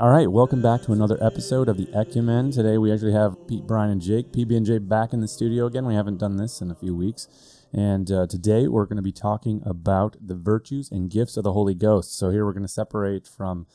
All 0.00 0.10
right, 0.10 0.28
welcome 0.28 0.60
back 0.60 0.82
to 0.82 0.92
another 0.92 1.16
episode 1.22 1.68
of 1.68 1.76
the 1.76 1.86
Ecumen. 1.94 2.52
Today 2.52 2.78
we 2.78 2.92
actually 2.92 3.12
have 3.12 3.36
Pete, 3.46 3.64
Brian, 3.64 3.92
and 3.92 4.02
Jake, 4.02 4.32
PB 4.32 4.56
and 4.56 4.66
J, 4.66 4.78
back 4.78 5.12
in 5.12 5.20
the 5.20 5.28
studio 5.28 5.66
again. 5.66 5.86
We 5.86 5.94
haven't 5.94 6.18
done 6.18 6.36
this 6.36 6.60
in 6.60 6.68
a 6.72 6.74
few 6.74 6.96
weeks, 6.96 7.28
and 7.72 8.10
uh, 8.10 8.26
today 8.26 8.66
we're 8.66 8.86
going 8.86 8.96
to 8.96 9.02
be 9.02 9.12
talking 9.12 9.62
about 9.64 10.16
the 10.20 10.34
virtues 10.34 10.90
and 10.90 11.08
gifts 11.08 11.36
of 11.36 11.44
the 11.44 11.52
Holy 11.52 11.74
Ghost. 11.74 12.18
So 12.18 12.30
here 12.30 12.44
we're 12.44 12.54
going 12.54 12.64
to 12.64 12.68
separate 12.68 13.28
from 13.28 13.68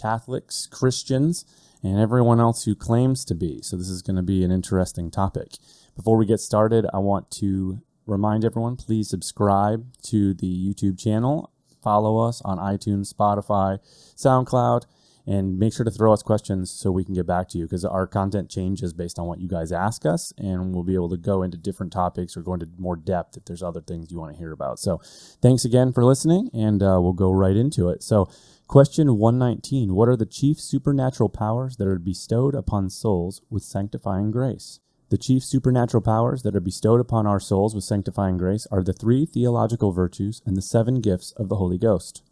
Catholics, 0.00 0.68
Christians, 0.70 1.44
and 1.82 1.98
everyone 1.98 2.38
else 2.38 2.66
who 2.66 2.76
claims 2.76 3.24
to 3.24 3.34
be. 3.34 3.60
So 3.60 3.76
this 3.76 3.88
is 3.88 4.00
going 4.00 4.16
to 4.16 4.22
be 4.22 4.44
an 4.44 4.52
interesting 4.52 5.10
topic. 5.10 5.54
Before 5.96 6.16
we 6.16 6.24
get 6.24 6.38
started, 6.38 6.86
I 6.94 6.98
want 6.98 7.32
to 7.32 7.82
remind 8.06 8.44
everyone 8.44 8.76
please 8.76 9.10
subscribe 9.10 9.92
to 10.04 10.34
the 10.34 10.46
YouTube 10.46 11.00
channel, 11.00 11.50
follow 11.82 12.18
us 12.18 12.40
on 12.42 12.58
iTunes, 12.58 13.12
Spotify, 13.12 13.80
SoundCloud 14.16 14.84
and 15.26 15.58
make 15.58 15.72
sure 15.72 15.84
to 15.84 15.90
throw 15.90 16.12
us 16.12 16.22
questions 16.22 16.70
so 16.70 16.90
we 16.90 17.04
can 17.04 17.14
get 17.14 17.26
back 17.26 17.48
to 17.48 17.58
you 17.58 17.64
because 17.64 17.84
our 17.84 18.06
content 18.06 18.50
changes 18.50 18.92
based 18.92 19.18
on 19.18 19.26
what 19.26 19.40
you 19.40 19.48
guys 19.48 19.72
ask 19.72 20.04
us 20.04 20.32
and 20.36 20.74
we'll 20.74 20.84
be 20.84 20.94
able 20.94 21.08
to 21.08 21.16
go 21.16 21.42
into 21.42 21.56
different 21.56 21.92
topics 21.92 22.36
or 22.36 22.42
go 22.42 22.54
into 22.54 22.68
more 22.78 22.96
depth 22.96 23.36
if 23.36 23.44
there's 23.44 23.62
other 23.62 23.80
things 23.80 24.10
you 24.10 24.18
want 24.18 24.32
to 24.32 24.38
hear 24.38 24.52
about. 24.52 24.78
So 24.78 25.00
thanks 25.40 25.64
again 25.64 25.92
for 25.92 26.04
listening 26.04 26.50
and 26.52 26.82
uh, 26.82 26.98
we'll 27.00 27.12
go 27.12 27.30
right 27.30 27.56
into 27.56 27.88
it. 27.88 28.02
So 28.02 28.28
question 28.68 29.16
119 29.16 29.94
what 29.94 30.08
are 30.08 30.16
the 30.16 30.26
chief 30.26 30.60
supernatural 30.60 31.28
powers 31.28 31.76
that 31.76 31.88
are 31.88 31.98
bestowed 31.98 32.54
upon 32.54 32.90
souls 32.90 33.40
with 33.48 33.62
sanctifying 33.62 34.30
grace? 34.30 34.80
The 35.10 35.18
chief 35.18 35.44
supernatural 35.44 36.02
powers 36.02 36.42
that 36.42 36.56
are 36.56 36.60
bestowed 36.60 37.00
upon 37.00 37.26
our 37.26 37.38
souls 37.38 37.74
with 37.74 37.84
sanctifying 37.84 38.36
grace 38.36 38.66
are 38.70 38.82
the 38.82 38.92
three 38.92 39.26
theological 39.26 39.92
virtues 39.92 40.42
and 40.44 40.56
the 40.56 40.62
seven 40.62 41.00
gifts 41.00 41.32
of 41.36 41.48
the 41.48 41.56
Holy 41.56 41.78
Ghost. 41.78 42.22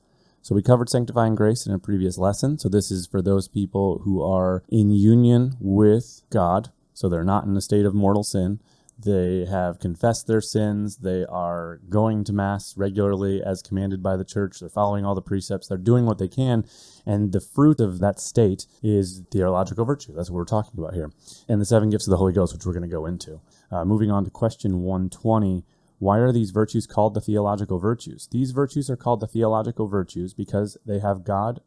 So 0.42 0.56
we 0.56 0.62
covered 0.62 0.90
sanctifying 0.90 1.36
grace 1.36 1.66
in 1.66 1.72
a 1.72 1.78
previous 1.78 2.18
lesson. 2.18 2.58
So 2.58 2.68
this 2.68 2.90
is 2.90 3.06
for 3.06 3.22
those 3.22 3.46
people 3.46 4.00
who 4.04 4.20
are 4.20 4.64
in 4.68 4.90
union 4.90 5.56
with 5.60 6.22
God. 6.30 6.72
So 6.94 7.08
they're 7.08 7.22
not 7.22 7.44
in 7.44 7.56
a 7.56 7.60
state 7.60 7.86
of 7.86 7.94
mortal 7.94 8.24
sin. 8.24 8.58
They 8.98 9.46
have 9.46 9.78
confessed 9.78 10.26
their 10.26 10.40
sins. 10.40 10.98
They 10.98 11.24
are 11.26 11.80
going 11.88 12.24
to 12.24 12.32
Mass 12.32 12.76
regularly 12.76 13.40
as 13.40 13.62
commanded 13.62 14.02
by 14.02 14.16
the 14.16 14.24
church. 14.24 14.58
They're 14.58 14.68
following 14.68 15.04
all 15.04 15.14
the 15.14 15.22
precepts. 15.22 15.68
They're 15.68 15.78
doing 15.78 16.06
what 16.06 16.18
they 16.18 16.28
can. 16.28 16.64
And 17.06 17.32
the 17.32 17.40
fruit 17.40 17.80
of 17.80 18.00
that 18.00 18.18
state 18.18 18.66
is 18.82 19.22
theological 19.30 19.84
virtue. 19.84 20.12
That's 20.12 20.28
what 20.28 20.38
we're 20.38 20.44
talking 20.44 20.78
about 20.78 20.94
here. 20.94 21.10
And 21.48 21.60
the 21.60 21.66
seven 21.66 21.88
gifts 21.88 22.08
of 22.08 22.10
the 22.10 22.16
Holy 22.16 22.32
Ghost, 22.32 22.52
which 22.52 22.66
we're 22.66 22.72
going 22.72 22.82
to 22.82 22.88
go 22.88 23.06
into. 23.06 23.40
Uh, 23.70 23.84
moving 23.84 24.10
on 24.10 24.24
to 24.24 24.30
question 24.30 24.82
120 24.82 25.64
why 26.02 26.18
are 26.18 26.32
these 26.32 26.50
virtues 26.50 26.84
called 26.84 27.14
the 27.14 27.20
theological 27.20 27.78
virtues? 27.78 28.26
These 28.32 28.50
virtues 28.50 28.90
are 28.90 28.96
called 28.96 29.20
the 29.20 29.28
theological 29.28 29.86
virtues 29.86 30.34
because 30.34 30.76
they 30.84 30.98
have 30.98 31.22
God 31.22 31.60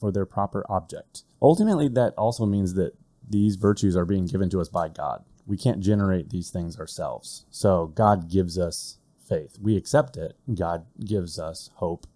for 0.00 0.10
their 0.10 0.24
proper 0.24 0.64
object. 0.70 1.24
Ultimately, 1.42 1.88
that 1.88 2.14
also 2.14 2.46
means 2.46 2.72
that 2.72 2.94
these 3.28 3.56
virtues 3.56 3.94
are 3.94 4.06
being 4.06 4.24
given 4.24 4.48
to 4.48 4.62
us 4.62 4.70
by 4.70 4.88
God. 4.88 5.26
We 5.46 5.58
can't 5.58 5.80
generate 5.80 6.30
these 6.30 6.48
things 6.48 6.80
ourselves. 6.80 7.44
So 7.50 7.88
God 7.88 8.30
gives 8.30 8.58
us 8.58 8.96
faith. 9.28 9.58
We 9.60 9.76
accept 9.76 10.16
it. 10.16 10.38
God 10.54 10.86
gives 11.04 11.38
us 11.38 11.68
hope. 11.74 12.06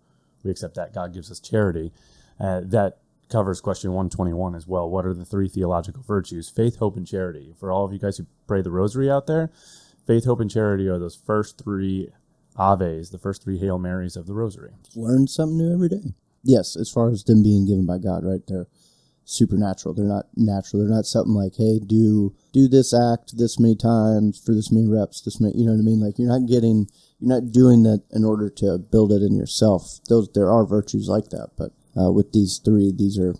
We 0.42 0.50
accept 0.50 0.76
that. 0.76 0.94
God 0.94 1.12
gives 1.12 1.30
us 1.30 1.40
charity. 1.40 1.92
Uh, 2.40 2.62
that 2.64 3.00
covers 3.30 3.60
question 3.60 3.90
121 3.90 4.54
as 4.54 4.66
well. 4.66 4.88
What 4.88 5.04
are 5.04 5.12
the 5.12 5.26
three 5.26 5.50
theological 5.50 6.02
virtues? 6.02 6.48
Faith, 6.48 6.76
hope, 6.76 6.96
and 6.96 7.06
charity. 7.06 7.54
For 7.60 7.70
all 7.70 7.84
of 7.84 7.92
you 7.92 7.98
guys 7.98 8.16
who 8.16 8.24
pray 8.46 8.62
the 8.62 8.70
rosary 8.70 9.10
out 9.10 9.26
there, 9.26 9.50
faith, 10.06 10.24
hope, 10.24 10.40
and 10.40 10.50
charity 10.50 10.88
are 10.88 10.98
those 10.98 11.16
first 11.16 11.62
three 11.62 12.10
Aves, 12.58 13.10
the 13.10 13.18
first 13.18 13.42
three 13.42 13.58
Hail 13.58 13.78
Marys 13.78 14.16
of 14.16 14.26
the 14.26 14.34
Rosary. 14.34 14.72
Learn 14.94 15.26
something 15.26 15.58
new 15.58 15.72
every 15.72 15.88
day. 15.88 16.14
Yes, 16.42 16.76
as 16.76 16.90
far 16.90 17.10
as 17.10 17.24
them 17.24 17.42
being 17.42 17.66
given 17.66 17.86
by 17.86 17.98
God, 17.98 18.24
right? 18.24 18.40
They're 18.46 18.68
supernatural. 19.24 19.94
They're 19.94 20.06
not 20.06 20.26
natural. 20.36 20.80
They're 20.80 20.94
not 20.94 21.04
something 21.04 21.34
like, 21.34 21.56
hey, 21.56 21.80
do 21.84 22.34
do 22.52 22.68
this 22.68 22.94
act 22.94 23.36
this 23.36 23.58
many 23.58 23.74
times 23.74 24.40
for 24.42 24.54
this 24.54 24.70
many 24.70 24.86
reps, 24.86 25.20
this 25.20 25.40
many. 25.40 25.58
You 25.58 25.66
know 25.66 25.72
what 25.72 25.80
I 25.80 25.82
mean? 25.82 26.00
Like 26.00 26.18
you're 26.18 26.28
not 26.28 26.48
getting, 26.48 26.88
you're 27.18 27.40
not 27.40 27.52
doing 27.52 27.82
that 27.82 28.04
in 28.12 28.24
order 28.24 28.48
to 28.48 28.78
build 28.78 29.12
it 29.12 29.22
in 29.22 29.34
yourself. 29.34 29.98
Those 30.08 30.28
there 30.32 30.50
are 30.50 30.64
virtues 30.64 31.08
like 31.08 31.30
that, 31.30 31.50
but 31.58 31.72
uh, 32.00 32.12
with 32.12 32.32
these 32.32 32.60
three, 32.64 32.92
these 32.96 33.18
are 33.18 33.34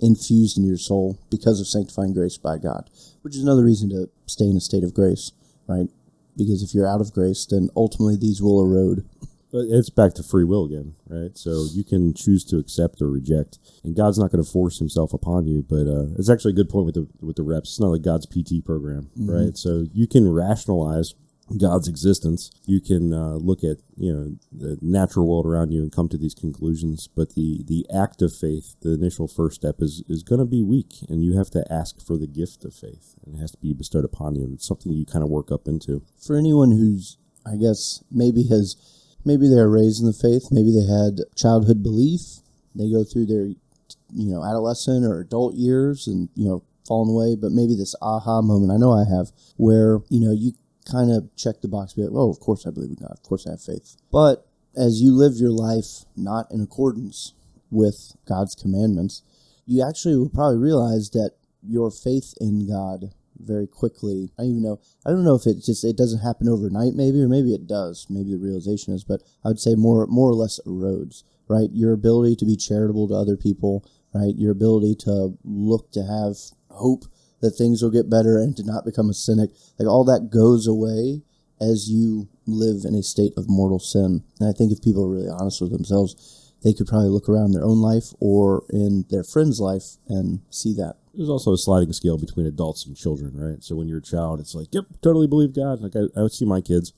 infused 0.00 0.58
in 0.58 0.64
your 0.64 0.76
soul 0.76 1.18
because 1.30 1.60
of 1.60 1.66
sanctifying 1.66 2.12
grace 2.12 2.36
by 2.36 2.58
God, 2.58 2.90
which 3.22 3.34
is 3.34 3.42
another 3.42 3.64
reason 3.64 3.88
to 3.90 4.08
stay 4.26 4.46
in 4.46 4.56
a 4.56 4.60
state 4.60 4.84
of 4.84 4.94
grace, 4.94 5.32
right? 5.66 5.88
Because 6.36 6.62
if 6.62 6.74
you're 6.74 6.88
out 6.88 7.00
of 7.00 7.12
grace, 7.12 7.46
then 7.46 7.68
ultimately 7.76 8.16
these 8.16 8.42
will 8.42 8.62
erode. 8.62 9.06
But 9.52 9.64
it's 9.68 9.90
back 9.90 10.14
to 10.14 10.22
free 10.22 10.44
will 10.44 10.64
again, 10.64 10.94
right? 11.08 11.36
So 11.36 11.66
you 11.72 11.82
can 11.82 12.14
choose 12.14 12.44
to 12.46 12.58
accept 12.58 13.02
or 13.02 13.08
reject, 13.08 13.58
and 13.82 13.96
God's 13.96 14.16
not 14.16 14.30
going 14.30 14.44
to 14.44 14.48
force 14.48 14.78
Himself 14.78 15.12
upon 15.12 15.48
you. 15.48 15.64
But 15.68 15.88
uh, 15.88 16.14
it's 16.16 16.30
actually 16.30 16.52
a 16.52 16.56
good 16.56 16.68
point 16.68 16.86
with 16.86 16.94
the 16.94 17.08
with 17.20 17.34
the 17.34 17.42
reps. 17.42 17.70
It's 17.70 17.80
not 17.80 17.88
like 17.88 18.02
God's 18.02 18.26
PT 18.26 18.64
program, 18.64 19.10
mm-hmm. 19.18 19.28
right? 19.28 19.56
So 19.56 19.86
you 19.92 20.06
can 20.06 20.32
rationalize 20.32 21.14
God's 21.58 21.88
existence. 21.88 22.50
You 22.64 22.80
can 22.80 23.12
uh, 23.12 23.34
look 23.34 23.64
at 23.64 23.78
you 23.96 24.12
know 24.12 24.36
the 24.52 24.78
natural 24.80 25.26
world 25.26 25.46
around 25.46 25.70
you 25.70 25.82
and 25.82 25.92
come 25.92 26.08
to 26.08 26.18
these 26.18 26.34
conclusions. 26.34 27.08
But 27.08 27.34
the 27.34 27.62
the 27.66 27.86
act 27.94 28.22
of 28.22 28.34
faith, 28.34 28.76
the 28.82 28.92
initial 28.92 29.28
first 29.28 29.56
step, 29.56 29.76
is 29.80 30.02
is 30.08 30.22
going 30.22 30.38
to 30.38 30.44
be 30.44 30.62
weak, 30.62 30.94
and 31.08 31.24
you 31.24 31.36
have 31.36 31.50
to 31.50 31.64
ask 31.72 32.00
for 32.00 32.16
the 32.16 32.26
gift 32.26 32.64
of 32.64 32.74
faith, 32.74 33.14
and 33.24 33.36
it 33.36 33.38
has 33.38 33.52
to 33.52 33.58
be 33.58 33.72
bestowed 33.72 34.04
upon 34.04 34.34
you. 34.36 34.44
And 34.44 34.54
it's 34.54 34.66
something 34.66 34.92
you 34.92 35.06
kind 35.06 35.24
of 35.24 35.30
work 35.30 35.50
up 35.50 35.66
into. 35.66 36.02
For 36.24 36.36
anyone 36.36 36.70
who's, 36.70 37.16
I 37.46 37.56
guess, 37.56 38.02
maybe 38.10 38.44
has, 38.48 38.76
maybe 39.24 39.48
they 39.48 39.58
are 39.58 39.68
raised 39.68 40.00
in 40.00 40.06
the 40.06 40.12
faith, 40.12 40.48
maybe 40.50 40.72
they 40.72 40.86
had 40.86 41.20
childhood 41.34 41.82
belief, 41.82 42.40
they 42.74 42.90
go 42.90 43.04
through 43.04 43.26
their, 43.26 43.46
you 43.46 44.30
know, 44.30 44.44
adolescent 44.44 45.04
or 45.04 45.20
adult 45.20 45.54
years, 45.54 46.06
and 46.06 46.28
you 46.34 46.48
know 46.48 46.62
fallen 46.90 47.08
away, 47.08 47.36
but 47.36 47.52
maybe 47.52 47.76
this 47.76 47.94
aha 48.02 48.42
moment, 48.42 48.72
I 48.72 48.76
know 48.76 48.92
I 48.92 49.04
have, 49.08 49.30
where, 49.56 50.00
you 50.08 50.18
know, 50.18 50.32
you 50.32 50.54
kind 50.84 51.10
of 51.10 51.34
check 51.36 51.60
the 51.60 51.68
box, 51.68 51.94
be 51.94 52.02
like, 52.02 52.12
oh, 52.14 52.30
of 52.30 52.40
course 52.40 52.66
I 52.66 52.70
believe 52.70 52.90
in 52.90 52.96
God. 52.96 53.12
Of 53.12 53.22
course 53.22 53.46
I 53.46 53.52
have 53.52 53.62
faith. 53.62 53.96
But 54.12 54.46
as 54.76 55.00
you 55.00 55.12
live 55.14 55.34
your 55.36 55.50
life 55.50 56.04
not 56.16 56.50
in 56.50 56.60
accordance 56.60 57.34
with 57.70 58.16
God's 58.26 58.54
commandments, 58.54 59.22
you 59.66 59.86
actually 59.86 60.16
will 60.16 60.28
probably 60.28 60.58
realize 60.58 61.10
that 61.10 61.32
your 61.62 61.90
faith 61.90 62.34
in 62.40 62.68
God 62.68 63.12
very 63.38 63.66
quickly. 63.66 64.32
I 64.38 64.42
don't 64.42 64.50
even 64.50 64.62
know. 64.62 64.80
I 65.06 65.10
don't 65.10 65.24
know 65.24 65.34
if 65.34 65.46
it 65.46 65.64
just 65.64 65.84
it 65.84 65.96
doesn't 65.96 66.20
happen 66.20 66.48
overnight, 66.48 66.94
maybe, 66.94 67.20
or 67.20 67.28
maybe 67.28 67.54
it 67.54 67.66
does. 67.66 68.06
Maybe 68.10 68.32
the 68.32 68.38
realization 68.38 68.94
is, 68.94 69.04
but 69.04 69.22
I 69.44 69.48
would 69.48 69.58
say 69.58 69.74
more 69.74 70.06
more 70.06 70.30
or 70.30 70.34
less 70.34 70.60
erodes. 70.66 71.22
Right, 71.48 71.70
your 71.72 71.92
ability 71.92 72.36
to 72.36 72.44
be 72.44 72.56
charitable 72.56 73.08
to 73.08 73.14
other 73.14 73.36
people. 73.36 73.84
Right, 74.14 74.34
your 74.36 74.52
ability 74.52 74.96
to 75.00 75.36
look 75.44 75.90
to 75.92 76.02
have 76.02 76.36
hope 76.68 77.04
that 77.40 77.52
things 77.52 77.82
will 77.82 77.90
get 77.90 78.10
better 78.10 78.38
and 78.38 78.56
to 78.56 78.64
not 78.64 78.84
become 78.84 79.10
a 79.10 79.14
cynic. 79.14 79.50
Like 79.78 79.88
all 79.88 80.04
that 80.04 80.30
goes 80.30 80.66
away 80.66 81.22
as 81.60 81.90
you 81.90 82.28
live 82.46 82.84
in 82.84 82.94
a 82.94 83.02
state 83.02 83.32
of 83.36 83.48
mortal 83.48 83.78
sin. 83.78 84.22
And 84.38 84.48
I 84.48 84.52
think 84.52 84.72
if 84.72 84.82
people 84.82 85.04
are 85.04 85.10
really 85.10 85.28
honest 85.28 85.60
with 85.60 85.72
themselves, 85.72 86.52
they 86.62 86.72
could 86.72 86.86
probably 86.86 87.08
look 87.08 87.28
around 87.28 87.52
their 87.52 87.64
own 87.64 87.80
life 87.80 88.12
or 88.20 88.64
in 88.70 89.06
their 89.10 89.24
friend's 89.24 89.60
life 89.60 89.96
and 90.08 90.40
see 90.50 90.74
that. 90.74 90.96
There's 91.14 91.30
also 91.30 91.52
a 91.52 91.58
sliding 91.58 91.92
scale 91.92 92.18
between 92.18 92.46
adults 92.46 92.86
and 92.86 92.96
children, 92.96 93.32
right? 93.34 93.62
So 93.62 93.74
when 93.74 93.88
you're 93.88 93.98
a 93.98 94.02
child, 94.02 94.40
it's 94.40 94.54
like, 94.54 94.68
yep, 94.72 94.84
totally 95.02 95.26
believe 95.26 95.54
God. 95.54 95.80
Like 95.80 95.96
I, 95.96 96.06
I 96.18 96.22
would 96.22 96.32
see 96.32 96.44
my 96.44 96.60
kids 96.60 96.92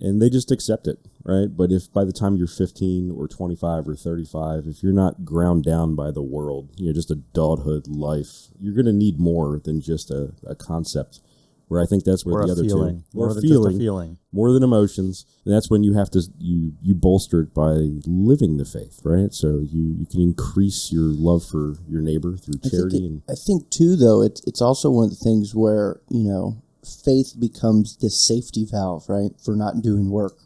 and 0.00 0.22
they 0.22 0.30
just 0.30 0.50
accept 0.50 0.86
it, 0.86 0.98
right? 1.24 1.48
But 1.54 1.72
if 1.72 1.92
by 1.92 2.04
the 2.04 2.12
time 2.12 2.36
you're 2.36 2.46
15 2.46 3.10
or 3.10 3.26
25 3.26 3.88
or 3.88 3.96
35, 3.96 4.66
if 4.66 4.82
you're 4.82 4.92
not 4.92 5.24
ground 5.24 5.64
down 5.64 5.94
by 5.94 6.10
the 6.10 6.22
world, 6.22 6.70
you 6.76 6.86
know, 6.86 6.92
just 6.92 7.10
a 7.10 7.14
adulthood 7.14 7.88
life, 7.88 8.48
you're 8.58 8.74
going 8.74 8.86
to 8.86 8.92
need 8.92 9.18
more 9.18 9.60
than 9.62 9.80
just 9.80 10.10
a, 10.10 10.32
a 10.46 10.54
concept. 10.54 11.20
Where 11.66 11.82
I 11.82 11.84
think 11.84 12.04
that's 12.04 12.24
where 12.24 12.36
or 12.36 12.46
the 12.46 12.52
other 12.52 12.64
feeling. 12.64 13.04
two, 13.12 13.18
more, 13.18 13.40
feeling, 13.42 13.78
feeling, 13.78 14.18
more 14.32 14.52
than 14.52 14.62
emotions, 14.62 15.26
and 15.44 15.52
that's 15.52 15.68
when 15.68 15.84
you 15.84 15.92
have 15.92 16.08
to 16.12 16.22
you 16.38 16.72
you 16.80 16.94
bolster 16.94 17.40
it 17.40 17.52
by 17.52 17.90
living 18.06 18.56
the 18.56 18.64
faith, 18.64 19.02
right? 19.04 19.34
So 19.34 19.58
you 19.70 19.94
you 19.98 20.06
can 20.06 20.22
increase 20.22 20.90
your 20.90 21.02
love 21.04 21.44
for 21.44 21.74
your 21.86 22.00
neighbor 22.00 22.38
through 22.38 22.60
charity. 22.70 22.96
I 22.96 23.00
think, 23.00 23.02
it, 23.02 23.06
and 23.06 23.22
I 23.28 23.34
think 23.34 23.68
too, 23.68 23.96
though, 23.96 24.22
it's 24.22 24.42
it's 24.46 24.62
also 24.62 24.88
one 24.88 25.04
of 25.04 25.10
the 25.10 25.16
things 25.16 25.54
where 25.54 26.00
you 26.08 26.22
know 26.22 26.62
faith 26.84 27.34
becomes 27.38 27.96
this 27.96 28.26
safety 28.26 28.66
valve, 28.70 29.08
right, 29.08 29.32
for 29.44 29.56
not 29.56 29.82
doing 29.82 30.10
work. 30.10 30.38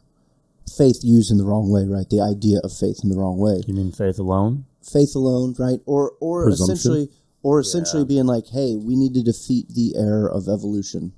Faith 0.77 1.01
used 1.03 1.31
in 1.31 1.39
the 1.39 1.45
wrong 1.45 1.71
way, 1.71 1.85
right? 1.85 2.09
The 2.09 2.21
idea 2.21 2.59
of 2.65 2.73
faith 2.73 3.01
in 3.03 3.11
the 3.11 3.19
wrong 3.19 3.39
way. 3.39 3.63
You 3.67 3.75
mean 3.75 3.93
faith 3.93 4.19
alone? 4.19 4.65
Faith 4.83 5.15
alone, 5.15 5.55
right? 5.59 5.81
Or 5.87 6.13
or 6.21 6.49
essentially 6.49 7.09
or 7.43 7.61
essentially 7.61 8.03
yeah. 8.03 8.09
being 8.09 8.27
like, 8.27 8.47
hey, 8.53 8.77
we 8.77 8.97
need 8.97 9.15
to 9.15 9.23
defeat 9.23 9.69
the 9.69 9.95
error 9.97 10.31
of 10.31 10.49
evolution, 10.49 11.13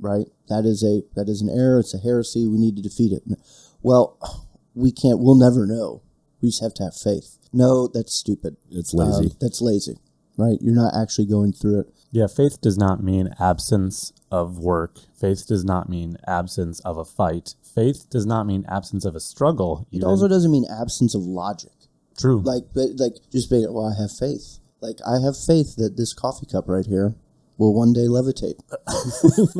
right? 0.00 0.26
That 0.48 0.64
is 0.64 0.82
a 0.82 1.02
that 1.14 1.28
is 1.28 1.40
an 1.40 1.48
error. 1.48 1.80
It's 1.80 1.94
a 1.94 1.98
heresy. 1.98 2.46
We 2.46 2.58
need 2.58 2.76
to 2.76 2.82
defeat 2.82 3.12
it. 3.12 3.22
Well, 3.82 4.18
we 4.74 4.92
can't. 4.92 5.20
We'll 5.20 5.38
never 5.38 5.66
know. 5.66 6.02
We 6.42 6.50
just 6.50 6.62
have 6.62 6.74
to 6.74 6.84
have 6.84 6.94
faith. 6.94 7.38
No, 7.52 7.88
that's 7.88 8.14
stupid. 8.14 8.56
It's 8.70 8.92
lazy. 8.92 9.30
Um, 9.30 9.36
that's 9.40 9.60
lazy, 9.60 9.98
right? 10.36 10.58
You're 10.60 10.74
not 10.74 10.94
actually 10.94 11.26
going 11.26 11.52
through 11.52 11.80
it. 11.80 11.86
Yeah, 12.10 12.26
faith 12.26 12.60
does 12.60 12.78
not 12.78 13.02
mean 13.02 13.34
absence 13.38 14.12
of 14.30 14.58
work. 14.58 14.98
Faith 15.18 15.46
does 15.46 15.64
not 15.64 15.88
mean 15.88 16.16
absence 16.26 16.80
of 16.80 16.96
a 16.96 17.04
fight. 17.04 17.54
Faith 17.62 18.06
does 18.10 18.24
not 18.24 18.46
mean 18.46 18.64
absence 18.68 19.04
of 19.04 19.14
a 19.14 19.20
struggle. 19.20 19.86
Even. 19.90 20.06
It 20.06 20.10
also 20.10 20.28
doesn't 20.28 20.50
mean 20.50 20.64
absence 20.70 21.14
of 21.14 21.22
logic. 21.22 21.72
True. 22.18 22.40
Like, 22.40 22.64
but 22.74 22.96
like 22.96 23.14
just 23.30 23.50
being, 23.50 23.72
well, 23.72 23.86
I 23.86 24.00
have 24.00 24.10
faith. 24.10 24.58
Like 24.80 24.98
I 25.06 25.20
have 25.24 25.36
faith 25.36 25.76
that 25.76 25.96
this 25.96 26.14
coffee 26.14 26.46
cup 26.46 26.64
right 26.66 26.86
here 26.86 27.14
will 27.58 27.74
one 27.74 27.92
day 27.92 28.06
levitate. 28.06 28.58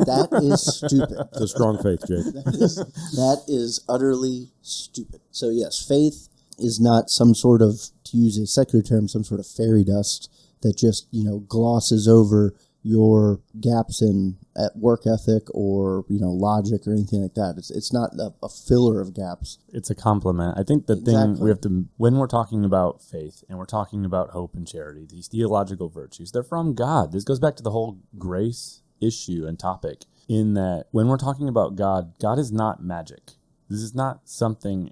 that 0.05 0.29
is 0.41 0.77
stupid. 0.77 1.17
It's 1.31 1.41
a 1.41 1.47
strong 1.47 1.77
faith, 1.77 2.01
Jake. 2.07 2.33
That 2.33 2.57
is, 2.59 2.75
that 2.75 3.43
is 3.47 3.83
utterly 3.87 4.49
stupid. 4.61 5.21
So 5.31 5.49
yes, 5.49 5.85
faith 5.85 6.29
is 6.57 6.79
not 6.79 7.09
some 7.09 7.35
sort 7.35 7.61
of, 7.61 7.79
to 8.05 8.17
use 8.17 8.37
a 8.37 8.47
secular 8.47 8.83
term, 8.83 9.07
some 9.07 9.23
sort 9.23 9.39
of 9.39 9.47
fairy 9.47 9.83
dust 9.83 10.29
that 10.61 10.77
just 10.77 11.07
you 11.11 11.23
know 11.23 11.39
glosses 11.39 12.07
over 12.07 12.53
your 12.81 13.41
gaps 13.59 14.01
in 14.01 14.37
at 14.55 14.75
work 14.75 15.01
ethic 15.05 15.43
or 15.51 16.05
you 16.07 16.19
know 16.19 16.31
logic 16.31 16.87
or 16.87 16.93
anything 16.93 17.21
like 17.21 17.33
that. 17.33 17.55
It's 17.57 17.69
it's 17.69 17.91
not 17.91 18.11
a, 18.13 18.33
a 18.41 18.49
filler 18.49 19.01
of 19.01 19.13
gaps. 19.13 19.59
It's 19.69 19.89
a 19.89 19.95
complement. 19.95 20.57
I 20.57 20.63
think 20.63 20.87
the 20.87 20.95
thing 20.95 21.39
we 21.39 21.49
have 21.49 21.61
to, 21.61 21.85
when 21.97 22.15
we're 22.15 22.27
talking 22.27 22.63
about 22.63 23.01
faith 23.03 23.43
and 23.49 23.57
we're 23.57 23.65
talking 23.65 24.05
about 24.05 24.29
hope 24.29 24.55
and 24.55 24.67
charity, 24.67 25.05
these 25.09 25.27
theological 25.27 25.89
virtues, 25.89 26.31
they're 26.31 26.43
from 26.43 26.73
God. 26.73 27.11
This 27.11 27.23
goes 27.23 27.39
back 27.39 27.55
to 27.57 27.63
the 27.63 27.71
whole 27.71 27.99
grace 28.17 28.81
issue 29.01 29.45
and 29.47 29.59
topic 29.59 30.05
in 30.27 30.53
that 30.53 30.85
when 30.91 31.07
we're 31.07 31.17
talking 31.17 31.49
about 31.49 31.75
God, 31.75 32.13
God 32.19 32.39
is 32.39 32.51
not 32.51 32.83
magic. 32.83 33.31
This 33.69 33.81
is 33.81 33.93
not 33.93 34.21
something 34.25 34.91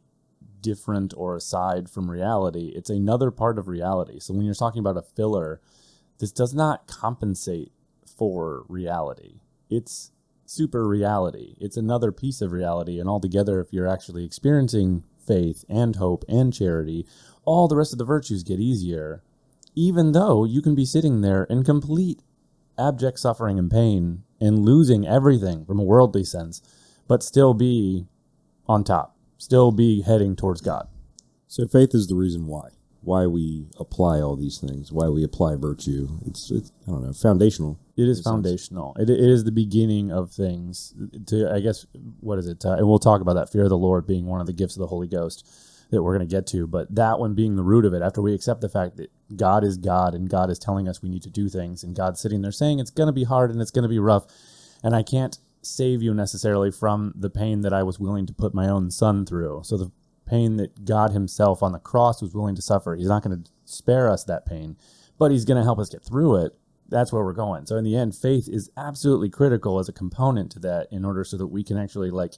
different 0.67 1.13
or 1.15 1.37
aside 1.37 1.89
from 1.89 2.11
reality. 2.11 2.73
It's 2.75 2.89
another 2.89 3.31
part 3.31 3.57
of 3.57 3.69
reality. 3.69 4.19
So 4.19 4.33
when 4.33 4.45
you're 4.45 4.53
talking 4.53 4.81
about 4.81 4.97
a 4.97 5.01
filler, 5.01 5.61
this 6.19 6.33
does 6.33 6.53
not 6.53 6.87
compensate 6.87 7.71
for 8.05 8.65
reality. 8.67 9.39
It's 9.69 10.11
super 10.45 10.85
reality. 10.85 11.55
It's 11.61 11.77
another 11.77 12.11
piece 12.11 12.41
of 12.41 12.51
reality. 12.51 12.99
And 12.99 13.07
altogether, 13.07 13.61
if 13.61 13.71
you're 13.71 13.87
actually 13.87 14.25
experiencing 14.25 15.03
faith 15.25 15.63
and 15.69 15.95
hope 15.95 16.25
and 16.27 16.53
charity, 16.53 17.05
all 17.45 17.69
the 17.69 17.77
rest 17.77 17.93
of 17.93 17.99
the 17.99 18.05
virtues 18.05 18.43
get 18.43 18.59
easier, 18.59 19.23
even 19.73 20.11
though 20.11 20.43
you 20.43 20.61
can 20.61 20.75
be 20.75 20.85
sitting 20.85 21.21
there 21.21 21.45
in 21.45 21.63
complete 21.63 22.21
abject 22.77 23.19
suffering 23.19 23.57
and 23.57 23.71
pain 23.71 24.23
and 24.41 24.59
losing 24.59 25.07
everything 25.07 25.65
from 25.65 25.79
a 25.79 25.83
worldly 25.83 26.25
sense, 26.25 26.61
but 27.07 27.23
still 27.23 27.53
be 27.53 28.05
on 28.67 28.83
top, 28.83 29.16
still 29.37 29.71
be 29.71 30.01
heading 30.01 30.35
towards 30.35 30.61
God. 30.61 30.87
So 31.47 31.67
faith 31.67 31.93
is 31.93 32.07
the 32.07 32.15
reason 32.15 32.47
why. 32.47 32.69
Why 33.01 33.25
we 33.25 33.67
apply 33.79 34.19
all 34.19 34.35
these 34.35 34.57
things, 34.57 34.91
why 34.91 35.07
we 35.07 35.23
apply 35.23 35.55
virtue. 35.55 36.19
It's, 36.25 36.51
it's 36.51 36.71
I 36.87 36.91
don't 36.91 37.03
know, 37.03 37.13
foundational. 37.13 37.79
It 37.95 38.09
is 38.09 38.21
foundational. 38.21 38.95
It, 38.99 39.09
it 39.09 39.19
is 39.19 39.45
the 39.45 39.51
beginning 39.51 40.11
of 40.11 40.31
things. 40.31 40.93
To 41.27 41.49
I 41.49 41.61
guess 41.61 41.85
what 42.19 42.37
is 42.37 42.47
it? 42.47 42.65
Uh, 42.65 42.73
and 42.73 42.87
we'll 42.87 42.99
talk 42.99 43.21
about 43.21 43.33
that 43.35 43.49
fear 43.49 43.63
of 43.63 43.69
the 43.69 43.77
Lord 43.77 44.05
being 44.05 44.25
one 44.25 44.41
of 44.41 44.47
the 44.47 44.53
gifts 44.53 44.75
of 44.75 44.81
the 44.81 44.87
Holy 44.87 45.07
Ghost 45.07 45.47
that 45.89 46.03
we're 46.03 46.17
going 46.17 46.27
to 46.27 46.35
get 46.35 46.47
to. 46.47 46.67
But 46.67 46.93
that 46.95 47.17
one 47.17 47.33
being 47.33 47.55
the 47.55 47.63
root 47.63 47.85
of 47.85 47.93
it. 47.93 48.01
After 48.01 48.21
we 48.21 48.33
accept 48.33 48.59
the 48.59 48.69
fact 48.69 48.97
that 48.97 49.09
God 49.35 49.63
is 49.63 49.77
God 49.77 50.13
and 50.13 50.29
God 50.29 50.49
is 50.49 50.59
telling 50.59 50.89
us 50.89 51.01
we 51.01 51.09
need 51.09 51.23
to 51.23 51.29
do 51.29 51.47
things, 51.47 51.83
and 51.83 51.95
God's 51.95 52.19
sitting 52.19 52.41
there 52.41 52.51
saying 52.51 52.79
it's 52.79 52.91
going 52.91 53.07
to 53.07 53.13
be 53.13 53.23
hard 53.23 53.51
and 53.51 53.61
it's 53.61 53.71
going 53.71 53.83
to 53.83 53.89
be 53.89 53.99
rough, 53.99 54.25
and 54.83 54.93
I 54.95 55.03
can't 55.03 55.37
save 55.75 56.01
you 56.01 56.13
necessarily 56.13 56.71
from 56.71 57.13
the 57.15 57.29
pain 57.29 57.61
that 57.61 57.73
I 57.73 57.83
was 57.83 57.99
willing 57.99 58.25
to 58.27 58.33
put 58.33 58.53
my 58.53 58.67
own 58.67 58.91
son 58.91 59.25
through. 59.25 59.61
So 59.63 59.77
the 59.77 59.91
pain 60.25 60.57
that 60.57 60.85
God 60.85 61.11
Himself 61.11 61.63
on 61.63 61.71
the 61.71 61.79
cross 61.79 62.21
was 62.21 62.33
willing 62.33 62.55
to 62.55 62.61
suffer, 62.61 62.95
He's 62.95 63.07
not 63.07 63.23
going 63.23 63.43
to 63.43 63.51
spare 63.65 64.09
us 64.09 64.23
that 64.25 64.45
pain, 64.45 64.77
but 65.17 65.31
He's 65.31 65.45
going 65.45 65.57
to 65.57 65.63
help 65.63 65.79
us 65.79 65.89
get 65.89 66.03
through 66.03 66.35
it 66.37 66.57
that's 66.89 67.11
where 67.11 67.23
we're 67.23 67.33
going. 67.33 67.65
So 67.65 67.75
in 67.77 67.83
the 67.83 67.95
end, 67.95 68.15
faith 68.15 68.47
is 68.47 68.69
absolutely 68.77 69.29
critical 69.29 69.79
as 69.79 69.89
a 69.89 69.93
component 69.93 70.51
to 70.53 70.59
that 70.59 70.87
in 70.91 71.05
order 71.05 71.23
so 71.23 71.37
that 71.37 71.47
we 71.47 71.63
can 71.63 71.77
actually 71.77 72.11
like, 72.11 72.33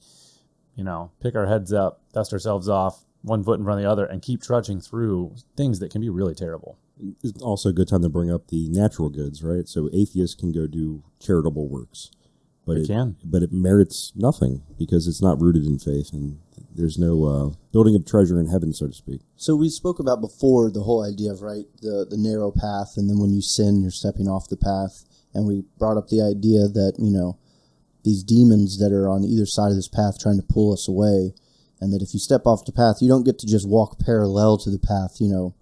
you 0.76 0.84
know, 0.84 1.12
pick 1.22 1.36
our 1.36 1.46
heads 1.46 1.72
up, 1.72 2.02
dust 2.14 2.34
ourselves 2.34 2.68
off, 2.68 3.06
one 3.22 3.44
foot 3.44 3.60
in 3.60 3.66
front 3.66 3.80
of 3.80 3.84
the 3.84 3.92
other, 3.92 4.06
and 4.06 4.22
keep 4.22 4.42
trudging 4.42 4.80
through 4.82 5.36
things 5.56 5.80
that 5.80 5.92
can 5.92 6.02
be 6.02 6.10
really 6.10 6.36
terrible. 6.36 6.78
It's 7.24 7.42
also 7.42 7.70
a 7.70 7.74
good 7.74 7.88
time 7.88 8.02
to 8.02 8.10
bring 8.10 8.32
up 8.32 8.48
the 8.48 8.68
natural 8.70 9.10
goods, 9.10 9.44
right? 9.44 9.68
So 9.68 9.90
atheists 9.94 10.36
can 10.36 10.52
go 10.52 10.68
do 10.68 11.04
charitable 11.20 11.68
works, 11.70 12.12
but 12.70 12.76
They 12.76 12.82
it 12.82 12.88
can. 12.88 13.16
but 13.24 13.42
it 13.44 13.52
merits 13.52 14.14
nothing 14.16 14.62
because 14.78 15.08
it's 15.08 15.22
not 15.22 15.42
rooted 15.42 15.66
in 15.66 15.80
faith, 15.80 16.14
and 16.14 16.40
there's 16.76 16.98
no 16.98 17.26
uh, 17.26 17.50
building 17.74 17.96
of 17.96 18.06
treasure 18.06 18.40
in 18.40 18.48
heaven, 18.48 18.74
so 18.74 18.88
to 18.88 18.94
speak. 18.94 19.22
So 19.36 19.56
we 19.56 19.70
spoke 19.70 20.00
about 20.00 20.22
before 20.22 20.70
the 20.70 20.84
whole 20.84 21.04
idea 21.04 21.32
of 21.32 21.42
right 21.42 21.66
the 21.82 22.06
the 22.10 22.18
narrow 22.18 22.52
path, 22.52 22.94
and 22.96 23.10
then 23.10 23.20
when 23.20 23.32
you 23.34 23.42
sin, 23.42 23.82
you're 23.82 23.92
stepping 23.92 24.28
off 24.28 24.48
the 24.50 24.58
path. 24.58 25.04
And 25.34 25.46
we 25.48 25.64
brought 25.78 25.98
up 25.98 26.08
the 26.10 26.22
idea 26.22 26.68
that 26.68 26.94
you 27.00 27.12
know 27.12 27.38
these 28.04 28.24
demons 28.24 28.78
that 28.80 28.92
are 28.94 29.10
on 29.10 29.24
either 29.24 29.46
side 29.46 29.70
of 29.72 29.76
this 29.76 29.88
path 29.88 30.20
trying 30.20 30.38
to 30.40 30.54
pull 30.54 30.72
us 30.72 30.88
away, 30.88 31.34
and 31.82 31.92
that 31.92 32.02
if 32.02 32.14
you 32.14 32.20
step 32.20 32.44
off 32.46 32.66
the 32.66 32.72
path, 32.72 32.98
you 33.02 33.10
don't 33.10 33.26
get 33.26 33.40
to 33.40 33.48
just 33.48 33.68
walk 33.68 34.00
parallel 34.00 34.58
to 34.60 34.70
the 34.70 34.80
path, 34.80 35.18
you 35.20 35.28
know, 35.28 35.56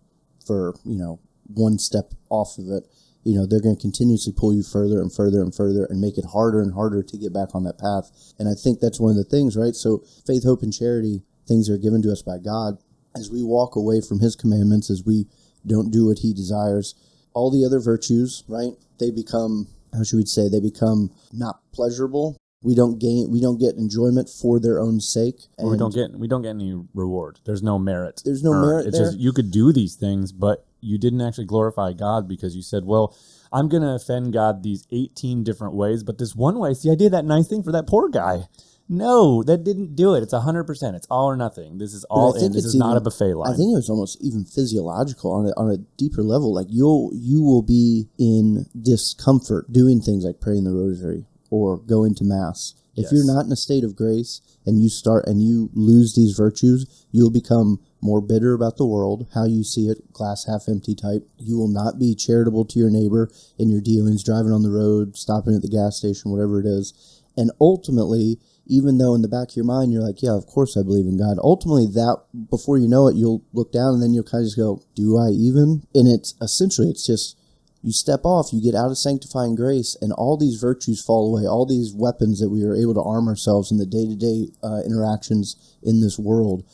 for 0.46 0.76
you 0.84 0.98
know 0.98 1.20
one 1.48 1.80
step 1.80 2.14
off 2.30 2.58
of 2.58 2.68
it. 2.70 2.84
You 3.24 3.36
know 3.36 3.46
they're 3.46 3.62
going 3.62 3.76
to 3.76 3.82
continuously 3.82 4.34
pull 4.36 4.54
you 4.54 4.64
further 4.64 5.02
and 5.02 5.14
further 5.14 5.42
and 5.42 5.54
further, 5.54 5.86
and 5.86 6.00
make 6.00 6.18
it 6.18 6.26
harder 6.26 6.62
and 6.62 6.74
harder 6.74 7.04
to 7.04 7.18
get 7.18 7.34
back 7.34 7.54
on 7.54 7.64
that 7.66 7.78
path. 7.78 8.34
And 8.40 8.48
I 8.48 8.54
think 8.54 8.80
that's 8.80 9.00
one 9.00 9.12
of 9.12 9.18
the 9.18 9.24
things, 9.24 9.58
right? 9.58 9.76
So 9.76 10.04
faith, 10.26 10.44
hope, 10.44 10.62
and 10.64 10.74
charity 10.74 11.24
things 11.48 11.70
are 11.70 11.78
given 11.78 12.02
to 12.04 12.12
us 12.12 12.22
by 12.22 12.38
God 12.38 12.78
as 13.16 13.32
we 13.32 13.44
walk 13.44 13.76
away 13.76 14.02
from 14.02 14.20
his 14.20 14.36
commandments, 14.36 14.90
as 14.90 15.04
we 15.04 15.26
don't 15.66 15.92
do 15.92 16.08
what 16.08 16.20
he 16.20 16.34
desires, 16.34 16.96
all 17.34 17.52
the 17.52 17.66
other 17.66 17.80
virtues, 17.80 18.44
right? 18.48 18.74
They 19.00 19.12
become, 19.12 19.68
how 19.94 20.04
should 20.04 20.18
we 20.18 20.26
say, 20.26 20.50
they 20.50 20.60
become 20.60 21.12
not 21.34 21.60
pleasurable. 21.74 22.38
We 22.64 22.76
don't 22.76 23.00
gain, 23.00 23.30
we 23.32 23.40
don't 23.40 23.60
get 23.60 23.76
enjoyment 23.76 24.30
for 24.30 24.60
their 24.60 24.80
own 24.80 25.00
sake. 25.00 25.48
Or 25.58 25.68
we 25.68 25.72
And 25.72 25.80
don't 25.80 25.94
get 25.94 26.12
we 26.12 26.28
don't 26.28 26.42
get 26.42 26.50
any 26.50 26.74
reward. 26.94 27.40
There's 27.46 27.64
no 27.64 27.78
merit. 27.80 28.22
There's 28.26 28.44
no 28.44 28.52
earned. 28.52 28.68
merit 28.68 28.88
It's 28.88 28.98
there. 28.98 29.08
just 29.08 29.20
you 29.20 29.32
could 29.32 29.52
do 29.52 29.72
these 29.72 29.96
things, 29.96 30.32
but 30.32 30.66
you 30.82 30.98
didn't 30.98 31.22
actually 31.22 31.46
glorify 31.46 31.94
God 31.94 32.28
because 32.28 32.56
you 32.56 32.62
said, 32.62 32.86
"Well, 32.86 33.16
I'm 33.52 33.70
going 33.70 33.84
to 33.84 33.96
offend 33.96 34.34
God 34.34 34.64
these 34.64 34.86
18 34.92 35.44
different 35.44 35.74
ways, 35.74 36.04
but 36.04 36.18
this 36.18 36.36
one 36.36 36.60
way, 36.60 36.74
see, 36.74 36.92
I 36.92 36.96
did 36.96 37.14
that 37.14 37.26
nice 37.26 37.48
thing 37.48 37.64
for 37.64 37.72
that 37.72 37.88
poor 37.88 38.10
guy." 38.10 38.48
No, 38.90 39.44
that 39.44 39.66
didn't 39.66 39.96
do 39.96 40.16
it. 40.16 40.24
It's 40.24 40.34
100%. 40.34 40.96
It's 40.96 41.08
all 41.08 41.26
or 41.26 41.36
nothing. 41.36 41.78
This 41.78 41.94
is 41.94 42.06
all 42.06 42.34
in. 42.36 42.54
This 42.54 42.64
it's 42.64 42.74
is 42.74 42.76
not 42.76 42.96
a 42.96 43.02
buffet 43.02 43.34
line. 43.36 43.52
I 43.54 43.56
think 43.58 43.74
it 43.74 43.76
was 43.76 43.90
almost 43.90 44.18
even 44.22 44.46
physiological 44.46 45.30
on 45.34 45.48
a, 45.48 45.50
on 45.60 45.70
a 45.70 45.78
deeper 45.98 46.24
level. 46.24 46.54
Like 46.54 46.68
you'll 46.70 47.12
you 47.14 47.42
will 47.42 47.64
be 47.64 48.08
in 48.18 48.66
discomfort 48.82 49.74
doing 49.74 50.00
things 50.02 50.24
like 50.24 50.40
praying 50.40 50.64
the 50.64 50.72
rosary 50.72 51.26
or 51.50 51.78
going 51.78 52.16
to 52.16 52.24
mass. 52.24 52.76
If 52.96 53.04
Yes. 53.04 53.12
you're 53.12 53.26
not 53.26 53.46
in 53.46 53.52
a 53.52 53.58
state 53.58 53.84
of 53.84 53.96
grace 53.96 54.42
and 54.66 54.82
you 54.82 54.90
start 54.90 55.28
and 55.28 55.42
you 55.42 55.70
lose 55.74 56.16
these 56.16 56.32
virtues, 56.36 56.86
you'll 57.12 57.30
become 57.30 57.80
more 58.02 58.22
bitter 58.22 58.54
about 58.54 58.78
the 58.78 58.86
world, 58.86 59.28
how 59.34 59.46
you 59.46 59.64
see 59.64 59.88
it, 59.88 60.14
glass 60.14 60.46
half 60.46 60.68
empty 60.68 60.94
type. 60.94 61.28
You 61.38 61.58
will 61.58 61.68
not 61.68 61.98
be 61.98 62.14
charitable 62.14 62.66
to 62.66 62.80
your 62.80 62.92
neighbor 62.92 63.30
in 63.58 63.70
your 63.70 63.82
dealings, 63.82 64.24
driving 64.24 64.52
on 64.52 64.64
the 64.64 64.72
road, 64.72 65.18
stopping 65.18 65.56
at 65.56 65.62
the 65.62 65.70
gas 65.70 65.98
station, 65.98 66.32
whatever 66.32 66.60
it 66.60 66.66
is. 66.66 66.94
And 67.36 67.52
ultimately, 67.60 68.40
even 68.66 68.98
though 68.98 69.16
in 69.16 69.22
the 69.22 69.28
back 69.28 69.50
of 69.50 69.56
your 69.56 69.66
mind 69.66 69.94
you're 69.94 70.02
like, 70.02 70.22
yeah, 70.22 70.36
of 70.36 70.46
course 70.46 70.76
I 70.76 70.84
believe 70.84 71.06
in 71.06 71.18
God, 71.18 71.38
ultimately 71.42 71.86
that 71.88 72.22
before 72.50 72.78
you 72.78 72.88
know 72.88 73.08
it, 73.08 73.16
you'll 73.16 73.44
look 73.54 73.72
down 73.72 73.94
and 73.94 74.04
then 74.04 74.14
you'll 74.14 74.24
kind 74.24 74.42
of 74.42 74.48
just 74.48 74.58
go, 74.58 74.84
do 74.96 75.18
I 75.18 75.30
even? 75.30 75.88
And 75.96 76.08
it's 76.08 76.34
essentially, 76.42 76.90
it's 76.90 77.06
just 77.06 77.38
you 77.84 77.94
step 77.94 78.22
off, 78.26 78.52
you 78.52 78.62
get 78.62 78.76
out 78.76 78.90
of 78.90 78.98
sanctifying 78.98 79.56
grace, 79.56 79.96
and 80.02 80.12
all 80.12 80.36
these 80.36 80.60
virtues 80.60 81.02
fall 81.02 81.32
away. 81.32 81.48
All 81.48 81.66
these 81.66 81.94
weapons 81.94 82.40
that 82.40 82.50
we 82.50 82.64
are 82.64 82.76
able 82.76 82.96
to 82.96 83.04
arm 83.04 83.28
ourselves 83.28 83.72
in 83.72 83.78
the 83.78 83.86
day 83.86 84.06
to 84.06 84.16
day 84.16 84.50
interactions 84.86 85.78
in 85.84 86.02
this 86.02 86.20
world, 86.20 86.66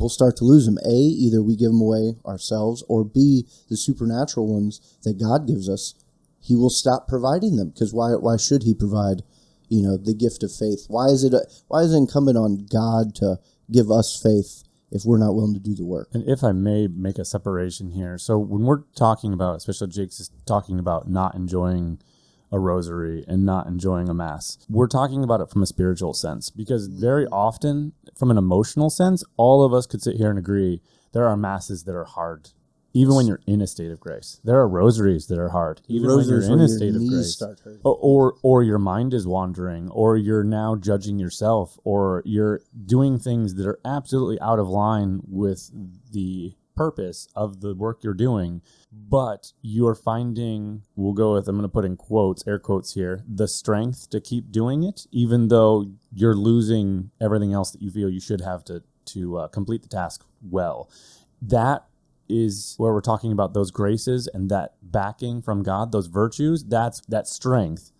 we'll 0.00 0.08
start 0.08 0.36
to 0.38 0.44
lose 0.44 0.66
them. 0.66 0.78
A, 0.84 0.90
either 0.90 1.42
we 1.42 1.56
give 1.56 1.70
them 1.70 1.80
away 1.80 2.16
ourselves, 2.26 2.82
or 2.88 3.04
B, 3.04 3.46
the 3.68 3.76
supernatural 3.76 4.52
ones 4.52 4.98
that 5.04 5.20
God 5.20 5.46
gives 5.46 5.68
us, 5.68 5.94
He 6.40 6.56
will 6.56 6.70
stop 6.70 7.06
providing 7.06 7.56
them. 7.56 7.70
Because 7.70 7.92
why? 7.92 8.12
Why 8.12 8.36
should 8.36 8.64
He 8.64 8.74
provide? 8.74 9.22
You 9.68 9.82
know, 9.82 9.96
the 9.96 10.14
gift 10.14 10.42
of 10.42 10.50
faith. 10.52 10.86
Why 10.88 11.06
is 11.06 11.22
it? 11.22 11.32
Why 11.68 11.82
is 11.82 11.94
it 11.94 11.98
incumbent 11.98 12.36
on 12.36 12.66
God 12.66 13.14
to 13.16 13.38
give 13.70 13.88
us 13.88 14.18
faith 14.20 14.64
if 14.90 15.04
we're 15.04 15.18
not 15.18 15.36
willing 15.36 15.54
to 15.54 15.60
do 15.60 15.76
the 15.76 15.84
work? 15.84 16.08
And 16.12 16.28
if 16.28 16.42
I 16.42 16.50
may 16.50 16.88
make 16.88 17.18
a 17.18 17.24
separation 17.24 17.90
here, 17.92 18.18
so 18.18 18.36
when 18.36 18.62
we're 18.62 18.82
talking 18.96 19.32
about, 19.32 19.56
especially 19.58 19.86
Jake's 19.86 20.18
is 20.18 20.30
talking 20.44 20.80
about 20.80 21.08
not 21.08 21.36
enjoying 21.36 22.00
a 22.52 22.58
rosary 22.58 23.24
and 23.28 23.44
not 23.44 23.66
enjoying 23.66 24.08
a 24.08 24.14
mass, 24.14 24.58
we're 24.68 24.88
talking 24.88 25.22
about 25.22 25.40
it 25.40 25.50
from 25.50 25.62
a 25.62 25.66
spiritual 25.66 26.14
sense 26.14 26.50
because 26.50 26.86
very 26.86 27.26
often, 27.26 27.92
from 28.16 28.30
an 28.30 28.38
emotional 28.38 28.90
sense, 28.90 29.22
all 29.36 29.64
of 29.64 29.72
us 29.72 29.86
could 29.86 30.02
sit 30.02 30.16
here 30.16 30.30
and 30.30 30.38
agree 30.38 30.80
there 31.12 31.26
are 31.26 31.36
masses 31.36 31.84
that 31.84 31.94
are 31.94 32.04
hard. 32.04 32.50
Even 32.92 33.14
when 33.14 33.26
you're 33.28 33.40
in 33.46 33.60
a 33.60 33.68
state 33.68 33.92
of 33.92 34.00
grace, 34.00 34.40
there 34.42 34.58
are 34.58 34.66
rosaries 34.66 35.28
that 35.28 35.38
are 35.38 35.50
hard. 35.50 35.80
Even 35.86 36.08
when 36.08 36.16
Rosaries 36.18 36.48
you're 36.48 36.58
in 36.58 36.64
a 36.64 36.68
state 36.68 36.94
of 36.96 37.08
grace, 37.08 37.40
or, 37.84 37.96
or 38.00 38.34
or 38.42 38.62
your 38.64 38.78
mind 38.78 39.14
is 39.14 39.28
wandering 39.28 39.88
or 39.90 40.16
you're 40.16 40.42
now 40.42 40.74
judging 40.74 41.16
yourself 41.16 41.78
or 41.84 42.20
you're 42.26 42.62
doing 42.86 43.16
things 43.20 43.54
that 43.54 43.66
are 43.66 43.78
absolutely 43.84 44.40
out 44.40 44.58
of 44.58 44.68
line 44.68 45.20
with 45.28 45.70
the 46.10 46.56
purpose 46.80 47.28
of 47.34 47.60
the 47.60 47.74
work 47.74 48.02
you're 48.02 48.14
doing 48.28 48.62
but 48.90 49.52
you're 49.60 49.94
finding 49.94 50.82
we'll 50.96 51.12
go 51.12 51.34
with 51.34 51.46
i'm 51.48 51.56
going 51.56 51.62
to 51.62 51.68
put 51.68 51.84
in 51.84 51.96
quotes 51.96 52.46
air 52.46 52.58
quotes 52.58 52.94
here 52.94 53.22
the 53.28 53.48
strength 53.48 54.08
to 54.08 54.20
keep 54.20 54.50
doing 54.50 54.82
it 54.82 55.06
even 55.12 55.48
though 55.48 55.90
you're 56.12 56.34
losing 56.50 57.10
everything 57.20 57.52
else 57.52 57.70
that 57.70 57.82
you 57.82 57.90
feel 57.90 58.08
you 58.08 58.20
should 58.20 58.40
have 58.40 58.64
to 58.64 58.82
to 59.04 59.36
uh, 59.36 59.48
complete 59.48 59.82
the 59.82 59.88
task 59.88 60.24
well 60.42 60.88
that 61.42 61.84
is 62.30 62.74
where 62.78 62.92
we're 62.92 63.00
talking 63.00 63.32
about 63.32 63.52
those 63.52 63.70
graces 63.70 64.28
and 64.32 64.50
that 64.50 64.74
backing 64.82 65.42
from 65.42 65.62
God, 65.62 65.92
those 65.92 66.06
virtues, 66.06 66.64
that's 66.64 67.00
that 67.08 67.26
strength. 67.26 67.92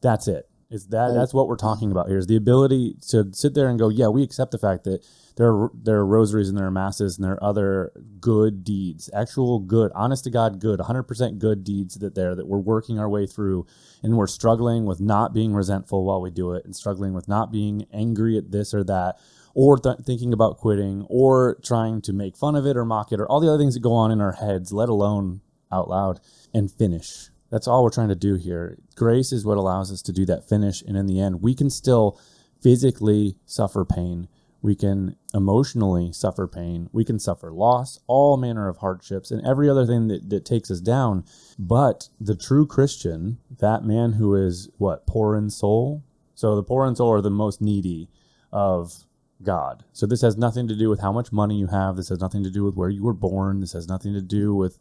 That's 0.00 0.28
it. 0.28 0.47
It's 0.70 0.84
that 0.86 1.14
that's 1.14 1.32
what 1.32 1.48
we're 1.48 1.56
talking 1.56 1.90
about 1.90 2.08
here 2.08 2.18
is 2.18 2.26
the 2.26 2.36
ability 2.36 2.96
to 3.08 3.30
sit 3.32 3.54
there 3.54 3.68
and 3.68 3.78
go, 3.78 3.88
yeah, 3.88 4.08
we 4.08 4.22
accept 4.22 4.50
the 4.50 4.58
fact 4.58 4.84
that 4.84 5.02
there 5.36 5.48
are 5.48 5.70
there 5.72 5.96
are 5.96 6.06
rosaries 6.06 6.50
and 6.50 6.58
there 6.58 6.66
are 6.66 6.70
masses 6.70 7.16
and 7.16 7.24
there 7.24 7.32
are 7.32 7.44
other 7.44 7.92
good 8.20 8.64
deeds, 8.64 9.08
actual 9.14 9.60
good, 9.60 9.90
honest 9.94 10.24
to 10.24 10.30
God 10.30 10.60
good, 10.60 10.78
100% 10.78 11.38
good 11.38 11.64
deeds 11.64 11.94
that 11.94 12.14
there 12.14 12.34
that 12.34 12.46
we're 12.46 12.58
working 12.58 12.98
our 12.98 13.08
way 13.08 13.26
through 13.26 13.66
and 14.02 14.18
we're 14.18 14.26
struggling 14.26 14.84
with 14.84 15.00
not 15.00 15.32
being 15.32 15.54
resentful 15.54 16.04
while 16.04 16.20
we 16.20 16.30
do 16.30 16.52
it 16.52 16.66
and 16.66 16.76
struggling 16.76 17.14
with 17.14 17.28
not 17.28 17.50
being 17.50 17.86
angry 17.90 18.36
at 18.36 18.50
this 18.50 18.74
or 18.74 18.84
that 18.84 19.16
or 19.54 19.78
th- 19.78 20.00
thinking 20.04 20.34
about 20.34 20.58
quitting 20.58 21.06
or 21.08 21.58
trying 21.64 22.02
to 22.02 22.12
make 22.12 22.36
fun 22.36 22.54
of 22.54 22.66
it 22.66 22.76
or 22.76 22.84
mock 22.84 23.10
it 23.10 23.20
or 23.20 23.26
all 23.26 23.40
the 23.40 23.48
other 23.48 23.58
things 23.58 23.72
that 23.72 23.80
go 23.80 23.94
on 23.94 24.10
in 24.10 24.20
our 24.20 24.32
heads, 24.32 24.70
let 24.70 24.90
alone 24.90 25.40
out 25.72 25.88
loud 25.88 26.20
and 26.52 26.70
finish. 26.70 27.30
That's 27.50 27.66
all 27.66 27.82
we're 27.82 27.90
trying 27.90 28.08
to 28.08 28.14
do 28.14 28.34
here. 28.34 28.78
Grace 28.94 29.32
is 29.32 29.44
what 29.44 29.58
allows 29.58 29.90
us 29.92 30.02
to 30.02 30.12
do 30.12 30.26
that 30.26 30.48
finish. 30.48 30.82
And 30.82 30.96
in 30.96 31.06
the 31.06 31.20
end, 31.20 31.42
we 31.42 31.54
can 31.54 31.70
still 31.70 32.20
physically 32.60 33.36
suffer 33.46 33.84
pain. 33.84 34.28
We 34.60 34.74
can 34.74 35.16
emotionally 35.32 36.12
suffer 36.12 36.48
pain. 36.48 36.90
We 36.92 37.04
can 37.04 37.18
suffer 37.18 37.52
loss, 37.52 38.00
all 38.06 38.36
manner 38.36 38.68
of 38.68 38.78
hardships, 38.78 39.30
and 39.30 39.46
every 39.46 39.70
other 39.70 39.86
thing 39.86 40.08
that, 40.08 40.28
that 40.30 40.44
takes 40.44 40.70
us 40.70 40.80
down. 40.80 41.24
But 41.58 42.08
the 42.20 42.34
true 42.34 42.66
Christian, 42.66 43.38
that 43.58 43.84
man 43.84 44.14
who 44.14 44.34
is 44.34 44.68
what, 44.76 45.06
poor 45.06 45.36
in 45.36 45.50
soul? 45.50 46.02
So 46.34 46.56
the 46.56 46.64
poor 46.64 46.86
in 46.86 46.96
soul 46.96 47.12
are 47.12 47.20
the 47.20 47.30
most 47.30 47.60
needy 47.60 48.10
of 48.52 49.04
God. 49.42 49.84
So 49.92 50.06
this 50.06 50.22
has 50.22 50.36
nothing 50.36 50.66
to 50.68 50.76
do 50.76 50.88
with 50.88 51.00
how 51.00 51.12
much 51.12 51.32
money 51.32 51.56
you 51.56 51.68
have. 51.68 51.96
This 51.96 52.08
has 52.08 52.20
nothing 52.20 52.42
to 52.42 52.50
do 52.50 52.64
with 52.64 52.74
where 52.74 52.90
you 52.90 53.04
were 53.04 53.14
born. 53.14 53.60
This 53.60 53.72
has 53.72 53.88
nothing 53.88 54.12
to 54.14 54.22
do 54.22 54.54
with 54.54 54.78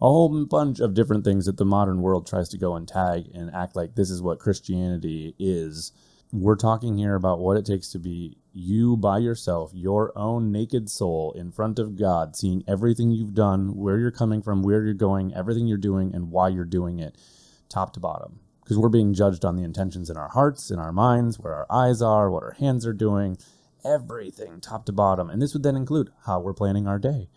a 0.00 0.06
whole 0.06 0.44
bunch 0.44 0.78
of 0.80 0.94
different 0.94 1.24
things 1.24 1.46
that 1.46 1.56
the 1.56 1.64
modern 1.64 2.02
world 2.02 2.26
tries 2.26 2.48
to 2.50 2.58
go 2.58 2.76
and 2.76 2.86
tag 2.86 3.30
and 3.34 3.50
act 3.54 3.74
like 3.74 3.94
this 3.94 4.10
is 4.10 4.20
what 4.20 4.38
Christianity 4.38 5.34
is. 5.38 5.92
We're 6.32 6.56
talking 6.56 6.98
here 6.98 7.14
about 7.14 7.38
what 7.38 7.56
it 7.56 7.64
takes 7.64 7.88
to 7.92 7.98
be 7.98 8.36
you 8.52 8.96
by 8.96 9.18
yourself, 9.18 9.70
your 9.74 10.12
own 10.18 10.52
naked 10.52 10.90
soul 10.90 11.32
in 11.32 11.50
front 11.50 11.78
of 11.78 11.96
God, 11.96 12.36
seeing 12.36 12.62
everything 12.68 13.10
you've 13.10 13.34
done, 13.34 13.74
where 13.74 13.98
you're 13.98 14.10
coming 14.10 14.42
from, 14.42 14.62
where 14.62 14.84
you're 14.84 14.92
going, 14.92 15.32
everything 15.34 15.66
you're 15.66 15.78
doing, 15.78 16.14
and 16.14 16.30
why 16.30 16.48
you're 16.48 16.64
doing 16.64 16.98
it, 16.98 17.16
top 17.70 17.92
to 17.94 18.00
bottom. 18.00 18.40
Because 18.62 18.76
we're 18.76 18.88
being 18.88 19.14
judged 19.14 19.44
on 19.44 19.56
the 19.56 19.62
intentions 19.62 20.10
in 20.10 20.16
our 20.16 20.28
hearts, 20.28 20.70
in 20.70 20.78
our 20.78 20.92
minds, 20.92 21.38
where 21.38 21.54
our 21.54 21.66
eyes 21.70 22.02
are, 22.02 22.30
what 22.30 22.42
our 22.42 22.56
hands 22.58 22.84
are 22.84 22.92
doing, 22.92 23.38
everything 23.84 24.60
top 24.60 24.84
to 24.86 24.92
bottom. 24.92 25.30
And 25.30 25.40
this 25.40 25.54
would 25.54 25.62
then 25.62 25.76
include 25.76 26.10
how 26.26 26.40
we're 26.40 26.52
planning 26.52 26.86
our 26.86 26.98
day, 26.98 27.28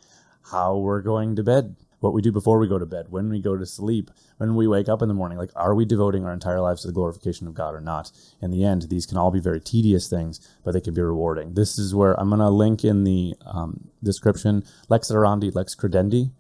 how 0.52 0.78
we're 0.78 1.02
going 1.02 1.36
to 1.36 1.44
bed, 1.44 1.76
what 2.00 2.14
we 2.14 2.22
do 2.22 2.32
before 2.32 2.60
we 2.60 2.68
go 2.68 2.80
to 2.80 2.86
bed, 2.86 3.08
when 3.10 3.30
we 3.30 3.40
go 3.42 3.58
to 3.58 3.66
sleep, 3.66 4.10
when 4.38 4.56
we 4.56 4.68
wake 4.68 4.90
up 4.90 5.02
in 5.02 5.08
the 5.08 5.14
morning. 5.14 5.38
Like, 5.38 5.52
are 5.56 5.76
we 5.76 5.86
devoting 5.86 6.26
our 6.26 6.34
entire 6.34 6.62
lives 6.62 6.82
to 6.82 6.88
the 6.88 6.94
glorification 6.94 7.48
of 7.48 7.54
God 7.54 7.76
or 7.76 7.82
not? 7.82 8.12
In 8.42 8.52
the 8.52 8.64
end, 8.64 8.84
these 8.84 9.06
can 9.06 9.18
all 9.18 9.32
be 9.32 9.40
very 9.40 9.60
tedious 9.60 10.10
things, 10.10 10.40
but 10.64 10.72
they 10.72 10.82
can 10.82 10.94
be 10.94 11.02
rewarding. 11.02 11.54
This 11.54 11.78
is 11.78 11.94
where 11.94 12.20
I'm 12.20 12.30
going 12.30 12.40
to 12.40 12.50
link 12.50 12.84
in 12.84 13.04
the 13.04 13.36
um, 13.46 13.90
description 14.04 14.64
lex 14.88 15.12
orandi, 15.12 15.54
lex 15.54 15.76
credendi. 15.76 16.32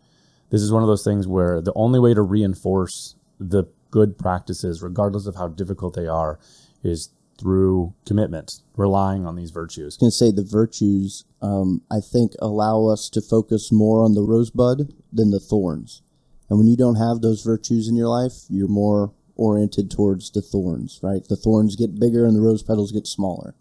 This 0.49 0.61
is 0.61 0.71
one 0.71 0.81
of 0.81 0.87
those 0.87 1.03
things 1.03 1.27
where 1.27 1.61
the 1.61 1.73
only 1.75 1.99
way 1.99 2.13
to 2.13 2.21
reinforce 2.21 3.15
the 3.39 3.65
good 3.91 4.17
practices, 4.17 4.81
regardless 4.81 5.25
of 5.25 5.35
how 5.35 5.47
difficult 5.47 5.95
they 5.95 6.07
are, 6.07 6.39
is 6.83 7.09
through 7.39 7.93
commitment, 8.05 8.59
relying 8.75 9.25
on 9.25 9.35
these 9.35 9.51
virtues. 9.51 9.97
I 10.01 10.05
to 10.05 10.11
say 10.11 10.31
the 10.31 10.43
virtues, 10.43 11.25
um, 11.41 11.81
I 11.89 11.99
think, 12.01 12.33
allow 12.39 12.87
us 12.87 13.09
to 13.11 13.21
focus 13.21 13.71
more 13.71 14.03
on 14.03 14.13
the 14.13 14.23
rosebud 14.23 14.93
than 15.11 15.31
the 15.31 15.39
thorns. 15.39 16.01
And 16.49 16.57
when 16.57 16.67
you 16.67 16.75
don't 16.75 16.95
have 16.95 17.21
those 17.21 17.43
virtues 17.43 17.87
in 17.87 17.95
your 17.95 18.07
life, 18.07 18.33
you're 18.49 18.67
more 18.67 19.13
oriented 19.35 19.89
towards 19.89 20.31
the 20.31 20.41
thorns, 20.41 20.99
right? 21.01 21.25
The 21.27 21.37
thorns 21.37 21.75
get 21.75 21.99
bigger 21.99 22.25
and 22.25 22.35
the 22.35 22.41
rose 22.41 22.63
petals 22.63 22.91
get 22.91 23.07
smaller. 23.07 23.55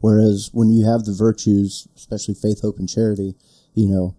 Whereas 0.00 0.50
when 0.52 0.70
you 0.70 0.84
have 0.84 1.04
the 1.04 1.12
virtues, 1.12 1.86
especially 1.94 2.34
faith, 2.34 2.62
hope, 2.62 2.78
and 2.78 2.88
charity, 2.88 3.36
you 3.74 3.86
know, 3.86 4.16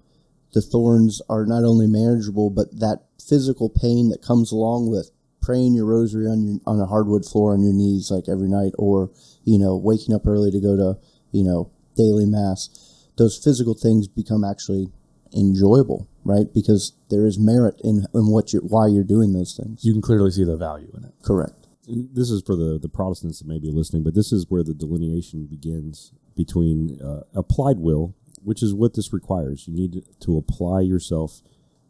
the 0.54 0.62
thorns 0.62 1.22
are 1.30 1.46
not 1.46 1.66
only 1.66 1.88
manageable, 1.88 2.50
but 2.50 2.80
that 2.80 3.04
physical 3.22 3.70
pain 3.70 4.10
that 4.10 4.22
comes 4.22 4.52
along 4.52 4.90
with 4.90 5.12
praying 5.44 5.76
your 5.76 5.86
rosary 5.86 6.26
on 6.26 6.42
your 6.42 6.60
on 6.66 6.80
a 6.80 6.86
hardwood 6.86 7.26
floor 7.26 7.54
on 7.54 7.62
your 7.62 7.74
knees 7.74 8.10
like 8.10 8.28
every 8.28 8.48
night, 8.48 8.74
or 8.80 9.12
you 9.44 9.60
know 9.60 9.76
waking 9.76 10.16
up 10.16 10.26
early 10.26 10.50
to 10.50 10.60
go 10.60 10.76
to 10.76 10.98
you 11.32 11.44
know 11.44 11.70
daily 11.96 12.26
mass. 12.26 12.70
Those 13.18 13.38
physical 13.38 13.76
things 13.76 14.08
become 14.08 14.44
actually 14.44 14.90
enjoyable, 15.36 16.08
right? 16.24 16.52
Because 16.52 16.94
there 17.10 17.28
is 17.28 17.38
merit 17.38 17.80
in 17.84 18.06
in 18.14 18.28
what 18.28 18.54
you 18.54 18.60
why 18.60 18.88
you're 18.88 19.04
doing 19.04 19.34
those 19.34 19.56
things. 19.56 19.84
You 19.84 19.92
can 19.92 20.02
clearly 20.02 20.32
see 20.32 20.44
the 20.44 20.58
value 20.58 20.92
in 20.98 21.04
it. 21.04 21.14
Correct. 21.22 21.68
this 21.86 22.30
is 22.30 22.42
for 22.46 22.56
the, 22.56 22.80
the 22.80 22.90
Protestants 22.90 23.40
that 23.40 23.48
may 23.48 23.60
be 23.60 23.70
listening, 23.70 24.04
but 24.04 24.16
this 24.16 24.32
is 24.32 24.46
where 24.50 24.64
the 24.64 24.74
delineation 24.74 25.46
begins 25.46 26.14
between 26.36 27.00
uh, 27.02 27.22
applied 27.36 27.78
will, 27.80 28.16
which 28.42 28.64
is 28.64 28.74
what 28.74 28.96
this 28.96 29.12
requires. 29.14 29.68
You 29.68 29.76
need 29.76 30.04
to 30.22 30.38
apply 30.38 30.82
yourself 30.82 31.42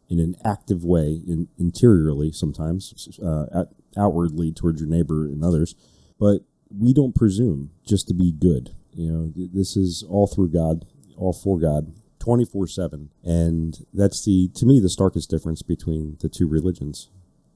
in 0.08 0.18
an 0.18 0.36
active 0.44 0.84
way, 0.84 1.20
in, 1.26 1.48
interiorly 1.58 2.32
sometimes, 2.32 3.18
uh, 3.22 3.46
at, 3.54 3.68
outwardly 3.96 4.52
towards 4.52 4.80
your 4.80 4.90
neighbor 4.90 5.24
and 5.24 5.44
others. 5.44 5.74
But 6.18 6.40
we 6.70 6.92
don't 6.92 7.14
presume 7.14 7.70
just 7.86 8.08
to 8.08 8.14
be 8.14 8.32
good. 8.32 8.74
You 8.92 9.10
know, 9.10 9.32
this 9.34 9.76
is 9.76 10.04
all 10.08 10.26
through 10.26 10.50
God, 10.50 10.86
all 11.16 11.32
for 11.32 11.58
God, 11.58 11.92
24 12.20 12.66
7. 12.68 13.10
And 13.22 13.86
that's 13.92 14.24
the, 14.24 14.48
to 14.54 14.66
me, 14.66 14.80
the 14.80 14.88
starkest 14.88 15.30
difference 15.30 15.62
between 15.62 16.16
the 16.20 16.28
two 16.28 16.48
religions. 16.48 17.08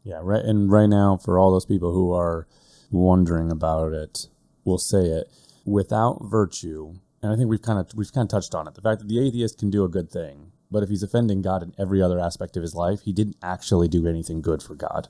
Yeah, 0.05 0.21
right. 0.23 0.45
And 0.45 0.71
right 0.71 0.89
now, 0.89 1.17
for 1.17 1.39
all 1.39 1.53
those 1.53 1.67
people 1.67 1.93
who 1.93 2.13
are 2.13 2.47
wondering 2.91 3.51
about 3.51 3.93
it, 3.93 4.27
we'll 4.65 4.79
say 4.79 5.07
it 5.07 5.31
without 5.65 6.21
virtue. 6.23 6.95
And 7.23 7.33
I 7.33 7.37
think 7.37 7.49
we've 7.49 7.63
kind 7.63 7.79
of 7.79 7.91
we've 7.95 8.13
kind 8.13 8.25
of 8.25 8.31
touched 8.31 8.55
on 8.55 8.67
it. 8.69 8.75
The 8.75 8.81
fact 8.81 9.01
that 9.01 9.09
the 9.09 9.27
atheist 9.27 9.59
can 9.59 9.71
do 9.71 9.85
a 9.85 9.89
good 9.89 10.11
thing, 10.11 10.53
but 10.71 10.83
if 10.83 10.89
he's 10.89 11.03
offending 11.03 11.43
God 11.43 11.63
in 11.63 11.75
every 11.79 12.03
other 12.03 12.19
aspect 12.19 12.57
of 12.57 12.63
his 12.63 12.75
life, 12.75 13.03
he 13.03 13.13
didn't 13.13 13.37
actually 13.43 13.89
do 13.89 14.07
anything 14.07 14.43
good 14.43 14.63
for 14.63 14.75
God 14.75 15.09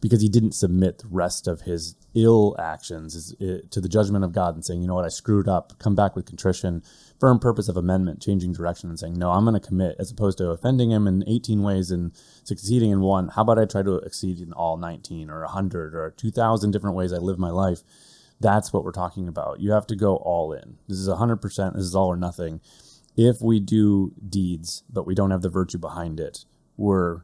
because 0.00 0.22
he 0.22 0.28
didn't 0.28 0.52
submit 0.52 0.98
the 0.98 1.08
rest 1.08 1.46
of 1.46 1.62
his 1.62 1.94
ill 2.14 2.56
actions 2.58 3.34
eh, 3.40 3.58
to 3.70 3.80
the 3.80 3.88
judgment 3.88 4.24
of 4.24 4.32
God 4.32 4.54
and 4.54 4.64
saying, 4.64 4.80
you 4.80 4.88
know 4.88 4.94
what, 4.94 5.04
I 5.04 5.08
screwed 5.08 5.48
up, 5.48 5.78
come 5.78 5.94
back 5.94 6.16
with 6.16 6.26
contrition, 6.26 6.82
firm 7.18 7.38
purpose 7.38 7.68
of 7.68 7.76
amendment, 7.76 8.22
changing 8.22 8.52
direction 8.52 8.88
and 8.88 8.98
saying, 8.98 9.14
no, 9.14 9.30
I'm 9.30 9.44
going 9.44 9.60
to 9.60 9.66
commit, 9.66 9.96
as 9.98 10.10
opposed 10.10 10.38
to 10.38 10.50
offending 10.50 10.90
him 10.90 11.06
in 11.06 11.24
18 11.26 11.62
ways 11.62 11.90
and 11.90 12.12
succeeding 12.44 12.90
in 12.90 13.00
one. 13.00 13.28
How 13.28 13.42
about 13.42 13.58
I 13.58 13.66
try 13.66 13.82
to 13.82 13.96
exceed 13.96 14.40
in 14.40 14.52
all 14.52 14.76
19 14.76 15.30
or 15.30 15.40
100 15.42 15.94
or 15.94 16.10
2,000 16.16 16.70
different 16.70 16.96
ways 16.96 17.12
I 17.12 17.18
live 17.18 17.38
my 17.38 17.50
life? 17.50 17.80
That's 18.40 18.72
what 18.72 18.84
we're 18.84 18.92
talking 18.92 19.28
about. 19.28 19.60
You 19.60 19.72
have 19.72 19.86
to 19.88 19.96
go 19.96 20.16
all 20.16 20.52
in. 20.54 20.78
This 20.88 20.98
is 20.98 21.08
100%. 21.08 21.74
This 21.74 21.84
is 21.84 21.94
all 21.94 22.08
or 22.08 22.16
nothing. 22.16 22.60
If 23.16 23.42
we 23.42 23.60
do 23.60 24.12
deeds, 24.28 24.84
but 24.90 25.06
we 25.06 25.14
don't 25.14 25.30
have 25.30 25.42
the 25.42 25.48
virtue 25.48 25.78
behind 25.78 26.20
it, 26.20 26.44
we're 26.76 27.22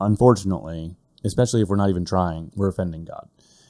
unfortunately 0.00 0.96
especially 1.24 1.62
if 1.62 1.68
we're 1.68 1.76
not 1.76 1.90
even 1.90 2.04
trying, 2.04 2.50
we're 2.54 2.68
offending 2.68 3.04
God. 3.04 3.28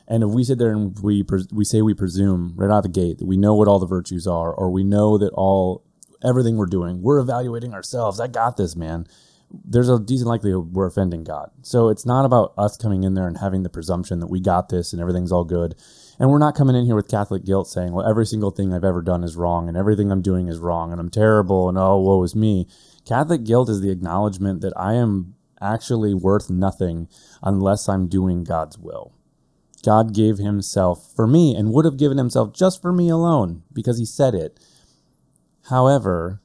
And 0.09 0.25
if 0.25 0.31
we 0.31 0.43
sit 0.43 0.59
there 0.59 0.73
and 0.73 0.99
we 1.01 1.25
we 1.53 1.65
say 1.65 1.83
we 1.83 1.95
presume 1.95 2.55
right 2.57 2.71
out 2.71 2.79
of 2.79 2.83
the 2.83 2.89
gate 2.89 3.19
that 3.19 3.27
we 3.27 3.37
know 3.37 3.55
what 3.55 3.69
all 3.69 3.79
the 3.79 3.87
virtues 3.87 4.27
are, 4.27 4.53
or 4.53 4.71
we 4.71 4.83
know 4.83 5.19
that 5.19 5.33
all 5.35 5.85
everything 6.25 6.57
we're 6.57 6.67
doing, 6.67 7.01
we're 7.01 7.21
evaluating 7.21 7.75
ourselves. 7.75 8.19
I 8.19 8.27
got 8.27 8.57
this, 8.57 8.75
man. 8.75 9.07
There's 9.53 9.89
a 9.89 9.99
decent 9.99 10.29
likelihood 10.29 10.75
we're 10.75 10.87
offending 10.87 11.25
God. 11.25 11.51
So 11.63 11.89
it's 11.89 12.07
not 12.07 12.25
about 12.25 12.55
us 12.59 12.77
coming 12.77 13.05
in 13.05 13.15
there 13.15 13.27
and 13.27 13.39
having 13.39 13.63
the 13.63 13.69
presumption 13.69 14.21
that 14.21 14.29
we 14.29 14.41
got 14.41 14.69
this 14.69 14.93
and 14.93 15.01
everything's 15.01 15.33
all 15.33 15.45
good. 15.45 15.75
And 16.21 16.29
we're 16.29 16.39
not 16.39 16.55
coming 16.55 16.77
in 16.77 16.85
here 16.85 16.95
with 16.95 17.09
Catholic 17.09 17.47
guilt 17.47 17.67
saying, 17.67 17.93
well, 17.93 18.07
every 18.07 18.27
single 18.27 18.51
thing 18.51 18.75
I've 18.75 18.85
ever 18.85 19.01
done 19.01 19.25
is 19.25 19.37
wrong 19.37 19.69
and 19.69 19.77
everything 19.77 20.13
I'm 20.13 20.21
doing 20.21 20.49
is 20.49 20.59
wrong 20.59 20.93
and 20.93 21.01
I'm 21.01 21.09
terrible 21.09 21.71
and 21.71 21.79
oh, 21.79 21.99
woe 21.99 22.23
is 22.23 22.37
me. 22.37 22.69
Catholic 23.09 23.43
guilt 23.43 23.71
is 23.71 23.81
the 23.81 23.91
acknowledgement 23.91 24.61
that 24.61 24.75
I 24.77 24.93
am 24.95 25.35
actually 25.63 26.13
worth 26.13 26.51
nothing 26.51 27.09
unless 27.43 27.89
I'm 27.89 28.07
doing 28.07 28.45
God's 28.45 28.77
will. 28.77 29.15
God 29.83 30.15
gave 30.15 30.37
himself 30.37 31.11
for 31.17 31.27
me 31.27 31.55
and 31.57 31.73
would 31.73 31.87
have 31.87 31.97
given 31.97 32.19
himself 32.19 32.53
just 32.53 32.83
for 32.83 32.93
me 32.93 33.09
alone 33.09 33.63
because 33.73 33.99
he 33.99 34.05
said 34.05 34.35
it. 34.35 34.61
However, 35.71 36.43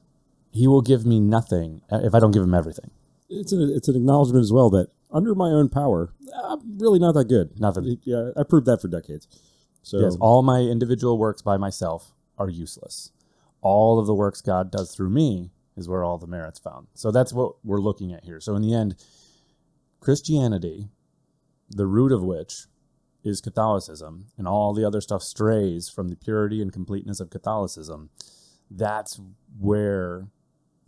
he 0.52 0.66
will 0.66 0.80
give 0.80 1.04
me 1.04 1.20
nothing 1.20 1.82
if 1.90 2.14
I 2.14 2.18
don't 2.18 2.30
give 2.30 2.42
him 2.42 2.54
everything. 2.54 2.90
It's, 3.28 3.52
a, 3.52 3.76
it's 3.76 3.88
an 3.88 3.96
acknowledgement 3.96 4.42
as 4.42 4.52
well 4.52 4.70
that 4.70 4.88
under 5.10 5.34
my 5.34 5.50
own 5.50 5.68
power, 5.68 6.14
I'm 6.44 6.78
really 6.78 6.98
not 6.98 7.12
that 7.12 7.28
good. 7.28 7.60
Nothing. 7.60 7.98
Yeah, 8.04 8.30
I 8.38 8.42
proved 8.42 8.66
that 8.66 8.80
for 8.80 8.88
decades. 8.88 9.28
So 9.86 10.00
yes, 10.00 10.16
all 10.20 10.42
my 10.42 10.62
individual 10.62 11.16
works 11.16 11.42
by 11.42 11.58
myself 11.58 12.12
are 12.38 12.48
useless. 12.48 13.12
All 13.60 14.00
of 14.00 14.08
the 14.08 14.14
works 14.16 14.40
God 14.40 14.72
does 14.72 14.92
through 14.92 15.10
me 15.10 15.52
is 15.76 15.88
where 15.88 16.02
all 16.02 16.18
the 16.18 16.26
merit's 16.26 16.58
found. 16.58 16.88
So 16.94 17.12
that's 17.12 17.32
what 17.32 17.52
we're 17.62 17.80
looking 17.80 18.12
at 18.12 18.24
here. 18.24 18.40
So 18.40 18.56
in 18.56 18.62
the 18.62 18.74
end, 18.74 18.96
Christianity, 20.00 20.88
the 21.70 21.86
root 21.86 22.10
of 22.10 22.24
which 22.24 22.66
is 23.22 23.40
Catholicism, 23.40 24.26
and 24.36 24.48
all 24.48 24.74
the 24.74 24.84
other 24.84 25.00
stuff 25.00 25.22
strays 25.22 25.88
from 25.88 26.08
the 26.08 26.16
purity 26.16 26.60
and 26.60 26.72
completeness 26.72 27.20
of 27.20 27.30
Catholicism, 27.30 28.10
that's 28.68 29.20
where 29.56 30.26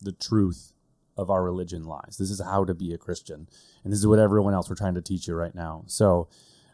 the 0.01 0.11
truth 0.11 0.73
of 1.17 1.31
our 1.31 1.45
religion 1.45 1.85
lies. 1.85 2.17
This 2.19 2.31
is 2.31 2.43
how 2.43 2.65
to 2.65 2.75
be 2.75 2.93
a 2.93 2.99
Christian. 2.99 3.49
And 3.85 3.93
this 3.93 4.01
is 4.01 4.09
what 4.09 4.19
everyone 4.19 4.55
else 4.55 4.69
we're 4.69 4.75
trying 4.75 4.95
to 4.95 5.03
teach 5.03 5.29
you 5.29 5.35
right 5.35 5.55
now. 5.55 5.85
So 5.87 6.29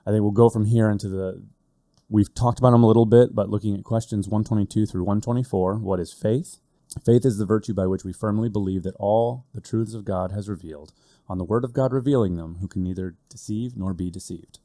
I 0.06 0.10
think 0.10 0.22
we'll 0.22 0.30
go 0.30 0.48
from 0.48 0.64
here 0.64 0.88
into 0.88 1.10
the 1.10 1.42
we've 2.14 2.32
talked 2.32 2.60
about 2.60 2.70
them 2.70 2.84
a 2.84 2.86
little 2.86 3.06
bit, 3.06 3.34
but 3.34 3.50
looking 3.50 3.74
at 3.74 3.82
questions 3.82 4.28
122 4.28 4.86
through 4.86 5.02
124, 5.02 5.78
what 5.78 5.98
is 5.98 6.12
faith? 6.12 6.58
Faith 7.04 7.26
is 7.26 7.38
the 7.38 7.44
virtue 7.44 7.74
by 7.74 7.88
which 7.88 8.04
we 8.04 8.12
firmly 8.12 8.48
believe 8.48 8.84
that 8.84 8.94
all 9.00 9.46
the 9.52 9.60
truths 9.60 9.94
of 9.94 10.04
God 10.04 10.30
has 10.30 10.48
revealed, 10.48 10.92
on 11.28 11.38
the 11.38 11.44
word 11.44 11.64
of 11.64 11.72
God 11.72 11.92
revealing 11.92 12.36
them, 12.36 12.58
who 12.60 12.68
can 12.68 12.84
neither 12.84 13.16
deceive 13.28 13.76
nor 13.76 13.92
be 13.92 14.12
deceived. 14.12 14.60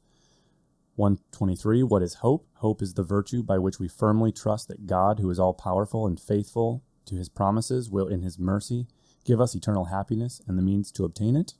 123 0.94 1.82
What 1.82 2.02
is 2.02 2.14
hope? 2.14 2.46
Hope 2.58 2.80
is 2.80 2.94
the 2.94 3.02
virtue 3.02 3.42
by 3.42 3.58
which 3.58 3.80
we 3.80 3.88
firmly 3.88 4.30
trust 4.30 4.68
that 4.68 4.86
God, 4.86 5.18
who 5.18 5.28
is 5.28 5.40
all 5.40 5.52
powerful 5.52 6.06
and 6.06 6.20
faithful 6.20 6.84
to 7.06 7.16
his 7.16 7.28
promises, 7.28 7.90
will 7.90 8.06
in 8.06 8.22
his 8.22 8.38
mercy 8.38 8.86
give 9.24 9.40
us 9.40 9.56
eternal 9.56 9.86
happiness 9.86 10.40
and 10.46 10.56
the 10.56 10.62
means 10.62 10.92
to 10.92 11.04
obtain 11.04 11.34
it. 11.34 11.54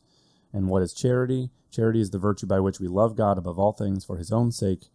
And 0.52 0.68
what 0.68 0.82
is 0.82 0.94
charity? 0.94 1.50
Charity 1.72 2.00
is 2.00 2.10
the 2.10 2.18
virtue 2.18 2.46
by 2.46 2.60
which 2.60 2.78
we 2.78 2.86
love 2.86 3.16
God 3.16 3.38
above 3.38 3.58
all 3.58 3.72
things 3.72 4.04
for 4.04 4.18
his 4.18 4.30
own 4.30 4.52
sake 4.52 4.88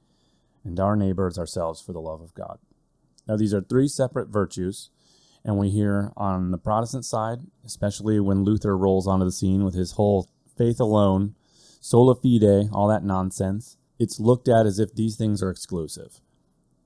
and 0.65 0.79
our 0.79 0.95
neighbors 0.95 1.37
ourselves 1.37 1.81
for 1.81 1.93
the 1.93 2.01
love 2.01 2.21
of 2.21 2.33
God. 2.33 2.57
Now, 3.27 3.37
these 3.37 3.53
are 3.53 3.61
three 3.61 3.87
separate 3.87 4.29
virtues, 4.29 4.89
and 5.43 5.57
we 5.57 5.69
hear 5.69 6.11
on 6.17 6.51
the 6.51 6.57
Protestant 6.57 7.05
side, 7.05 7.39
especially 7.63 8.19
when 8.19 8.43
Luther 8.43 8.77
rolls 8.77 9.07
onto 9.07 9.25
the 9.25 9.31
scene 9.31 9.63
with 9.63 9.75
his 9.75 9.93
whole 9.93 10.29
faith 10.57 10.79
alone, 10.79 11.35
sola 11.79 12.15
fide, 12.15 12.69
all 12.73 12.87
that 12.87 13.03
nonsense, 13.03 13.77
it's 13.99 14.19
looked 14.19 14.47
at 14.47 14.65
as 14.65 14.79
if 14.79 14.93
these 14.93 15.15
things 15.15 15.41
are 15.41 15.49
exclusive. 15.49 16.19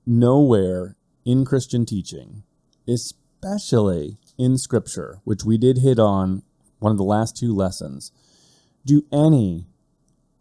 Nowhere 0.06 0.96
in 1.24 1.44
Christian 1.44 1.84
teaching, 1.84 2.42
especially 2.86 4.18
in 4.38 4.58
Scripture, 4.58 5.20
which 5.24 5.44
we 5.44 5.58
did 5.58 5.78
hit 5.78 5.98
on 5.98 6.42
one 6.78 6.92
of 6.92 6.98
the 6.98 7.04
last 7.04 7.36
two 7.36 7.54
lessons, 7.54 8.12
do 8.84 9.04
any 9.12 9.66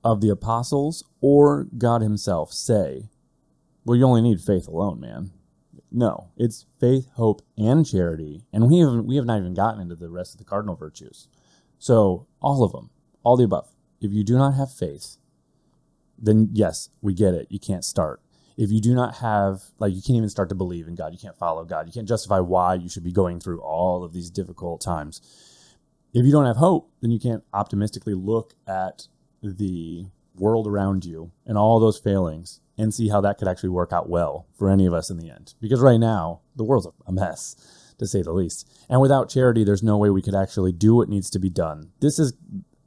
of 0.03 0.22
the 0.22 0.29
apostles 0.29 1.03
or 1.22 1.67
God 1.77 2.01
Himself 2.01 2.51
say, 2.53 3.10
well, 3.86 3.98
you 3.98 4.05
only 4.05 4.21
need 4.21 4.41
faith 4.41 4.67
alone, 4.67 5.00
man? 5.00 5.31
No, 5.91 6.29
it's 6.38 6.65
faith, 6.79 7.09
hope, 7.15 7.41
and 7.57 7.86
charity. 7.86 8.45
And 8.53 8.69
we 8.69 8.79
have, 8.79 9.05
we 9.05 9.15
have 9.15 9.25
not 9.25 9.39
even 9.39 9.53
gotten 9.53 9.81
into 9.81 9.95
the 9.95 10.09
rest 10.09 10.33
of 10.33 10.38
the 10.38 10.45
cardinal 10.45 10.75
virtues. 10.75 11.27
So, 11.79 12.27
all 12.41 12.63
of 12.63 12.71
them, 12.71 12.91
all 13.24 13.38
the 13.38 13.45
above. 13.45 13.69
If 14.01 14.12
you 14.12 14.24
do 14.24 14.38
not 14.38 14.53
have 14.53 14.71
faith, 14.71 15.17
then 16.17 16.50
yes, 16.53 16.89
we 17.01 17.13
get 17.13 17.33
it. 17.33 17.48
You 17.50 17.59
can't 17.59 17.83
start. 17.83 18.21
If 18.57 18.71
you 18.71 18.81
do 18.81 18.93
not 18.93 19.15
have, 19.15 19.63
like, 19.79 19.95
you 19.95 20.01
can't 20.01 20.17
even 20.17 20.29
start 20.29 20.50
to 20.50 20.55
believe 20.55 20.88
in 20.88 20.95
God, 20.95 21.13
you 21.13 21.19
can't 21.19 21.38
follow 21.38 21.63
God, 21.63 21.88
you 21.88 21.93
can't 21.93 22.07
justify 22.07 22.39
why 22.39 22.75
you 22.75 22.89
should 22.89 23.03
be 23.03 23.12
going 23.12 23.39
through 23.39 23.62
all 23.62 24.03
of 24.03 24.13
these 24.13 24.29
difficult 24.29 24.81
times. 24.81 25.21
If 26.13 26.25
you 26.25 26.31
don't 26.31 26.45
have 26.45 26.57
hope, 26.57 26.91
then 27.01 27.12
you 27.12 27.19
can't 27.19 27.43
optimistically 27.53 28.13
look 28.15 28.53
at 28.67 29.07
the 29.41 30.07
world 30.36 30.67
around 30.67 31.05
you 31.05 31.31
and 31.45 31.57
all 31.57 31.79
those 31.79 32.00
failings 32.00 32.59
and 32.79 32.93
see 32.93 33.09
how 33.09 33.19
that 33.21 33.38
could 33.38 33.48
actually 33.48 33.69
work 33.69 33.91
out 33.91 34.09
well 34.09 34.48
for 34.57 34.69
any 34.69 34.86
of 34.86 34.93
us 34.93 35.12
in 35.12 35.17
the 35.17 35.29
end. 35.29 35.53
Because 35.59 35.81
right 35.81 36.00
now, 36.00 36.39
the 36.55 36.63
world's 36.63 36.88
a 37.05 37.12
mess, 37.12 37.93
to 38.00 38.07
say 38.07 38.21
the 38.21 38.31
least. 38.31 38.67
And 38.89 39.01
without 39.01 39.29
charity, 39.29 39.65
there's 39.65 39.83
no 39.83 39.98
way 39.98 40.09
we 40.09 40.21
could 40.21 40.33
actually 40.33 40.71
do 40.71 40.95
what 40.95 41.09
needs 41.09 41.29
to 41.31 41.39
be 41.39 41.50
done. 41.50 41.91
This 42.00 42.17
is 42.17 42.33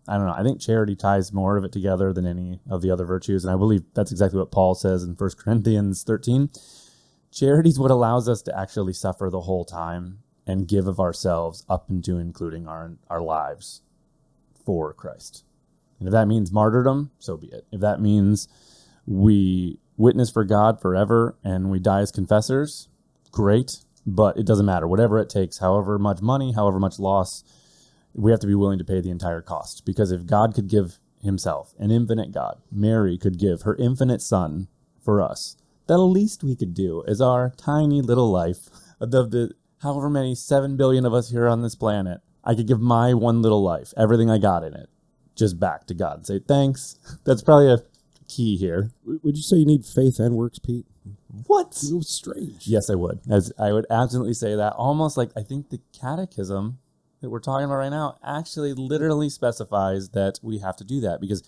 I 0.08 0.16
don't 0.16 0.26
know. 0.26 0.34
I 0.36 0.42
think 0.42 0.60
charity 0.60 0.96
ties 0.96 1.32
more 1.32 1.56
of 1.56 1.64
it 1.64 1.70
together 1.70 2.12
than 2.12 2.26
any 2.26 2.60
of 2.68 2.82
the 2.82 2.90
other 2.90 3.04
virtues. 3.04 3.44
And 3.44 3.54
I 3.54 3.56
believe 3.56 3.82
that's 3.94 4.10
exactly 4.10 4.40
what 4.40 4.50
Paul 4.50 4.74
says 4.74 5.04
in 5.04 5.14
1 5.14 5.30
Corinthians 5.38 6.02
13. 6.02 6.50
Charity 7.30 7.70
is 7.70 7.78
what 7.78 7.92
allows 7.92 8.28
us 8.28 8.42
to 8.42 8.58
actually 8.58 8.94
suffer 8.94 9.30
the 9.30 9.42
whole 9.42 9.64
time 9.64 10.18
and 10.44 10.66
give 10.66 10.88
of 10.88 10.98
ourselves 10.98 11.64
up 11.68 11.88
into 11.88 12.18
including 12.18 12.66
our, 12.66 12.94
our 13.08 13.20
lives 13.22 13.82
for 14.66 14.92
Christ. 14.92 15.44
And 16.00 16.08
if 16.08 16.12
that 16.12 16.26
means 16.26 16.50
martyrdom, 16.50 17.12
so 17.20 17.36
be 17.36 17.46
it. 17.46 17.64
If 17.70 17.80
that 17.80 18.00
means 18.00 18.48
we 19.06 19.78
witness 20.02 20.30
for 20.30 20.44
God 20.44 20.80
forever 20.80 21.38
and 21.44 21.70
we 21.70 21.78
die 21.78 22.00
as 22.00 22.10
confessors, 22.10 22.88
great. 23.30 23.78
But 24.04 24.36
it 24.36 24.44
doesn't 24.44 24.66
matter. 24.66 24.88
Whatever 24.88 25.20
it 25.20 25.30
takes, 25.30 25.58
however 25.58 25.96
much 25.96 26.20
money, 26.20 26.52
however 26.52 26.80
much 26.80 26.98
loss, 26.98 27.44
we 28.12 28.32
have 28.32 28.40
to 28.40 28.48
be 28.48 28.54
willing 28.56 28.80
to 28.80 28.84
pay 28.84 29.00
the 29.00 29.10
entire 29.10 29.40
cost. 29.40 29.86
Because 29.86 30.10
if 30.10 30.26
God 30.26 30.54
could 30.54 30.66
give 30.66 30.98
himself, 31.22 31.72
an 31.78 31.92
infinite 31.92 32.32
God, 32.32 32.60
Mary 32.72 33.16
could 33.16 33.38
give 33.38 33.62
her 33.62 33.76
infinite 33.76 34.20
son 34.20 34.66
for 35.00 35.22
us, 35.22 35.56
the 35.86 35.98
least 35.98 36.42
we 36.42 36.56
could 36.56 36.74
do 36.74 37.02
is 37.06 37.20
our 37.20 37.50
tiny 37.56 38.02
little 38.02 38.30
life 38.30 38.68
of 39.00 39.12
the 39.12 39.52
however 39.82 40.10
many 40.10 40.34
7 40.34 40.76
billion 40.76 41.06
of 41.06 41.14
us 41.14 41.30
here 41.30 41.46
on 41.46 41.62
this 41.62 41.76
planet. 41.76 42.20
I 42.42 42.56
could 42.56 42.66
give 42.66 42.80
my 42.80 43.14
one 43.14 43.40
little 43.40 43.62
life, 43.62 43.94
everything 43.96 44.28
I 44.28 44.38
got 44.38 44.64
in 44.64 44.74
it, 44.74 44.88
just 45.36 45.60
back 45.60 45.86
to 45.86 45.94
God 45.94 46.16
and 46.16 46.26
say 46.26 46.40
thanks. 46.40 46.98
That's 47.24 47.42
probably 47.42 47.72
a 47.72 47.78
key 48.34 48.56
here. 48.56 48.90
Would 49.04 49.36
you 49.36 49.42
say 49.42 49.56
you 49.56 49.66
need 49.66 49.84
faith 49.84 50.18
and 50.18 50.36
works, 50.36 50.58
Pete? 50.58 50.86
What? 51.46 51.78
Was 51.92 52.08
strange. 52.08 52.66
Yes, 52.66 52.88
I 52.90 52.94
would. 52.94 53.20
As 53.30 53.52
I 53.58 53.72
would 53.72 53.86
absolutely 53.90 54.34
say 54.34 54.54
that. 54.54 54.72
Almost 54.74 55.16
like 55.16 55.30
I 55.36 55.42
think 55.42 55.70
the 55.70 55.80
catechism 55.98 56.78
that 57.20 57.30
we're 57.30 57.40
talking 57.40 57.64
about 57.64 57.76
right 57.76 57.88
now 57.88 58.18
actually 58.24 58.72
literally 58.72 59.28
specifies 59.28 60.10
that 60.10 60.38
we 60.42 60.58
have 60.58 60.76
to 60.76 60.84
do 60.84 61.00
that 61.00 61.20
because 61.20 61.42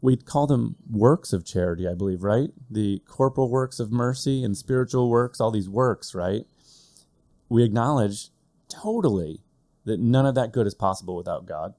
we 0.00 0.16
call 0.16 0.46
them 0.46 0.76
works 0.88 1.32
of 1.32 1.44
charity, 1.44 1.88
I 1.88 1.94
believe, 1.94 2.22
right? 2.22 2.50
The 2.70 3.00
corporal 3.06 3.50
works 3.50 3.80
of 3.80 3.90
mercy 3.90 4.44
and 4.44 4.56
spiritual 4.56 5.10
works, 5.10 5.40
all 5.40 5.50
these 5.50 5.68
works, 5.68 6.14
right? 6.14 6.44
We 7.48 7.64
acknowledge 7.64 8.28
totally 8.68 9.40
that 9.84 9.98
none 9.98 10.26
of 10.26 10.34
that 10.36 10.52
good 10.52 10.66
is 10.66 10.74
possible 10.74 11.16
without 11.16 11.46
God 11.46 11.74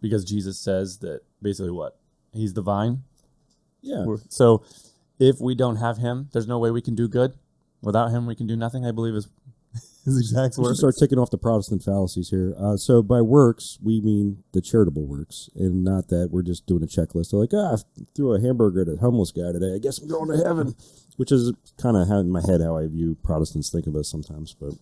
because 0.00 0.24
Jesus 0.24 0.58
says 0.58 0.98
that 0.98 1.20
basically 1.40 1.70
what? 1.70 1.96
He's 2.32 2.54
the 2.54 2.62
vine. 2.62 3.04
Yeah. 3.82 4.04
We're- 4.06 4.20
So 4.28 4.62
if 5.18 5.40
we 5.40 5.54
don't 5.54 5.76
have 5.76 5.98
him, 5.98 6.28
there's 6.32 6.46
no 6.48 6.58
way 6.58 6.70
we 6.70 6.80
can 6.82 6.94
do 6.94 7.08
good. 7.08 7.34
Without 7.82 8.08
him, 8.10 8.26
we 8.26 8.34
can 8.36 8.46
do 8.46 8.56
nothing, 8.56 8.86
I 8.86 8.92
believe 8.92 9.14
is 9.14 9.28
his 10.04 10.18
exact 10.18 10.56
words. 10.58 10.78
start 10.78 10.94
ticking 10.98 11.18
off 11.18 11.30
the 11.30 11.38
Protestant 11.38 11.82
fallacies 11.82 12.30
here. 12.30 12.54
Uh, 12.58 12.76
so 12.76 13.02
by 13.02 13.20
works, 13.20 13.78
we 13.82 14.00
mean 14.00 14.42
the 14.52 14.60
charitable 14.60 15.06
works, 15.06 15.48
and 15.56 15.82
not 15.84 16.08
that 16.08 16.28
we're 16.30 16.42
just 16.42 16.66
doing 16.66 16.82
a 16.82 16.86
checklist. 16.86 17.26
So 17.26 17.38
like, 17.38 17.50
ah, 17.54 17.74
I 17.76 18.02
threw 18.14 18.34
a 18.34 18.40
hamburger 18.40 18.82
at 18.82 18.88
a 18.88 18.96
homeless 18.96 19.30
guy 19.32 19.50
today. 19.52 19.74
I 19.74 19.78
guess 19.78 19.98
I'm 19.98 20.08
going 20.08 20.28
to 20.36 20.44
heaven, 20.44 20.74
which 21.16 21.32
is 21.32 21.52
kind 21.76 21.96
of 21.96 22.06
how 22.08 22.18
in 22.18 22.30
my 22.30 22.40
head 22.40 22.60
how 22.60 22.76
I 22.76 22.86
view 22.86 23.16
Protestants 23.22 23.70
think 23.70 23.86
of 23.86 23.96
us 23.96 24.08
sometimes. 24.08 24.54
But 24.54 24.74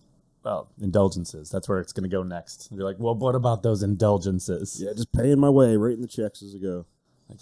well, 0.43 0.69
indulgences. 0.81 1.49
That's 1.49 1.69
where 1.69 1.79
it's 1.79 1.93
going 1.93 2.09
to 2.09 2.15
go 2.15 2.23
next. 2.23 2.67
You're 2.71 2.83
like, 2.83 2.97
well, 2.99 3.15
what 3.15 3.35
about 3.35 3.63
those 3.63 3.81
indulgences? 3.83 4.79
yeah, 4.83 4.91
just 4.93 5.11
paying 5.13 5.39
my 5.39 5.49
way, 5.49 5.77
writing 5.77 6.01
the 6.01 6.07
checks 6.07 6.41
as 6.43 6.53
I 6.55 6.59
go. 6.59 6.85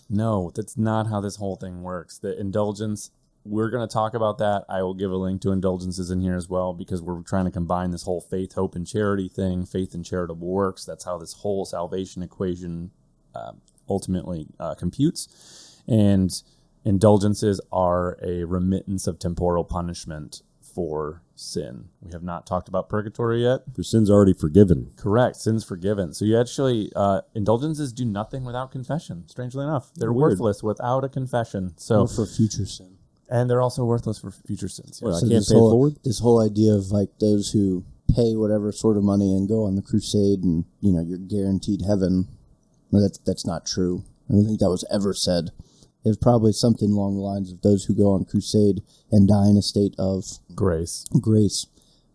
No, 0.10 0.52
that's 0.54 0.78
not 0.78 1.08
how 1.08 1.22
this 1.22 1.38
whole 1.38 1.56
thing 1.56 1.82
works. 1.82 2.18
The 2.18 2.40
indulgence, 2.40 3.12
we're 3.44 3.70
going 3.70 3.88
to 3.88 3.92
talk 3.92 4.14
about 4.14 4.38
that. 4.40 4.66
I 4.70 4.82
will 4.82 4.94
give 4.94 5.12
a 5.12 5.16
link 5.18 5.42
to 5.42 5.52
indulgences 5.52 6.12
in 6.12 6.22
here 6.22 6.36
as 6.36 6.50
well 6.50 6.74
because 6.74 7.02
we're 7.02 7.22
trying 7.22 7.46
to 7.46 7.52
combine 7.52 7.92
this 7.92 8.04
whole 8.04 8.22
faith, 8.22 8.54
hope, 8.54 8.76
and 8.76 8.86
charity 8.86 9.28
thing, 9.28 9.66
faith 9.66 9.94
and 9.94 10.06
charitable 10.06 10.48
works. 10.48 10.86
That's 10.86 11.06
how 11.06 11.18
this 11.18 11.34
whole 11.34 11.66
salvation 11.66 12.24
equation 12.24 12.92
uh, 13.34 13.54
ultimately 13.88 14.48
uh, 14.60 14.76
computes. 14.76 15.82
And 15.88 16.32
indulgences 16.86 17.60
are 17.72 18.18
a 18.24 18.44
remittance 18.44 19.08
of 19.08 19.20
temporal 19.20 19.64
punishment 19.64 20.42
for 20.80 21.22
sin. 21.36 21.90
We 22.02 22.14
have 22.14 22.24
not 22.24 22.48
talked 22.48 22.70
about 22.70 22.88
purgatory 22.88 23.44
yet. 23.44 23.64
Your 23.76 23.84
sins 23.84 24.10
already 24.10 24.32
forgiven. 24.32 24.94
Correct. 24.96 25.36
Sins 25.36 25.66
forgiven. 25.66 26.14
So 26.14 26.24
you 26.24 26.40
actually 26.40 26.90
uh, 26.96 27.20
indulgences 27.36 27.92
do 27.92 28.06
nothing 28.06 28.46
without 28.46 28.72
confession. 28.72 29.28
Strangely 29.28 29.66
enough, 29.66 29.92
they're 29.96 30.14
Weird. 30.14 30.32
worthless 30.40 30.64
without 30.64 31.04
a 31.04 31.10
confession. 31.10 31.74
So 31.76 32.04
or 32.04 32.08
for 32.08 32.26
future 32.26 32.66
sin. 32.66 32.96
and 33.30 33.50
they're 33.50 33.62
also 33.62 33.84
worthless 33.84 34.20
for 34.20 34.32
future 34.32 34.70
sins. 34.70 35.02
Well, 35.02 35.12
yes. 35.12 35.18
I 35.18 35.28
can't 35.28 35.32
this 35.32 35.50
pay 35.52 35.58
whole, 35.58 35.72
forward? 35.72 35.96
This 36.06 36.20
whole 36.20 36.42
idea 36.42 36.72
of 36.74 36.92
like 36.92 37.10
those 37.20 37.52
who 37.52 37.84
pay 38.16 38.38
whatever 38.38 38.72
sort 38.72 38.96
of 38.96 39.04
money 39.04 39.36
and 39.36 39.50
go 39.50 39.66
on 39.66 39.76
the 39.76 39.82
crusade 39.82 40.46
and 40.46 40.64
you 40.80 40.94
know 40.94 41.02
you're 41.02 41.18
guaranteed 41.18 41.82
heaven. 41.82 42.30
Well, 42.90 43.02
that's 43.02 43.18
that's 43.18 43.46
not 43.46 43.66
true. 43.66 44.06
I 44.30 44.34
don't 44.34 44.46
think 44.46 44.62
that 44.62 44.70
was 44.70 44.86
ever 44.90 45.14
said. 45.14 45.50
It 46.06 46.08
was 46.08 46.18
probably 46.18 46.54
something 46.54 46.92
along 46.94 47.16
the 47.16 47.22
lines 47.22 47.52
of 47.52 47.62
those 47.64 47.84
who 47.84 47.94
go 47.94 48.14
on 48.14 48.24
crusade 48.24 48.82
and 49.12 49.28
die 49.28 49.50
in 49.50 49.58
a 49.58 49.62
state 49.62 49.96
of 49.98 50.26
Grace. 50.56 51.06
grace. 51.22 51.68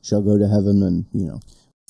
Shall 0.03 0.23
go 0.23 0.37
to 0.39 0.49
heaven 0.49 0.83
and 0.83 1.07
you 1.13 1.27
know. 1.27 1.41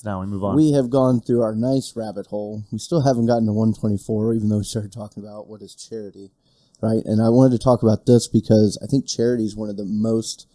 Now 0.03 0.19
we 0.21 0.27
move 0.27 0.43
on. 0.43 0.55
we 0.55 0.71
have 0.73 0.89
gone 0.89 1.19
through 1.19 1.41
our 1.41 1.55
nice 1.55 1.93
rabbit 1.95 2.27
hole. 2.27 2.63
We 2.71 2.77
still 2.77 3.01
haven't 3.01 3.25
gotten 3.25 3.47
to 3.47 3.53
124 3.53 4.33
even 4.35 4.49
though 4.49 4.59
we 4.59 4.63
started 4.63 4.93
talking 4.93 5.23
about 5.23 5.47
what 5.47 5.61
is 5.61 5.75
charity 5.75 6.31
right? 6.81 7.03
And 7.05 7.21
i 7.21 7.29
wanted 7.29 7.57
to 7.57 7.63
talk 7.63 7.81
about 7.83 8.05
this 8.05 8.27
because 8.27 8.77
i 8.83 8.85
think 8.85 9.07
charity 9.07 9.45
is 9.45 9.55
one 9.55 9.69
of 9.69 9.77
the 9.77 9.85
most 9.85 10.47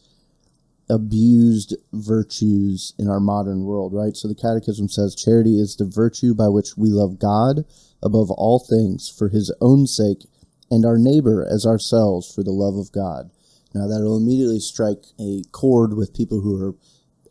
abused 0.88 1.76
virtues 1.92 2.94
in 2.98 3.08
our 3.08 3.20
modern 3.20 3.64
world 3.64 3.92
right? 3.94 4.16
So 4.16 4.28
the 4.28 4.34
catechism 4.34 4.88
says 4.88 5.14
charity 5.14 5.58
is 5.60 5.76
the 5.76 5.84
virtue 5.84 6.34
by 6.34 6.48
which 6.48 6.76
we 6.76 6.90
love 6.90 7.18
god 7.18 7.64
above 8.02 8.30
all 8.30 8.58
things 8.58 9.08
for 9.08 9.28
his 9.28 9.54
own 9.60 9.86
sake 9.86 10.26
and 10.70 10.84
our 10.84 10.98
neighbor 10.98 11.46
as 11.48 11.66
ourselves 11.66 12.32
for 12.32 12.42
the 12.42 12.52
love 12.52 12.76
of 12.76 12.92
god 12.92 13.30
now 13.74 13.86
that'll 13.86 14.16
immediately 14.16 14.60
strike 14.60 15.04
a 15.18 15.42
chord 15.52 15.94
with 15.94 16.14
people 16.14 16.40
who 16.40 16.62
are 16.62 16.74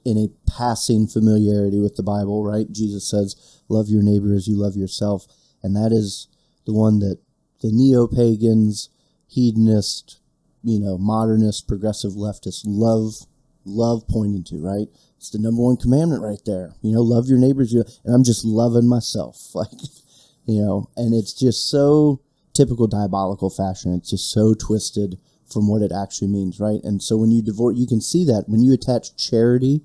in 0.06 0.18
a 0.18 0.30
passing 0.50 1.08
familiarity 1.08 1.80
with 1.80 1.96
the 1.96 2.04
Bible, 2.04 2.44
right? 2.44 2.72
Jesus 2.72 3.08
says, 3.08 3.36
"Love 3.68 3.90
your 3.90 4.02
neighbor 4.02 4.34
as 4.34 4.48
you 4.48 4.58
love 4.58 4.76
yourself," 4.76 5.28
and 5.62 5.76
that 5.76 5.92
is 5.92 6.28
the 6.66 6.74
one 6.74 7.00
that 7.00 7.20
the 7.62 7.72
neo 7.72 8.08
pagans, 8.08 8.90
hedonist, 9.28 10.20
you 10.64 10.80
know, 10.80 10.98
modernist, 10.98 11.68
progressive 11.68 12.14
leftists 12.14 12.64
love 12.66 13.26
love 13.66 14.08
pointing 14.08 14.44
to, 14.46 14.58
right? 14.58 14.88
It's 15.18 15.30
the 15.30 15.40
number 15.40 15.62
one 15.62 15.78
commandment 15.78 16.24
right 16.24 16.40
there. 16.46 16.74
You 16.82 16.94
know, 16.94 17.02
love 17.02 17.28
your 17.28 17.38
neighbors. 17.38 17.74
You 17.74 17.84
and 18.04 18.16
I'm 18.16 18.24
just 18.24 18.46
loving 18.46 18.88
myself, 18.88 19.50
like, 19.54 19.72
you 20.46 20.62
know, 20.62 20.90
and 20.96 21.14
it's 21.14 21.34
just 21.34 21.70
so 21.70 22.22
typical 22.54 22.88
diabolical 22.88 23.50
fashion. 23.50 23.94
It's 23.94 24.10
just 24.12 24.32
so 24.32 24.54
twisted 24.54 25.20
from 25.52 25.68
what 25.68 25.82
it 25.82 25.92
actually 25.92 26.28
means, 26.28 26.60
right? 26.60 26.80
And 26.84 27.02
so 27.02 27.18
when 27.18 27.32
you 27.32 27.42
divorce, 27.42 27.78
you 27.78 27.88
can 27.88 28.02
see 28.02 28.24
that 28.26 28.46
when 28.48 28.62
you 28.62 28.74
attach 28.74 29.16
charity 29.18 29.82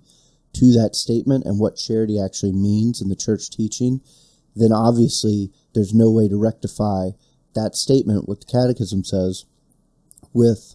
to 0.55 0.72
that 0.72 0.94
statement 0.94 1.44
and 1.44 1.59
what 1.59 1.77
charity 1.77 2.20
actually 2.20 2.53
means 2.53 3.00
in 3.03 3.09
the 3.09 3.16
church 3.16 3.50
teaching, 3.50 4.00
then 4.55 4.72
obviously 4.72 5.50
there's 5.74 5.92
no 5.94 6.11
way 6.11 6.29
to 6.29 6.37
rectify 6.40 7.11
that 7.55 7.74
statement, 7.74 8.29
what 8.29 8.40
the 8.40 8.46
Catechism 8.46 9.05
says, 9.05 9.44
with 10.33 10.74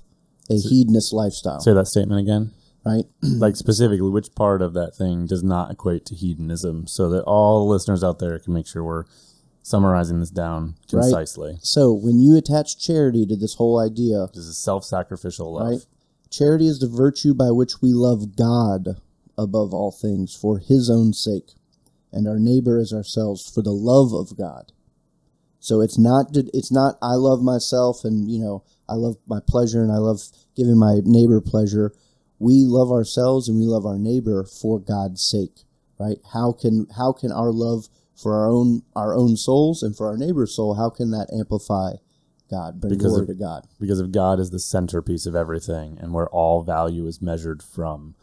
a 0.50 0.56
hedonist 0.56 1.14
lifestyle, 1.14 1.60
Say 1.60 1.74
that 1.74 1.88
statement 1.88 2.22
again. 2.22 2.52
right? 2.86 3.06
like 3.22 3.56
specifically, 3.56 4.10
which 4.10 4.34
part 4.36 4.62
of 4.62 4.74
that 4.74 4.96
thing 4.96 5.28
does 5.28 5.44
not 5.44 5.72
equate 5.72 6.06
to 6.08 6.16
hedonism, 6.16 6.88
so 6.88 7.10
that 7.10 7.24
all 7.24 7.60
the 7.66 7.72
listeners 7.72 8.04
out 8.04 8.20
there 8.20 8.40
can 8.40 8.54
make 8.54 8.68
sure 8.68 8.84
we're 8.84 9.06
summarizing 9.70 10.20
this 10.20 10.32
down 10.32 10.76
Right. 10.92 11.04
concisely. 11.04 11.60
So 11.62 11.94
when 11.94 12.20
you 12.20 12.36
attach 12.36 12.78
charity 12.80 13.26
to 13.28 13.36
this 13.36 13.54
whole 13.56 13.80
idea, 13.80 14.28
This 14.34 14.46
is 14.46 14.58
self-sacrificial 14.58 15.54
love. 15.54 15.70
right? 15.70 15.86
Charity 16.30 16.68
is 16.68 16.80
the 16.80 16.88
virtue 16.88 17.34
by 17.34 17.52
which 17.52 17.82
we 17.82 17.94
love 17.94 18.36
God 18.36 18.98
above 19.38 19.74
all 19.74 19.92
things 19.92 20.34
for 20.34 20.58
his 20.60 20.90
own 20.90 21.14
sake, 21.14 21.54
and 22.12 22.28
our 22.28 22.40
neighbor 22.40 22.80
as 22.80 22.92
ourselves 22.92 23.48
for 23.50 23.62
the 23.62 23.72
love 23.72 24.14
of 24.14 24.36
God. 24.38 24.72
So 25.60 25.82
it's 25.82 25.98
not 26.00 26.36
it's 26.36 26.72
not 26.72 26.96
I 27.02 27.16
love 27.16 27.42
myself 27.44 28.04
and 28.06 28.30
you 28.32 28.40
know 28.40 28.64
I 28.88 28.94
love 28.96 29.18
my 29.28 29.40
pleasure 29.46 29.84
and 29.84 29.92
I 29.92 29.98
love 29.98 30.22
giving 30.56 30.78
my 30.80 31.02
neighbor 31.04 31.42
pleasure. 31.42 31.94
We 32.40 32.64
love 32.66 32.90
ourselves 32.92 33.48
and 33.50 33.60
we 33.60 33.66
love 33.66 33.86
our 33.86 34.00
neighbor 34.00 34.44
for 34.46 34.80
God's 34.80 35.22
sake, 35.22 35.66
right? 36.00 36.18
How 36.34 36.54
can 36.54 36.88
how 36.98 37.12
can 37.12 37.32
our 37.32 37.52
love 37.52 37.90
for 38.22 38.34
our 38.36 38.50
own 38.50 38.82
our 38.96 39.14
own 39.16 39.38
souls 39.38 39.82
and 39.84 39.96
for 39.96 40.08
our 40.08 40.18
neighbor's 40.18 40.56
soul 40.56 40.76
how 40.76 40.90
can 40.90 41.12
that 41.12 41.28
amplify 41.34 41.94
God, 42.50 42.82
bring 42.82 42.94
Because 42.94 43.12
glory 43.12 43.22
of- 43.24 43.28
to 43.28 43.34
God? 43.36 43.68
because 43.80 44.00
if 44.00 44.10
God 44.12 44.40
is 44.40 44.50
the 44.50 44.60
centerpiece 44.60 45.26
of 45.28 45.36
everything 45.36 45.98
and 46.02 46.14
where 46.14 46.28
all 46.30 46.64
value 46.64 47.06
is 47.06 47.22
measured 47.22 47.62
from, 47.62 48.16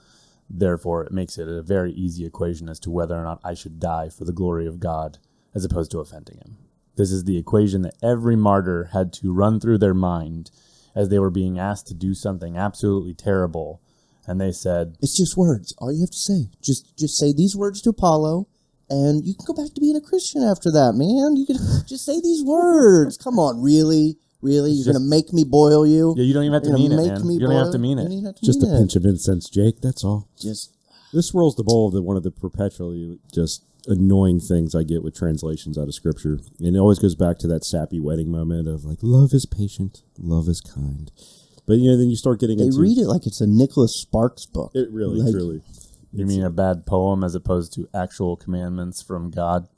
therefore 0.51 1.05
it 1.05 1.13
makes 1.13 1.39
it 1.39 1.49
a 1.49 1.63
very 1.63 1.93
easy 1.93 2.25
equation 2.27 2.69
as 2.69 2.81
to 2.81 2.91
whether 2.91 3.17
or 3.17 3.23
not 3.23 3.41
I 3.45 3.55
should 3.55 3.79
die 3.81 4.09
for 4.09 4.25
the 4.25 4.33
glory 4.33 4.67
of 4.67 4.81
God 4.81 5.19
as 5.55 5.65
opposed 5.65 5.91
to 5.93 6.01
offending 6.01 6.39
him. 6.39 6.57
This 6.97 7.13
is 7.13 7.25
the 7.25 7.39
equation 7.39 7.83
that 7.83 7.95
every 8.03 8.37
martyr 8.37 8.91
had 8.93 9.13
to 9.15 9.33
run 9.33 9.61
through 9.61 9.79
their 9.79 9.95
mind 9.95 10.51
as 10.95 11.09
they 11.09 11.19
were 11.19 11.31
being 11.31 11.59
asked 11.59 11.87
to 11.89 11.95
do 11.95 12.15
something 12.15 12.57
absolutely 12.57 13.15
terrible. 13.15 13.81
And 14.27 14.41
they 14.41 14.51
said, 14.51 14.97
It's 15.01 15.17
just 15.17 15.37
words. 15.37 15.73
All 15.79 15.93
you 15.93 16.01
have 16.01 16.11
to 16.11 16.17
say. 16.17 16.49
Just 16.61 16.97
just 16.97 17.17
say 17.17 17.33
these 17.33 17.55
words 17.55 17.81
to 17.83 17.91
Apollo 17.91 18.49
and 18.91 19.25
you 19.27 19.35
can 19.35 19.45
go 19.47 19.55
back 19.55 19.73
to 19.75 19.81
being 19.81 19.97
a 19.97 20.01
Christian 20.01 20.43
after 20.43 20.71
that, 20.73 20.93
man. 20.95 21.37
You 21.37 21.47
can 21.47 21.57
just 21.87 22.05
say 22.05 22.21
these 22.21 22.43
words. 22.45 23.17
Come 23.17 23.39
on, 23.39 23.61
really? 23.63 24.17
Really? 24.43 24.71
You're 24.73 24.85
just- 24.85 24.99
gonna 24.99 25.09
make 25.09 25.33
me 25.33 25.45
boil 25.45 25.87
you? 25.87 26.15
Yeah, 26.17 26.25
you 26.25 26.35
don't 26.35 26.45
even 26.45 26.55
have 26.55 26.63
to 26.65 26.69
You're 26.71 26.79
mean 26.79 26.93
it, 26.93 26.97
make 26.97 27.07
man. 27.13 27.27
me 27.27 27.35
You 27.35 27.41
don't 27.41 27.53
even 27.53 27.65
have 27.65 27.73
to 27.73 27.79
mean 27.79 27.99
it. 27.99 28.03
don't 28.05 28.13
even 28.13 28.25
have 28.27 28.35
to 28.37 28.45
Just 28.45 28.63
a 28.63 28.67
it. 28.67 28.79
pinch 28.79 28.95
of 28.97 29.05
incense, 29.05 29.49
Jake. 29.49 29.81
That's 29.81 30.05
all. 30.05 30.29
Just 30.41 30.73
This 31.13 31.29
swirls 31.29 31.57
the 31.57 31.65
bowl 31.65 31.89
of 31.89 31.95
the, 31.95 32.03
one 32.03 32.17
of 32.17 32.23
the 32.23 32.31
perpetually 32.31 33.19
just 33.33 33.65
annoying 33.89 34.41
things 34.41 34.75
I 34.75 34.83
get 34.83 35.03
with 35.05 35.15
translations 35.15 35.79
out 35.79 35.89
of 35.89 35.95
scripture. 35.95 36.41
And 36.61 36.75
it 36.77 36.79
always 36.79 36.99
goes 36.99 37.15
back 37.15 37.39
to 37.39 37.47
that 37.49 37.65
sappy 37.65 38.01
wedding 38.01 38.31
moment 38.31 38.67
of 38.69 38.85
like, 38.85 38.99
love 39.01 39.33
is 39.33 39.47
patient, 39.47 40.03
love 40.19 40.49
is 40.49 40.61
kind. 40.61 41.11
But 41.67 41.75
you 41.79 41.91
know, 41.91 41.97
then 41.97 42.11
you 42.11 42.17
start 42.17 42.39
getting 42.41 42.59
they 42.59 42.65
into 42.67 42.79
read 42.81 42.99
it 42.99 43.07
like 43.07 43.27
it's 43.27 43.41
a 43.41 43.47
Nicholas 43.47 43.97
Sparks 43.97 44.45
book. 44.47 44.73
it 44.75 44.91
really, 44.91 45.21
Like, 45.23 45.33
truly. 45.33 45.63
You 46.19 46.27
mean 46.27 46.43
a 46.43 46.51
bad 46.51 46.87
poem 46.87 47.23
as 47.25 47.35
opposed 47.35 47.73
to 47.75 47.89
actual 47.95 48.37
commandments 48.37 49.03
from 49.03 49.31
God? 49.31 49.69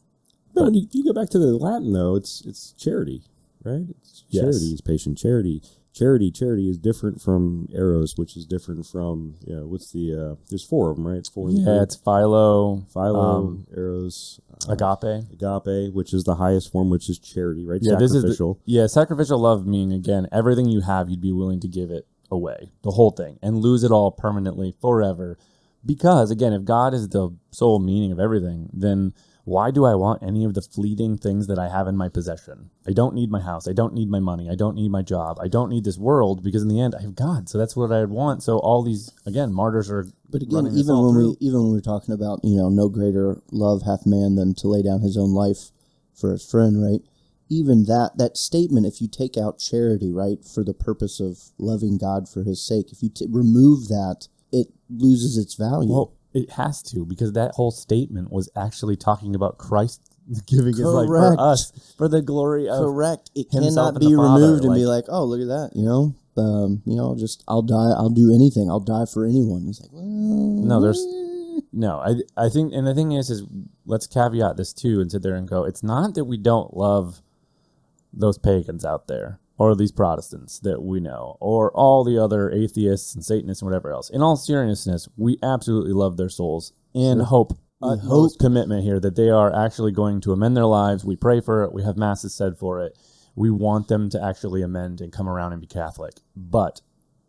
No, 0.55 0.65
when 0.65 0.75
you, 0.75 0.87
you 0.93 1.05
go 1.05 1.13
back 1.13 1.29
to 1.31 1.39
the 1.39 1.57
Latin 1.57 1.93
though, 1.93 2.15
it's 2.17 2.43
it's 2.45 2.73
charity, 2.73 3.23
right? 3.65 3.87
It's 4.01 4.25
Yes. 4.29 4.43
charity 4.43 4.73
is 4.73 4.81
patient. 4.81 5.19
Charity, 5.19 5.63
charity, 5.93 6.31
charity 6.31 6.69
is 6.69 6.79
different 6.79 7.21
from 7.21 7.69
eros, 7.73 8.17
which 8.17 8.37
is 8.37 8.47
different 8.47 8.87
from 8.87 9.37
you 9.47 9.55
know 9.57 9.67
what's 9.67 9.93
the 9.93 10.15
uh, 10.15 10.35
there's 10.49 10.65
four 10.65 10.91
of 10.91 10.97
them, 10.97 11.07
right? 11.07 11.17
It's 11.19 11.29
four. 11.29 11.51
Yeah, 11.51 11.83
it's 11.83 11.97
Philo, 11.97 12.85
Philo, 12.93 13.21
um, 13.21 13.67
eros, 13.77 14.41
uh, 14.69 14.73
agape. 14.73 15.25
agape, 15.33 15.93
which 15.95 16.13
is 16.13 16.25
the 16.25 16.37
highest 16.37 16.73
form, 16.73 16.91
which 16.91 17.09
is 17.09 17.19
charity, 17.19 17.65
right? 17.65 17.81
Yeah, 17.83 17.97
this 17.97 18.13
is 18.13 18.23
the, 18.25 18.55
yeah 18.65 18.87
sacrificial 18.87 19.39
love. 19.39 19.67
Meaning 19.67 19.93
again, 19.93 20.29
everything 20.33 20.69
you 20.69 20.81
have, 20.83 21.09
you'd 21.11 21.21
be 21.21 21.33
willing 21.33 21.61
to 21.61 21.69
give 21.69 21.91
it 21.91 22.07
away, 22.31 22.71
the 22.83 22.91
whole 22.93 23.11
thing, 23.11 23.39
and 23.43 23.59
lose 23.59 23.83
it 23.85 23.91
all 23.91 24.11
permanently 24.11 24.75
forever. 24.81 25.39
Because 25.85 26.31
again, 26.31 26.53
if 26.53 26.65
God 26.65 26.95
is 26.95 27.09
the 27.09 27.31
sole 27.51 27.79
meaning 27.79 28.13
of 28.13 28.21
everything, 28.21 28.69
then 28.73 29.13
why 29.49 29.71
do 29.71 29.87
I 29.87 29.95
want 29.95 30.23
any 30.23 30.45
of 30.45 30.53
the 30.53 30.61
fleeting 30.61 31.17
things 31.17 31.47
that 31.47 31.59
I 31.59 31.69
have 31.69 31.89
in 31.89 31.97
my 31.97 32.11
possession? 32.11 32.69
I 32.87 32.93
don't 32.93 33.15
need 33.15 33.31
my 33.31 33.41
house. 33.41 33.67
I 33.67 33.73
don't 33.73 33.95
need 33.95 34.11
my 34.11 34.21
money. 34.21 34.51
I 34.51 34.55
don't 34.55 34.75
need 34.75 34.91
my 34.91 35.01
job. 35.01 35.39
I 35.41 35.49
don't 35.49 35.71
need 35.71 35.85
this 35.85 35.97
world 35.97 36.43
because 36.43 36.61
in 36.63 36.69
the 36.69 36.79
end, 36.79 36.95
I 36.95 37.01
have 37.01 37.15
God. 37.15 37.49
So 37.49 37.57
that's 37.57 37.75
what 37.75 37.91
I 37.91 38.05
want. 38.05 38.43
So 38.43 38.59
all 38.59 38.83
these 38.83 39.11
again, 39.25 39.55
martyrs 39.55 39.91
are. 39.91 40.07
But 40.29 40.43
again, 40.43 40.67
even 40.75 41.03
when 41.03 41.15
through. 41.15 41.37
we 41.41 41.47
even 41.47 41.63
when 41.63 41.73
we're 41.73 41.81
talking 41.81 42.13
about 42.13 42.41
you 42.45 42.57
know 42.57 42.69
no 42.69 42.91
greater 42.91 43.41
love 43.51 43.83
hath 43.83 44.05
man 44.05 44.35
than 44.35 44.55
to 44.57 44.69
lay 44.69 44.83
down 44.83 45.01
his 45.01 45.17
own 45.17 45.33
life 45.33 45.71
for 46.15 46.33
his 46.33 46.45
friend, 46.45 46.85
right? 46.85 47.01
Even 47.49 47.85
that 47.85 48.19
that 48.19 48.37
statement, 48.37 48.85
if 48.85 49.01
you 49.01 49.09
take 49.09 49.39
out 49.39 49.59
charity, 49.59 50.13
right, 50.13 50.45
for 50.45 50.63
the 50.63 50.75
purpose 50.75 51.21
of 51.21 51.39
loving 51.57 51.97
God 51.97 52.29
for 52.29 52.43
His 52.43 52.61
sake, 52.61 52.93
if 52.93 53.03
you 53.03 53.09
t- 53.09 53.27
remove 53.31 53.89
that, 53.89 54.29
it 54.53 54.69
loses 54.91 55.37
its 55.37 55.55
value. 55.55 55.91
Well, 55.93 56.13
it 56.35 56.51
has 56.53 56.83
to 56.85 57.05
because 57.05 57.33
that 57.33 57.53
whole 57.55 57.71
statement 57.71 58.31
was 58.31 58.51
actually 58.57 58.97
talking 58.97 59.35
about 59.35 59.59
Christ 59.59 60.03
giving 60.47 60.75
his 60.77 60.81
life 60.81 61.07
for 61.09 61.37
us 61.41 61.95
for 61.97 62.09
the 62.09 62.21
glory 62.23 62.69
of 62.69 62.79
Correct. 62.85 63.31
It 63.35 63.51
cannot 63.51 63.99
be 63.99 64.15
removed 64.15 64.65
and 64.65 64.75
be 64.75 64.85
like- 64.85 65.09
like, 65.09 65.15
oh, 65.15 65.25
look 65.25 65.41
at 65.41 65.49
that, 65.49 65.71
you 65.75 65.85
know. 65.85 66.15
Um, 66.37 66.83
you 66.87 66.95
know, 66.95 67.17
just 67.17 67.43
I'll 67.49 67.63
die. 67.63 67.91
I'll 67.97 68.11
do 68.11 68.33
anything. 68.33 68.71
I'll 68.71 68.79
die 68.79 69.07
for 69.13 69.25
anyone. 69.27 69.67
It's 69.69 69.81
like, 69.81 69.91
well, 69.93 70.05
No, 70.05 70.81
there's 70.81 71.05
no. 71.73 71.99
I 71.99 72.15
I 72.37 72.49
think, 72.49 72.73
and 72.73 72.87
the 72.87 72.95
thing 72.95 73.11
is, 73.11 73.29
is 73.29 73.43
let's 73.87 74.07
caveat 74.07 74.57
this 74.57 74.73
too 74.73 75.01
and 75.01 75.11
sit 75.11 75.23
there 75.23 75.35
and 75.35 75.49
go. 75.49 75.65
It's 75.65 75.83
not 75.83 76.15
that 76.15 76.27
we 76.27 76.37
don't 76.37 76.77
love 76.77 77.23
those 78.13 78.39
pagans 78.39 78.85
out 78.85 79.09
there 79.09 79.41
or 79.59 79.75
these 79.75 79.93
Protestants 79.93 80.61
that 80.61 80.83
we 80.83 81.01
know 81.01 81.37
or 81.41 81.71
all 81.73 82.05
the 82.05 82.17
other 82.17 82.51
atheists 82.51 83.15
and 83.15 83.25
Satanists 83.25 83.61
and 83.61 83.71
whatever 83.71 83.93
else. 83.93 84.09
In 84.09 84.23
all 84.23 84.37
seriousness, 84.37 85.09
we 85.17 85.37
absolutely 85.43 85.93
love 85.93 86.17
their 86.17 86.29
souls 86.29 86.73
and 86.95 87.23
hope. 87.23 87.53
We 87.81 87.91
utmost 87.91 88.41
hope. 88.41 88.41
commitment 88.41 88.85
here 88.85 89.01
that 89.01 89.17
they 89.17 89.29
are 89.29 89.55
actually 89.55 89.93
going 89.93 90.21
to 90.23 90.33
amend 90.33 90.57
their 90.57 90.67
lives. 90.67 91.05
We 91.05 91.17
pray 91.17 91.41
for 91.41 91.65
it. 91.65 91.73
We 91.73 91.83
have 91.83 91.97
masses 91.97 92.35
said 92.35 92.57
for 92.57 92.81
it. 92.81 92.97
We 93.35 93.51
want 93.51 93.89
them 93.89 94.11
to 94.11 94.25
actually 94.25 94.63
amend 94.63 95.01
and 95.01 95.13
come 95.13 95.29
around 95.29 95.53
and 95.53 95.61
be 95.61 95.67
Catholic. 95.67 96.15
But 96.35 96.81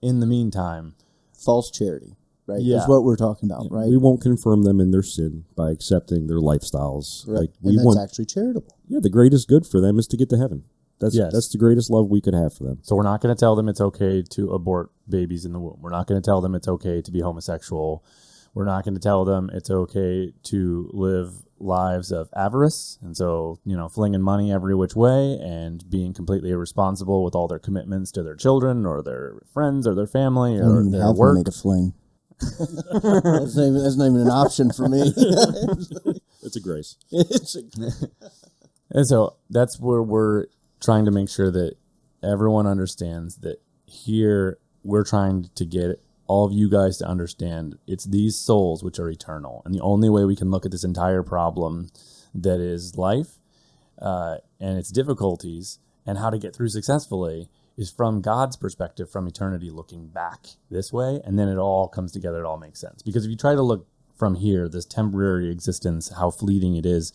in 0.01 0.19
the 0.19 0.25
meantime, 0.25 0.95
false 1.33 1.69
charity, 1.69 2.15
right? 2.47 2.61
Yeah. 2.61 2.77
Is 2.77 2.87
what 2.87 3.03
we're 3.03 3.15
talking 3.15 3.49
about, 3.49 3.67
right? 3.71 3.87
We 3.87 3.97
won't 3.97 4.21
confirm 4.21 4.63
them 4.63 4.79
in 4.79 4.91
their 4.91 5.03
sin 5.03 5.45
by 5.55 5.71
accepting 5.71 6.27
their 6.27 6.39
lifestyles. 6.39 7.25
Correct. 7.25 7.41
Like 7.41 7.49
and 7.61 7.69
we 7.69 7.75
that's 7.75 7.85
want, 7.85 7.99
actually 7.99 8.25
charitable. 8.25 8.75
yeah, 8.87 8.99
the 9.01 9.09
greatest 9.09 9.47
good 9.47 9.67
for 9.67 9.81
them 9.81 9.99
is 9.99 10.07
to 10.07 10.17
get 10.17 10.29
to 10.29 10.37
heaven. 10.37 10.63
That's 10.99 11.15
Yes. 11.15 11.31
that's 11.33 11.49
the 11.49 11.57
greatest 11.57 11.89
love 11.89 12.09
we 12.09 12.21
could 12.21 12.33
have 12.33 12.53
for 12.53 12.65
them. 12.65 12.79
So 12.83 12.95
we're 12.95 13.03
not 13.03 13.21
going 13.21 13.33
to 13.35 13.39
tell 13.39 13.55
them 13.55 13.69
it's 13.69 13.81
okay 13.81 14.21
to 14.31 14.51
abort 14.51 14.91
babies 15.07 15.45
in 15.45 15.53
the 15.53 15.59
womb. 15.59 15.77
We're 15.81 15.91
not 15.91 16.07
going 16.07 16.21
to 16.21 16.25
tell 16.25 16.41
them 16.41 16.55
it's 16.55 16.67
okay 16.67 17.01
to 17.01 17.11
be 17.11 17.21
homosexual. 17.21 18.03
We're 18.53 18.65
not 18.65 18.83
going 18.83 18.95
to 18.95 18.99
tell 18.99 19.23
them 19.25 19.49
it's 19.53 19.69
okay 19.69 20.33
to 20.43 20.89
live 20.93 21.33
lives 21.61 22.11
of 22.11 22.29
avarice 22.35 22.97
and 23.01 23.15
so, 23.15 23.59
you 23.65 23.75
know, 23.77 23.87
flinging 23.89 24.21
money 24.21 24.51
every 24.51 24.73
which 24.75 24.95
way 24.95 25.37
and 25.41 25.87
being 25.89 26.13
completely 26.13 26.49
irresponsible 26.51 27.23
with 27.23 27.35
all 27.35 27.47
their 27.47 27.59
commitments 27.59 28.11
to 28.13 28.23
their 28.23 28.35
children 28.35 28.85
or 28.85 29.01
their 29.03 29.41
friends 29.53 29.85
or 29.85 29.93
their 29.93 30.07
family 30.07 30.55
I 30.55 30.59
don't 30.59 30.69
or 30.69 30.79
even 30.79 30.91
their 30.91 31.05
have 31.05 31.15
work. 31.17 31.33
money 31.35 31.43
to 31.43 31.51
fling. 31.51 31.93
that's, 32.39 33.55
not 33.55 33.63
even, 33.67 33.83
that's 33.83 33.97
not 33.97 34.05
even 34.07 34.21
an 34.21 34.29
option 34.31 34.71
for 34.71 34.87
me. 34.89 35.13
It's 36.41 36.55
a 36.55 36.61
grace. 36.61 36.95
it's 37.11 37.55
a, 37.57 37.61
And 38.91 39.05
so 39.05 39.35
that's 39.49 39.79
where 39.79 40.01
we're 40.01 40.45
trying 40.81 41.05
to 41.05 41.11
make 41.11 41.29
sure 41.29 41.51
that 41.51 41.75
everyone 42.23 42.67
understands 42.67 43.37
that 43.37 43.61
here 43.85 44.57
we're 44.83 45.03
trying 45.03 45.49
to 45.55 45.65
get 45.65 46.01
all 46.27 46.45
of 46.45 46.53
you 46.53 46.69
guys 46.69 46.97
to 46.97 47.05
understand 47.07 47.77
it's 47.87 48.05
these 48.05 48.35
souls 48.35 48.83
which 48.83 48.99
are 48.99 49.09
eternal. 49.09 49.63
And 49.65 49.73
the 49.73 49.81
only 49.81 50.09
way 50.09 50.25
we 50.25 50.35
can 50.35 50.51
look 50.51 50.65
at 50.65 50.71
this 50.71 50.83
entire 50.83 51.23
problem 51.23 51.89
that 52.35 52.59
is 52.59 52.97
life 52.97 53.39
uh, 53.99 54.37
and 54.59 54.77
its 54.77 54.89
difficulties 54.89 55.79
and 56.05 56.17
how 56.17 56.29
to 56.29 56.37
get 56.37 56.55
through 56.55 56.69
successfully 56.69 57.49
is 57.77 57.89
from 57.89 58.21
God's 58.21 58.57
perspective, 58.57 59.09
from 59.09 59.27
eternity, 59.27 59.69
looking 59.69 60.07
back 60.07 60.47
this 60.69 60.93
way. 60.93 61.21
And 61.23 61.39
then 61.39 61.47
it 61.47 61.57
all 61.57 61.87
comes 61.87 62.11
together, 62.11 62.39
it 62.39 62.45
all 62.45 62.57
makes 62.57 62.79
sense. 62.79 63.01
Because 63.01 63.25
if 63.25 63.31
you 63.31 63.37
try 63.37 63.55
to 63.55 63.61
look 63.61 63.87
from 64.15 64.35
here, 64.35 64.67
this 64.67 64.85
temporary 64.85 65.49
existence, 65.49 66.11
how 66.17 66.29
fleeting 66.29 66.75
it 66.75 66.85
is, 66.85 67.13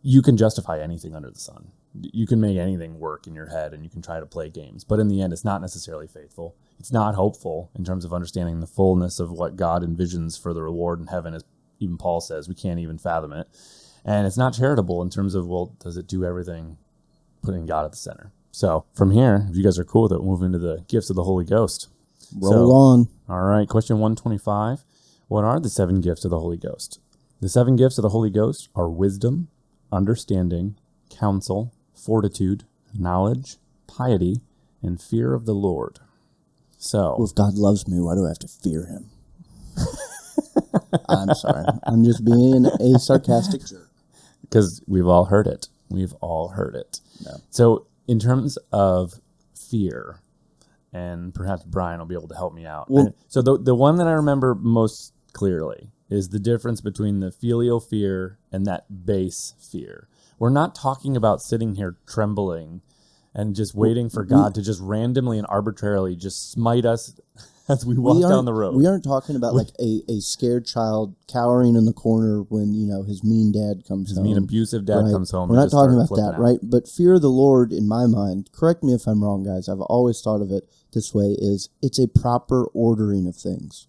you 0.00 0.22
can 0.22 0.36
justify 0.36 0.80
anything 0.80 1.14
under 1.14 1.30
the 1.30 1.38
sun. 1.38 1.72
You 2.00 2.26
can 2.26 2.40
make 2.40 2.56
anything 2.56 2.98
work 2.98 3.26
in 3.26 3.34
your 3.34 3.48
head 3.48 3.74
and 3.74 3.84
you 3.84 3.90
can 3.90 4.00
try 4.02 4.18
to 4.20 4.26
play 4.26 4.48
games. 4.48 4.84
But 4.84 4.98
in 4.98 5.08
the 5.08 5.20
end, 5.20 5.32
it's 5.32 5.44
not 5.44 5.60
necessarily 5.60 6.06
faithful. 6.06 6.56
It's 6.78 6.92
not 6.92 7.14
hopeful 7.14 7.70
in 7.76 7.84
terms 7.84 8.04
of 8.04 8.14
understanding 8.14 8.60
the 8.60 8.66
fullness 8.66 9.20
of 9.20 9.30
what 9.30 9.56
God 9.56 9.82
envisions 9.82 10.40
for 10.40 10.54
the 10.54 10.62
reward 10.62 11.00
in 11.00 11.08
heaven, 11.08 11.34
as 11.34 11.44
even 11.80 11.98
Paul 11.98 12.20
says. 12.20 12.48
We 12.48 12.54
can't 12.54 12.80
even 12.80 12.98
fathom 12.98 13.32
it. 13.32 13.46
And 14.04 14.26
it's 14.26 14.38
not 14.38 14.54
charitable 14.54 15.02
in 15.02 15.10
terms 15.10 15.34
of, 15.34 15.46
well, 15.46 15.74
does 15.80 15.96
it 15.96 16.06
do 16.08 16.24
everything 16.24 16.78
putting 17.42 17.66
God 17.66 17.84
at 17.84 17.90
the 17.92 17.96
center? 17.98 18.32
So 18.50 18.84
from 18.94 19.10
here, 19.10 19.46
if 19.50 19.56
you 19.56 19.62
guys 19.62 19.78
are 19.78 19.84
cool 19.84 20.04
with 20.04 20.12
it, 20.12 20.22
we'll 20.22 20.36
move 20.36 20.42
into 20.42 20.58
the 20.58 20.84
gifts 20.88 21.10
of 21.10 21.16
the 21.16 21.24
Holy 21.24 21.44
Ghost. 21.44 21.88
Roll 22.34 22.52
So- 22.52 22.70
on. 22.72 23.08
All 23.28 23.42
right, 23.42 23.68
question 23.68 23.98
125. 23.98 24.84
What 25.28 25.44
are 25.44 25.60
the 25.60 25.70
seven 25.70 26.00
gifts 26.00 26.24
of 26.24 26.30
the 26.30 26.40
Holy 26.40 26.56
Ghost? 26.56 27.00
The 27.40 27.48
seven 27.48 27.76
gifts 27.76 27.98
of 27.98 28.02
the 28.02 28.10
Holy 28.10 28.30
Ghost 28.30 28.68
are 28.74 28.88
wisdom, 28.88 29.48
understanding, 29.90 30.76
counsel, 31.10 31.72
fortitude, 32.04 32.64
knowledge, 32.98 33.56
piety, 33.86 34.40
and 34.82 35.00
fear 35.00 35.34
of 35.34 35.46
the 35.46 35.54
Lord. 35.54 35.98
So, 36.76 37.14
Well, 37.18 37.26
if 37.28 37.34
God 37.34 37.54
loves 37.54 37.86
me, 37.86 38.00
why 38.00 38.14
do 38.16 38.24
I 38.24 38.28
have 38.28 38.38
to 38.40 38.48
fear 38.48 38.86
him? 38.86 39.10
I'm 41.08 41.34
sorry. 41.34 41.64
I'm 41.84 42.04
just 42.04 42.24
being 42.24 42.66
a 42.66 42.98
sarcastic 42.98 43.64
jerk. 43.66 43.88
because 44.42 44.82
we've 44.86 45.06
all 45.06 45.26
heard 45.26 45.46
it. 45.46 45.68
We've 45.88 46.12
all 46.14 46.48
heard 46.48 46.74
it. 46.74 47.00
No. 47.24 47.36
So, 47.50 47.86
in 48.08 48.18
terms 48.18 48.58
of 48.72 49.14
fear, 49.54 50.18
and 50.92 51.32
perhaps 51.34 51.62
Brian 51.64 51.98
will 52.00 52.06
be 52.06 52.14
able 52.14 52.28
to 52.28 52.34
help 52.36 52.54
me 52.54 52.66
out. 52.66 52.90
Well- 52.90 53.14
so, 53.28 53.42
the, 53.42 53.58
the 53.58 53.74
one 53.74 53.96
that 53.96 54.06
I 54.08 54.12
remember 54.12 54.54
most 54.54 55.12
clearly 55.32 55.90
is 56.10 56.28
the 56.30 56.38
difference 56.38 56.80
between 56.80 57.20
the 57.20 57.30
filial 57.30 57.80
fear 57.80 58.38
and 58.50 58.66
that 58.66 59.06
base 59.06 59.54
fear. 59.58 60.08
We're 60.42 60.50
not 60.50 60.74
talking 60.74 61.16
about 61.16 61.40
sitting 61.40 61.76
here 61.76 61.98
trembling 62.04 62.82
and 63.32 63.54
just 63.54 63.76
waiting 63.76 64.10
for 64.10 64.24
God 64.24 64.56
to 64.56 64.60
just 64.62 64.80
randomly 64.80 65.38
and 65.38 65.46
arbitrarily 65.48 66.16
just 66.16 66.50
smite 66.50 66.84
us 66.84 67.14
as 67.68 67.86
we 67.86 67.96
walk 67.96 68.16
we 68.16 68.22
down 68.22 68.44
the 68.44 68.52
road. 68.52 68.74
We 68.74 68.88
aren't 68.88 69.04
talking 69.04 69.36
about 69.36 69.54
like 69.54 69.68
a, 69.78 70.02
a 70.08 70.18
scared 70.18 70.66
child 70.66 71.14
cowering 71.28 71.76
in 71.76 71.84
the 71.84 71.92
corner 71.92 72.42
when 72.42 72.74
you 72.74 72.88
know 72.88 73.04
his 73.04 73.22
mean 73.22 73.52
dad 73.52 73.84
comes 73.86 74.08
His 74.08 74.18
home. 74.18 74.26
mean 74.26 74.36
abusive 74.36 74.84
dad 74.84 75.04
Right. 75.04 75.12
comes 75.12 75.30
home. 75.30 75.48
We're 75.48 75.54
not 75.54 75.70
talking 75.70 75.94
about 75.94 76.08
that, 76.16 76.34
out. 76.34 76.40
right? 76.40 76.58
But 76.60 76.88
fear 76.88 77.14
of 77.14 77.22
the 77.22 77.30
Lord, 77.30 77.72
in 77.72 77.86
my 77.86 78.06
mind, 78.06 78.50
correct 78.50 78.82
me 78.82 78.94
if 78.94 79.06
I'm 79.06 79.22
wrong, 79.22 79.44
guys. 79.44 79.68
I've 79.68 79.80
always 79.82 80.20
thought 80.22 80.42
of 80.42 80.50
it 80.50 80.68
this 80.92 81.14
way: 81.14 81.36
is 81.38 81.68
it's 81.80 82.00
a 82.00 82.08
proper 82.08 82.64
ordering 82.74 83.28
of 83.28 83.36
things, 83.36 83.86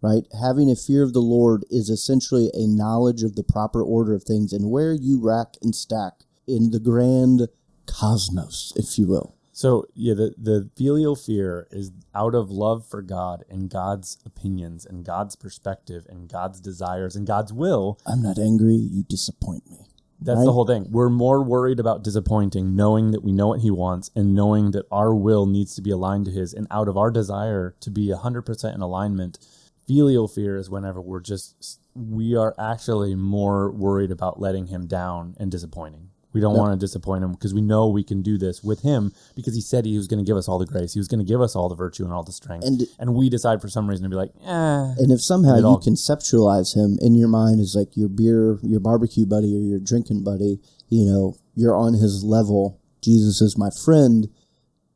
right? 0.00 0.24
Having 0.40 0.70
a 0.70 0.76
fear 0.76 1.02
of 1.02 1.12
the 1.12 1.20
Lord 1.20 1.64
is 1.70 1.88
essentially 1.90 2.50
a 2.54 2.66
knowledge 2.66 3.22
of 3.22 3.36
the 3.36 3.42
proper 3.42 3.82
order 3.82 4.14
of 4.14 4.22
things 4.24 4.52
and 4.52 4.70
where 4.70 4.92
you 4.92 5.20
rack 5.20 5.54
and 5.62 5.74
stack 5.74 6.24
in 6.46 6.70
the 6.70 6.80
grand 6.80 7.48
cosmos, 7.86 8.72
if 8.76 8.98
you 8.98 9.06
will. 9.06 9.34
So 9.52 9.86
yeah, 9.94 10.14
the 10.14 10.34
the 10.38 10.70
filial 10.76 11.16
fear 11.16 11.66
is 11.72 11.90
out 12.14 12.34
of 12.36 12.48
love 12.48 12.86
for 12.86 13.02
God 13.02 13.44
and 13.50 13.68
God's 13.68 14.18
opinions 14.24 14.86
and 14.86 15.04
God's 15.04 15.34
perspective 15.34 16.06
and 16.08 16.28
God's 16.28 16.60
desires 16.60 17.16
and 17.16 17.26
God's 17.26 17.52
will. 17.52 17.98
I'm 18.06 18.22
not 18.22 18.38
angry. 18.38 18.76
You 18.76 19.02
disappoint 19.02 19.68
me. 19.68 19.78
That's 20.20 20.38
Right. 20.38 20.44
the 20.44 20.52
whole 20.52 20.66
thing. 20.66 20.86
We're 20.90 21.10
more 21.10 21.42
worried 21.42 21.78
about 21.80 22.02
disappointing, 22.04 22.74
knowing 22.76 23.10
that 23.12 23.22
we 23.24 23.32
know 23.32 23.48
what 23.48 23.60
He 23.60 23.70
wants, 23.70 24.10
and 24.14 24.34
knowing 24.34 24.72
that 24.72 24.86
our 24.92 25.14
will 25.14 25.46
needs 25.46 25.74
to 25.76 25.82
be 25.82 25.90
aligned 25.90 26.26
to 26.26 26.30
His, 26.32 26.52
and 26.54 26.66
out 26.70 26.88
of 26.88 26.96
our 26.96 27.10
desire 27.10 27.74
to 27.80 27.90
be 27.90 28.10
hundred 28.10 28.42
percent 28.42 28.74
in 28.76 28.80
alignment. 28.80 29.38
Filial 29.88 30.28
fear 30.28 30.56
is 30.56 30.68
whenever 30.70 31.00
we're 31.00 31.20
just 31.20 31.80
we 31.94 32.36
are 32.36 32.54
actually 32.58 33.14
more 33.16 33.70
worried 33.72 34.10
about 34.12 34.38
letting 34.40 34.66
Him 34.66 34.86
down 34.86 35.34
and 35.40 35.50
disappointing. 35.50 36.10
We 36.34 36.42
don't 36.42 36.56
want 36.58 36.78
to 36.78 36.78
disappoint 36.78 37.24
him 37.24 37.32
because 37.32 37.54
we 37.54 37.62
know 37.62 37.88
we 37.88 38.04
can 38.04 38.20
do 38.20 38.36
this 38.36 38.62
with 38.62 38.82
him 38.82 39.12
because 39.34 39.54
he 39.54 39.62
said 39.62 39.86
he 39.86 39.96
was 39.96 40.06
going 40.06 40.22
to 40.22 40.28
give 40.28 40.36
us 40.36 40.46
all 40.46 40.58
the 40.58 40.66
grace. 40.66 40.92
He 40.92 41.00
was 41.00 41.08
going 41.08 41.18
to 41.20 41.24
give 41.24 41.40
us 41.40 41.56
all 41.56 41.70
the 41.70 41.74
virtue 41.74 42.04
and 42.04 42.12
all 42.12 42.22
the 42.22 42.32
strength. 42.32 42.66
And- 42.66 42.86
And, 42.98 43.14
we 43.14 43.30
decide 43.30 43.62
for 43.62 43.68
some 43.68 43.88
reason 43.88 44.04
to 44.04 44.10
be 44.10 44.14
like, 44.14 44.32
eh. 44.44 44.94
And 44.98 45.10
if 45.10 45.22
somehow 45.22 45.56
you 45.56 45.64
all- 45.66 45.80
conceptualize 45.80 46.76
him 46.76 46.98
in 47.00 47.14
your 47.14 47.28
mind 47.28 47.60
as 47.60 47.74
like 47.74 47.96
your 47.96 48.10
beer, 48.10 48.58
your 48.62 48.78
barbecue 48.78 49.24
buddy, 49.24 49.56
or 49.56 49.60
your 49.62 49.80
drinking 49.80 50.22
buddy, 50.22 50.60
you 50.90 51.06
know, 51.10 51.34
you're 51.56 51.74
on 51.74 51.94
his 51.94 52.22
level. 52.22 52.78
Jesus 53.00 53.40
is 53.40 53.56
my 53.56 53.70
friend. 53.70 54.28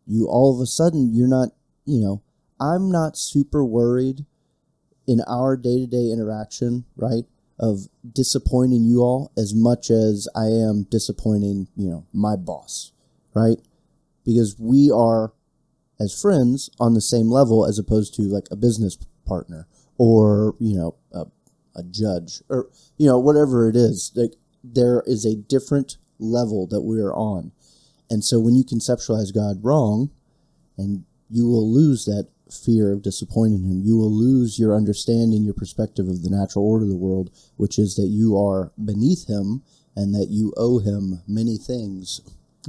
You 0.07 0.26
all 0.28 0.55
of 0.55 0.61
a 0.61 0.66
sudden, 0.66 1.14
you're 1.14 1.28
not, 1.28 1.48
you 1.87 1.98
know, 2.02 2.22
I'm 2.61 2.90
not 2.92 3.16
super 3.16 3.64
worried 3.64 4.26
in 5.07 5.21
our 5.29 5.57
day 5.57 5.81
to 5.81 5.87
day 5.87 6.11
interaction, 6.11 6.85
right? 6.97 7.25
Of 7.59 7.88
disappointing 8.12 8.85
you 8.85 9.01
all 9.01 9.33
as 9.37 9.55
much 9.55 9.91
as 9.91 10.29
I 10.35 10.47
am 10.47 10.85
disappointing, 10.85 11.69
you 11.77 11.88
know, 11.88 12.07
my 12.12 12.37
boss, 12.37 12.93
right? 13.35 13.59
Because 14.25 14.57
we 14.59 14.91
are 14.91 15.33
as 16.01 16.21
friends 16.21 16.71
on 16.81 16.95
the 16.95 17.01
same 17.01 17.31
level 17.31 17.65
as 17.65 17.79
opposed 17.79 18.15
to 18.15 18.23
like 18.23 18.47
a 18.51 18.57
business 18.57 18.99
partner 19.27 19.67
or 19.99 20.55
you 20.59 20.77
know 20.77 20.97
a, 21.12 21.25
a 21.77 21.83
judge 21.85 22.43
or 22.49 22.69
you 22.99 23.07
know 23.07 23.19
whatever 23.19 23.69
it 23.69 23.77
is 23.77 24.11
like 24.17 24.33
there 24.65 25.03
is 25.07 25.25
a 25.25 25.37
different 25.37 25.97
level 26.19 26.67
that 26.67 26.83
we 26.83 27.01
are 27.01 27.15
on 27.15 27.53
and 28.11 28.25
so 28.25 28.41
when 28.41 28.55
you 28.55 28.65
conceptualize 28.65 29.33
god 29.35 29.62
wrong 29.62 30.11
and 30.77 31.05
you 31.31 31.47
will 31.47 31.73
lose 31.73 32.05
that 32.05 32.29
fear 32.53 32.93
of 32.93 33.03
disappointing 33.03 33.62
him 33.65 33.81
you 33.83 33.97
will 33.97 34.12
lose 34.12 34.59
your 34.59 34.75
understanding 34.75 35.45
your 35.45 35.55
perspective 35.55 36.09
of 36.09 36.23
the 36.23 36.31
natural 36.31 36.67
order 36.67 36.85
of 36.85 36.91
the 36.91 36.97
world 36.97 37.31
which 37.57 37.79
is 37.79 37.97
that 37.97 38.09
you 38.09 38.37
are 38.37 38.73
beneath 38.83 39.29
him 39.29 39.62
and 39.97 40.15
that 40.15 40.29
you 40.31 40.53
owe 40.57 40.79
him 40.79 41.23
many 41.27 41.57
things 41.57 42.21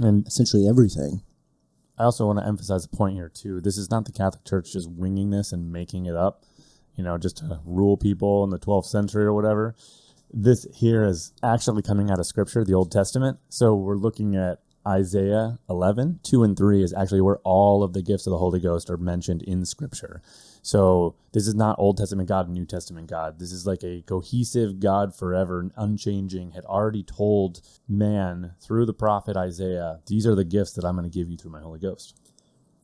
And 0.02 0.26
essentially 0.28 0.67
everything 0.67 1.22
I 1.98 2.04
also 2.04 2.26
want 2.26 2.39
to 2.39 2.46
emphasize 2.46 2.86
a 2.86 2.89
point 2.89 3.15
here 3.15 3.30
too. 3.30 3.62
This 3.62 3.78
is 3.78 3.91
not 3.91 4.06
the 4.06 4.12
Catholic 4.12 4.46
Church 4.46 4.74
just 4.74 4.89
winging 4.89 5.30
this 5.30 5.52
and 5.52 5.72
making 5.72 6.06
it 6.06 6.15
up, 6.15 6.43
you 6.96 7.04
know, 7.04 7.17
just 7.17 7.38
to 7.38 7.60
rule 7.65 7.98
people 7.98 8.43
in 8.43 8.50
the 8.50 8.60
12th 8.60 8.86
century 8.86 9.26
or 9.26 9.34
whatever. 9.34 9.76
This 10.32 10.65
here 10.74 11.04
is 11.04 11.32
actually 11.43 11.84
coming 11.84 12.10
out 12.10 12.19
of 12.19 12.26
Scripture, 12.26 12.63
the 12.63 12.74
Old 12.74 12.91
Testament. 12.91 13.38
So 13.50 13.76
we're 13.76 13.96
looking 13.96 14.36
at 14.36 14.60
Isaiah 14.88 15.60
11, 15.69 16.19
2 16.24 16.43
and 16.43 16.58
3 16.58 16.84
is 16.84 16.93
actually 16.93 17.22
where 17.22 17.38
all 17.43 17.84
of 17.84 17.93
the 17.93 18.02
gifts 18.02 18.28
of 18.28 18.32
the 18.32 18.38
Holy 18.38 18.60
Ghost 18.60 18.89
are 18.89 18.98
mentioned 18.98 19.41
in 19.43 19.65
Scripture. 19.65 20.22
So 20.62 21.15
this 21.34 21.48
is 21.48 21.56
not 21.56 21.78
Old 21.78 21.98
Testament 21.98 22.30
God 22.30 22.46
and 22.46 22.54
New 22.54 22.65
Testament 22.65 23.10
God. 23.10 23.39
This 23.39 23.52
is 23.52 23.65
like 23.67 23.84
a 23.84 24.02
cohesive 24.08 24.80
God 24.80 25.15
forever 25.15 25.69
unchanging, 25.76 26.52
had 26.52 26.65
already 26.65 27.04
told 27.04 27.62
man 27.88 28.54
through 28.62 28.86
the 28.86 28.93
prophet 28.93 29.36
Isaiah, 29.36 30.00
these 30.08 30.26
are 30.26 30.36
the 30.36 30.46
gifts 30.46 30.74
that 30.74 30.86
I'm 30.86 30.96
going 30.96 31.10
to 31.10 31.13
give 31.17 31.30
you 31.30 31.38
through 31.38 31.52
my 31.52 31.62
Holy 31.62 31.80
Ghost. 31.80 32.17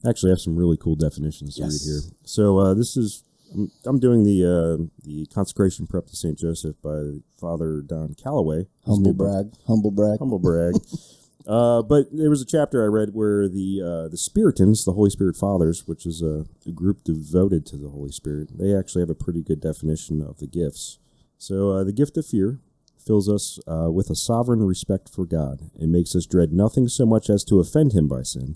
Actually, 0.08 0.32
I 0.32 0.34
have 0.34 0.40
some 0.40 0.56
really 0.56 0.78
cool 0.78 0.96
definitions 0.96 1.56
to 1.56 1.64
Yes. 1.64 1.86
read 1.86 1.92
here. 1.92 2.18
So 2.24 2.58
uh, 2.60 2.74
this 2.74 2.96
is 2.96 3.24
I'm, 3.54 3.72
I'm 3.86 4.00
doing 4.00 4.24
the 4.24 4.46
uh, 4.46 4.86
the 5.04 5.26
consecration 5.28 5.88
prep 5.88 6.08
to 6.08 6.16
Saint 6.16 6.38
Joseph 6.38 6.76
by 6.82 7.20
Father 7.40 7.82
Don 7.82 8.14
Calloway. 8.14 8.68
Humble 8.86 9.12
new 9.12 9.14
book. 9.14 9.28
brag 9.28 9.54
humble 9.68 9.92
brag 9.92 10.20
humble 10.20 10.40
brag. 10.40 10.76
uh, 11.50 11.82
but 11.82 12.06
there 12.12 12.30
was 12.30 12.44
a 12.44 12.46
chapter 12.46 12.84
I 12.84 12.88
read 12.88 13.10
where 13.14 13.48
the 13.48 13.82
uh, 13.82 14.08
the 14.08 14.18
Spiritans, 14.18 14.86
the 14.86 14.94
Holy 14.94 15.10
Spirit 15.10 15.36
Fathers, 15.36 15.88
which 15.88 16.06
is 16.06 16.22
a, 16.22 16.46
a 16.68 16.72
group 16.72 17.04
devoted 17.04 17.66
to 17.66 17.78
the 17.78 17.90
Holy 17.90 18.12
Spirit, 18.12 18.56
they 18.56 18.76
actually 18.76 19.02
have 19.02 19.10
a 19.10 19.16
pretty 19.16 19.42
good 19.42 19.60
definition 19.60 20.22
of 20.22 20.38
the 20.38 20.46
gifts. 20.46 21.00
So 21.40 21.72
uh, 21.72 21.84
the 21.84 21.92
gift 21.92 22.18
of 22.18 22.28
fear 22.28 22.60
fills 23.04 23.28
us 23.28 23.60
uh, 23.68 23.90
with 23.90 24.12
a 24.12 24.16
sovereign 24.16 24.62
respect 24.62 25.10
for 25.10 25.26
God. 25.26 25.72
It 25.80 25.90
makes 25.90 26.16
us 26.16 26.28
dread 26.28 26.54
nothing 26.54 26.88
so 26.88 27.08
much 27.08 27.32
as 27.32 27.44
to 27.46 27.60
offend 27.60 27.94
Him 27.94 28.08
by 28.08 28.22
sin. 28.22 28.56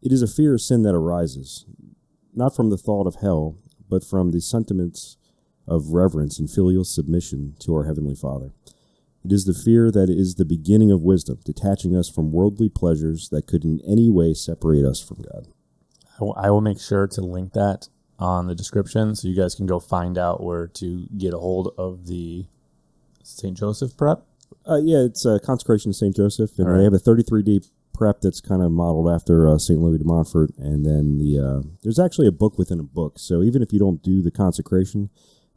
It 0.00 0.10
is 0.10 0.22
a 0.22 0.26
fear 0.26 0.54
of 0.54 0.62
sin 0.62 0.82
that 0.84 0.94
arises 0.94 1.66
not 2.34 2.56
from 2.56 2.70
the 2.70 2.78
thought 2.78 3.06
of 3.06 3.16
hell, 3.16 3.58
but 3.88 4.02
from 4.02 4.30
the 4.30 4.40
sentiments 4.40 5.18
of 5.66 5.92
reverence 5.92 6.38
and 6.38 6.50
filial 6.50 6.84
submission 6.84 7.54
to 7.60 7.74
our 7.74 7.84
Heavenly 7.84 8.14
Father. 8.14 8.54
It 9.24 9.32
is 9.32 9.44
the 9.44 9.54
fear 9.54 9.90
that 9.90 10.08
is 10.08 10.36
the 10.36 10.44
beginning 10.44 10.90
of 10.90 11.02
wisdom, 11.02 11.38
detaching 11.44 11.96
us 11.96 12.08
from 12.08 12.32
worldly 12.32 12.68
pleasures 12.68 13.28
that 13.30 13.46
could 13.46 13.64
in 13.64 13.80
any 13.86 14.08
way 14.10 14.32
separate 14.32 14.84
us 14.84 15.00
from 15.00 15.18
God. 15.22 15.48
I 16.36 16.50
will- 16.50 16.60
make 16.60 16.78
sure 16.78 17.06
to 17.06 17.20
link 17.22 17.52
that 17.54 17.88
on 18.18 18.46
the 18.46 18.54
description 18.54 19.14
so 19.14 19.26
you 19.28 19.34
guys 19.34 19.54
can 19.54 19.66
go 19.66 19.78
find 19.78 20.18
out 20.18 20.42
where 20.42 20.66
to 20.66 21.06
get 21.16 21.32
a 21.32 21.38
hold 21.38 21.72
of 21.78 22.06
the 22.06 22.46
St. 23.22 23.56
Joseph 23.56 23.96
prep. 23.96 24.26
Uh, 24.68 24.76
yeah, 24.76 24.98
it's 24.98 25.24
uh, 25.24 25.38
consecration 25.42 25.90
of 25.90 25.96
Saint 25.96 26.16
Joseph, 26.16 26.58
and 26.58 26.68
right. 26.68 26.78
they 26.78 26.84
have 26.84 26.92
a 26.92 26.98
33 26.98 27.42
day 27.42 27.60
prep 27.94 28.20
that's 28.20 28.40
kind 28.40 28.62
of 28.62 28.72
modeled 28.72 29.08
after 29.08 29.48
uh, 29.48 29.58
Saint 29.58 29.80
Louis 29.80 29.98
de 29.98 30.04
Montfort. 30.04 30.50
And 30.58 30.84
then 30.84 31.18
the 31.18 31.38
uh, 31.38 31.68
there's 31.82 31.98
actually 31.98 32.26
a 32.26 32.32
book 32.32 32.58
within 32.58 32.80
a 32.80 32.84
book. 32.84 33.18
So 33.18 33.42
even 33.42 33.62
if 33.62 33.72
you 33.72 33.78
don't 33.78 34.02
do 34.02 34.22
the 34.22 34.30
consecration, 34.30 35.10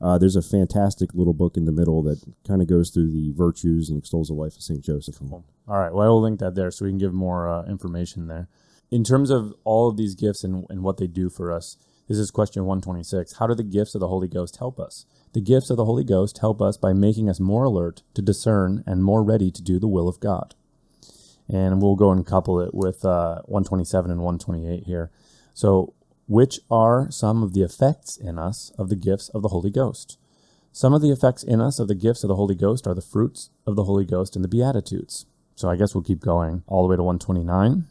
uh, 0.04 0.18
there's 0.18 0.36
a 0.36 0.42
fantastic 0.42 1.14
little 1.14 1.34
book 1.34 1.56
in 1.56 1.64
the 1.64 1.72
middle 1.72 2.04
that 2.04 2.22
kind 2.46 2.62
of 2.62 2.68
goes 2.68 2.90
through 2.90 3.10
the 3.10 3.32
virtues 3.32 3.90
and 3.90 3.98
extols 3.98 4.28
the 4.28 4.34
life 4.34 4.58
of 4.58 4.62
Saint 4.62 4.82
Joseph. 4.82 5.22
All 5.66 5.80
right. 5.80 5.94
Well, 5.94 6.06
I 6.06 6.10
will 6.10 6.22
link 6.22 6.40
that 6.42 6.56
there 6.56 6.70
so 6.72 6.84
we 6.84 6.92
can 6.92 6.98
give 6.98 7.14
more 7.14 7.48
uh, 7.48 7.64
information 7.66 8.28
there. 8.28 8.50
In 8.92 9.06
terms 9.06 9.30
of 9.30 9.54
all 9.64 9.88
of 9.88 9.96
these 9.96 10.14
gifts 10.14 10.44
and, 10.44 10.66
and 10.70 10.84
what 10.84 10.98
they 10.98 11.08
do 11.08 11.30
for 11.30 11.54
us, 11.54 11.78
this 12.10 12.18
is 12.18 12.32
question 12.32 12.66
126. 12.66 13.38
How 13.38 13.48
do 13.48 13.56
the 13.56 13.64
gifts 13.64 13.96
of 13.96 14.02
the 14.02 14.10
Holy 14.10 14.28
Ghost 14.28 14.58
help 14.58 14.78
us? 14.78 15.06
The 15.32 15.40
gifts 15.40 15.70
of 15.70 15.78
the 15.78 15.86
Holy 15.86 16.04
Ghost 16.04 16.40
help 16.40 16.62
us 16.62 16.76
by 16.76 16.92
making 16.92 17.30
us 17.30 17.40
more 17.40 17.64
alert 17.64 18.04
to 18.14 18.22
discern 18.22 18.84
and 18.86 19.06
more 19.06 19.24
ready 19.24 19.52
to 19.52 19.62
do 19.62 19.80
the 19.80 19.88
will 19.88 20.10
of 20.10 20.20
God. 20.20 20.54
And 21.48 21.82
we'll 21.82 21.96
go 21.96 22.12
and 22.12 22.26
couple 22.26 22.60
it 22.60 22.74
with 22.74 23.06
uh, 23.06 23.42
127 23.46 24.12
and 24.12 24.20
128 24.20 24.84
here. 24.84 25.12
So, 25.54 25.94
which 26.28 26.60
are 26.72 27.12
some 27.12 27.44
of 27.44 27.54
the 27.54 27.62
effects 27.62 28.18
in 28.18 28.38
us 28.38 28.72
of 28.78 28.90
the 28.90 28.96
gifts 28.96 29.30
of 29.30 29.42
the 29.42 29.50
Holy 29.50 29.70
Ghost? 29.70 30.18
Some 30.72 30.94
of 30.94 31.02
the 31.02 31.12
effects 31.12 31.44
in 31.44 31.62
us 31.62 31.80
of 31.80 31.88
the 31.88 31.96
gifts 31.96 32.24
of 32.24 32.30
the 32.30 32.36
Holy 32.36 32.56
Ghost 32.56 32.88
are 32.88 32.96
the 32.96 33.02
fruits 33.02 33.50
of 33.68 33.76
the 33.76 33.84
Holy 33.84 34.06
Ghost 34.06 34.36
and 34.36 34.44
the 34.44 34.50
Beatitudes. 34.50 35.26
So 35.56 35.70
I 35.70 35.76
guess 35.76 35.94
we'll 35.94 36.04
keep 36.04 36.20
going 36.20 36.64
all 36.66 36.84
the 36.84 36.90
way 36.90 36.96
to 36.96 37.04
129. 37.04 37.86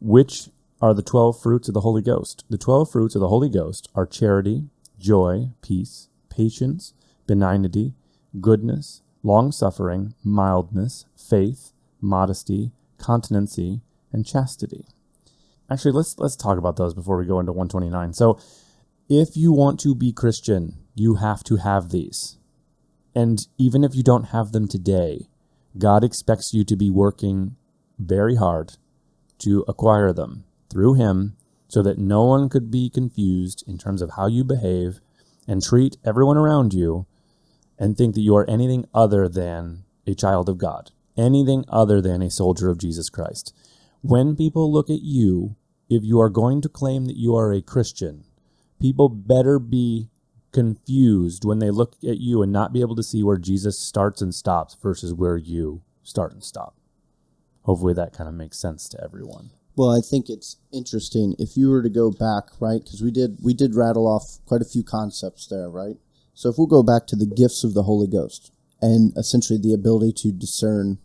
Which 0.00 0.50
are 0.82 0.92
the 0.92 1.02
12 1.02 1.40
fruits 1.40 1.68
of 1.68 1.74
the 1.74 1.80
Holy 1.80 2.02
Ghost? 2.02 2.44
The 2.50 2.58
12 2.58 2.90
fruits 2.90 3.14
of 3.14 3.20
the 3.20 3.28
Holy 3.28 3.48
Ghost 3.48 3.88
are 3.94 4.06
charity, 4.06 4.64
joy, 4.98 5.50
peace, 5.62 6.08
patience, 6.28 6.92
benignity, 7.26 7.94
goodness, 8.40 9.02
long 9.22 9.52
suffering, 9.52 10.14
mildness, 10.24 11.06
faith, 11.16 11.72
modesty, 12.00 12.72
continency, 12.98 13.80
and 14.12 14.26
chastity. 14.26 14.84
Actually, 15.70 15.92
let's 15.92 16.18
let's 16.18 16.36
talk 16.36 16.58
about 16.58 16.76
those 16.76 16.94
before 16.94 17.16
we 17.16 17.26
go 17.26 17.38
into 17.38 17.52
129. 17.52 18.12
So, 18.12 18.38
if 19.08 19.36
you 19.36 19.52
want 19.52 19.78
to 19.80 19.94
be 19.94 20.12
Christian, 20.12 20.78
you 20.94 21.16
have 21.16 21.44
to 21.44 21.56
have 21.56 21.90
these. 21.90 22.38
And 23.14 23.46
even 23.58 23.84
if 23.84 23.94
you 23.94 24.02
don't 24.02 24.24
have 24.24 24.52
them 24.52 24.66
today, 24.66 25.28
God 25.78 26.02
expects 26.02 26.52
you 26.52 26.64
to 26.64 26.76
be 26.76 26.90
working 26.90 27.56
very 27.98 28.36
hard 28.36 28.76
to 29.38 29.64
acquire 29.68 30.12
them 30.12 30.44
through 30.70 30.94
Him 30.94 31.36
so 31.68 31.82
that 31.82 31.98
no 31.98 32.24
one 32.24 32.48
could 32.48 32.70
be 32.70 32.90
confused 32.90 33.64
in 33.66 33.78
terms 33.78 34.02
of 34.02 34.12
how 34.16 34.26
you 34.26 34.42
behave 34.42 35.00
and 35.46 35.62
treat 35.62 35.96
everyone 36.04 36.36
around 36.36 36.74
you 36.74 37.06
and 37.78 37.96
think 37.96 38.14
that 38.14 38.20
you 38.20 38.36
are 38.36 38.48
anything 38.50 38.84
other 38.92 39.28
than 39.28 39.84
a 40.06 40.14
child 40.14 40.48
of 40.48 40.58
God, 40.58 40.90
anything 41.16 41.64
other 41.68 42.00
than 42.00 42.22
a 42.22 42.30
soldier 42.30 42.68
of 42.68 42.78
Jesus 42.78 43.08
Christ. 43.08 43.54
When 44.02 44.34
people 44.34 44.72
look 44.72 44.90
at 44.90 45.02
you, 45.02 45.56
if 45.90 46.04
you 46.04 46.20
are 46.20 46.30
going 46.30 46.62
to 46.62 46.68
claim 46.68 47.06
that 47.06 47.16
you 47.16 47.34
are 47.36 47.52
a 47.52 47.60
Christian, 47.60 48.24
people 48.80 49.08
better 49.08 49.58
be 49.58 50.08
confused 50.52 51.44
when 51.44 51.58
they 51.58 51.70
look 51.70 51.96
at 52.02 52.20
you 52.20 52.42
and 52.42 52.52
not 52.52 52.72
be 52.72 52.80
able 52.80 52.96
to 52.96 53.02
see 53.02 53.22
where 53.22 53.38
Jesus 53.38 53.78
starts 53.78 54.22
and 54.22 54.34
stops 54.34 54.76
versus 54.80 55.12
where 55.12 55.36
you 55.36 55.82
start 56.02 56.32
and 56.32 56.42
stop. 56.42 56.76
Hopefully 57.62 57.92
that 57.94 58.12
kind 58.12 58.28
of 58.28 58.34
makes 58.34 58.58
sense 58.58 58.88
to 58.88 59.02
everyone. 59.02 59.50
Well, 59.76 59.90
I 59.90 60.00
think 60.00 60.28
it's 60.28 60.56
interesting 60.72 61.34
if 61.38 61.56
you 61.56 61.70
were 61.70 61.82
to 61.82 61.88
go 61.88 62.10
back, 62.10 62.44
right? 62.58 62.82
Because 62.82 63.02
we 63.02 63.10
did 63.10 63.38
we 63.42 63.54
did 63.54 63.74
rattle 63.74 64.06
off 64.06 64.38
quite 64.46 64.62
a 64.62 64.64
few 64.64 64.82
concepts 64.82 65.46
there, 65.46 65.70
right? 65.70 65.96
So 66.34 66.48
if 66.48 66.58
we'll 66.58 66.66
go 66.66 66.82
back 66.82 67.06
to 67.08 67.16
the 67.16 67.26
gifts 67.26 67.64
of 67.64 67.74
the 67.74 67.84
Holy 67.84 68.06
Ghost 68.06 68.52
and 68.80 69.16
essentially 69.16 69.58
the 69.58 69.74
ability 69.74 70.12
to 70.22 70.32
discern 70.32 70.98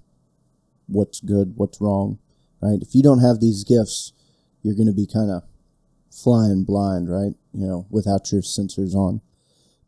what's 0.88 1.20
good, 1.20 1.54
what's 1.56 1.82
wrong, 1.82 2.20
right? 2.62 2.82
If 2.82 2.96
you 2.96 3.04
don't 3.04 3.20
have 3.20 3.40
these 3.40 3.64
gifts, 3.64 4.14
you're 4.66 4.76
going 4.76 4.88
to 4.88 4.94
be 4.94 5.06
kind 5.06 5.30
of 5.30 5.44
flying 6.10 6.64
blind, 6.64 7.08
right? 7.08 7.36
You 7.54 7.68
know, 7.68 7.86
without 7.92 8.32
your 8.32 8.42
sensors 8.42 8.96
on. 8.96 9.22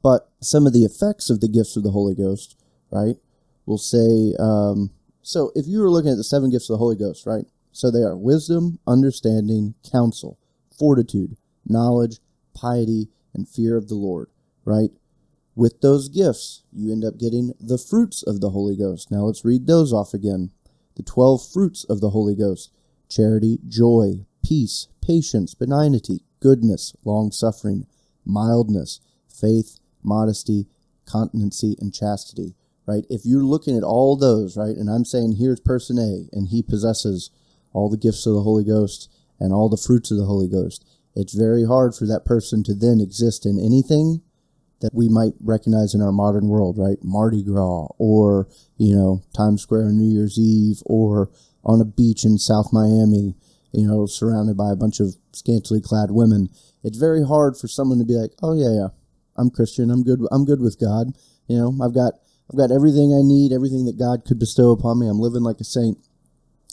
But 0.04 0.30
some 0.40 0.68
of 0.68 0.74
the 0.74 0.86
effects 0.86 1.32
of 1.32 1.42
the 1.42 1.48
gifts 1.48 1.76
of 1.76 1.84
the 1.84 1.92
Holy 1.92 2.14
Ghost, 2.14 2.56
right? 2.92 3.16
We'll 3.66 3.80
say, 3.80 4.36
um, 4.40 4.92
so 5.24 5.52
if 5.56 5.66
you 5.68 5.82
were 5.82 5.90
looking 5.90 6.12
at 6.12 6.18
the 6.18 6.24
seven 6.24 6.52
gifts 6.52 6.70
of 6.70 6.76
the 6.76 6.78
Holy 6.78 6.96
Ghost, 6.96 7.26
right? 7.26 7.46
So 7.72 7.90
they 7.90 8.04
are 8.04 8.16
wisdom, 8.16 8.80
understanding, 8.86 9.74
counsel, 9.92 10.38
fortitude, 10.78 11.38
knowledge, 11.66 12.20
piety, 12.54 13.10
and 13.34 13.50
fear 13.50 13.78
of 13.78 13.88
the 13.88 13.96
Lord, 13.96 14.30
right? 14.64 14.92
With 15.56 15.82
those 15.82 16.08
gifts, 16.08 16.64
you 16.72 16.92
end 16.92 17.04
up 17.04 17.18
getting 17.18 17.54
the 17.60 17.80
fruits 17.80 18.22
of 18.22 18.42
the 18.42 18.52
Holy 18.52 18.78
Ghost. 18.78 19.10
Now 19.10 19.22
let's 19.22 19.44
read 19.44 19.66
those 19.66 19.92
off 19.92 20.14
again. 20.14 20.52
The 20.96 21.04
12 21.04 21.52
fruits 21.52 21.84
of 21.84 22.00
the 22.00 22.12
Holy 22.12 22.36
Ghost 22.36 22.72
charity, 23.10 23.60
joy, 23.68 24.26
peace, 24.48 24.88
patience, 25.02 25.54
benignity, 25.54 26.22
goodness, 26.40 26.96
long 27.04 27.32
suffering, 27.32 27.86
mildness, 28.26 29.02
faith, 29.28 29.80
modesty, 30.04 30.68
continency, 31.06 31.76
and 31.80 31.94
chastity, 31.94 32.56
right? 32.86 33.06
If 33.10 33.26
you're 33.26 33.44
looking 33.44 33.76
at 33.76 33.84
all 33.84 34.16
those, 34.16 34.56
right, 34.56 34.76
and 34.76 34.90
I'm 34.90 35.06
saying 35.06 35.36
here's 35.36 35.60
person 35.60 35.98
A, 35.98 36.34
and 36.36 36.48
he 36.48 36.62
possesses 36.62 37.30
all 37.74 37.90
the 37.90 37.98
gifts 37.98 38.26
of 38.26 38.34
the 38.34 38.42
Holy 38.42 38.64
Ghost 38.64 39.12
and 39.40 39.52
all 39.52 39.70
the 39.70 39.78
fruits 39.78 40.12
of 40.12 40.18
the 40.18 40.26
Holy 40.26 40.48
Ghost, 40.48 40.86
it's 41.16 41.34
very 41.34 41.66
hard 41.66 41.96
for 41.96 42.06
that 42.06 42.26
person 42.26 42.64
to 42.64 42.74
then 42.74 43.02
exist 43.02 43.46
in 43.46 43.60
anything 43.60 44.22
that 44.80 44.94
we 44.94 45.10
might 45.10 45.34
recognize 45.42 45.94
in 45.94 46.02
our 46.02 46.12
modern 46.12 46.48
world, 46.48 46.78
right? 46.78 46.98
Mardi 47.02 47.44
Gras 47.44 47.88
or, 47.98 48.48
you 48.78 48.96
know, 48.96 49.24
Times 49.36 49.64
Square 49.64 49.88
on 49.88 49.98
New 49.98 50.14
Year's 50.14 50.38
Eve 50.38 50.82
or 50.86 51.32
on 51.64 51.82
a 51.82 51.86
beach 51.86 52.24
in 52.24 52.38
South 52.38 52.72
Miami, 52.72 53.36
you 53.72 53.88
know, 53.88 54.06
surrounded 54.06 54.58
by 54.58 54.72
a 54.72 54.76
bunch 54.76 55.00
of 55.00 55.16
scantily 55.34 55.82
clad 55.82 56.12
women. 56.12 56.50
It's 56.84 56.98
very 56.98 57.26
hard 57.26 57.58
for 57.58 57.68
someone 57.68 58.00
to 58.00 58.06
be 58.06 58.14
like, 58.16 58.32
"Oh 58.42 58.54
yeah, 58.54 58.72
yeah. 58.74 58.88
I'm 59.36 59.50
Christian. 59.50 59.92
I'm 59.92 60.04
good. 60.04 60.22
I'm 60.32 60.46
good 60.46 60.62
with 60.62 60.80
God. 60.80 61.14
You 61.48 61.58
know, 61.58 61.78
I've 61.84 61.94
got 61.94 62.14
I've 62.52 62.58
got 62.58 62.72
everything 62.72 63.14
I 63.14 63.22
need, 63.22 63.52
everything 63.52 63.86
that 63.86 63.98
God 64.00 64.26
could 64.26 64.40
bestow 64.40 64.72
upon 64.72 65.00
me. 65.00 65.08
I'm 65.08 65.20
living 65.20 65.44
like 65.44 65.60
a 65.60 65.66
saint." 65.66 65.98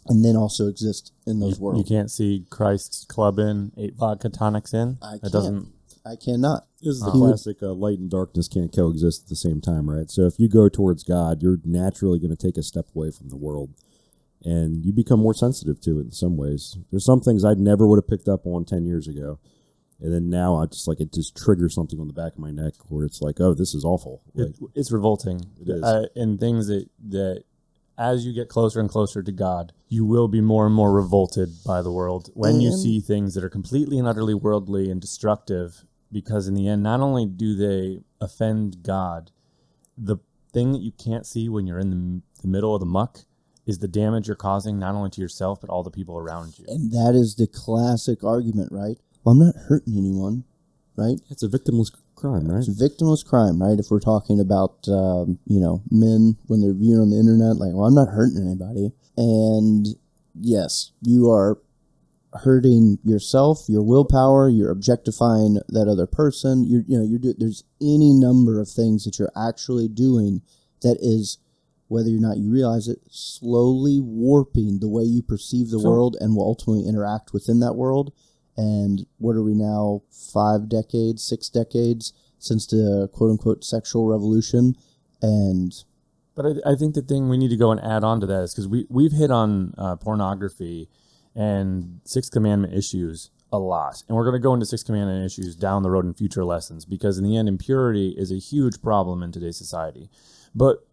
And 0.06 0.22
then 0.22 0.36
also 0.36 0.68
exist 0.68 1.12
in 1.26 1.40
those 1.40 1.58
You 1.58 1.64
worlds. 1.64 1.78
You 1.90 1.96
can't 1.96 2.10
see 2.10 2.44
Christ's 2.50 3.06
club 3.06 3.38
in, 3.38 3.72
eight 3.78 3.94
vodka 3.96 4.28
tonics 4.28 4.74
in. 4.74 4.98
I 5.00 5.12
That 5.12 5.20
can't. 5.22 5.32
doesn't. 5.32 5.72
I 6.04 6.16
cannot. 6.16 6.66
This 6.82 6.96
is 6.96 7.00
the 7.00 7.12
He 7.12 7.18
classic 7.18 7.62
uh, 7.62 7.72
light 7.72 7.98
and 7.98 8.10
darkness 8.10 8.46
can't 8.46 8.70
coexist 8.70 9.22
at 9.22 9.28
the 9.30 9.36
same 9.36 9.62
time, 9.62 9.88
right? 9.88 10.10
So 10.10 10.26
if 10.26 10.38
you 10.38 10.50
go 10.50 10.68
towards 10.68 11.02
God, 11.04 11.40
you're 11.42 11.58
naturally 11.64 12.18
going 12.18 12.36
to 12.36 12.36
take 12.36 12.58
a 12.58 12.62
step 12.62 12.88
away 12.94 13.10
from 13.10 13.30
the 13.30 13.38
world 13.38 13.70
and 14.44 14.84
you 14.84 14.92
become 14.92 15.20
more 15.20 15.34
sensitive 15.34 15.80
to 15.80 15.98
it 15.98 16.02
in 16.02 16.12
some 16.12 16.36
ways. 16.36 16.76
There's 16.90 17.04
some 17.04 17.20
things 17.20 17.44
I 17.44 17.54
never 17.54 17.86
would 17.86 17.96
have 17.96 18.08
picked 18.08 18.28
up 18.28 18.46
on 18.46 18.64
10 18.64 18.84
years 18.84 19.08
ago. 19.08 19.38
And 20.00 20.12
then 20.12 20.28
now 20.28 20.56
I 20.56 20.66
just 20.66 20.86
like 20.86 21.00
it 21.00 21.12
just 21.12 21.36
triggers 21.36 21.74
something 21.74 21.98
on 21.98 22.08
the 22.08 22.12
back 22.12 22.32
of 22.34 22.38
my 22.38 22.50
neck 22.50 22.74
where 22.88 23.06
it's 23.06 23.22
like, 23.22 23.40
oh, 23.40 23.54
this 23.54 23.74
is 23.74 23.84
awful. 23.84 24.22
Like, 24.34 24.48
It, 24.50 24.56
it's 24.74 24.92
revolting. 24.92 25.40
It 25.60 25.68
is. 25.68 25.82
Uh, 25.82 26.06
and 26.14 26.38
things 26.38 26.66
that 26.66 26.88
that 27.08 27.44
as 27.96 28.26
you 28.26 28.32
get 28.32 28.48
closer 28.48 28.80
and 28.80 28.90
closer 28.90 29.22
to 29.22 29.32
God, 29.32 29.72
you 29.88 30.04
will 30.04 30.28
be 30.28 30.40
more 30.40 30.66
and 30.66 30.74
more 30.74 30.92
revolted 30.92 31.50
by 31.64 31.80
the 31.80 31.92
world 31.92 32.28
when 32.34 32.60
you 32.60 32.72
see 32.72 33.00
things 33.00 33.34
that 33.34 33.44
are 33.44 33.48
completely 33.48 33.98
and 33.98 34.08
utterly 34.08 34.34
worldly 34.34 34.90
and 34.90 35.00
destructive. 35.00 35.84
Because 36.10 36.48
in 36.48 36.54
the 36.54 36.68
end, 36.68 36.82
not 36.82 37.00
only 37.00 37.24
do 37.24 37.54
they 37.56 38.00
offend 38.20 38.82
God, 38.82 39.30
the 39.96 40.18
thing 40.52 40.72
that 40.72 40.82
you 40.82 40.92
can't 40.92 41.26
see 41.26 41.48
when 41.48 41.66
you're 41.66 41.78
in 41.78 41.90
the, 41.90 42.42
the 42.42 42.48
middle 42.48 42.74
of 42.74 42.80
the 42.80 42.86
muck 42.86 43.20
is 43.66 43.78
the 43.78 43.88
damage 43.88 44.26
you're 44.26 44.36
causing 44.36 44.78
not 44.78 44.94
only 44.94 45.10
to 45.10 45.20
yourself 45.20 45.60
but 45.60 45.70
all 45.70 45.82
the 45.82 45.90
people 45.90 46.18
around 46.18 46.58
you. 46.58 46.64
And 46.68 46.92
that 46.92 47.14
is 47.14 47.36
the 47.36 47.46
classic 47.46 48.22
argument, 48.22 48.70
right? 48.72 48.98
Well, 49.22 49.32
I'm 49.32 49.38
not 49.38 49.56
hurting 49.68 49.96
anyone, 49.96 50.44
right? 50.96 51.20
it's 51.30 51.42
a 51.42 51.48
victimless 51.48 51.90
crime, 52.14 52.48
right? 52.48 52.58
It's 52.58 52.68
a 52.68 52.88
victimless 52.88 53.24
crime, 53.24 53.60
right? 53.60 53.78
If 53.78 53.90
we're 53.90 54.00
talking 54.00 54.40
about, 54.40 54.86
um, 54.88 55.38
you 55.46 55.60
know, 55.60 55.82
men 55.90 56.36
when 56.46 56.60
they're 56.60 56.72
viewing 56.74 57.00
on 57.00 57.10
the 57.10 57.18
internet, 57.18 57.56
like, 57.56 57.72
well, 57.74 57.86
I'm 57.86 57.94
not 57.94 58.08
hurting 58.08 58.40
anybody. 58.40 58.92
And 59.16 59.86
yes, 60.38 60.92
you 61.02 61.30
are 61.30 61.58
hurting 62.42 62.98
yourself, 63.04 63.64
your 63.68 63.82
willpower, 63.82 64.48
you're 64.48 64.70
objectifying 64.70 65.60
that 65.68 65.88
other 65.88 66.06
person. 66.06 66.64
You're, 66.64 66.82
you 66.86 66.98
know, 66.98 67.04
you're 67.04 67.18
do- 67.18 67.34
there's 67.36 67.64
any 67.80 68.12
number 68.12 68.60
of 68.60 68.68
things 68.68 69.04
that 69.04 69.18
you're 69.18 69.32
actually 69.36 69.88
doing 69.88 70.42
that 70.82 70.98
is, 71.00 71.38
whether 71.88 72.10
or 72.10 72.20
not 72.20 72.38
you 72.38 72.50
realize 72.50 72.88
it, 72.88 72.98
slowly 73.10 74.00
warping 74.00 74.80
the 74.80 74.88
way 74.88 75.02
you 75.02 75.22
perceive 75.22 75.70
the 75.70 75.78
world 75.78 76.16
and 76.20 76.34
will 76.34 76.44
ultimately 76.44 76.88
interact 76.88 77.32
within 77.32 77.60
that 77.60 77.74
world. 77.74 78.12
And 78.56 79.06
what 79.18 79.36
are 79.36 79.42
we 79.42 79.54
now? 79.54 80.02
Five 80.10 80.68
decades, 80.68 81.22
six 81.22 81.48
decades 81.48 82.12
since 82.38 82.66
the 82.66 83.08
quote 83.12 83.30
unquote 83.30 83.64
sexual 83.64 84.06
revolution. 84.06 84.74
And 85.20 85.72
But 86.34 86.46
I, 86.46 86.72
I 86.72 86.74
think 86.74 86.94
the 86.94 87.02
thing 87.02 87.28
we 87.28 87.36
need 87.38 87.50
to 87.50 87.56
go 87.56 87.70
and 87.70 87.80
add 87.80 88.04
on 88.04 88.20
to 88.20 88.26
that 88.26 88.42
is 88.42 88.54
because 88.54 88.68
we 88.68 88.86
we've 88.88 89.12
hit 89.12 89.30
on 89.30 89.74
uh, 89.76 89.96
pornography 89.96 90.88
and 91.34 92.00
Sixth 92.04 92.30
Commandment 92.30 92.74
issues 92.74 93.30
a 93.52 93.58
lot, 93.58 94.02
and 94.08 94.16
we're 94.16 94.24
going 94.24 94.34
to 94.34 94.42
go 94.42 94.54
into 94.54 94.66
Sixth 94.66 94.86
Commandment 94.86 95.24
issues 95.24 95.54
down 95.56 95.82
the 95.82 95.90
road 95.90 96.04
in 96.04 96.14
future 96.14 96.44
lessons 96.44 96.84
because 96.84 97.18
in 97.18 97.24
the 97.24 97.36
end, 97.36 97.48
impurity 97.48 98.14
is 98.16 98.30
a 98.30 98.38
huge 98.38 98.80
problem 98.82 99.22
in 99.22 99.32
today's 99.32 99.56
society. 99.56 100.10
But 100.54 100.86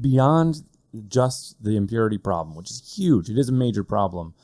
beyond 0.00 0.62
just 1.08 1.62
the 1.62 1.76
impurity 1.76 2.18
problem, 2.18 2.56
which 2.56 2.70
is 2.70 2.94
huge, 2.96 3.28
it 3.28 3.38
is 3.38 3.48
a 3.48 3.52
major 3.52 3.84
problem. 3.84 4.34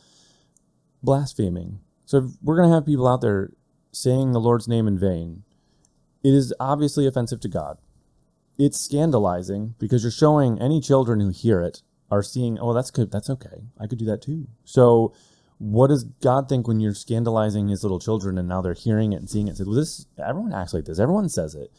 Blaspheming. 1.02 1.80
So 2.06 2.30
we're 2.42 2.56
going 2.56 2.68
to 2.68 2.74
have 2.74 2.86
people 2.86 3.06
out 3.06 3.20
there 3.20 3.50
saying 3.92 4.32
the 4.32 4.40
Lord's 4.40 4.68
name 4.68 4.86
in 4.86 4.98
vain. 4.98 5.44
It 6.22 6.32
is 6.32 6.54
obviously 6.58 7.06
offensive 7.06 7.40
to 7.40 7.48
God 7.48 7.78
it's 8.58 8.80
scandalizing 8.80 9.74
because 9.78 10.02
you're 10.02 10.12
showing 10.12 10.60
any 10.60 10.80
children 10.80 11.20
who 11.20 11.30
hear 11.30 11.60
it 11.60 11.82
are 12.10 12.22
seeing, 12.22 12.58
oh, 12.58 12.72
that's 12.72 12.90
good, 12.90 13.10
that's 13.10 13.30
okay, 13.30 13.64
I 13.78 13.86
could 13.86 13.98
do 13.98 14.04
that 14.06 14.22
too. 14.22 14.46
So, 14.64 15.12
what 15.58 15.86
does 15.86 16.04
God 16.04 16.48
think 16.48 16.66
when 16.68 16.80
you're 16.80 16.94
scandalizing 16.94 17.68
His 17.68 17.82
little 17.82 18.00
children 18.00 18.38
and 18.38 18.48
now 18.48 18.60
they're 18.60 18.74
hearing 18.74 19.12
it 19.12 19.16
and 19.16 19.30
seeing 19.30 19.46
it? 19.46 19.50
and 19.50 19.58
Say, 19.58 19.64
well, 19.64 19.74
this 19.74 20.06
everyone 20.24 20.52
acts 20.52 20.74
like 20.74 20.84
this, 20.84 20.98
everyone 20.98 21.28
says 21.28 21.54
it, 21.54 21.72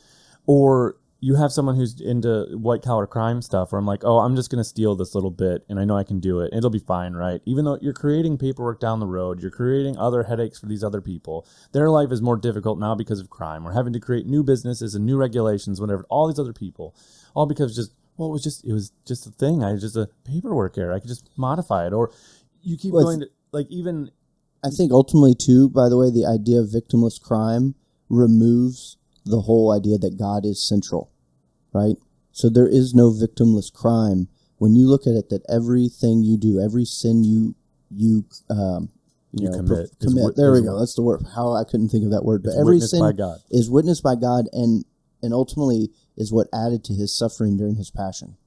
or 0.45 0.97
you 1.25 1.33
have 1.33 1.51
someone 1.51 1.75
who's 1.75 1.99
into 1.99 2.45
white 2.51 2.83
collar 2.83 3.07
crime 3.07 3.41
stuff 3.41 3.71
where 3.71 3.79
I'm 3.79 3.85
like, 3.87 4.03
oh, 4.03 4.19
I'm 4.19 4.35
just 4.35 4.51
going 4.51 4.59
to 4.59 4.69
steal 4.69 4.95
this 4.95 5.15
little 5.15 5.31
bit 5.31 5.65
and 5.67 5.79
I 5.79 5.83
know 5.83 5.97
I 5.97 6.03
can 6.03 6.19
do 6.19 6.41
it. 6.41 6.53
It'll 6.53 6.69
be 6.69 6.77
fine, 6.77 7.13
right? 7.13 7.41
Even 7.45 7.65
though 7.65 7.79
you're 7.81 7.93
creating 7.93 8.37
paperwork 8.37 8.79
down 8.79 8.99
the 8.99 9.07
road, 9.07 9.41
you're 9.41 9.49
creating 9.49 9.97
other 9.97 10.21
headaches 10.21 10.59
for 10.59 10.67
these 10.67 10.83
other 10.83 11.01
people. 11.01 11.47
Their 11.71 11.89
life 11.89 12.11
is 12.11 12.21
more 12.21 12.37
difficult 12.37 12.77
now 12.77 12.93
because 12.93 13.19
of 13.19 13.31
crime. 13.31 13.63
We're 13.63 13.73
having 13.73 13.93
to 13.93 13.99
create 13.99 14.27
new 14.27 14.43
businesses 14.43 14.93
and 14.93 15.03
new 15.03 15.17
regulations, 15.17 15.81
whatever, 15.81 16.05
all 16.09 16.27
these 16.27 16.37
other 16.37 16.53
people, 16.53 16.95
all 17.33 17.47
because 17.47 17.75
just, 17.75 17.95
well, 18.17 18.29
it 18.29 18.31
was 18.31 18.43
just, 18.43 18.63
it 18.63 18.73
was 18.73 18.91
just 19.07 19.25
a 19.25 19.31
thing. 19.31 19.63
I 19.63 19.75
just 19.77 19.97
a 19.97 20.09
paperwork 20.25 20.77
error. 20.77 20.93
I 20.93 20.99
could 20.99 21.09
just 21.09 21.27
modify 21.35 21.87
it. 21.87 21.93
Or 21.93 22.11
you 22.61 22.77
keep 22.77 22.93
Well, 22.93 23.03
going 23.03 23.21
to, 23.21 23.29
like, 23.51 23.65
even, 23.71 24.11
I 24.63 24.69
think 24.69 24.91
ultimately, 24.91 25.33
too, 25.33 25.69
by 25.71 25.89
the 25.89 25.97
way, 25.97 26.11
the 26.11 26.27
idea 26.27 26.59
of 26.59 26.67
victimless 26.67 27.19
crime 27.19 27.73
removes 28.09 28.97
the 29.25 29.41
whole 29.41 29.71
idea 29.71 29.97
that 29.97 30.19
God 30.19 30.45
is 30.45 30.61
central, 30.61 31.09
right? 31.75 31.97
So 32.31 32.49
there 32.49 32.67
is 32.67 32.93
no 32.95 33.11
victimless 33.11 33.71
crime 33.71 34.29
when 34.57 34.75
you 34.75 34.87
look 34.87 35.05
at 35.05 35.13
it. 35.13 35.29
That 35.29 35.43
everything 35.49 36.23
you 36.23 36.37
do, 36.37 36.59
every 36.59 36.85
sin 36.85 37.23
you 37.23 37.55
you 37.91 38.25
um, 38.49 38.89
you, 39.31 39.43
You 39.43 39.49
know, 39.49 39.57
commit 39.57 39.79
is 39.79 39.95
commit. 40.01 40.23
wit- 40.25 40.35
there 40.37 40.53
we 40.53 40.61
go. 40.61 40.79
That's 40.79 40.95
the 40.95 41.01
word. 41.01 41.25
How 41.35 41.53
I 41.53 41.65
couldn't 41.65 41.89
think 41.89 42.05
of 42.05 42.11
that 42.11 42.23
word, 42.23 42.43
but 42.43 42.55
every 42.57 42.79
sin 42.79 43.01
by 43.01 43.11
God. 43.11 43.39
is 43.51 43.69
witnessed 43.69 44.03
by 44.03 44.15
God, 44.15 44.45
and 44.53 44.85
and 45.21 45.33
ultimately 45.33 45.91
is 46.15 46.31
what 46.31 46.47
added 46.53 46.83
to 46.85 46.93
his 46.93 47.15
suffering 47.15 47.57
during 47.57 47.75
his 47.75 47.91
passion. 47.91 48.37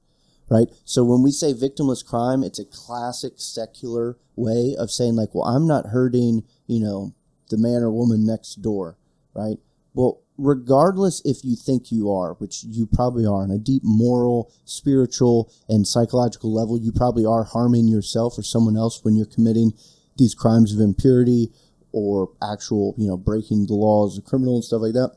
Right? 0.49 0.67
So 0.83 1.03
when 1.03 1.21
we 1.21 1.31
say 1.31 1.53
victimless 1.53 2.03
crime, 2.03 2.43
it's 2.43 2.57
a 2.57 2.65
classic 2.65 3.33
secular 3.35 4.17
way 4.35 4.75
of 4.79 4.89
saying 4.89 5.15
like, 5.15 5.35
well, 5.35 5.43
I'm 5.43 5.67
not 5.67 5.87
hurting, 5.87 6.43
you 6.65 6.79
know, 6.79 7.13
the 7.51 7.57
man 7.57 7.83
or 7.83 7.91
woman 7.91 8.25
next 8.25 8.55
door, 8.63 8.97
right? 9.35 9.57
Well, 9.93 10.21
regardless 10.37 11.21
if 11.25 11.43
you 11.43 11.55
think 11.55 11.91
you 11.91 12.11
are, 12.11 12.33
which 12.35 12.63
you 12.63 12.85
probably 12.85 13.25
are 13.25 13.43
on 13.43 13.51
a 13.51 13.57
deep 13.57 13.81
moral, 13.83 14.51
spiritual, 14.65 15.51
and 15.67 15.85
psychological 15.87 16.53
level, 16.53 16.79
you 16.79 16.91
probably 16.91 17.25
are 17.25 17.43
harming 17.43 17.87
yourself 17.87 18.37
or 18.37 18.43
someone 18.43 18.77
else 18.77 19.03
when 19.03 19.15
you're 19.15 19.25
committing 19.25 19.73
these 20.17 20.33
crimes 20.35 20.73
of 20.73 20.79
impurity 20.79 21.51
or 21.91 22.29
actual, 22.41 22.93
you 22.97 23.07
know, 23.07 23.17
breaking 23.17 23.65
the 23.65 23.73
laws 23.73 24.17
of 24.17 24.25
criminal 24.25 24.55
and 24.55 24.63
stuff 24.63 24.81
like 24.81 24.93
that. 24.93 25.15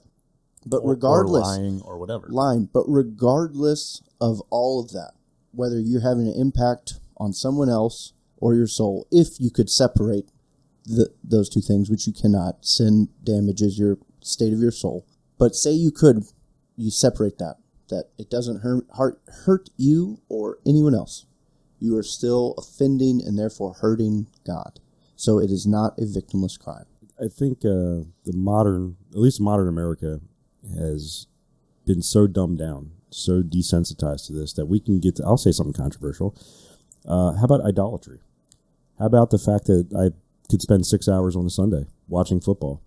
But 0.65 0.79
or- 0.79 0.83
or 0.83 0.91
regardless, 0.91 1.43
lying 1.43 1.81
or 1.83 1.99
whatever. 1.99 2.29
lying. 2.31 2.69
But 2.73 2.85
regardless 2.89 4.01
of 4.21 4.41
all 4.51 4.81
of 4.81 4.93
that, 4.93 5.13
whether 5.53 5.79
you're 5.79 6.01
having 6.01 6.29
an 6.29 6.35
impact 6.35 6.95
on 7.19 7.33
someone 7.33 7.69
else 7.69 8.13
or 8.39 8.55
your 8.55 8.67
soul, 8.67 9.07
if 9.11 9.39
you 9.39 9.51
could 9.51 9.69
separate 9.69 10.31
the, 10.85 11.13
those 11.23 11.49
two 11.49 11.61
things, 11.61 11.91
which 11.91 12.07
you 12.07 12.13
cannot, 12.13 12.65
sin 12.65 13.09
damages 13.23 13.79
your 13.79 13.99
state 14.23 14.53
of 14.53 14.61
your 14.61 14.71
soul. 14.71 15.07
But 15.39 15.55
say 15.55 15.73
you 15.73 15.91
could, 15.91 16.25
you 16.77 16.91
separate 16.91 17.39
that, 17.39 17.57
that 17.89 18.11
it 18.19 18.31
doesn't 18.31 18.63
hurt, 18.63 19.21
hurt, 19.45 19.71
you 19.77 20.21
or 20.29 20.59
anyone 20.67 20.95
else. 20.95 21.27
You 21.79 21.97
are 21.97 22.03
still 22.03 22.55
offending 22.57 23.21
and 23.25 23.39
therefore 23.39 23.75
hurting 23.75 24.29
God. 24.47 24.81
So 25.17 25.39
it 25.39 25.51
is 25.51 25.67
not 25.67 25.99
a 25.99 26.03
victimless 26.03 26.59
crime. 26.59 26.87
I 27.21 27.29
think 27.29 27.59
uh, 27.65 28.09
the 28.25 28.33
modern, 28.33 28.97
at 29.13 29.19
least 29.19 29.41
modern 29.41 29.69
America, 29.69 30.21
has 30.77 31.27
been 31.87 32.03
so 32.03 32.27
dumbed 32.27 32.59
down, 32.59 32.93
so 33.11 33.43
desensitized 33.43 34.27
to 34.27 34.33
this 34.33 34.53
that 34.55 34.67
we 34.67 34.81
can 34.81 35.01
get. 35.01 35.17
To, 35.17 35.25
I'll 35.25 35.37
say 35.37 35.53
something 35.53 35.75
controversial. 35.75 36.37
Uh, 37.07 37.35
how 37.35 37.45
about 37.45 37.65
idolatry? 37.65 38.21
How 38.99 39.07
about 39.07 39.31
the 39.31 39.39
fact 39.39 39.67
that 39.67 39.89
I 39.97 40.17
could 40.49 40.63
spend 40.63 40.87
six 40.87 41.09
hours 41.09 41.35
on 41.35 41.47
a 41.47 41.51
Sunday 41.51 41.87
watching 42.09 42.41
football, 42.41 42.81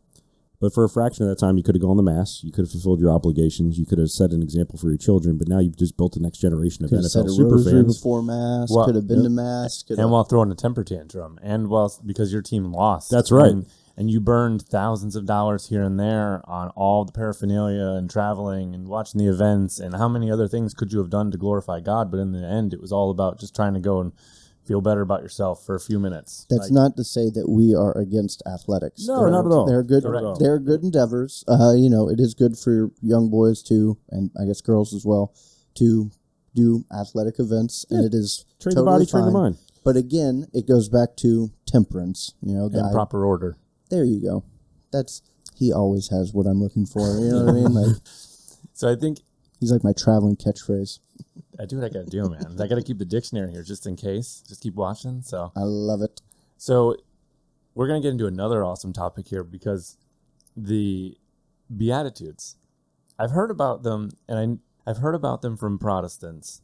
but 0.59 0.73
for 0.73 0.83
a 0.83 0.89
fraction 0.89 1.23
of 1.23 1.29
that 1.29 1.43
time, 1.43 1.57
you 1.57 1.63
could 1.63 1.75
have 1.75 1.81
gone 1.81 1.97
to 1.97 2.03
mass, 2.03 2.41
you 2.43 2.51
could 2.51 2.65
have 2.65 2.71
fulfilled 2.71 2.99
your 2.99 3.11
obligations, 3.11 3.77
you 3.77 3.85
could 3.85 3.99
have 3.99 4.09
set 4.09 4.31
an 4.31 4.41
example 4.41 4.77
for 4.77 4.89
your 4.89 4.97
children. 4.97 5.37
But 5.37 5.47
now 5.47 5.59
you've 5.59 5.77
just 5.77 5.97
built 5.97 6.13
the 6.13 6.19
next 6.19 6.39
generation 6.39 6.85
of 6.85 6.89
Could 6.91 6.97
have 6.97 7.05
NFL 7.05 7.25
a 7.25 7.29
super 7.29 7.63
fans. 7.63 7.97
before 7.97 8.21
mass. 8.21 8.69
Well, 8.71 8.85
could 8.85 8.95
have 8.95 9.07
been 9.07 9.19
yep. 9.19 9.25
to 9.25 9.29
mass. 9.29 9.83
Could 9.83 9.93
and 9.93 10.01
have, 10.01 10.09
while 10.09 10.23
throwing 10.23 10.51
a 10.51 10.55
temper 10.55 10.83
tantrum, 10.83 11.39
and 11.41 11.67
while 11.67 11.93
because 12.05 12.31
your 12.31 12.41
team 12.41 12.71
lost. 12.71 13.11
That's 13.11 13.31
right. 13.31 13.51
And, 13.51 13.65
and 13.97 14.11
you 14.11 14.19
burned 14.19 14.61
thousands 14.61 15.15
of 15.15 15.25
dollars 15.25 15.69
here 15.69 15.83
and 15.83 15.99
there 15.99 16.41
on 16.45 16.69
all 16.69 17.05
the 17.05 17.13
paraphernalia 17.13 17.95
and 17.97 18.09
traveling 18.09 18.75
and 18.75 18.87
watching 18.87 19.19
the 19.19 19.31
events 19.31 19.79
and 19.79 19.95
how 19.95 20.09
many 20.09 20.29
other 20.29 20.47
things 20.47 20.73
could 20.73 20.91
you 20.91 20.99
have 20.99 21.09
done 21.09 21.31
to 21.31 21.37
glorify 21.37 21.79
God? 21.79 22.11
But 22.11 22.19
in 22.19 22.33
the 22.33 22.45
end, 22.45 22.73
it 22.73 22.81
was 22.81 22.91
all 22.91 23.09
about 23.09 23.39
just 23.39 23.55
trying 23.55 23.73
to 23.73 23.79
go 23.79 24.01
and 24.01 24.11
feel 24.65 24.81
better 24.81 25.01
about 25.01 25.21
yourself 25.21 25.65
for 25.65 25.75
a 25.75 25.79
few 25.79 25.99
minutes. 25.99 26.45
That's 26.49 26.63
Like, 26.63 26.71
not 26.71 26.97
to 26.97 27.03
say 27.03 27.29
that 27.29 27.47
we 27.49 27.75
are 27.75 27.95
against 27.97 28.41
athletics. 28.47 29.05
No, 29.07 29.19
They're- 29.21 29.29
not 29.31 29.45
at 29.45 29.51
all. 29.51 29.65
They're 29.65 29.83
good. 29.83 30.03
Not 30.03 30.23
all. 30.23 30.35
They're 30.37 30.59
good 30.59 30.83
endeavors. 30.83 31.43
Uh, 31.47 31.73
you 31.75 31.89
know, 31.89 32.09
it 32.09 32.19
is 32.19 32.33
good 32.33 32.57
for 32.57 32.91
young 33.01 33.29
boys 33.29 33.61
too, 33.61 33.97
and 34.09 34.31
I 34.39 34.45
guess 34.45 34.61
girls 34.61 34.93
as 34.93 35.05
well, 35.05 35.33
to 35.75 36.09
do 36.55 36.85
athletic 36.91 37.37
events, 37.39 37.85
and 37.89 38.05
it 38.05 38.13
is 38.13 38.45
Train 38.59 38.75
totally 38.75 38.85
the 38.85 38.91
body, 38.99 39.05
train 39.05 39.25
the 39.25 39.31
mind. 39.31 39.57
But 39.83 39.97
again, 39.97 40.47
it 40.53 40.67
goes 40.67 40.89
back 40.89 41.15
to 41.17 41.51
temperance. 41.67 42.33
You 42.41 42.55
know, 42.55 42.69
the 42.69 42.79
in 42.79 42.85
I- 42.85 42.91
proper 42.91 43.25
order. 43.25 43.57
there 43.89 44.03
you 44.05 44.19
go. 44.21 44.43
That's 44.91 45.21
he 45.53 45.71
always 45.71 46.07
has 46.09 46.33
what 46.33 46.47
I'm 46.47 46.61
looking 46.61 46.85
for. 46.85 47.01
You 47.19 47.29
know 47.31 47.45
what 47.45 47.49
I 47.49 47.53
mean? 47.53 47.71
Like 47.73 47.95
So 48.73 48.91
I 48.91 48.95
think 48.95 49.19
he's 49.59 49.71
like 49.71 49.83
my 49.83 49.93
traveling 49.93 50.35
catchphrase. 50.37 50.99
I 51.59 51.65
do 51.65 51.77
what 51.77 51.85
I 51.85 51.89
got 51.89 52.05
to 52.05 52.09
do, 52.09 52.29
man. 52.29 52.55
I 52.59 52.67
got 52.67 52.75
to 52.75 52.83
keep 52.83 52.97
the 52.97 53.05
dictionary 53.05 53.51
here 53.51 53.63
just 53.63 53.85
in 53.85 53.95
case. 53.95 54.43
Just 54.47 54.61
keep 54.61 54.75
watching. 54.75 55.21
So 55.21 55.51
I 55.55 55.61
love 55.61 56.01
it. 56.01 56.21
So 56.57 56.97
we're 57.73 57.87
to 57.87 57.99
get 58.01 58.11
into 58.11 58.27
another 58.27 58.63
awesome 58.63 58.93
topic 58.93 59.27
here 59.27 59.43
because 59.43 59.97
the 60.55 61.17
Beatitudes. 61.75 62.55
I've 63.17 63.31
heard 63.31 63.49
about 63.51 63.83
them 63.83 64.11
and 64.27 64.61
I, 64.85 64.89
I've 64.89 64.97
heard 64.97 65.15
about 65.15 65.41
them 65.41 65.57
from 65.57 65.79
Protestants 65.79 66.61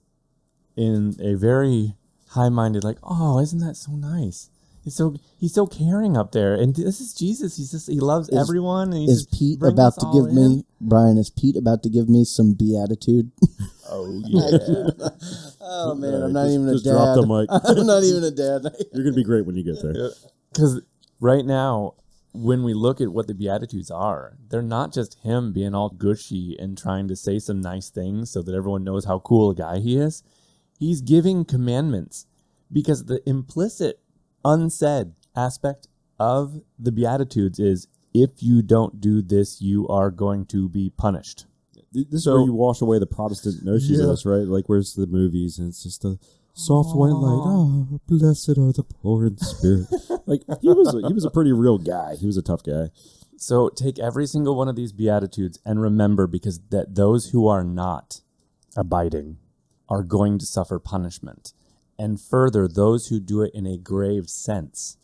in 0.75 1.15
a 1.19 1.35
very 1.35 1.95
high 2.29 2.49
minded, 2.49 2.83
like, 2.83 2.97
oh, 3.03 3.39
isn't 3.39 3.59
that 3.59 3.75
so 3.75 3.93
nice? 3.93 4.49
He's 4.83 4.95
so 4.95 5.15
he's 5.37 5.53
so 5.53 5.67
caring 5.67 6.17
up 6.17 6.31
there, 6.31 6.55
and 6.55 6.75
this 6.75 6.99
is 6.99 7.13
Jesus. 7.13 7.57
He's 7.57 7.69
just 7.69 7.87
he 7.87 7.99
loves 7.99 8.29
Is- 8.29 8.37
everyone. 8.39 8.93
And 8.93 9.01
he's 9.03 9.09
Is 9.11 9.25
Pete 9.27 9.61
about 9.61 9.99
to 9.99 10.11
give 10.11 10.33
me. 10.33 10.65
Brian? 10.79 11.19
Is 11.19 11.29
Pete 11.29 11.55
about 11.55 11.83
to 11.83 11.89
give 11.89 12.09
me 12.09 12.23
some 12.23 12.53
beatitude? 12.53 13.31
Oh 14.09 14.21
yeah, 14.25 15.09
oh 15.61 15.95
man, 15.95 16.13
All 16.13 16.23
I'm 16.23 16.33
not 16.33 16.43
just- 16.45 16.53
even 16.55 16.67
a 16.69 16.73
just 16.73 16.85
dad. 16.85 16.91
drop 16.91 17.15
the 17.15 17.27
mic. 17.27 17.49
I'm 17.79 17.85
not 17.85 18.03
even 18.03 18.23
a 18.23 18.31
dad. 18.31 18.75
You're 18.93 19.03
gonna 19.03 19.15
be 19.15 19.23
great 19.23 19.45
when 19.45 19.55
you 19.55 19.63
get 19.63 19.81
there. 19.81 20.11
because 20.51 20.81
right 21.19 21.45
now 21.45 21.93
when 22.33 22.63
we 22.63 22.73
look 22.73 23.01
at 23.01 23.09
what 23.09 23.27
the 23.27 23.33
beatitudes 23.33 23.91
are 23.91 24.37
they're 24.49 24.61
not 24.61 24.93
just 24.93 25.19
him 25.19 25.51
being 25.51 25.75
all 25.75 25.89
gushy 25.89 26.55
and 26.57 26.77
trying 26.77 27.05
to 27.09 27.15
say 27.15 27.37
some 27.39 27.59
nice 27.59 27.89
things 27.89 28.31
so 28.31 28.41
that 28.41 28.55
everyone 28.55 28.83
knows 28.85 29.03
how 29.03 29.19
cool 29.19 29.49
a 29.51 29.55
guy 29.55 29.79
he 29.79 29.97
is 29.97 30.23
he's 30.79 31.01
giving 31.01 31.43
commandments 31.43 32.25
because 32.71 33.03
the 33.05 33.21
implicit 33.29 33.99
unsaid 34.45 35.11
aspect 35.35 35.87
of 36.19 36.61
the 36.79 36.91
beatitudes 36.91 37.59
is 37.59 37.87
if 38.13 38.41
you 38.41 38.61
don't 38.61 39.01
do 39.01 39.21
this 39.21 39.61
you 39.61 39.85
are 39.89 40.09
going 40.09 40.45
to 40.45 40.69
be 40.69 40.89
punished 40.89 41.45
This 41.91 42.05
is 42.11 42.23
So- 42.23 42.35
where 42.35 42.45
you 42.45 42.53
wash 42.53 42.81
away 42.81 42.99
the 42.99 43.05
Protestant 43.05 43.63
notions 43.65 43.97
Yeah. 43.97 44.03
of 44.05 44.09
this, 44.11 44.25
right? 44.25 44.47
Like, 44.47 44.69
where's 44.69 44.93
the 44.95 45.07
movies, 45.07 45.59
and 45.59 45.67
it's 45.69 45.83
just 45.83 46.05
a 46.05 46.17
soft 46.53 46.95
white 46.95 47.09
light. 47.13 47.43
Oh, 47.45 47.99
blessed 48.07 48.49
are 48.57 48.71
the 48.71 48.83
poor 48.83 49.25
in 49.25 49.37
spirit. 49.37 49.87
like 50.25 50.43
he 50.61 50.69
was, 50.69 50.93
a, 50.93 51.07
he 51.07 51.13
was 51.13 51.25
a 51.25 51.29
pretty 51.31 51.51
real 51.51 51.77
guy. 51.77 52.15
He 52.15 52.25
was 52.25 52.37
a 52.37 52.41
tough 52.41 52.63
guy. 52.63 52.89
So 53.37 53.69
take 53.69 53.97
every 53.99 54.27
single 54.27 54.55
one 54.55 54.67
of 54.69 54.75
these 54.75 54.91
beatitudes 54.91 55.59
and 55.65 55.81
remember 55.81 56.27
because 56.27 56.59
that 56.69 56.95
those 56.95 57.27
who 57.31 57.47
are 57.47 57.63
not 57.63 58.21
abiding 58.77 59.37
are 59.89 60.03
going 60.03 60.37
to 60.39 60.45
suffer 60.45 60.77
punishment. 60.79 61.53
And 61.97 62.19
further, 62.21 62.67
those 62.67 63.07
who 63.07 63.19
do 63.19 63.41
it 63.41 63.53
in 63.53 63.65
a 63.65 63.77
grave 63.77 64.29
sense 64.29 64.97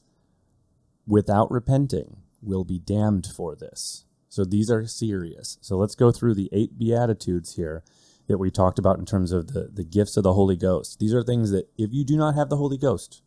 without 1.07 1.49
repenting 1.51 2.17
will 2.41 2.63
be 2.63 2.79
damned 2.79 3.25
for 3.27 3.55
this. 3.55 4.03
So 4.37 4.45
these 4.45 4.69
are 4.69 4.85
serious. 4.85 5.57
So 5.61 5.77
let's 5.77 5.95
go 5.95 6.11
through 6.11 6.35
the 6.35 6.47
eight 6.51 6.77
beatitudes 6.77 7.55
here 7.55 7.83
that 8.27 8.37
we 8.37 8.51
talked 8.51 8.77
about 8.77 8.99
in 8.99 9.05
terms 9.07 9.31
of 9.31 9.47
the, 9.47 9.71
the 9.73 9.83
gifts 9.83 10.15
of 10.15 10.21
the 10.21 10.35
Holy 10.35 10.55
Ghost. 10.55 10.99
These 10.99 11.11
are 11.11 11.23
things 11.23 11.49
that 11.49 11.71
if 11.75 11.91
you 11.91 12.05
do 12.05 12.15
not 12.15 12.35
have 12.35 12.49
the 12.49 12.57
Holy 12.57 12.77
Ghost 12.77 13.23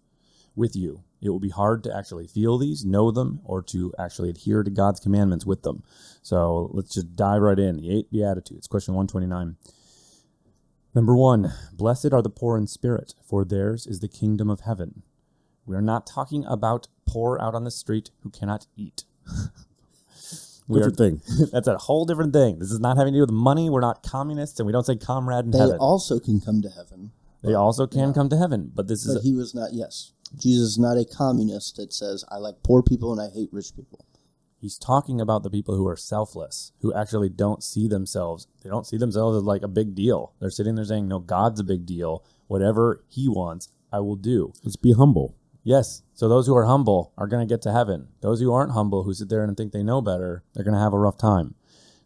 with 0.54 0.76
you, 0.76 1.02
it 1.20 1.30
will 1.30 1.40
be 1.40 1.48
hard 1.48 1.82
to 1.82 1.96
actually 1.96 2.28
feel 2.28 2.58
these, 2.58 2.84
know 2.84 3.10
them, 3.10 3.40
or 3.42 3.60
to 3.60 3.92
actually 3.98 4.30
adhere 4.30 4.62
to 4.62 4.70
God's 4.70 5.00
commandments 5.00 5.44
with 5.44 5.62
them. 5.62 5.82
So 6.22 6.70
let's 6.72 6.94
just 6.94 7.16
dive 7.16 7.42
right 7.42 7.58
in. 7.58 7.78
The 7.78 7.90
eight 7.90 8.12
Beatitudes, 8.12 8.68
question 8.68 8.94
129. 8.94 9.56
Number 10.94 11.16
one, 11.16 11.52
blessed 11.72 12.12
are 12.12 12.22
the 12.22 12.30
poor 12.30 12.56
in 12.56 12.68
spirit, 12.68 13.14
for 13.28 13.44
theirs 13.44 13.84
is 13.84 13.98
the 13.98 14.06
kingdom 14.06 14.48
of 14.48 14.60
heaven. 14.60 15.02
We 15.66 15.74
are 15.74 15.82
not 15.82 16.06
talking 16.06 16.44
about 16.44 16.86
poor 17.04 17.36
out 17.40 17.56
on 17.56 17.64
the 17.64 17.72
street 17.72 18.10
who 18.22 18.30
cannot 18.30 18.68
eat. 18.76 19.02
we 20.70 20.80
are, 20.80 20.90
Different 20.90 21.22
thing. 21.26 21.46
that's 21.52 21.68
a 21.68 21.76
whole 21.76 22.04
different 22.04 22.32
thing. 22.32 22.58
This 22.58 22.70
is 22.70 22.80
not 22.80 22.96
having 22.96 23.12
to 23.12 23.18
do 23.18 23.22
with 23.22 23.30
money. 23.32 23.68
We're 23.68 23.80
not 23.80 24.02
communists, 24.02 24.58
and 24.60 24.66
we 24.66 24.72
don't 24.72 24.86
say 24.86 24.96
comrade 24.96 25.46
in 25.46 25.50
They 25.50 25.58
heaven. 25.58 25.76
also 25.78 26.18
can 26.20 26.40
come 26.40 26.62
to 26.62 26.68
heaven, 26.70 27.10
they 27.42 27.54
also 27.54 27.86
can 27.86 28.12
come 28.12 28.28
to 28.28 28.36
heaven, 28.36 28.70
but 28.74 28.86
this 28.88 29.04
is 29.04 29.14
but 29.14 29.22
he 29.22 29.32
was 29.34 29.54
not. 29.54 29.72
Yes, 29.72 30.12
Jesus 30.36 30.70
is 30.70 30.78
not 30.78 30.96
a 30.96 31.04
communist 31.04 31.76
that 31.76 31.92
says 31.92 32.24
I 32.28 32.36
like 32.36 32.62
poor 32.62 32.82
people 32.82 33.12
and 33.12 33.20
I 33.20 33.32
hate 33.34 33.48
rich 33.52 33.74
people. 33.74 34.04
He's 34.60 34.76
talking 34.78 35.20
about 35.22 35.42
the 35.42 35.48
people 35.50 35.74
who 35.74 35.88
are 35.88 35.96
selfless, 35.96 36.72
who 36.82 36.92
actually 36.92 37.30
don't 37.30 37.62
see 37.64 37.88
themselves. 37.88 38.46
They 38.62 38.68
don't 38.68 38.86
see 38.86 38.98
themselves 38.98 39.38
as 39.38 39.42
like 39.42 39.62
a 39.62 39.68
big 39.68 39.94
deal. 39.94 40.34
They're 40.38 40.50
sitting 40.50 40.74
there 40.74 40.84
saying, 40.84 41.08
"No, 41.08 41.18
God's 41.18 41.60
a 41.60 41.64
big 41.64 41.86
deal. 41.86 42.22
Whatever 42.46 43.02
He 43.08 43.26
wants, 43.26 43.68
I 43.90 44.00
will 44.00 44.16
do." 44.16 44.52
Let's 44.62 44.76
be 44.76 44.92
humble. 44.92 45.34
Yes. 45.70 46.02
So 46.14 46.28
those 46.28 46.48
who 46.48 46.56
are 46.56 46.64
humble 46.64 47.12
are 47.16 47.28
going 47.28 47.46
to 47.46 47.52
get 47.52 47.62
to 47.62 47.72
heaven. 47.72 48.08
Those 48.22 48.40
who 48.40 48.52
aren't 48.52 48.72
humble, 48.72 49.04
who 49.04 49.14
sit 49.14 49.28
there 49.28 49.44
and 49.44 49.56
think 49.56 49.70
they 49.70 49.84
know 49.84 50.00
better, 50.00 50.42
they're 50.52 50.64
going 50.64 50.74
to 50.74 50.80
have 50.80 50.92
a 50.92 50.98
rough 50.98 51.16
time. 51.16 51.54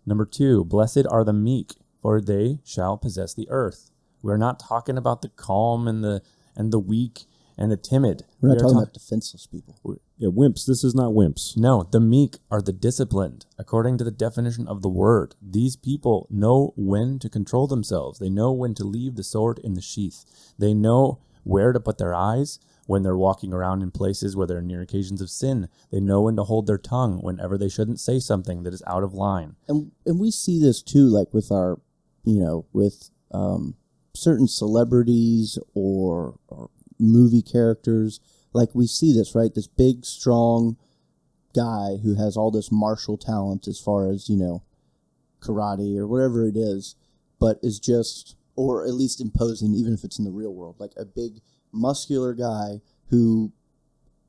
Number 0.04 0.26
two, 0.26 0.66
blessed 0.66 1.06
are 1.10 1.24
the 1.24 1.32
meek, 1.32 1.76
for 2.02 2.20
they 2.20 2.58
shall 2.62 2.98
possess 2.98 3.32
the 3.32 3.48
earth. 3.48 3.90
We're 4.20 4.36
not 4.36 4.60
talking 4.60 4.98
about 4.98 5.22
the 5.22 5.30
calm 5.30 5.88
and 5.88 6.04
the 6.04 6.20
and 6.54 6.74
the 6.74 6.78
weak 6.78 7.20
and 7.56 7.72
the 7.72 7.78
timid. 7.78 8.24
We're 8.42 8.50
not 8.50 8.56
We 8.56 8.60
talking 8.60 8.74
ta- 8.76 8.82
about 8.82 8.92
defenseless 8.92 9.46
people. 9.46 9.78
Yeah, 10.18 10.28
wimps. 10.28 10.66
This 10.66 10.84
is 10.84 10.94
not 10.94 11.12
wimps. 11.12 11.56
no, 11.56 11.84
the 11.90 12.00
meek 12.00 12.36
are 12.50 12.60
the 12.60 12.72
disciplined, 12.72 13.46
according 13.58 13.96
to 13.96 14.04
the 14.04 14.10
definition 14.10 14.68
of 14.68 14.82
the 14.82 14.90
word. 14.90 15.36
These 15.40 15.76
people 15.76 16.26
know 16.28 16.74
when 16.76 17.18
to 17.20 17.30
control 17.30 17.66
themselves. 17.66 18.18
They 18.18 18.28
know 18.30 18.52
when 18.52 18.74
to 18.74 18.84
leave 18.84 19.16
the 19.16 19.24
sword 19.24 19.58
in 19.64 19.72
the 19.72 19.80
sheath. 19.80 20.52
They 20.58 20.74
know 20.74 21.20
where 21.44 21.72
to 21.72 21.80
put 21.80 21.96
their 21.96 22.14
eyes 22.14 22.58
when 22.86 23.02
they're 23.02 23.16
walking 23.16 23.52
around 23.52 23.82
in 23.82 23.90
places 23.90 24.36
where 24.36 24.46
they're 24.46 24.60
near 24.60 24.82
occasions 24.82 25.20
of 25.20 25.30
sin. 25.30 25.68
They 25.90 26.00
know 26.00 26.22
when 26.22 26.36
to 26.36 26.44
hold 26.44 26.66
their 26.66 26.78
tongue 26.78 27.20
whenever 27.22 27.56
they 27.56 27.68
shouldn't 27.68 28.00
say 28.00 28.18
something 28.18 28.62
that 28.62 28.74
is 28.74 28.82
out 28.86 29.02
of 29.02 29.14
line. 29.14 29.56
and 29.68 29.92
and 30.04 30.18
we 30.18 30.30
see 30.30 30.60
this 30.60 30.82
too, 30.82 31.06
like 31.06 31.32
with 31.32 31.50
our, 31.50 31.80
you 32.24 32.38
know, 32.38 32.66
with 32.72 33.10
um, 33.30 33.76
certain 34.14 34.48
celebrities 34.48 35.58
or 35.74 36.38
or 36.48 36.70
movie 36.98 37.42
characters. 37.42 38.20
Like 38.52 38.74
we 38.74 38.86
see 38.86 39.12
this, 39.12 39.34
right? 39.34 39.52
This 39.54 39.66
big, 39.66 40.04
strong 40.04 40.76
guy 41.54 41.96
who 42.02 42.14
has 42.14 42.36
all 42.36 42.50
this 42.50 42.70
martial 42.70 43.16
talent 43.16 43.66
as 43.66 43.80
far 43.80 44.10
as 44.10 44.28
you 44.28 44.36
know, 44.36 44.62
karate 45.40 45.96
or 45.96 46.06
whatever 46.06 46.46
it 46.46 46.56
is, 46.56 46.96
but 47.40 47.58
is 47.62 47.78
just 47.78 48.36
or 48.56 48.86
at 48.86 48.94
least 48.94 49.20
imposing, 49.20 49.74
even 49.74 49.92
if 49.92 50.04
it's 50.04 50.18
in 50.18 50.24
the 50.24 50.30
real 50.30 50.54
world, 50.54 50.76
like 50.78 50.92
a 50.96 51.04
big, 51.04 51.40
muscular 51.74 52.34
guy 52.34 52.80
who, 53.10 53.52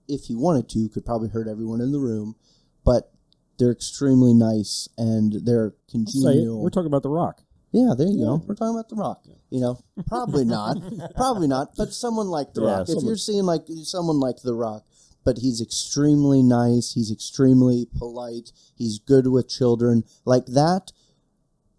if 0.08 0.26
he 0.26 0.36
wanted 0.36 0.70
to, 0.70 0.90
could 0.90 1.06
probably 1.06 1.30
hurt 1.30 1.48
everyone 1.48 1.82
in 1.82 1.92
the 1.92 2.00
room, 2.00 2.36
but 2.84 3.12
they're 3.58 3.72
extremely 3.72 4.34
nice 4.34 4.90
and 4.98 5.46
they're 5.46 5.74
congenial. 5.90 6.62
We're 6.62 6.70
talking 6.70 6.88
about 6.88 7.04
The 7.04 7.10
Rock. 7.10 7.42
yeah, 7.72 7.94
there 7.98 8.08
you 8.08 8.26
go. 8.26 8.44
We're 8.46 8.56
talking 8.56 8.76
about 8.76 8.90
The 8.90 8.96
Rock. 8.96 9.24
You 9.50 9.62
know, 9.62 9.80
probably 10.08 10.44
not, 10.44 10.78
probably 11.16 11.48
not, 11.48 11.76
but 11.78 11.94
someone 11.94 12.28
like 12.28 12.54
The 12.54 12.64
Yeah, 12.64 12.78
Rock. 12.80 12.90
If 12.90 13.04
you're 13.04 13.16
seeing 13.16 13.44
like 13.46 13.64
someone 13.84 14.20
like 14.20 14.42
The 14.44 14.54
Rock, 14.54 14.84
but 15.24 15.38
he's 15.38 15.62
extremely 15.62 16.44
nice, 16.44 16.94
he's 16.94 17.12
extremely 17.12 17.88
polite, 17.98 18.52
he's 18.76 19.00
good 19.00 19.28
with 19.28 19.48
children, 19.48 20.04
like 20.26 20.46
that 20.48 20.92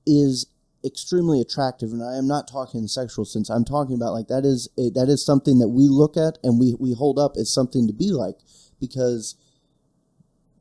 is 0.06 0.46
extremely 0.84 1.40
attractive 1.40 1.92
and 1.92 2.02
I 2.02 2.16
am 2.16 2.28
not 2.28 2.48
talking 2.48 2.82
in 2.82 2.88
sexual 2.88 3.24
sense. 3.24 3.50
I'm 3.50 3.64
talking 3.64 3.96
about 3.96 4.12
like 4.12 4.28
that 4.28 4.44
is 4.44 4.68
a, 4.78 4.90
that 4.90 5.08
is 5.08 5.24
something 5.24 5.58
that 5.58 5.68
we 5.68 5.88
look 5.88 6.16
at 6.16 6.38
and 6.42 6.58
we 6.58 6.76
we 6.78 6.94
hold 6.94 7.18
up 7.18 7.32
as 7.36 7.52
something 7.52 7.86
to 7.86 7.92
be 7.92 8.10
like 8.10 8.38
because 8.80 9.36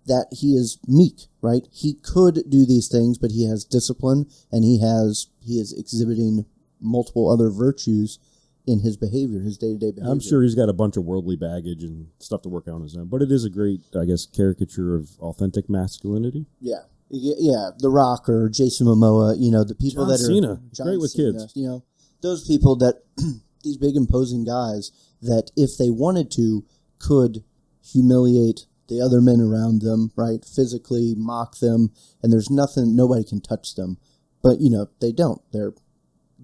that 0.05 0.27
he 0.31 0.53
is 0.53 0.79
meek, 0.87 1.27
right? 1.41 1.67
He 1.71 1.95
could 1.95 2.43
do 2.49 2.65
these 2.65 2.87
things, 2.87 3.17
but 3.17 3.31
he 3.31 3.47
has 3.47 3.65
discipline 3.65 4.27
and 4.51 4.63
he 4.63 4.79
has 4.79 5.27
he 5.41 5.59
is 5.59 5.73
exhibiting 5.73 6.45
multiple 6.79 7.31
other 7.31 7.49
virtues 7.49 8.19
in 8.67 8.79
his 8.79 8.97
behavior, 8.97 9.41
his 9.41 9.57
day 9.57 9.73
to 9.73 9.77
day 9.77 9.91
behavior. 9.91 10.11
I'm 10.11 10.19
sure 10.19 10.41
he's 10.41 10.55
got 10.55 10.69
a 10.69 10.73
bunch 10.73 10.97
of 10.97 11.05
worldly 11.05 11.35
baggage 11.35 11.83
and 11.83 12.07
stuff 12.19 12.41
to 12.43 12.49
work 12.49 12.67
out 12.67 12.75
on 12.75 12.81
his 12.81 12.95
own, 12.95 13.07
but 13.07 13.21
it 13.21 13.31
is 13.31 13.45
a 13.45 13.49
great, 13.49 13.81
I 13.99 14.05
guess, 14.05 14.25
caricature 14.25 14.95
of 14.95 15.11
authentic 15.19 15.69
masculinity. 15.69 16.45
Yeah. 16.59 16.83
Y- 17.09 17.35
Yeah, 17.37 17.69
The 17.77 17.89
Rock 17.89 18.27
or 18.29 18.49
Jason 18.49 18.87
Momoa, 18.87 19.35
you 19.39 19.51
know, 19.51 19.63
the 19.63 19.75
people 19.75 20.05
John 20.05 20.11
that 20.11 20.21
are 20.21 20.25
Cena. 20.33 20.61
Great 20.81 20.99
with 20.99 21.13
kids. 21.15 21.51
You 21.55 21.67
know, 21.67 21.83
those 22.21 22.45
people 22.47 22.75
that 22.77 23.03
these 23.63 23.77
big 23.77 23.95
imposing 23.95 24.43
guys 24.43 24.91
that 25.21 25.51
if 25.55 25.77
they 25.77 25.89
wanted 25.89 26.31
to 26.31 26.65
could 26.99 27.43
humiliate 27.83 28.65
the 28.87 29.01
other 29.01 29.21
men 29.21 29.39
around 29.41 29.81
them, 29.81 30.11
right? 30.15 30.45
Physically 30.45 31.13
mock 31.17 31.59
them 31.59 31.91
and 32.21 32.31
there's 32.31 32.49
nothing 32.49 32.95
nobody 32.95 33.23
can 33.23 33.41
touch 33.41 33.75
them. 33.75 33.97
But 34.41 34.59
you 34.61 34.69
know, 34.69 34.89
they 35.01 35.11
don't. 35.11 35.41
They're 35.51 35.73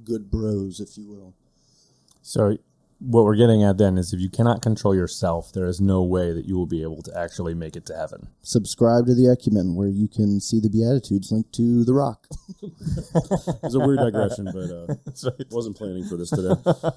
good 0.03 0.32
bros, 0.32 0.80
if 0.80 0.97
you 0.97 1.07
will. 1.07 1.36
So 2.22 2.57
what 3.01 3.25
we're 3.25 3.35
getting 3.35 3.63
at 3.63 3.79
then 3.79 3.97
is 3.97 4.13
if 4.13 4.19
you 4.19 4.29
cannot 4.29 4.61
control 4.61 4.93
yourself, 4.93 5.51
there 5.53 5.65
is 5.65 5.81
no 5.81 6.03
way 6.03 6.31
that 6.33 6.45
you 6.45 6.55
will 6.55 6.67
be 6.67 6.83
able 6.83 7.01
to 7.01 7.17
actually 7.17 7.55
make 7.55 7.75
it 7.75 7.83
to 7.87 7.95
heaven. 7.95 8.27
Subscribe 8.43 9.07
to 9.07 9.15
the 9.15 9.23
Ecumen 9.23 9.73
where 9.73 9.87
you 9.87 10.07
can 10.07 10.39
see 10.39 10.59
the 10.59 10.69
Beatitudes 10.69 11.31
linked 11.31 11.51
to 11.53 11.83
The 11.83 11.93
Rock. 11.93 12.27
It's 13.63 13.75
a 13.75 13.79
weird 13.79 13.99
digression, 13.99 14.45
but 14.45 14.69
uh, 14.69 15.31
wasn't 15.51 15.77
planning 15.77 16.05
for 16.05 16.17
this 16.17 16.29
today. 16.29 16.53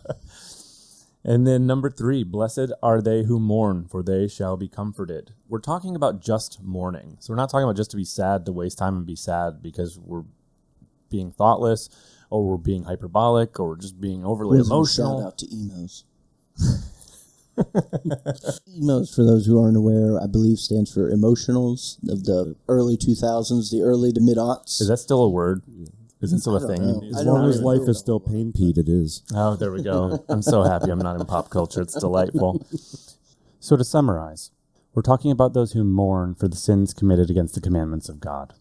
And 1.27 1.47
then 1.47 1.67
number 1.67 1.89
three, 1.89 2.23
blessed 2.23 2.71
are 2.83 3.01
they 3.01 3.23
who 3.23 3.41
mourn, 3.41 3.87
for 3.87 4.03
they 4.03 4.29
shall 4.29 4.59
be 4.59 4.69
comforted. 4.69 5.33
We're 5.49 5.59
talking 5.59 5.97
about 5.97 6.21
just 6.21 6.63
mourning. 6.63 7.17
So 7.21 7.33
we're 7.33 7.39
not 7.39 7.49
talking 7.49 7.65
about 7.65 7.79
just 7.79 7.91
to 7.93 7.97
be 7.97 8.05
sad, 8.05 8.45
to 8.45 8.53
waste 8.53 8.77
time 8.77 8.95
and 8.95 9.07
be 9.07 9.17
sad 9.17 9.63
because 9.63 9.99
we're 9.99 10.25
being 11.09 11.33
thoughtless 11.33 11.89
or 12.35 12.43
we're 12.43 12.57
being 12.57 12.83
hyperbolic 12.83 13.61
or 13.61 13.69
we're 13.69 13.77
just 13.77 14.01
being 14.01 14.25
overly 14.25 14.59
Shout 14.59 14.67
emotional. 14.67 15.27
out 15.27 15.39
to 15.39 15.47
emos. 15.55 16.05
emos, 18.77 19.15
for 19.15 19.23
those 19.23 19.47
who 19.47 19.63
aren't 19.63 19.77
aware, 19.77 20.21
I 20.21 20.27
believe 20.27 20.59
stands 20.59 20.93
for 20.93 21.11
emotionals 21.11 21.97
of 22.11 22.25
the 22.25 22.57
early 22.69 22.97
2000s, 22.97 23.71
the 23.71 23.83
early 23.83 24.13
to 24.13 24.21
mid 24.21 24.37
aughts. 24.37 24.81
Is 24.81 24.89
that 24.89 24.97
still 24.97 25.23
a 25.23 25.29
word? 25.29 25.63
Is 26.21 26.33
that 26.33 26.41
still 26.41 26.57
a 26.57 26.67
thing? 26.67 26.83
know. 26.83 27.03
As 27.17 27.25
long 27.25 27.49
as 27.49 27.61
life 27.61 27.87
is 27.87 27.99
still 27.99 28.19
pain, 28.19 28.53
Pete, 28.53 28.79
it 28.79 28.89
is. 28.89 29.23
Oh, 29.33 29.55
there 29.55 29.71
we 29.71 29.83
go. 29.83 30.25
I'm 30.29 30.43
so 30.43 30.65
happy 30.65 30.91
I'm 30.91 30.99
not 30.99 31.21
in 31.21 31.27
pop 31.27 31.51
culture. 31.51 31.83
It's 31.83 31.95
delightful. 31.95 32.67
So, 33.61 33.77
to 33.77 33.85
summarize, 33.85 34.51
we're 34.93 35.03
talking 35.03 35.31
about 35.31 35.55
those 35.55 35.73
who 35.73 35.85
mourn 35.85 36.35
for 36.35 36.49
the 36.49 36.57
sins 36.57 36.93
committed 36.93 37.31
against 37.31 37.55
the 37.55 37.61
commandments 37.61 38.09
of 38.09 38.21
God. 38.21 38.55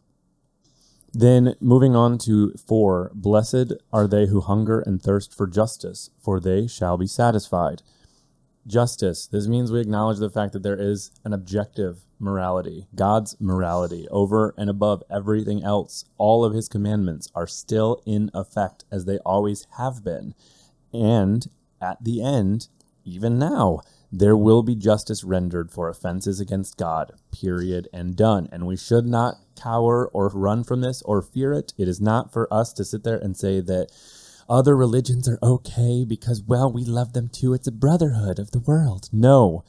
Then, 1.14 1.55
moving 1.61 1.95
on 1.95 2.18
to 2.20 2.53
four, 2.53 3.11
blessed 3.14 3.74
are 3.91 4.07
they 4.07 4.26
who 4.26 4.41
hunger 4.41 4.80
and 4.80 5.01
thirst 5.01 5.36
for 5.36 5.45
justice, 5.45 6.09
for 6.20 6.39
they 6.39 6.66
shall 6.66 6.97
be 6.97 7.05
satisfied. 7.05 7.84
Justice. 8.66 9.28
This 9.28 9.47
means 9.47 9.72
we 9.72 9.80
acknowledge 9.80 10.18
the 10.18 10.30
fact 10.30 10.53
that 10.53 10.64
there 10.64 10.80
is 10.80 11.11
an 11.24 11.34
objective 11.34 12.05
morality, 12.18 12.88
God's 12.95 13.36
morality, 13.39 14.07
over 14.09 14.55
and 14.57 14.72
above 14.72 15.03
everything 15.11 15.64
else. 15.64 16.05
All 16.18 16.43
of 16.43 16.53
his 16.53 16.68
commandments 16.68 17.30
are 17.36 17.45
still 17.45 18.01
in 18.05 18.32
effect 18.34 18.86
as 18.91 19.05
they 19.05 19.20
always 19.20 19.68
have 19.78 20.03
been. 20.03 20.34
And 20.91 21.47
at 21.80 22.03
the 22.03 22.24
end, 22.24 22.70
even 23.05 23.38
now, 23.38 23.82
there 24.16 24.38
will 24.38 24.61
be 24.61 24.76
justice 24.76 25.24
rendered 25.24 25.72
for 25.72 25.89
offenses 25.89 26.39
against 26.39 26.78
God, 26.78 27.14
period, 27.32 27.89
and 27.91 28.16
done. 28.16 28.47
And 28.51 28.68
we 28.68 28.78
should 28.78 29.07
not 29.07 29.38
cower 29.59 30.07
or 30.07 30.30
run 30.30 30.64
from 30.64 30.82
this 30.82 31.01
or 31.01 31.24
fear 31.24 31.51
it. 31.51 31.74
It 31.80 31.88
is 31.88 31.99
not 31.99 32.32
for 32.32 32.47
us 32.53 32.72
to 32.74 32.86
sit 32.86 33.03
there 33.03 33.18
and 33.18 33.36
say 33.36 33.59
that 33.61 33.89
other 34.47 34.78
religions 34.78 35.28
are 35.28 35.39
okay 35.41 36.05
because, 36.05 36.43
well, 36.45 36.72
we 36.72 36.86
love 36.86 37.14
them 37.14 37.28
too. 37.28 37.55
It's 37.55 37.68
a 37.68 37.72
brotherhood 37.72 38.38
of 38.38 38.51
the 38.51 38.59
world. 38.59 39.09
No, 39.11 39.64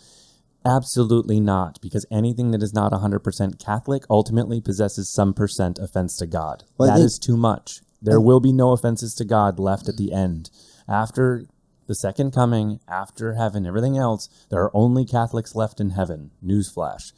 absolutely 0.63 1.41
not, 1.41 1.81
because 1.81 2.05
anything 2.11 2.51
that 2.51 2.63
is 2.63 2.75
not 2.75 2.93
100% 2.93 3.65
Catholic 3.65 4.03
ultimately 4.11 4.61
possesses 4.61 5.11
some 5.11 5.33
percent 5.33 5.79
offense 5.79 6.19
to 6.19 6.27
God. 6.27 6.65
Well, 6.77 6.89
that 6.89 6.97
think- 6.97 7.07
is 7.07 7.19
too 7.19 7.39
much. 7.39 7.81
There 8.03 8.21
will 8.21 8.41
be 8.41 8.53
no 8.53 8.73
offenses 8.73 9.15
to 9.15 9.25
God 9.25 9.59
left 9.59 9.89
at 9.89 9.97
the 9.97 10.13
end. 10.13 10.51
After 10.87 11.47
the 11.87 11.95
second 11.95 12.33
coming, 12.33 12.81
after 12.89 13.35
heaven, 13.35 13.67
everything 13.67 13.99
else, 13.99 14.29
there 14.51 14.63
are 14.63 14.77
only 14.77 15.05
Catholics 15.05 15.55
left 15.55 15.81
in 15.81 15.91
heaven. 15.91 16.31
Newsflash. 16.45 17.13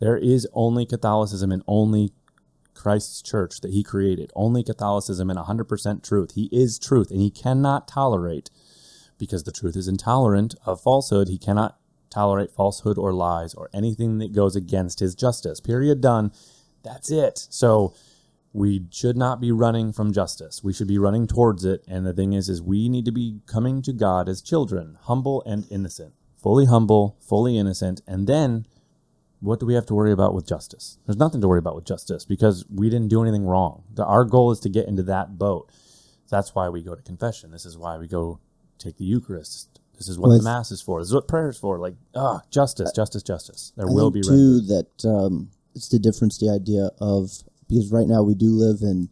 There 0.00 0.16
is 0.16 0.48
only 0.52 0.86
Catholicism 0.86 1.52
and 1.52 1.62
only 1.66 2.12
Christ's 2.74 3.22
church 3.22 3.60
that 3.60 3.72
he 3.72 3.82
created. 3.82 4.30
Only 4.34 4.62
Catholicism 4.64 5.30
and 5.30 5.38
100% 5.38 6.02
truth. 6.02 6.32
He 6.34 6.48
is 6.52 6.78
truth 6.78 7.10
and 7.10 7.20
he 7.20 7.30
cannot 7.30 7.86
tolerate, 7.86 8.50
because 9.18 9.44
the 9.44 9.52
truth 9.52 9.76
is 9.76 9.88
intolerant 9.88 10.54
of 10.64 10.80
falsehood, 10.80 11.28
he 11.28 11.38
cannot 11.38 11.78
tolerate 12.10 12.50
falsehood 12.50 12.98
or 12.98 13.12
lies 13.12 13.54
or 13.54 13.70
anything 13.72 14.18
that 14.18 14.34
goes 14.34 14.54
against 14.56 15.00
his 15.00 15.14
justice. 15.14 15.60
Period. 15.60 16.00
Done. 16.00 16.32
That's 16.82 17.10
it. 17.10 17.46
So 17.50 17.94
we 18.52 18.84
should 18.90 19.16
not 19.16 19.40
be 19.40 19.50
running 19.50 19.92
from 19.92 20.12
justice. 20.12 20.62
We 20.62 20.72
should 20.72 20.88
be 20.88 20.98
running 20.98 21.26
towards 21.26 21.64
it. 21.64 21.84
And 21.88 22.06
the 22.06 22.12
thing 22.12 22.32
is, 22.34 22.48
is 22.48 22.60
we 22.60 22.88
need 22.88 23.04
to 23.06 23.12
be 23.12 23.40
coming 23.46 23.80
to 23.82 23.92
God 23.92 24.28
as 24.28 24.42
children, 24.42 24.98
humble 25.02 25.42
and 25.46 25.66
innocent, 25.70 26.14
fully 26.36 26.66
humble, 26.66 27.16
fully 27.20 27.56
innocent. 27.56 28.02
And 28.06 28.26
then 28.26 28.66
what 29.40 29.58
do 29.58 29.66
we 29.66 29.74
have 29.74 29.86
to 29.86 29.94
worry 29.94 30.12
about 30.12 30.34
with 30.34 30.46
justice? 30.46 30.98
There's 31.06 31.16
nothing 31.16 31.40
to 31.40 31.48
worry 31.48 31.58
about 31.58 31.74
with 31.74 31.86
justice 31.86 32.24
because 32.24 32.64
we 32.72 32.90
didn't 32.90 33.08
do 33.08 33.22
anything 33.22 33.46
wrong. 33.46 33.84
The, 33.94 34.04
our 34.04 34.24
goal 34.24 34.50
is 34.50 34.60
to 34.60 34.68
get 34.68 34.86
into 34.86 35.02
that 35.04 35.38
boat. 35.38 35.70
That's 36.30 36.54
why 36.54 36.68
we 36.68 36.82
go 36.82 36.94
to 36.94 37.02
confession. 37.02 37.50
This 37.50 37.66
is 37.66 37.76
why 37.78 37.96
we 37.96 38.06
go 38.06 38.38
take 38.78 38.98
the 38.98 39.04
Eucharist. 39.04 39.80
This 39.96 40.08
is 40.08 40.18
what 40.18 40.28
Well, 40.28 40.38
the 40.38 40.44
Mass 40.44 40.70
is 40.70 40.82
for. 40.82 41.00
This 41.00 41.08
is 41.08 41.14
what 41.14 41.28
prayer 41.28 41.48
is 41.48 41.58
for. 41.58 41.78
Like, 41.78 41.94
ah, 42.14 42.42
justice, 42.50 42.92
justice, 42.92 43.22
justice. 43.22 43.72
There 43.76 43.88
I 43.88 43.92
will 43.92 44.10
be 44.10 44.20
too 44.20 44.60
rendered. 44.60 44.86
that 45.02 45.08
um, 45.08 45.50
it's 45.74 45.88
the 45.88 45.98
difference, 45.98 46.38
the 46.38 46.50
idea 46.50 46.90
of 47.00 47.42
because 47.72 47.90
right 47.90 48.06
now 48.06 48.22
we 48.22 48.34
do 48.34 48.50
live 48.50 48.82
in, 48.82 49.08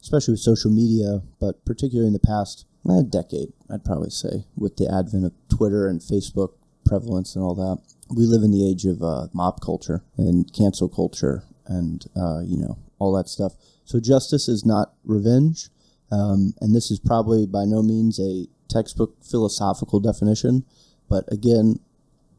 especially 0.00 0.32
with 0.32 0.40
social 0.40 0.70
media, 0.70 1.22
but 1.38 1.64
particularly 1.64 2.08
in 2.08 2.12
the 2.12 2.18
past 2.18 2.66
eh, 2.90 3.02
decade, 3.08 3.52
I'd 3.72 3.84
probably 3.84 4.10
say, 4.10 4.46
with 4.56 4.76
the 4.76 4.92
advent 4.92 5.26
of 5.26 5.32
Twitter 5.48 5.86
and 5.86 6.00
Facebook 6.00 6.54
prevalence 6.84 7.36
and 7.36 7.44
all 7.44 7.54
that, 7.54 7.78
we 8.14 8.26
live 8.26 8.42
in 8.42 8.50
the 8.50 8.68
age 8.68 8.84
of 8.84 9.00
uh, 9.00 9.28
mob 9.32 9.60
culture 9.60 10.02
and 10.16 10.52
cancel 10.52 10.88
culture 10.88 11.44
and 11.66 12.06
uh, 12.16 12.40
you 12.40 12.56
know 12.56 12.78
all 12.98 13.12
that 13.12 13.28
stuff. 13.28 13.52
So 13.84 14.00
justice 14.00 14.48
is 14.48 14.66
not 14.66 14.94
revenge, 15.04 15.68
um, 16.10 16.54
and 16.60 16.74
this 16.74 16.90
is 16.90 16.98
probably 16.98 17.46
by 17.46 17.64
no 17.64 17.80
means 17.80 18.18
a 18.18 18.48
textbook 18.68 19.22
philosophical 19.22 20.00
definition, 20.00 20.64
but 21.08 21.32
again, 21.32 21.78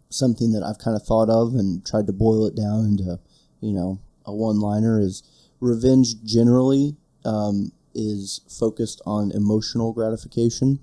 something 0.09 0.51
that 0.51 0.63
I've 0.63 0.79
kind 0.79 0.97
of 0.97 1.03
thought 1.03 1.29
of 1.29 1.55
and 1.55 1.85
tried 1.85 2.07
to 2.07 2.13
boil 2.13 2.45
it 2.45 2.57
down 2.57 2.83
into 2.85 3.19
you 3.61 3.71
know 3.71 4.01
a 4.25 4.33
one-liner 4.33 4.99
is 4.99 5.23
revenge 5.61 6.21
generally 6.23 6.97
um, 7.23 7.71
is 7.95 8.41
focused 8.49 9.01
on 9.05 9.31
emotional 9.31 9.93
gratification, 9.93 10.79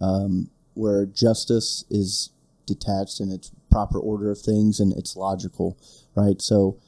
um, 0.00 0.48
where 0.74 1.04
justice 1.04 1.84
is 1.90 2.30
detached 2.66 3.20
in 3.20 3.30
its 3.30 3.50
proper 3.70 3.98
order 3.98 4.30
of 4.30 4.38
things 4.40 4.80
and 4.80 4.92
it's 4.94 5.16
logical, 5.16 5.76
right? 6.14 6.40
So, 6.40 6.78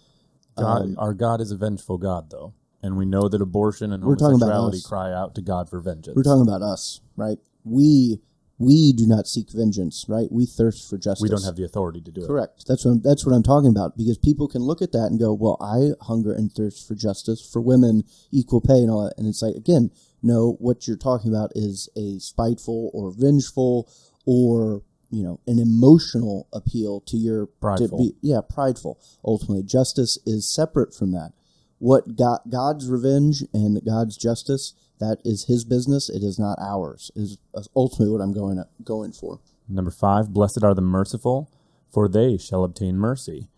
God, 0.57 0.83
um, 0.83 0.97
our 0.99 1.13
God 1.13 1.41
is 1.41 1.51
a 1.51 1.57
vengeful 1.57 1.99
God, 1.99 2.31
though, 2.31 2.55
and 2.83 2.97
we 2.97 3.05
know 3.05 3.29
that 3.29 3.41
abortion 3.41 3.93
and 3.93 4.05
We're 4.05 4.17
talking 4.17 4.37
about 4.37 4.53
homosexuality 4.53 4.83
cry 4.89 5.13
out 5.13 5.35
to 5.35 5.43
God 5.43 5.69
for 5.69 5.81
vengeance. 5.81 6.17
we're 6.17 6.23
talking 6.23 6.47
about 6.47 6.63
us, 6.63 7.01
right? 7.17 7.39
We 7.65 8.21
we 8.63 8.93
do 8.93 9.07
not 9.07 9.27
seek 9.27 9.51
vengeance, 9.51 10.07
right? 10.09 10.31
We 10.31 10.47
thirst 10.47 10.89
for 10.89 10.97
justice. 10.97 11.23
we 11.23 11.29
don't 11.29 11.45
have 11.45 11.57
the 11.57 11.65
authority 11.65 12.01
to 12.01 12.11
do 12.11 12.23
it. 12.23 12.27
Correct. 12.27 12.65
That's 12.67 12.85
what 12.85 12.93
I'm, 12.93 13.01
that's 13.03 13.27
what 13.27 13.35
I'm 13.35 13.43
talking 13.43 13.71
about 13.71 13.97
because 13.97 14.19
people 14.19 14.49
can 14.49 14.63
look 14.63 14.81
at 14.81 14.93
that 14.93 15.07
and 15.11 15.19
go, 15.19 15.33
"Well, 15.33 15.57
I 15.61 15.93
hunger 16.05 16.33
and 16.33 16.53
thirst 16.53 16.87
for 16.87 16.95
justice 16.95 17.41
for 17.41 17.61
women, 17.61 18.05
equal 18.31 18.61
pay, 18.61 18.79
and 18.79 18.91
all 18.91 19.05
that." 19.05 19.19
And 19.19 19.27
it's 19.27 19.43
like, 19.43 19.55
again, 19.55 19.91
no. 20.23 20.57
What 20.59 20.87
you're 20.87 20.97
talking 20.97 21.31
about 21.31 21.51
is 21.55 21.89
a 21.97 22.19
spiteful 22.19 22.91
or 22.95 23.13
vengeful 23.13 23.91
or 24.25 24.83
you 25.11 25.23
know 25.23 25.41
an 25.47 25.59
emotional 25.59 26.49
appeal 26.53 27.01
to 27.03 27.17
your 27.17 27.47
to 27.47 27.53
Prideful. 27.61 27.99
be, 27.99 28.15
yeah, 28.23 28.41
prideful. 28.49 29.01
Ultimately, 29.25 29.63
justice 29.63 30.19
is 30.25 30.53
separate 30.53 30.95
from 30.95 31.13
that. 31.13 31.33
What 31.79 32.17
God, 32.17 32.41
God's 32.49 32.89
revenge 32.89 33.43
and 33.53 33.85
God's 33.85 34.17
justice 34.17 34.75
that 35.03 35.19
is 35.25 35.47
His 35.47 35.65
business. 35.65 36.09
It 36.09 36.23
is 36.23 36.39
not 36.39 36.59
ours. 36.61 37.11
Is 37.15 37.39
ultimately 37.75 38.13
what 38.13 38.23
I'm 38.23 38.33
going 38.33 38.63
going 38.85 39.13
for. 39.13 39.41
Number 39.69 39.91
five, 39.91 40.33
blessed 40.33 40.63
are 40.63 40.75
the 40.75 40.81
merciful, 40.81 41.51
for 41.91 42.09
they 42.09 42.39
shall 42.39 42.65
obtain 42.65 42.97
mercy. 42.97 43.49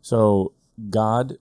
So 0.00 0.52
God 0.90 1.38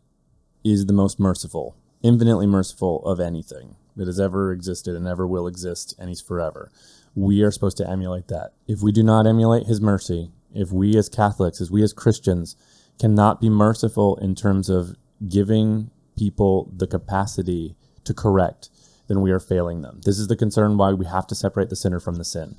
is 0.63 0.85
the 0.85 0.93
most 0.93 1.19
merciful, 1.19 1.75
infinitely 2.01 2.47
merciful 2.47 3.03
of 3.05 3.19
anything 3.19 3.75
that 3.95 4.07
has 4.07 4.19
ever 4.19 4.51
existed 4.51 4.95
and 4.95 5.07
ever 5.07 5.27
will 5.27 5.47
exist, 5.47 5.95
and 5.97 6.09
He's 6.09 6.21
forever. 6.21 6.71
We 7.15 7.41
are 7.41 7.51
supposed 7.51 7.77
to 7.77 7.89
emulate 7.89 8.27
that. 8.27 8.53
If 8.67 8.81
we 8.81 8.91
do 8.91 9.03
not 9.03 9.27
emulate 9.27 9.67
His 9.67 9.81
mercy, 9.81 10.31
if 10.53 10.71
we 10.71 10.97
as 10.97 11.09
Catholics, 11.09 11.61
as 11.61 11.71
we 11.71 11.83
as 11.83 11.93
Christians, 11.93 12.55
cannot 12.99 13.41
be 13.41 13.49
merciful 13.49 14.17
in 14.17 14.35
terms 14.35 14.69
of 14.69 14.95
giving 15.27 15.89
people 16.17 16.71
the 16.75 16.87
capacity 16.87 17.75
to 18.03 18.13
correct, 18.13 18.69
then 19.07 19.21
we 19.21 19.31
are 19.31 19.39
failing 19.39 19.81
them. 19.81 20.01
This 20.03 20.19
is 20.19 20.27
the 20.27 20.35
concern 20.35 20.77
why 20.77 20.93
we 20.93 21.05
have 21.05 21.27
to 21.27 21.35
separate 21.35 21.69
the 21.69 21.75
sinner 21.75 21.99
from 21.99 22.15
the 22.15 22.25
sin 22.25 22.55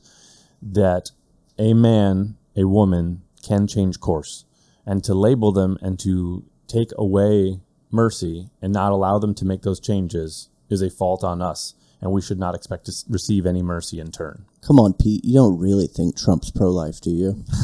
that 0.62 1.10
a 1.58 1.74
man, 1.74 2.36
a 2.56 2.64
woman 2.64 3.22
can 3.42 3.66
change 3.66 4.00
course. 4.00 4.44
And 4.86 5.02
to 5.04 5.14
label 5.14 5.52
them 5.52 5.78
and 5.80 5.98
to 6.00 6.44
take 6.66 6.90
away 6.98 7.60
mercy 7.90 8.50
and 8.60 8.72
not 8.72 8.92
allow 8.92 9.18
them 9.18 9.34
to 9.34 9.44
make 9.44 9.62
those 9.62 9.80
changes 9.80 10.48
is 10.68 10.82
a 10.82 10.90
fault 10.90 11.24
on 11.24 11.40
us. 11.40 11.74
And 12.00 12.12
we 12.12 12.20
should 12.20 12.38
not 12.38 12.54
expect 12.54 12.86
to 12.86 12.92
receive 13.08 13.46
any 13.46 13.62
mercy 13.62 13.98
in 13.98 14.10
turn. 14.10 14.44
Come 14.60 14.78
on, 14.78 14.92
Pete. 14.92 15.24
You 15.24 15.34
don't 15.34 15.58
really 15.58 15.86
think 15.86 16.18
Trump's 16.18 16.50
pro-life, 16.50 17.00
do 17.00 17.10
you? 17.10 17.44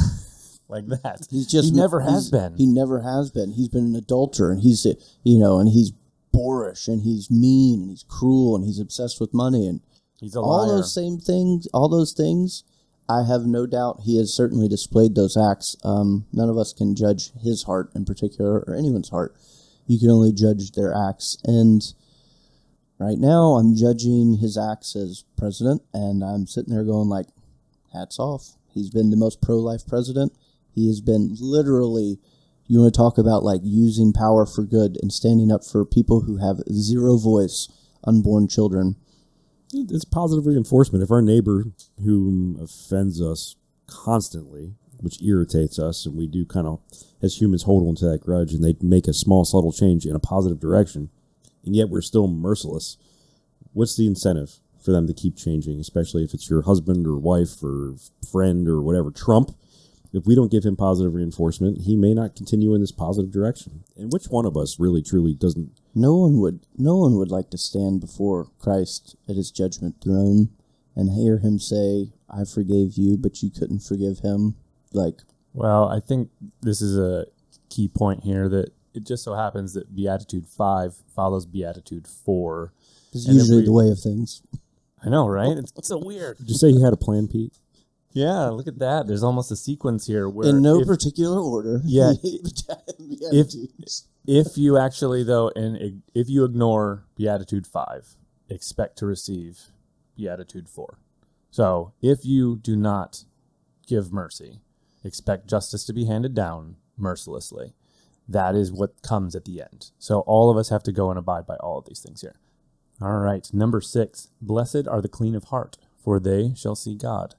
Like 0.71 0.87
that. 0.87 1.27
He's 1.29 1.47
just 1.47 1.73
he 1.73 1.77
never 1.77 1.99
has 1.99 2.31
been. 2.31 2.55
He 2.55 2.65
never 2.65 3.01
has 3.01 3.29
been. 3.29 3.51
He's 3.51 3.67
been 3.67 3.87
an 3.87 3.95
adulterer, 3.95 4.53
and 4.53 4.61
he's 4.61 4.85
you 5.21 5.37
know, 5.37 5.59
and 5.59 5.67
he's 5.67 5.91
boorish, 6.31 6.87
and 6.87 7.03
he's 7.03 7.29
mean, 7.29 7.81
and 7.81 7.89
he's 7.89 8.05
cruel, 8.07 8.55
and 8.55 8.65
he's 8.65 8.79
obsessed 8.79 9.19
with 9.19 9.33
money, 9.33 9.67
and 9.67 9.81
He's 10.19 10.35
a 10.35 10.39
all 10.39 10.67
liar. 10.67 10.77
those 10.77 10.93
same 10.93 11.17
things. 11.17 11.67
All 11.73 11.89
those 11.89 12.13
things. 12.13 12.63
I 13.09 13.23
have 13.27 13.45
no 13.45 13.65
doubt 13.65 14.01
he 14.03 14.17
has 14.17 14.31
certainly 14.33 14.67
displayed 14.67 15.15
those 15.15 15.35
acts. 15.35 15.75
Um, 15.83 16.27
none 16.31 16.47
of 16.47 16.57
us 16.57 16.71
can 16.73 16.95
judge 16.95 17.31
his 17.41 17.63
heart 17.63 17.89
in 17.95 18.05
particular, 18.05 18.59
or 18.59 18.75
anyone's 18.75 19.09
heart. 19.09 19.35
You 19.87 19.99
can 19.99 20.09
only 20.11 20.31
judge 20.31 20.71
their 20.71 20.93
acts, 20.93 21.37
and 21.43 21.81
right 22.99 23.17
now 23.17 23.53
I'm 23.53 23.75
judging 23.75 24.37
his 24.37 24.57
acts 24.57 24.95
as 24.95 25.25
president, 25.37 25.81
and 25.93 26.23
I'm 26.23 26.45
sitting 26.45 26.73
there 26.73 26.85
going 26.85 27.09
like, 27.09 27.27
hats 27.91 28.19
off. 28.19 28.55
He's 28.73 28.89
been 28.91 29.09
the 29.09 29.17
most 29.17 29.41
pro-life 29.41 29.85
president. 29.87 30.31
He 30.73 30.87
has 30.87 31.01
been 31.01 31.35
literally. 31.39 32.19
You 32.71 32.79
want 32.79 32.93
to 32.93 32.97
talk 32.97 33.17
about 33.17 33.43
like 33.43 33.59
using 33.65 34.13
power 34.13 34.45
for 34.45 34.63
good 34.63 34.97
and 35.01 35.11
standing 35.11 35.51
up 35.51 35.65
for 35.65 35.83
people 35.83 36.21
who 36.21 36.37
have 36.37 36.63
zero 36.71 37.17
voice, 37.17 37.67
unborn 38.05 38.47
children. 38.47 38.95
It's 39.73 40.05
positive 40.05 40.45
reinforcement. 40.45 41.03
If 41.03 41.11
our 41.11 41.21
neighbor 41.21 41.65
who 42.01 42.57
offends 42.61 43.21
us 43.21 43.57
constantly, 43.87 44.75
which 45.01 45.21
irritates 45.21 45.79
us, 45.79 46.05
and 46.05 46.15
we 46.15 46.27
do 46.27 46.45
kind 46.45 46.65
of, 46.65 46.79
as 47.21 47.41
humans, 47.41 47.63
hold 47.63 47.85
on 47.89 47.95
to 47.95 48.05
that 48.07 48.21
grudge, 48.21 48.53
and 48.53 48.63
they 48.63 48.77
make 48.79 49.09
a 49.09 49.13
small, 49.13 49.43
subtle 49.43 49.73
change 49.73 50.05
in 50.05 50.15
a 50.15 50.19
positive 50.19 50.61
direction, 50.61 51.09
and 51.65 51.75
yet 51.75 51.89
we're 51.89 51.99
still 51.99 52.29
merciless, 52.29 52.95
what's 53.73 53.97
the 53.97 54.07
incentive 54.07 54.59
for 54.81 54.93
them 54.93 55.07
to 55.07 55.13
keep 55.13 55.35
changing, 55.35 55.77
especially 55.81 56.23
if 56.23 56.33
it's 56.33 56.49
your 56.49 56.61
husband 56.61 57.05
or 57.05 57.17
wife 57.17 57.61
or 57.61 57.95
friend 58.31 58.69
or 58.69 58.81
whatever? 58.81 59.11
Trump, 59.11 59.57
if 60.13 60.25
we 60.25 60.35
don't 60.35 60.51
give 60.51 60.63
him 60.65 60.75
positive 60.75 61.13
reinforcement, 61.13 61.81
he 61.81 61.95
may 61.95 62.13
not 62.13 62.35
continue 62.35 62.73
in 62.73 62.81
this 62.81 62.91
positive 62.91 63.31
direction. 63.31 63.83
And 63.95 64.11
which 64.11 64.25
one 64.25 64.45
of 64.45 64.57
us 64.57 64.79
really, 64.79 65.01
truly 65.01 65.33
doesn't? 65.33 65.79
No 65.95 66.15
one 66.15 66.39
would 66.39 66.65
no 66.77 66.97
one 66.97 67.15
would 67.15 67.31
like 67.31 67.49
to 67.51 67.57
stand 67.57 68.01
before 68.01 68.47
Christ 68.59 69.15
at 69.29 69.35
his 69.35 69.51
judgment 69.51 69.95
throne 70.03 70.49
and 70.95 71.11
hear 71.11 71.37
him 71.37 71.59
say, 71.59 72.11
I 72.29 72.43
forgave 72.43 72.97
you, 72.97 73.17
but 73.17 73.41
you 73.41 73.49
couldn't 73.49 73.79
forgive 73.79 74.19
him. 74.19 74.55
Like 74.93 75.21
Well, 75.53 75.87
I 75.87 75.99
think 75.99 76.29
this 76.61 76.81
is 76.81 76.97
a 76.97 77.25
key 77.69 77.87
point 77.87 78.23
here 78.23 78.49
that 78.49 78.71
it 78.93 79.05
just 79.05 79.23
so 79.23 79.33
happens 79.35 79.73
that 79.73 79.95
Beatitude 79.95 80.45
5 80.47 80.95
follows 81.15 81.45
Beatitude 81.45 82.07
4. 82.07 82.73
it's 83.13 83.25
usually 83.27 83.59
we- 83.59 83.65
the 83.65 83.71
way 83.71 83.89
of 83.89 83.99
things. 83.99 84.41
I 85.03 85.09
know, 85.09 85.27
right? 85.27 85.57
It's, 85.57 85.73
it's 85.77 85.87
so 85.87 85.97
weird. 85.97 86.37
Did 86.37 86.49
you 86.49 86.55
say 86.55 86.71
he 86.71 86.81
had 86.81 86.93
a 86.93 86.97
plan, 86.97 87.27
Pete? 87.27 87.53
Yeah, 88.13 88.47
look 88.47 88.67
at 88.67 88.79
that. 88.79 89.07
There's 89.07 89.23
almost 89.23 89.51
a 89.51 89.55
sequence 89.55 90.07
here 90.07 90.27
where 90.27 90.49
In 90.49 90.61
no 90.61 90.81
if, 90.81 90.87
particular 90.87 91.39
order. 91.39 91.81
Yeah. 91.85 92.13
if, 92.23 93.53
if 94.27 94.57
you 94.57 94.77
actually 94.77 95.23
though 95.23 95.51
and 95.55 96.01
if 96.13 96.29
you 96.29 96.43
ignore 96.43 97.05
Beatitude 97.15 97.67
5, 97.67 98.15
expect 98.49 98.97
to 98.97 99.05
receive 99.05 99.71
Beatitude 100.15 100.69
4. 100.69 100.99
So, 101.49 101.93
if 102.01 102.23
you 102.23 102.57
do 102.57 102.75
not 102.75 103.25
give 103.85 104.13
mercy, 104.13 104.61
expect 105.03 105.49
justice 105.49 105.83
to 105.85 105.93
be 105.93 106.05
handed 106.05 106.33
down 106.33 106.77
mercilessly. 106.97 107.73
That 108.27 108.55
is 108.55 108.71
what 108.71 109.01
comes 109.01 109.35
at 109.35 109.43
the 109.43 109.61
end. 109.61 109.91
So, 109.99 110.21
all 110.21 110.49
of 110.49 110.55
us 110.55 110.69
have 110.69 110.83
to 110.83 110.93
go 110.93 111.09
and 111.09 111.19
abide 111.19 111.45
by 111.45 111.55
all 111.57 111.77
of 111.77 111.85
these 111.85 111.99
things 111.99 112.21
here. 112.21 112.35
All 113.01 113.17
right, 113.17 113.49
number 113.53 113.81
six 113.81 114.29
Blessed 114.41 114.87
are 114.87 115.01
the 115.01 115.09
clean 115.09 115.35
of 115.35 115.45
heart, 115.45 115.77
for 115.97 116.19
they 116.19 116.53
shall 116.55 116.75
see 116.75 116.95
God. 116.95 117.35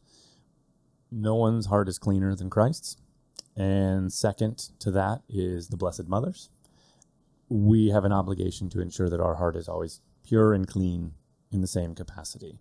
No 1.14 1.34
one's 1.34 1.66
heart 1.66 1.88
is 1.88 1.98
cleaner 1.98 2.34
than 2.34 2.48
Christ's. 2.48 2.96
And 3.54 4.10
second 4.10 4.70
to 4.78 4.90
that 4.92 5.22
is 5.28 5.68
the 5.68 5.76
Blessed 5.76 6.08
Mothers. 6.08 6.48
We 7.50 7.90
have 7.90 8.06
an 8.06 8.12
obligation 8.12 8.70
to 8.70 8.80
ensure 8.80 9.10
that 9.10 9.20
our 9.20 9.34
heart 9.34 9.54
is 9.54 9.68
always 9.68 10.00
pure 10.26 10.54
and 10.54 10.66
clean 10.66 11.12
in 11.52 11.60
the 11.60 11.66
same 11.66 11.94
capacity. 11.94 12.58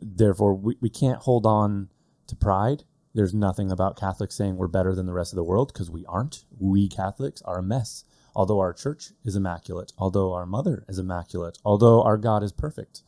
Therefore, 0.00 0.54
we, 0.54 0.76
we 0.80 0.90
can't 0.90 1.20
hold 1.20 1.46
on 1.46 1.90
to 2.26 2.34
pride. 2.34 2.82
There's 3.14 3.32
nothing 3.32 3.70
about 3.70 3.96
Catholics 3.96 4.34
saying 4.34 4.56
we're 4.56 4.66
better 4.66 4.96
than 4.96 5.06
the 5.06 5.12
rest 5.12 5.32
of 5.32 5.36
the 5.36 5.44
world 5.44 5.72
because 5.72 5.90
we 5.90 6.04
aren't. 6.06 6.44
We 6.58 6.88
Catholics 6.88 7.40
are 7.42 7.58
a 7.58 7.62
mess. 7.62 8.04
Although 8.34 8.58
our 8.58 8.72
church 8.72 9.12
is 9.24 9.36
immaculate, 9.36 9.92
although 9.96 10.32
our 10.32 10.46
mother 10.46 10.84
is 10.88 10.98
immaculate, 10.98 11.58
although 11.64 12.02
our 12.02 12.16
God 12.16 12.42
is 12.42 12.50
perfect, 12.50 13.02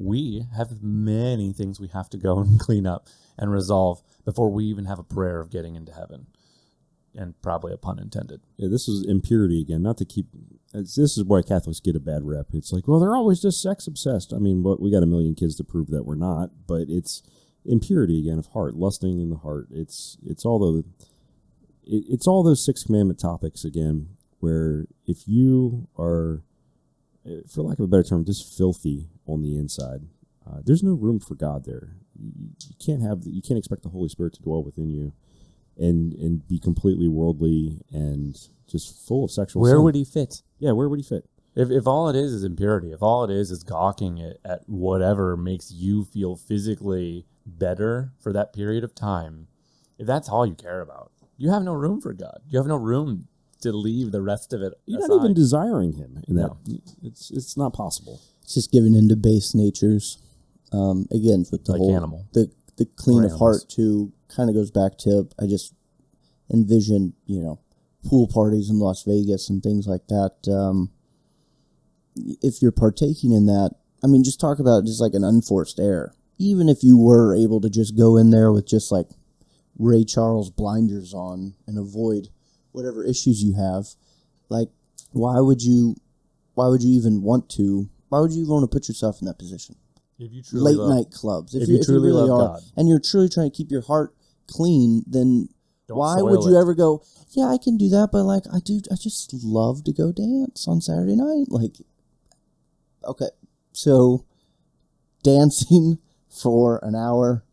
we 0.00 0.46
have 0.56 0.82
many 0.82 1.52
things 1.52 1.78
we 1.78 1.88
have 1.88 2.08
to 2.10 2.16
go 2.16 2.38
and 2.38 2.58
clean 2.66 2.86
up 2.86 3.08
and 3.38 3.52
resolve 3.52 4.02
before 4.24 4.50
we 4.50 4.64
even 4.64 4.86
have 4.86 4.98
a 4.98 5.04
prayer 5.04 5.40
of 5.40 5.50
getting 5.50 5.76
into 5.76 5.92
heaven. 5.92 6.26
And 7.12 7.34
probably 7.42 7.72
a 7.72 7.76
pun 7.76 7.98
intended. 7.98 8.40
Yeah, 8.56 8.68
this 8.68 8.86
is 8.86 9.04
impurity 9.04 9.60
again. 9.60 9.82
Not 9.82 9.98
to 9.98 10.04
keep. 10.04 10.26
This 10.72 10.96
is 10.96 11.24
why 11.24 11.42
Catholics 11.42 11.80
get 11.80 11.96
a 11.96 12.00
bad 12.00 12.22
rep. 12.24 12.46
It's 12.54 12.72
like, 12.72 12.86
well, 12.86 13.00
they're 13.00 13.16
always 13.16 13.42
just 13.42 13.60
sex 13.60 13.88
obsessed. 13.88 14.32
I 14.32 14.38
mean, 14.38 14.62
what 14.62 14.80
we 14.80 14.92
got 14.92 15.02
a 15.02 15.06
million 15.06 15.34
kids 15.34 15.56
to 15.56 15.64
prove 15.64 15.88
that 15.88 16.04
we're 16.06 16.14
not. 16.14 16.50
But 16.68 16.82
it's 16.88 17.24
impurity 17.66 18.20
again 18.20 18.38
of 18.38 18.46
heart, 18.48 18.76
lusting 18.76 19.20
in 19.20 19.28
the 19.28 19.38
heart. 19.38 19.66
It's 19.72 20.18
it's 20.24 20.44
all 20.44 20.60
the 20.60 20.84
it, 21.84 22.04
it's 22.08 22.28
all 22.28 22.44
those 22.44 22.64
six 22.64 22.84
commandment 22.84 23.18
topics 23.18 23.64
again. 23.64 24.10
where 24.38 24.86
if 25.04 25.26
you 25.26 25.88
are, 25.98 26.42
for 27.48 27.62
lack 27.62 27.78
of 27.78 27.84
a 27.84 27.88
better 27.88 28.02
term, 28.02 28.24
just 28.24 28.56
filthy 28.56 29.08
on 29.26 29.42
the 29.42 29.56
inside, 29.56 30.02
uh, 30.46 30.60
there's 30.64 30.82
no 30.82 30.92
room 30.92 31.20
for 31.20 31.34
God 31.34 31.64
there. 31.64 31.96
You, 32.18 32.50
you 32.68 32.74
can't 32.84 33.02
have, 33.02 33.22
you 33.24 33.42
can't 33.42 33.58
expect 33.58 33.82
the 33.82 33.88
Holy 33.88 34.08
Spirit 34.08 34.34
to 34.34 34.42
dwell 34.42 34.62
within 34.62 34.90
you, 34.90 35.12
and 35.76 36.12
and 36.14 36.46
be 36.46 36.58
completely 36.58 37.08
worldly 37.08 37.80
and 37.90 38.36
just 38.66 39.06
full 39.06 39.24
of 39.24 39.30
sexual. 39.30 39.62
Where 39.62 39.76
sin. 39.76 39.82
would 39.82 39.94
he 39.94 40.04
fit? 40.04 40.42
Yeah, 40.58 40.72
where 40.72 40.88
would 40.88 40.98
he 40.98 41.04
fit? 41.04 41.24
If, 41.56 41.70
if 41.70 41.86
all 41.86 42.08
it 42.08 42.16
is 42.16 42.32
is 42.32 42.44
impurity, 42.44 42.92
if 42.92 43.02
all 43.02 43.24
it 43.24 43.30
is 43.30 43.50
is 43.50 43.64
gawking 43.64 44.20
at, 44.20 44.36
at 44.44 44.60
whatever 44.68 45.36
makes 45.36 45.72
you 45.72 46.04
feel 46.04 46.36
physically 46.36 47.26
better 47.44 48.12
for 48.20 48.32
that 48.32 48.52
period 48.52 48.84
of 48.84 48.94
time, 48.94 49.48
if 49.98 50.06
that's 50.06 50.28
all 50.28 50.46
you 50.46 50.54
care 50.54 50.80
about, 50.80 51.10
you 51.36 51.50
have 51.50 51.62
no 51.62 51.72
room 51.72 52.00
for 52.00 52.12
God. 52.12 52.40
You 52.48 52.58
have 52.58 52.68
no 52.68 52.76
room 52.76 53.26
to 53.62 53.72
leave 53.72 54.12
the 54.12 54.22
rest 54.22 54.52
of 54.52 54.62
it. 54.62 54.72
You're 54.86 54.98
aside. 55.00 55.08
not 55.08 55.20
even 55.24 55.34
desiring 55.34 55.92
Him 55.94 56.22
in 56.28 56.36
that. 56.36 56.48
No. 56.66 56.78
It's 57.02 57.30
it's 57.30 57.56
not 57.56 57.72
possible. 57.72 58.20
It's 58.42 58.54
just 58.54 58.72
giving 58.72 58.94
into 58.94 59.16
base 59.16 59.54
natures. 59.54 60.18
Um, 60.72 61.06
again, 61.10 61.44
with 61.50 61.64
the 61.64 61.72
Like 61.72 61.80
whole 61.80 61.96
animal. 61.96 62.26
the 62.32 62.50
the 62.76 62.86
clean 62.86 63.24
Or 63.24 63.26
of 63.26 63.38
heart 63.38 63.64
too 63.68 64.12
kind 64.28 64.48
of 64.48 64.54
goes 64.54 64.70
back 64.70 64.96
to 64.98 65.28
I 65.40 65.46
just 65.46 65.74
envision 66.52 67.14
you 67.26 67.40
know 67.40 67.58
pool 68.08 68.26
parties 68.28 68.70
in 68.70 68.78
Las 68.78 69.02
Vegas 69.02 69.50
and 69.50 69.62
things 69.62 69.86
like 69.86 70.06
that. 70.08 70.34
Um, 70.50 70.90
if 72.16 72.60
you're 72.62 72.72
partaking 72.72 73.32
in 73.32 73.46
that, 73.46 73.74
I 74.02 74.06
mean, 74.06 74.24
just 74.24 74.40
talk 74.40 74.58
about 74.58 74.84
just 74.84 75.00
like 75.00 75.14
an 75.14 75.24
unforced 75.24 75.78
error. 75.78 76.14
Even 76.38 76.68
if 76.68 76.82
you 76.82 76.96
were 76.98 77.34
able 77.34 77.60
to 77.60 77.68
just 77.70 77.96
go 77.96 78.16
in 78.16 78.30
there 78.30 78.50
with 78.52 78.66
just 78.66 78.90
like 78.90 79.08
Ray 79.78 80.04
Charles 80.04 80.50
blinders 80.50 81.12
on 81.14 81.54
and 81.66 81.78
avoid 81.78 82.28
whatever 82.72 83.04
issues 83.04 83.42
you 83.42 83.54
have, 83.54 83.86
like 84.48 84.68
why 85.12 85.40
would 85.40 85.62
you? 85.62 85.96
Why 86.54 86.68
would 86.68 86.82
you 86.82 86.90
even 86.96 87.22
want 87.22 87.48
to? 87.50 87.88
Why 88.08 88.20
would 88.20 88.32
you 88.32 88.42
even 88.42 88.52
want 88.52 88.70
to 88.70 88.74
put 88.74 88.88
yourself 88.88 89.20
in 89.20 89.26
that 89.26 89.38
position? 89.38 89.76
if 90.22 90.30
you 90.32 90.42
truly 90.42 90.72
late 90.72 90.78
love- 90.78 90.90
night 90.90 91.10
clubs. 91.10 91.54
If, 91.54 91.62
if 91.62 91.68
you, 91.68 91.74
you 91.76 91.80
if 91.80 91.88
you 91.88 91.94
truly 91.94 92.08
really 92.08 92.28
love 92.28 92.40
are, 92.40 92.48
God. 92.56 92.62
and 92.76 92.88
you're 92.88 93.00
truly 93.00 93.28
trying 93.30 93.50
to 93.50 93.56
keep 93.56 93.70
your 93.70 93.80
heart 93.80 94.14
clean, 94.46 95.02
then 95.06 95.48
Don't 95.88 95.96
why 95.96 96.20
would 96.20 96.44
you 96.44 96.56
it. 96.56 96.60
ever 96.60 96.74
go? 96.74 97.02
Yeah, 97.30 97.46
I 97.46 97.56
can 97.56 97.78
do 97.78 97.88
that, 97.88 98.10
but 98.12 98.24
like 98.24 98.42
I 98.52 98.58
do, 98.60 98.80
I 98.92 98.96
just 98.96 99.32
love 99.32 99.82
to 99.84 99.92
go 99.94 100.12
dance 100.12 100.68
on 100.68 100.82
Saturday 100.82 101.16
night. 101.16 101.46
Like, 101.48 101.76
okay, 103.04 103.30
so 103.72 104.26
dancing 105.22 105.98
for 106.28 106.78
an 106.82 106.94
hour, 106.94 107.44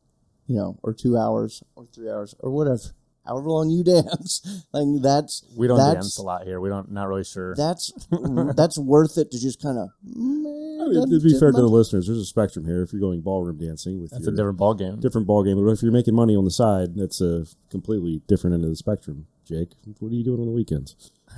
you 0.46 0.56
know, 0.58 0.78
or 0.84 0.94
two 0.94 1.18
hours, 1.18 1.64
or 1.76 1.86
three 1.86 2.10
hours, 2.10 2.36
or 2.40 2.52
whatever, 2.52 2.80
however 3.28 3.50
long 3.50 3.70
you 3.70 3.84
dance, 3.84 4.64
like 4.74 4.86
that's 5.02 5.44
We 5.56 5.68
don't 5.68 5.78
that's, 5.78 5.94
dance 5.94 6.18
a 6.18 6.24
lot 6.24 6.44
here. 6.46 6.60
We 6.60 6.70
don't. 6.70 6.92
Not 6.92 7.08
really 7.08 7.24
sure. 7.24 7.56
That's 7.56 7.92
that's 8.56 8.78
worth 8.78 9.18
it 9.18 9.32
to 9.32 9.40
just 9.40 9.62
kind 9.62 9.78
of. 9.78 9.90
I 10.06 10.90
mean, 10.90 11.10
to 11.10 11.20
be 11.20 11.38
fair 11.40 11.52
to 11.52 11.58
the 11.58 11.68
listeners, 11.68 12.08
there's 12.08 12.20
a 12.20 12.26
spectrum 12.26 12.66
here. 12.66 12.82
If 12.82 12.94
you're 12.94 13.02
going 13.02 13.22
ballroom 13.22 13.58
dancing 13.58 14.02
with 14.02 14.12
That's 14.12 14.24
your 14.24 14.34
a 14.34 14.36
different 14.36 14.58
ball 14.58 14.74
game. 14.74 15.00
different 15.00 15.28
ball 15.28 15.44
game, 15.44 15.62
but 15.62 15.70
if 15.70 15.82
you're 15.82 15.92
making 15.92 16.16
money 16.16 16.36
on 16.36 16.46
the 16.46 16.52
side, 16.52 16.96
that's 16.96 17.22
a 17.22 17.46
completely 17.70 18.22
different 18.28 18.54
end 18.54 18.64
of 18.64 18.70
the 18.70 18.76
spectrum. 18.76 19.28
Jake, 19.46 19.70
what 20.00 20.12
are 20.12 20.16
you 20.16 20.24
doing 20.24 20.40
on 20.40 20.46
the 20.46 20.52
weekends? 20.52 21.12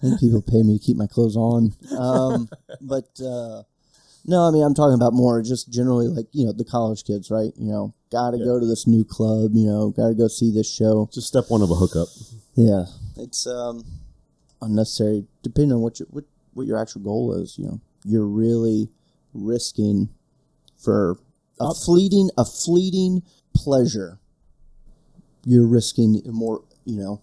I 0.00 0.06
think 0.06 0.20
people 0.20 0.42
pay 0.42 0.62
me 0.62 0.78
to 0.78 0.84
keep 0.84 0.96
my 0.96 1.06
clothes 1.06 1.36
on. 1.36 1.72
Um, 1.98 2.48
but 2.80 3.08
uh, 3.24 3.62
no, 4.26 4.42
I 4.46 4.50
mean 4.50 4.62
I'm 4.62 4.74
talking 4.74 4.94
about 4.94 5.12
more 5.14 5.42
just 5.42 5.70
generally 5.72 6.08
like 6.08 6.26
you 6.32 6.46
know 6.46 6.52
the 6.52 6.64
college 6.64 7.04
kids, 7.04 7.30
right? 7.30 7.52
You 7.56 7.70
know, 7.70 7.94
got 8.10 8.32
to 8.32 8.38
Yeah. 8.38 8.44
go 8.44 8.60
to 8.60 8.66
this 8.66 8.86
new 8.86 9.04
club. 9.04 9.52
You 9.54 9.66
know, 9.66 9.90
got 9.90 10.08
to 10.08 10.14
go 10.14 10.28
see 10.28 10.50
this 10.50 10.70
show. 10.70 11.04
It's 11.04 11.14
just 11.16 11.28
step 11.28 11.44
one 11.48 11.62
of 11.62 11.70
a 11.70 11.74
hookup. 11.74 12.08
Yeah, 12.54 12.84
it's 13.16 13.46
um, 13.46 13.84
unnecessary. 14.60 15.26
Depending 15.42 15.72
on 15.72 15.80
what 15.80 15.98
your 16.00 16.08
what 16.10 16.24
what 16.54 16.66
your 16.66 16.78
actual 16.78 17.02
goal 17.02 17.34
is, 17.34 17.56
you 17.58 17.66
know, 17.66 17.80
you're 18.04 18.26
really 18.26 18.88
risking 19.34 20.08
for 20.76 21.18
a 21.60 21.72
fleeting 21.74 22.30
a 22.36 22.44
fleeting 22.44 23.22
pleasure. 23.54 24.18
You're 25.44 25.66
risking 25.66 26.20
more, 26.26 26.62
you 26.84 26.98
know, 26.98 27.22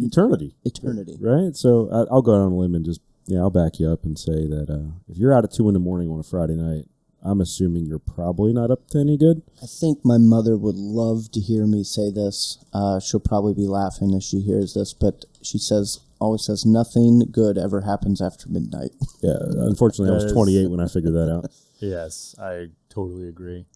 Eternity, 0.00 0.54
eternity. 0.64 1.16
right? 1.20 1.54
So 1.56 1.88
I, 1.92 2.12
I'll 2.12 2.22
go 2.22 2.34
out 2.34 2.40
on 2.42 2.52
a 2.52 2.56
limb 2.56 2.74
and 2.74 2.84
just 2.84 3.00
yeah, 3.28 3.40
I'll 3.40 3.50
back 3.50 3.78
you 3.78 3.90
up 3.90 4.04
and 4.04 4.18
say 4.18 4.46
that 4.46 4.70
uh, 4.70 4.92
if 5.08 5.18
you're 5.18 5.34
out 5.34 5.44
at 5.44 5.52
two 5.52 5.68
in 5.68 5.74
the 5.74 5.80
morning 5.80 6.10
on 6.10 6.18
a 6.18 6.22
Friday 6.22 6.54
night, 6.54 6.86
I'm 7.22 7.40
assuming 7.42 7.84
you're 7.84 7.98
probably 7.98 8.54
not 8.54 8.70
up 8.70 8.88
to 8.90 8.98
any 8.98 9.18
good. 9.18 9.42
I 9.62 9.66
think 9.66 9.98
my 10.02 10.16
mother 10.16 10.56
would 10.56 10.76
love 10.76 11.30
to 11.32 11.40
hear 11.40 11.66
me 11.66 11.84
say 11.84 12.10
this. 12.10 12.64
Uh, 12.72 13.00
she'll 13.00 13.20
probably 13.20 13.52
be 13.52 13.66
laughing 13.66 14.14
as 14.14 14.24
she 14.24 14.40
hears 14.40 14.72
this, 14.74 14.94
but 14.94 15.26
she 15.42 15.58
says 15.58 16.00
always 16.20 16.44
says 16.44 16.64
nothing 16.64 17.20
good 17.30 17.58
ever 17.58 17.82
happens 17.82 18.20
after 18.20 18.48
midnight. 18.48 18.90
Yeah, 19.20 19.36
unfortunately, 19.40 20.12
I 20.12 20.22
was 20.22 20.32
28 20.32 20.70
when 20.70 20.78
I 20.78 20.86
figured 20.86 21.12
that 21.14 21.28
out. 21.28 21.50
Yes, 21.80 22.36
I 22.40 22.68
totally 22.88 23.28
agree. 23.28 23.66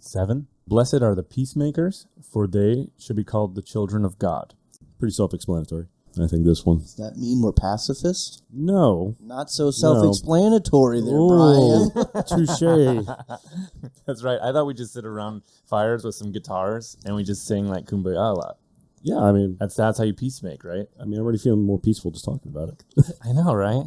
Seven. 0.00 0.48
Blessed 0.66 1.00
are 1.00 1.14
the 1.14 1.22
peacemakers, 1.22 2.06
for 2.22 2.46
they 2.46 2.88
should 2.98 3.16
be 3.16 3.24
called 3.24 3.54
the 3.54 3.62
children 3.62 4.04
of 4.04 4.18
God. 4.18 4.52
Pretty 4.98 5.14
self-explanatory. 5.14 5.86
I 6.22 6.26
think 6.26 6.44
this 6.44 6.64
one. 6.64 6.78
Does 6.78 6.94
that 6.96 7.16
mean 7.16 7.42
we're 7.42 7.52
pacifists? 7.52 8.42
No. 8.52 9.16
Not 9.20 9.50
so 9.50 9.70
self-explanatory 9.70 11.02
there, 11.02 11.18
Brian. 11.18 11.90
Touche. 12.26 13.06
That's 14.06 14.22
right. 14.22 14.38
I 14.42 14.52
thought 14.52 14.66
we 14.66 14.74
just 14.74 14.94
sit 14.94 15.04
around 15.04 15.42
fires 15.68 16.04
with 16.04 16.14
some 16.14 16.32
guitars 16.32 16.96
and 17.04 17.14
we 17.14 17.22
just 17.24 17.46
sing 17.46 17.68
like 17.68 17.84
Kumbaya 17.84 18.14
a 18.14 18.34
lot. 18.34 18.58
Yeah, 19.02 19.18
I 19.18 19.30
mean, 19.30 19.56
That's 19.60 19.76
that's 19.76 19.98
how 19.98 20.04
you 20.04 20.14
peacemake, 20.14 20.64
right? 20.64 20.86
I 21.00 21.04
mean, 21.04 21.18
I'm 21.18 21.22
already 21.22 21.38
feeling 21.38 21.62
more 21.62 21.78
peaceful 21.78 22.10
just 22.10 22.24
talking 22.24 22.50
about 22.50 22.70
it. 22.70 22.82
I 23.24 23.32
know, 23.32 23.54
right? 23.54 23.84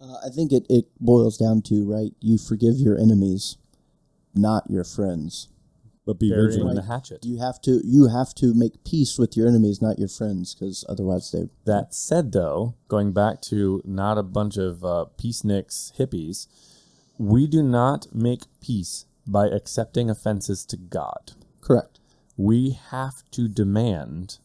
Uh, 0.00 0.16
I 0.26 0.30
think 0.34 0.50
it, 0.50 0.66
it 0.68 0.86
boils 0.98 1.36
down 1.36 1.62
to 1.62 1.84
right. 1.84 2.12
You 2.20 2.36
forgive 2.38 2.76
your 2.76 2.98
enemies, 2.98 3.58
not 4.34 4.64
your 4.68 4.82
friends. 4.82 5.48
But 6.06 6.18
be 6.18 6.30
Burying 6.30 6.50
vigilant. 6.50 6.76
the 6.76 6.82
hatchet. 6.82 7.24
You 7.24 7.38
have 7.38 7.60
to 7.62 7.80
you 7.84 8.08
have 8.08 8.34
to 8.36 8.54
make 8.54 8.84
peace 8.84 9.18
with 9.18 9.36
your 9.36 9.46
enemies, 9.46 9.82
not 9.82 9.98
your 9.98 10.08
friends, 10.08 10.54
because 10.54 10.84
otherwise 10.88 11.30
they. 11.30 11.48
That 11.66 11.94
said, 11.94 12.32
though, 12.32 12.74
going 12.88 13.12
back 13.12 13.42
to 13.42 13.82
not 13.84 14.16
a 14.18 14.22
bunch 14.22 14.56
of 14.56 14.82
uh, 14.84 15.06
peaceniks, 15.18 15.92
hippies, 15.98 16.46
we 17.18 17.46
do 17.46 17.62
not 17.62 18.06
make 18.14 18.44
peace 18.60 19.04
by 19.26 19.46
accepting 19.48 20.08
offenses 20.08 20.64
to 20.66 20.76
God. 20.76 21.32
Correct. 21.60 22.00
We 22.36 22.78
have 22.90 23.22
to 23.32 23.46
demand 23.46 24.38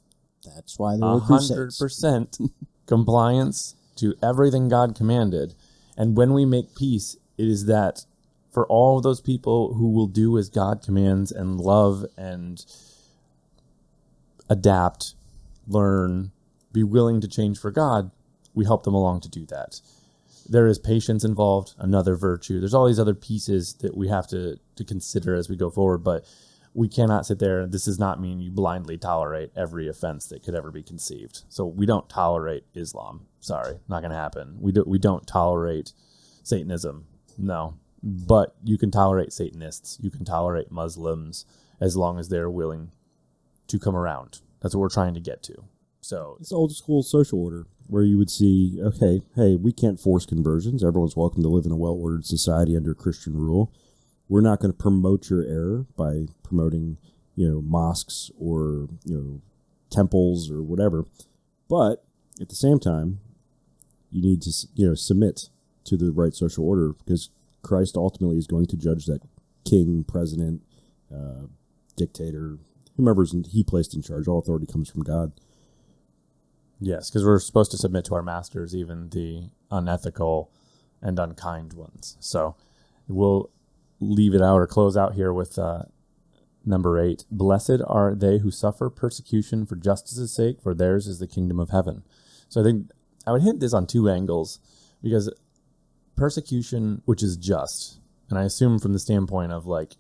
That's 0.44 0.78
why 0.78 0.98
there 0.98 1.08
a 1.08 1.14
were 1.14 1.20
hundred 1.22 1.74
percent 1.80 2.38
compliance 2.86 3.76
to 3.96 4.14
everything 4.22 4.68
God 4.68 4.94
commanded. 4.96 5.56
And 5.98 6.18
when 6.18 6.34
we 6.34 6.44
make 6.46 6.76
peace, 6.76 7.16
it 7.38 7.48
is 7.48 7.66
that 7.68 8.06
for 8.56 8.66
all 8.68 9.02
those 9.02 9.20
people 9.20 9.74
who 9.74 9.92
will 9.92 10.08
do 10.08 10.38
as 10.38 10.48
God 10.50 10.82
commands 10.82 11.30
and 11.30 11.60
love 11.60 12.06
and 12.18 12.66
adapt, 14.50 15.14
learn, 15.68 16.32
be 16.72 16.82
willing 16.82 17.20
to 17.20 17.28
change 17.28 17.60
for 17.60 17.70
God, 17.70 18.12
we 18.54 18.64
help 18.64 18.84
them 18.84 18.94
along 18.94 19.20
to 19.22 19.30
do 19.30 19.46
that. 19.48 19.82
There 20.48 20.68
is 20.68 20.80
patience 20.80 21.26
involved, 21.26 21.74
another 21.78 22.16
virtue. 22.16 22.62
There's 22.62 22.74
all 22.74 22.88
these 22.88 23.00
other 23.00 23.14
pieces 23.14 23.74
that 23.82 23.98
we 23.98 24.08
have 24.08 24.26
to, 24.28 24.58
to 24.78 24.86
consider 24.86 25.36
as 25.36 25.50
we 25.50 25.58
go 25.58 25.70
forward, 25.70 25.98
but 25.98 26.26
we 26.74 26.88
cannot 26.88 27.26
sit 27.26 27.40
there. 27.40 27.68
This 27.68 27.84
does 27.84 28.00
not 28.00 28.22
mean 28.22 28.40
you 28.40 28.52
blindly 28.52 28.98
tolerate 28.98 29.52
every 29.54 29.90
offense 29.90 30.28
that 30.28 30.44
could 30.44 30.56
ever 30.56 30.72
be 30.72 30.82
conceived. 30.82 31.42
So 31.50 31.66
we 31.66 31.86
don't 31.86 32.08
tolerate 32.08 32.64
Islam. 32.74 33.26
Sorry, 33.42 33.80
not 33.90 34.00
going 34.00 34.12
to 34.12 34.18
happen. 34.18 34.56
We 34.62 34.72
do, 34.72 34.86
we 34.88 34.98
don't 34.98 35.28
tolerate 35.28 35.92
Satanism. 36.42 37.08
No, 37.38 37.76
but 38.06 38.56
you 38.64 38.78
can 38.78 38.92
tolerate 38.92 39.34
Satanists. 39.34 39.98
You 40.00 40.12
can 40.12 40.24
tolerate 40.24 40.72
Muslims 40.72 41.46
as 41.82 41.98
long 41.98 42.20
as 42.20 42.30
they're 42.30 42.50
willing 42.50 42.92
to 43.68 43.80
come 43.80 43.96
around. 43.96 44.42
That's 44.62 44.76
what 44.76 44.82
we're 44.82 44.90
trying 44.90 45.16
to 45.16 45.20
get 45.20 45.42
to. 45.44 45.64
So 46.02 46.38
It's 46.40 46.52
old 46.52 46.76
school 46.76 47.02
social 47.02 47.44
order 47.44 47.66
where 47.88 48.04
you 48.04 48.18
would 48.20 48.30
see, 48.30 48.80
okay, 48.80 49.22
hey, 49.36 49.56
we 49.56 49.72
can't 49.72 50.00
force 50.00 50.26
conversions. 50.26 50.84
Everyone's 50.84 51.16
welcome 51.16 51.42
to 51.42 51.50
live 51.50 51.66
in 51.66 51.72
a 51.72 51.76
well 51.76 51.94
ordered 51.94 52.26
society 52.26 52.78
under 52.78 52.94
Christian 52.94 53.36
rule. 53.36 53.74
We're 54.30 54.42
not 54.42 54.60
going 54.60 54.72
to 54.72 54.78
promote 54.78 55.30
your 55.32 55.44
error 55.44 55.86
by 55.98 56.26
promoting, 56.44 56.98
you 57.36 57.48
know, 57.50 57.62
mosques 57.62 58.30
or, 58.40 58.88
you 59.04 59.18
know, 59.18 59.42
temples 59.90 60.52
or 60.52 60.62
whatever. 60.62 61.06
But 61.68 62.04
at 62.40 62.50
the 62.50 62.56
same 62.56 62.80
time, 62.80 63.20
you 64.12 64.22
need 64.22 64.44
to, 64.44 64.52
you 64.76 64.88
know, 64.88 64.96
submit 64.96 65.50
to 65.86 65.98
the 65.98 66.12
right 66.12 66.34
social 66.34 66.68
order 66.68 66.94
because 66.94 67.30
Christ 67.66 67.98
ultimately 67.98 68.38
is 68.38 68.48
going 68.48 68.68
to 68.68 68.78
judge 68.78 69.08
that 69.08 69.22
king, 69.66 70.06
president, 70.08 70.62
uh, 71.14 71.48
dictator, 71.98 72.60
whomever's 72.96 73.34
in, 73.34 73.44
he 73.44 73.64
placed 73.64 73.96
in 73.96 74.02
charge. 74.02 74.28
All 74.28 74.40
authority 74.40 74.68
comes 74.68 74.90
from 74.90 75.02
God. 75.02 75.34
Yes, 76.80 77.10
because 77.10 77.26
we're 77.26 77.40
supposed 77.40 77.72
to 77.72 77.78
submit 77.78 78.06
to 78.06 78.16
our 78.16 78.22
masters, 78.22 78.76
even 78.76 79.10
the 79.10 79.50
unethical 79.72 80.52
and 81.02 81.18
unkind 81.18 81.74
ones. 81.74 82.18
So 82.20 82.56
we'll 83.08 83.50
leave 84.00 84.36
it 84.36 84.42
out 84.42 84.58
or 84.58 84.68
close 84.68 84.96
out 84.96 85.16
here 85.16 85.34
with 85.34 85.58
uh, 85.58 85.84
number 86.66 87.00
eight. 87.00 87.26
Blessed 87.32 87.82
are 87.88 88.14
they 88.14 88.40
who 88.40 88.52
suffer 88.52 88.90
persecution 88.90 89.66
for 89.66 89.76
justice's 89.76 90.34
sake, 90.34 90.62
for 90.62 90.74
theirs 90.74 91.08
is 91.08 91.20
the 91.20 91.28
kingdom 91.28 91.60
of 91.60 91.70
heaven. 91.70 92.04
So 92.50 92.62
I 92.62 92.64
think 92.64 92.92
I 93.26 93.32
would 93.32 93.42
hit 93.42 93.60
this 93.60 93.74
on 93.74 93.88
two 93.88 94.10
angles 94.10 94.60
because 95.02 95.32
persecution, 96.16 97.02
which 97.06 97.22
is 97.24 97.38
just, 97.38 98.00
and 98.30 98.38
I 98.40 98.44
assume 98.44 98.80
from 98.80 98.94
the 98.94 99.00
standpoint 99.00 99.52
of 99.52 99.66
like 99.66 99.94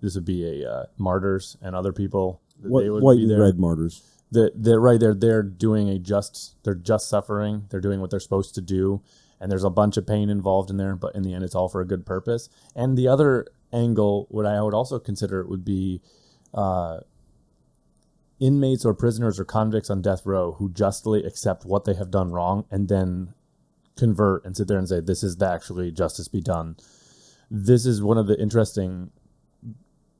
this 0.00 0.14
would 0.14 0.24
be 0.24 0.62
a 0.62 0.70
uh, 0.70 0.86
martyrs 0.96 1.56
and 1.60 1.74
other 1.74 1.92
people, 1.92 2.40
that 2.60 2.70
What, 2.70 2.82
they 2.82 2.90
would 2.90 3.02
white 3.02 3.16
be 3.18 3.26
there. 3.26 3.40
red 3.40 3.58
martyrs. 3.58 4.02
That 4.30 4.52
they're 4.54 4.80
right 4.80 5.00
there. 5.00 5.14
They're 5.14 5.42
doing 5.42 5.88
a 5.88 5.98
just. 5.98 6.62
They're 6.62 6.74
just 6.74 7.08
suffering. 7.08 7.64
They're 7.70 7.80
doing 7.80 8.00
what 8.00 8.10
they're 8.10 8.20
supposed 8.20 8.54
to 8.56 8.60
do, 8.60 9.00
and 9.40 9.50
there's 9.50 9.64
a 9.64 9.70
bunch 9.70 9.96
of 9.96 10.06
pain 10.06 10.28
involved 10.28 10.68
in 10.68 10.76
there. 10.76 10.94
But 10.96 11.14
in 11.14 11.22
the 11.22 11.32
end, 11.32 11.44
it's 11.44 11.54
all 11.54 11.68
for 11.68 11.80
a 11.80 11.86
good 11.86 12.04
purpose. 12.04 12.50
And 12.76 12.96
the 12.98 13.08
other 13.08 13.46
angle, 13.72 14.26
what 14.30 14.44
I 14.44 14.60
would 14.60 14.74
also 14.74 14.98
consider 14.98 15.46
would 15.46 15.64
be 15.64 16.02
uh, 16.52 17.00
inmates 18.38 18.84
or 18.84 18.94
prisoners 18.94 19.40
or 19.40 19.44
convicts 19.44 19.90
on 19.90 20.02
death 20.02 20.24
row 20.24 20.52
who 20.52 20.68
justly 20.70 21.24
accept 21.24 21.64
what 21.64 21.84
they 21.84 21.94
have 21.94 22.10
done 22.10 22.30
wrong 22.30 22.64
and 22.70 22.88
then 22.88 23.34
convert 23.98 24.44
and 24.46 24.56
sit 24.56 24.68
there 24.68 24.78
and 24.78 24.88
say, 24.88 25.00
"This 25.00 25.22
is 25.22 25.40
actually 25.42 25.92
justice 25.92 26.28
be 26.28 26.40
done." 26.40 26.76
This 27.50 27.84
is 27.84 28.02
one 28.02 28.18
of 28.18 28.26
the 28.26 28.40
interesting 28.40 29.10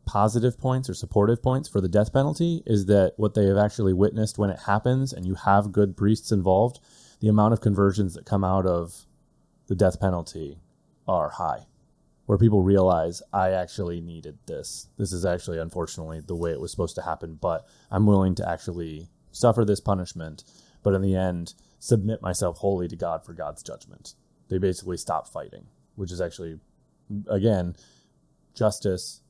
positive 0.09 0.59
points 0.59 0.89
or 0.89 0.95
supportive 0.95 1.43
points 1.43 1.68
for 1.68 1.83
the 1.83 1.89
death 1.89 2.14
penalty 2.14 2.62
is 2.64 2.87
that 2.87 3.12
what 3.18 3.35
they 3.35 3.45
have 3.45 3.59
actually 3.59 3.93
witnessed 3.93 4.39
when 4.39 4.49
it 4.49 4.61
happens 4.61 5.12
and 5.12 5.26
you 5.26 5.35
have 5.35 5.70
good 5.70 5.99
priests 5.99 6.33
involved, 6.33 6.81
the 7.20 7.29
amount 7.29 7.53
of 7.53 7.61
conversions 7.61 8.14
that 8.14 8.24
come 8.24 8.43
out 8.43 8.64
of 8.64 9.07
the 9.66 9.74
death 9.74 10.01
penalty 10.01 10.59
are 11.07 11.29
high. 11.29 11.66
Where 12.24 12.39
people 12.39 12.62
realize 12.62 13.20
I 13.35 13.51
actually 13.51 14.01
needed 14.01 14.39
this. 14.47 14.89
This 14.97 15.12
is 15.12 15.26
actually 15.26 15.59
unfortunately 15.59 16.20
the 16.20 16.37
way 16.37 16.53
it 16.53 16.61
was 16.61 16.70
supposed 16.70 16.95
to 16.95 17.03
happen, 17.03 17.39
but 17.39 17.66
I'm 17.91 18.07
willing 18.07 18.35
to 18.37 18.49
actually 18.49 19.09
suffer 19.31 19.62
this 19.66 19.81
punishment, 19.81 20.43
but 20.83 20.95
in 20.95 21.03
the 21.03 21.16
end 21.16 21.53
submit 21.79 22.22
myself 22.22 22.59
wholly 22.59 22.89
to 22.89 22.97
God 22.97 23.24
for 23.24 23.33
God's 23.33 23.62
judgment. 23.62 24.14
They 24.49 24.59
basically 24.59 24.97
stop 24.97 25.29
fighting, 25.29 25.66
which 25.97 26.12
is 26.12 26.20
actually 26.20 26.59
again 27.31 27.74
justice 28.55 29.22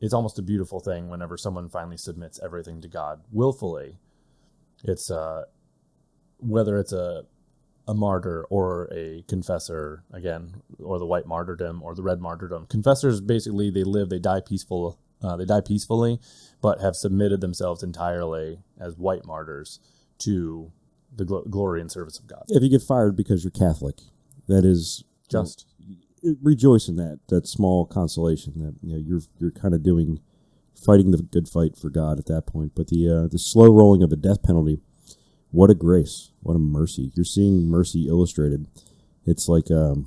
it's 0.00 0.14
almost 0.14 0.38
a 0.38 0.42
beautiful 0.42 0.80
thing 0.80 1.08
whenever 1.08 1.36
someone 1.36 1.68
finally 1.68 1.96
submits 1.96 2.40
everything 2.42 2.80
to 2.82 2.88
God 2.88 3.22
willfully. 3.32 3.98
It's 4.84 5.10
uh, 5.10 5.44
whether 6.38 6.78
it's 6.78 6.92
a 6.92 7.24
a 7.88 7.94
martyr 7.94 8.44
or 8.50 8.92
a 8.92 9.22
confessor 9.28 10.02
again, 10.12 10.60
or 10.82 10.98
the 10.98 11.06
white 11.06 11.26
martyrdom 11.26 11.82
or 11.82 11.94
the 11.94 12.02
red 12.02 12.20
martyrdom. 12.20 12.66
Confessors 12.66 13.20
basically 13.20 13.70
they 13.70 13.84
live, 13.84 14.08
they 14.08 14.18
die 14.18 14.40
peaceful, 14.40 14.98
uh, 15.22 15.36
they 15.36 15.44
die 15.44 15.60
peacefully, 15.60 16.18
but 16.60 16.80
have 16.80 16.96
submitted 16.96 17.40
themselves 17.40 17.84
entirely 17.84 18.58
as 18.80 18.96
white 18.96 19.24
martyrs 19.24 19.78
to 20.18 20.72
the 21.16 21.24
glo- 21.24 21.44
glory 21.48 21.80
and 21.80 21.90
service 21.90 22.18
of 22.18 22.26
God. 22.26 22.44
If 22.48 22.62
you 22.62 22.68
get 22.68 22.82
fired 22.82 23.16
because 23.16 23.42
you're 23.42 23.50
Catholic, 23.50 23.96
that 24.48 24.64
is 24.64 25.04
Just 25.28 25.66
rejoice 26.42 26.88
in 26.88 26.96
that 26.96 27.20
that 27.28 27.46
small 27.46 27.86
consolation 27.86 28.54
that 28.58 28.74
you 28.82 28.92
know 28.92 29.02
you're 29.04 29.22
you're 29.38 29.50
kind 29.50 29.74
of 29.74 29.82
doing 29.82 30.20
fighting 30.74 31.10
the 31.10 31.18
good 31.18 31.48
fight 31.48 31.76
for 31.76 31.90
God 31.90 32.18
at 32.18 32.26
that 32.26 32.46
point. 32.46 32.72
But 32.74 32.88
the 32.88 33.08
uh, 33.08 33.28
the 33.28 33.38
slow 33.38 33.72
rolling 33.72 34.02
of 34.02 34.12
a 34.12 34.16
death 34.16 34.42
penalty, 34.42 34.80
what 35.50 35.70
a 35.70 35.74
grace, 35.74 36.30
what 36.40 36.54
a 36.54 36.58
mercy! 36.60 37.12
You're 37.14 37.24
seeing 37.24 37.68
mercy 37.68 38.08
illustrated. 38.08 38.66
It's 39.24 39.48
like 39.48 39.70
um, 39.70 40.06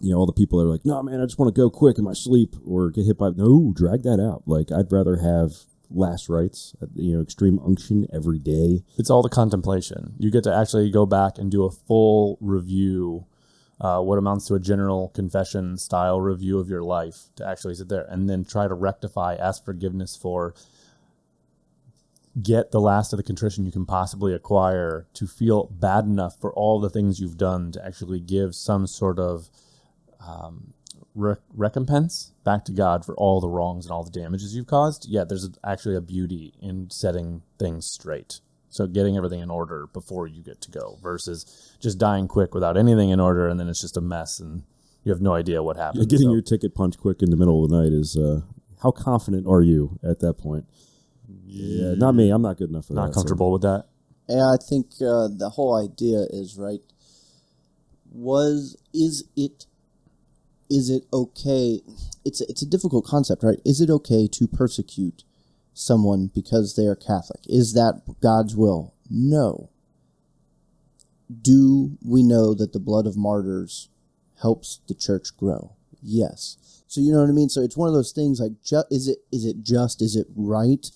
you 0.00 0.12
know 0.12 0.18
all 0.18 0.26
the 0.26 0.32
people 0.32 0.58
that 0.58 0.66
are 0.66 0.70
like, 0.70 0.84
no 0.84 1.02
man, 1.02 1.20
I 1.20 1.24
just 1.24 1.38
want 1.38 1.54
to 1.54 1.60
go 1.60 1.70
quick 1.70 1.98
in 1.98 2.04
my 2.04 2.12
sleep 2.12 2.56
or 2.66 2.90
get 2.90 3.06
hit 3.06 3.18
by 3.18 3.30
no, 3.30 3.72
drag 3.74 4.02
that 4.02 4.20
out. 4.20 4.42
Like 4.46 4.70
I'd 4.72 4.92
rather 4.92 5.16
have 5.16 5.52
last 5.90 6.28
rites, 6.28 6.74
uh, 6.82 6.86
you 6.94 7.14
know, 7.14 7.22
extreme 7.22 7.58
unction 7.64 8.06
every 8.12 8.38
day. 8.38 8.82
it's 8.96 9.10
all 9.10 9.22
the 9.22 9.28
contemplation. 9.28 10.14
You 10.18 10.30
get 10.30 10.44
to 10.44 10.54
actually 10.54 10.90
go 10.90 11.06
back 11.06 11.38
and 11.38 11.50
do 11.50 11.64
a 11.64 11.70
full 11.70 12.38
review, 12.40 13.26
uh, 13.80 14.00
what 14.00 14.18
amounts 14.18 14.46
to 14.46 14.54
a 14.54 14.60
general 14.60 15.08
confession 15.08 15.76
style 15.78 16.20
review 16.20 16.58
of 16.58 16.68
your 16.68 16.82
life, 16.82 17.26
to 17.36 17.46
actually 17.46 17.74
sit 17.74 17.88
there 17.88 18.06
and 18.08 18.28
then 18.28 18.44
try 18.44 18.68
to 18.68 18.74
rectify, 18.74 19.34
ask 19.34 19.64
forgiveness 19.64 20.16
for, 20.16 20.54
get 22.42 22.72
the 22.72 22.80
last 22.80 23.12
of 23.12 23.16
the 23.16 23.22
contrition 23.22 23.64
you 23.64 23.72
can 23.72 23.86
possibly 23.86 24.34
acquire 24.34 25.06
to 25.14 25.26
feel 25.26 25.66
bad 25.66 26.04
enough 26.04 26.38
for 26.40 26.52
all 26.54 26.80
the 26.80 26.90
things 26.90 27.20
you've 27.20 27.38
done 27.38 27.70
to 27.70 27.86
actually 27.86 28.20
give 28.20 28.54
some 28.54 28.86
sort 28.86 29.18
of 29.18 29.48
um, 30.26 30.72
re- 31.14 31.36
recompense 31.54 32.32
back 32.44 32.64
to 32.66 32.72
God 32.72 33.04
for 33.04 33.14
all 33.16 33.40
the 33.40 33.48
wrongs 33.48 33.86
and 33.86 33.92
all 33.92 34.04
the 34.04 34.10
damages 34.10 34.54
you've 34.54 34.66
caused. 34.66 35.06
Yeah, 35.08 35.24
there's 35.24 35.48
actually 35.64 35.96
a 35.96 36.00
beauty 36.00 36.54
in 36.60 36.90
setting 36.90 37.42
things 37.58 37.86
straight. 37.86 38.40
So 38.68 38.86
getting 38.88 39.16
everything 39.16 39.40
in 39.40 39.50
order 39.50 39.86
before 39.92 40.26
you 40.26 40.42
get 40.42 40.60
to 40.62 40.70
go 40.70 40.98
versus 41.02 41.76
just 41.80 41.98
dying 41.98 42.26
quick 42.26 42.54
without 42.54 42.76
anything 42.76 43.10
in 43.10 43.20
order 43.20 43.46
and 43.48 43.58
then 43.60 43.68
it's 43.68 43.80
just 43.80 43.96
a 43.96 44.00
mess 44.00 44.40
and 44.40 44.64
you 45.04 45.12
have 45.12 45.20
no 45.20 45.34
idea 45.34 45.62
what 45.62 45.76
happened. 45.76 46.02
Yeah, 46.02 46.06
getting 46.08 46.26
So- 46.28 46.32
your 46.32 46.42
ticket 46.42 46.74
punched 46.74 46.98
quick 46.98 47.22
in 47.22 47.30
the 47.30 47.36
middle 47.36 47.62
of 47.62 47.70
the 47.70 47.80
night 47.82 47.92
is 47.92 48.16
uh, 48.16 48.40
how 48.82 48.90
confident 48.90 49.46
are 49.46 49.62
you 49.62 49.98
at 50.02 50.18
that 50.20 50.34
point? 50.38 50.66
Yeah, 51.46 51.94
not 51.94 52.12
me. 52.16 52.30
I'm 52.30 52.42
not 52.42 52.56
good 52.56 52.70
enough 52.70 52.86
for 52.86 52.94
that. 52.94 53.00
not 53.00 53.14
so- 53.14 53.20
comfortable 53.20 53.52
with 53.52 53.62
that. 53.62 53.84
Yeah, 54.28 54.50
I 54.52 54.56
think 54.56 54.86
uh, 55.02 55.28
the 55.28 55.50
whole 55.54 55.76
idea 55.76 56.24
is 56.30 56.56
right. 56.58 56.80
Was 58.12 58.76
is 58.92 59.24
it 59.36 59.66
is 60.70 60.90
it 60.90 61.04
okay? 61.12 61.80
It's 62.24 62.40
a, 62.40 62.48
it's 62.48 62.62
a 62.62 62.66
difficult 62.66 63.04
concept, 63.04 63.42
right? 63.42 63.60
Is 63.64 63.80
it 63.80 63.90
okay 63.90 64.26
to 64.28 64.46
persecute 64.48 65.24
someone 65.72 66.30
because 66.34 66.76
they 66.76 66.86
are 66.86 66.96
Catholic? 66.96 67.40
Is 67.46 67.74
that 67.74 68.02
God's 68.20 68.56
will? 68.56 68.94
No. 69.10 69.70
Do 71.42 71.98
we 72.04 72.22
know 72.22 72.54
that 72.54 72.72
the 72.72 72.80
blood 72.80 73.06
of 73.06 73.16
martyrs 73.16 73.88
helps 74.40 74.80
the 74.88 74.94
church 74.94 75.36
grow? 75.36 75.72
Yes. 76.02 76.82
So 76.86 77.00
you 77.00 77.12
know 77.12 77.20
what 77.20 77.28
I 77.28 77.32
mean. 77.32 77.48
So 77.48 77.60
it's 77.60 77.76
one 77.76 77.88
of 77.88 77.94
those 77.94 78.12
things 78.12 78.40
like, 78.40 78.52
ju- 78.62 78.84
is 78.90 79.08
it 79.08 79.18
is 79.32 79.44
it 79.44 79.62
just? 79.62 80.00
Is 80.00 80.16
it 80.16 80.26
right? 80.36 80.90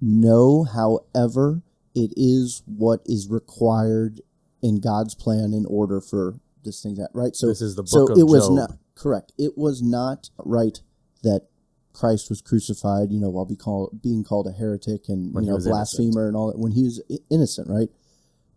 No. 0.00 0.64
However, 0.64 1.62
it 1.94 2.12
is 2.16 2.62
what 2.66 3.00
is 3.06 3.28
required 3.28 4.20
in 4.62 4.80
God's 4.80 5.14
plan 5.14 5.52
in 5.52 5.66
order 5.66 6.00
for 6.00 6.34
this 6.64 6.82
thing 6.82 6.94
that 6.96 7.10
right. 7.12 7.36
So 7.36 7.46
This 7.46 7.60
is 7.60 7.76
the 7.76 7.86
so 7.86 8.00
book 8.00 8.10
of 8.10 8.18
it 8.18 8.24
was 8.24 8.50
not 8.50 8.72
correct. 8.94 9.32
It 9.38 9.56
was 9.56 9.82
not 9.82 10.30
right 10.38 10.80
that 11.22 11.46
Christ 11.92 12.28
was 12.28 12.40
crucified. 12.40 13.10
You 13.10 13.20
know, 13.20 13.30
while 13.30 13.44
be 13.44 13.56
called 13.56 14.02
being 14.02 14.24
called 14.24 14.46
a 14.46 14.52
heretic 14.52 15.08
and 15.08 15.34
When 15.34 15.44
you 15.44 15.50
know 15.50 15.58
blasphemer 15.58 16.28
and 16.28 16.36
all 16.36 16.48
that 16.48 16.58
when 16.58 16.72
he 16.72 16.84
was 16.84 17.02
innocent, 17.30 17.68
right? 17.68 17.88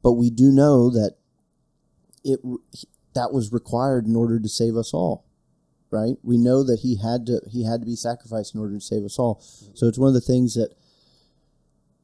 But 0.04 0.14
we 0.14 0.30
do 0.30 0.52
know 0.52 0.90
that 0.92 1.16
it 2.24 2.40
that 3.14 3.34
was 3.34 3.52
required 3.52 4.06
in 4.06 4.16
order 4.16 4.40
to 4.40 4.50
save 4.50 4.76
us 4.76 4.94
all 4.94 5.26
right 5.90 6.16
we 6.22 6.38
know 6.38 6.64
that 6.64 6.82
he 6.82 6.98
had 6.98 7.26
to 7.26 7.42
he 7.50 7.64
had 7.64 7.80
to 7.80 7.86
be 7.86 7.96
sacrificed 7.96 8.54
in 8.54 8.62
order 8.62 8.76
to 8.76 8.82
save 8.82 9.04
us 9.04 9.18
all 9.18 9.42
so 9.74 9.88
it's 9.88 9.98
one 9.98 10.10
of 10.10 10.14
the 10.14 10.22
things 10.22 10.54
that 10.54 10.76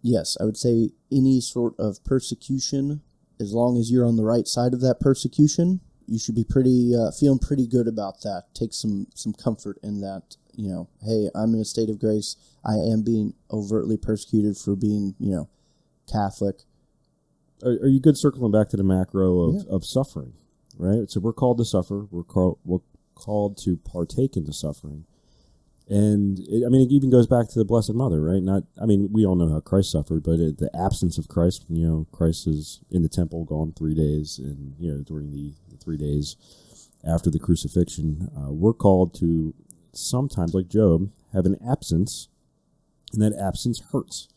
yes 0.01 0.37
i 0.39 0.43
would 0.43 0.57
say 0.57 0.89
any 1.11 1.41
sort 1.41 1.73
of 1.77 2.03
persecution 2.03 3.01
as 3.39 3.53
long 3.53 3.77
as 3.77 3.91
you're 3.91 4.05
on 4.05 4.15
the 4.15 4.23
right 4.23 4.47
side 4.47 4.73
of 4.73 4.81
that 4.81 4.99
persecution 4.99 5.81
you 6.07 6.19
should 6.19 6.35
be 6.35 6.43
pretty 6.43 6.93
uh, 6.95 7.11
feeling 7.11 7.39
pretty 7.39 7.67
good 7.67 7.87
about 7.87 8.21
that 8.21 8.43
take 8.53 8.73
some 8.73 9.07
some 9.15 9.33
comfort 9.33 9.77
in 9.83 10.01
that 10.01 10.35
you 10.55 10.69
know 10.69 10.87
hey 11.01 11.29
i'm 11.35 11.53
in 11.53 11.59
a 11.61 11.65
state 11.65 11.89
of 11.89 11.99
grace 11.99 12.35
i 12.65 12.73
am 12.73 13.01
being 13.01 13.33
overtly 13.51 13.97
persecuted 13.97 14.57
for 14.57 14.75
being 14.75 15.15
you 15.19 15.31
know 15.31 15.49
catholic 16.11 16.63
Are, 17.63 17.71
are 17.71 17.87
you 17.87 17.99
good 17.99 18.17
circling 18.17 18.51
back 18.51 18.69
to 18.69 18.77
the 18.77 18.83
macro 18.83 19.39
of, 19.39 19.65
of 19.67 19.85
suffering, 19.85 20.33
right? 20.77 21.09
So 21.09 21.19
we're 21.21 21.33
called 21.33 21.57
to 21.59 21.65
suffer. 21.65 22.07
We're 22.11 22.23
called 22.23 22.59
we're 22.65 22.79
called 23.15 23.57
to 23.63 23.77
partake 23.77 24.35
in 24.35 24.43
the 24.45 24.51
suffering, 24.53 25.05
and 25.87 26.39
it, 26.39 26.65
I 26.65 26.69
mean 26.69 26.81
it 26.81 26.91
even 26.91 27.09
goes 27.09 27.27
back 27.27 27.47
to 27.49 27.59
the 27.59 27.63
Blessed 27.65 27.93
Mother, 27.93 28.21
right? 28.21 28.43
Not 28.43 28.63
I 28.81 28.85
mean 28.85 29.09
we 29.13 29.25
all 29.25 29.35
know 29.35 29.49
how 29.49 29.61
Christ 29.61 29.91
suffered, 29.91 30.23
but 30.23 30.39
it, 30.39 30.57
the 30.57 30.69
absence 30.75 31.17
of 31.17 31.27
Christ. 31.29 31.65
You 31.69 31.87
know, 31.87 32.07
Christ 32.11 32.47
is 32.47 32.81
in 32.91 33.01
the 33.01 33.09
temple, 33.09 33.45
gone 33.45 33.71
three 33.77 33.95
days, 33.95 34.39
and 34.39 34.75
you 34.77 34.91
know 34.91 35.01
during 35.03 35.31
the 35.31 35.53
three 35.83 35.97
days 35.97 36.35
after 37.05 37.29
the 37.29 37.39
crucifixion, 37.39 38.29
uh, 38.37 38.51
we're 38.51 38.73
called 38.73 39.13
to 39.15 39.53
sometimes, 39.91 40.53
like 40.53 40.69
Job, 40.69 41.09
have 41.33 41.45
an 41.45 41.57
absence, 41.67 42.29
and 43.11 43.21
that 43.21 43.37
absence 43.39 43.81
hurts 43.91 44.27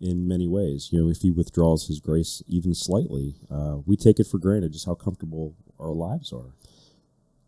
in 0.00 0.28
many 0.28 0.46
ways. 0.46 0.88
You 0.92 1.02
know, 1.02 1.10
if 1.10 1.22
he 1.22 1.30
withdraws 1.30 1.86
his 1.86 2.00
grace 2.00 2.42
even 2.48 2.74
slightly, 2.74 3.36
uh, 3.50 3.78
we 3.86 3.96
take 3.96 4.18
it 4.18 4.26
for 4.26 4.38
granted 4.38 4.72
just 4.72 4.86
how 4.86 4.94
comfortable 4.94 5.54
our 5.78 5.92
lives 5.92 6.32
are. 6.32 6.54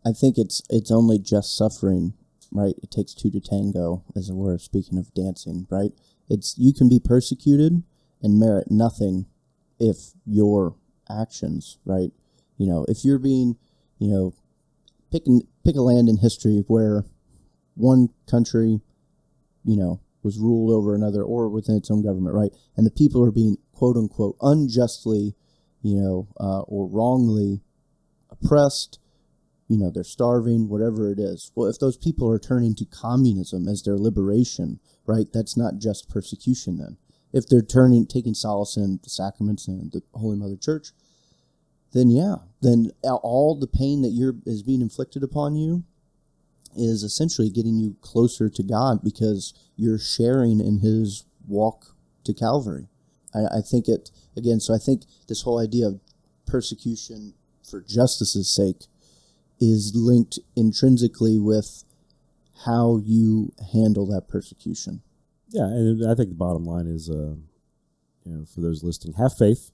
I 0.05 0.13
think 0.13 0.37
it's 0.37 0.61
it's 0.69 0.91
only 0.91 1.19
just 1.19 1.55
suffering, 1.55 2.13
right? 2.51 2.75
It 2.81 2.91
takes 2.91 3.13
two 3.13 3.29
to 3.31 3.39
tango, 3.39 4.03
as 4.15 4.29
it 4.29 4.35
were. 4.35 4.57
Speaking 4.57 4.97
of 4.97 5.13
dancing, 5.13 5.67
right? 5.69 5.91
It's 6.29 6.57
you 6.57 6.73
can 6.73 6.89
be 6.89 6.99
persecuted 6.99 7.83
and 8.23 8.39
merit 8.39 8.71
nothing 8.71 9.25
if 9.79 10.11
your 10.25 10.75
actions, 11.09 11.77
right? 11.85 12.11
You 12.61 12.67
know, 12.67 12.85
if 12.87 13.03
you're 13.03 13.17
being, 13.17 13.57
you 13.97 14.07
know, 14.07 14.35
pick 15.11 15.23
pick 15.65 15.75
a 15.75 15.81
land 15.81 16.07
in 16.07 16.17
history 16.17 16.63
where 16.67 17.05
one 17.73 18.09
country, 18.29 18.81
you 19.65 19.75
know, 19.75 19.99
was 20.21 20.37
ruled 20.37 20.71
over 20.71 20.93
another 20.93 21.23
or 21.23 21.49
within 21.49 21.75
its 21.75 21.89
own 21.89 22.03
government, 22.03 22.35
right? 22.35 22.51
And 22.77 22.85
the 22.85 22.91
people 22.91 23.25
are 23.25 23.31
being 23.31 23.57
quote 23.73 23.97
unquote 23.97 24.37
unjustly, 24.43 25.33
you 25.81 25.95
know, 25.95 26.27
uh, 26.39 26.61
or 26.67 26.85
wrongly 26.85 27.61
oppressed. 28.29 28.99
You 29.67 29.79
know, 29.79 29.89
they're 29.89 30.03
starving, 30.03 30.69
whatever 30.69 31.11
it 31.11 31.17
is. 31.17 31.51
Well, 31.55 31.67
if 31.67 31.79
those 31.79 31.97
people 31.97 32.29
are 32.29 32.37
turning 32.37 32.75
to 32.75 32.85
communism 32.85 33.67
as 33.67 33.81
their 33.81 33.97
liberation, 33.97 34.79
right? 35.07 35.25
That's 35.33 35.57
not 35.57 35.79
just 35.79 36.09
persecution 36.09 36.77
then. 36.77 36.97
If 37.33 37.47
they're 37.47 37.63
turning, 37.63 38.05
taking 38.05 38.35
solace 38.35 38.77
in 38.77 38.99
the 39.01 39.09
sacraments 39.09 39.67
and 39.67 39.91
the 39.91 40.03
Holy 40.13 40.37
Mother 40.37 40.57
Church, 40.57 40.91
then 41.93 42.09
yeah, 42.09 42.35
then 42.61 42.91
all 43.03 43.55
the 43.55 43.67
pain 43.67 44.01
that 44.01 44.09
you're 44.09 44.35
is 44.45 44.63
being 44.63 44.81
inflicted 44.81 45.23
upon 45.23 45.55
you 45.55 45.83
is 46.75 47.03
essentially 47.03 47.49
getting 47.49 47.77
you 47.77 47.95
closer 48.01 48.49
to 48.49 48.63
God 48.63 49.03
because 49.03 49.53
you're 49.75 49.99
sharing 49.99 50.59
in 50.59 50.79
His 50.79 51.25
walk 51.47 51.95
to 52.23 52.33
Calvary. 52.33 52.87
I, 53.33 53.57
I 53.57 53.61
think 53.61 53.87
it 53.87 54.11
again. 54.37 54.59
So 54.59 54.73
I 54.73 54.77
think 54.77 55.03
this 55.27 55.41
whole 55.41 55.59
idea 55.59 55.87
of 55.87 55.99
persecution 56.45 57.33
for 57.69 57.81
justice's 57.81 58.53
sake 58.53 58.85
is 59.59 59.93
linked 59.95 60.39
intrinsically 60.55 61.39
with 61.39 61.83
how 62.65 62.97
you 63.03 63.53
handle 63.73 64.05
that 64.07 64.27
persecution. 64.27 65.01
Yeah, 65.49 65.65
and 65.65 66.09
I 66.09 66.15
think 66.15 66.29
the 66.29 66.35
bottom 66.35 66.65
line 66.65 66.87
is, 66.87 67.09
uh, 67.09 67.35
you 68.23 68.31
know, 68.31 68.45
for 68.45 68.61
those 68.61 68.83
listening, 68.83 69.15
have 69.15 69.37
faith, 69.37 69.71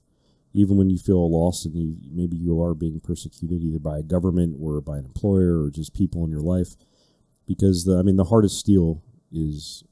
even 0.52 0.76
when 0.76 0.90
you 0.90 0.98
feel 0.98 1.30
lost 1.30 1.66
and 1.66 1.74
you, 1.76 1.96
maybe 2.10 2.36
you 2.36 2.62
are 2.62 2.74
being 2.74 3.00
persecuted 3.00 3.62
either 3.62 3.78
by 3.78 3.98
a 3.98 4.02
government 4.02 4.56
or 4.60 4.80
by 4.80 4.98
an 4.98 5.04
employer 5.04 5.62
or 5.62 5.70
just 5.70 5.94
people 5.94 6.24
in 6.24 6.30
your 6.30 6.40
life, 6.40 6.76
because 7.46 7.84
the, 7.84 7.98
I 7.98 8.02
mean, 8.02 8.16
the 8.16 8.24
hardest 8.24 8.58
steel 8.58 9.02
is 9.30 9.84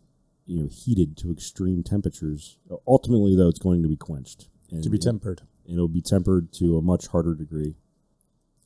you 0.47 0.61
know 0.61 0.69
heated 0.71 1.17
to 1.19 1.31
extreme 1.31 1.83
temperatures. 1.83 2.59
Ultimately, 2.87 3.37
though, 3.37 3.49
it's 3.49 3.59
going 3.59 3.83
to 3.83 3.89
be 3.89 3.97
quenched 3.97 4.49
and 4.71 4.83
to 4.83 4.91
be 4.91 4.99
tempered. 4.99 5.43
It, 5.67 5.75
it'll 5.75 5.89
be 5.89 6.03
tempered 6.03 6.53
to 6.55 6.79
a 6.79 6.83
much 6.83 7.09
harder 7.09 7.35
degree. 7.35 7.75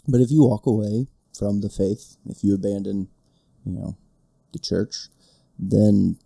But 0.06 0.20
if 0.20 0.30
you 0.30 0.44
walk 0.44 0.66
away 0.66 1.08
from 1.36 1.60
the 1.60 1.68
faith, 1.68 2.16
if 2.26 2.42
you 2.42 2.54
abandon, 2.54 3.08
you 3.64 3.72
know, 3.72 3.96
the 4.52 4.58
church, 4.58 5.08
then 5.58 6.18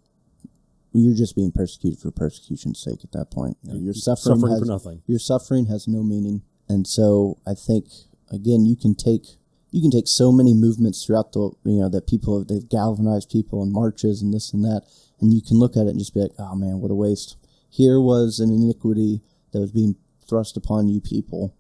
you're 1.01 1.15
just 1.15 1.35
being 1.35 1.53
persecuted 1.53 1.99
for 1.99 2.11
persecution's 2.11 2.81
sake 2.81 3.01
at 3.03 3.13
that 3.13 3.31
point. 3.31 3.57
You 3.63 3.75
know, 3.75 3.81
your 3.81 3.95
suffering, 3.95 4.37
suffering 4.37 4.53
has, 4.53 4.61
for 4.61 4.67
nothing. 4.67 5.03
Your 5.07 5.19
suffering 5.19 5.67
has 5.67 5.89
no 5.89 6.03
meaning. 6.03 6.43
And 6.69 6.87
so 6.87 7.39
I 7.47 7.55
think 7.55 7.87
again 8.31 8.65
you 8.65 8.77
can 8.77 8.95
take 8.95 9.37
you 9.71 9.83
can 9.83 9.91
take 9.91 10.07
so 10.07 10.31
many 10.31 10.55
movements 10.55 11.05
throughout 11.05 11.33
the 11.33 11.51
you 11.65 11.81
know 11.81 11.89
that 11.89 12.07
people 12.07 12.39
have 12.39 12.49
they've 12.49 12.69
galvanized 12.69 13.31
people 13.31 13.63
and 13.63 13.73
marches 13.73 14.23
and 14.23 14.33
this 14.33 14.53
and 14.53 14.65
that 14.65 14.83
and 15.21 15.35
you 15.35 15.43
can 15.43 15.59
look 15.59 15.77
at 15.77 15.87
it 15.87 15.91
and 15.91 15.99
just 15.99 16.15
be 16.15 16.21
like 16.21 16.31
oh 16.39 16.55
man 16.55 16.79
what 16.79 16.91
a 16.91 16.95
waste 16.95 17.37
here 17.69 18.01
was 18.01 18.41
an 18.41 18.51
iniquity 18.51 19.21
that 19.53 19.61
was 19.61 19.73
being 19.73 19.97
thrust 20.27 20.57
upon 20.57 20.89
you 20.89 21.01
people 21.01 21.55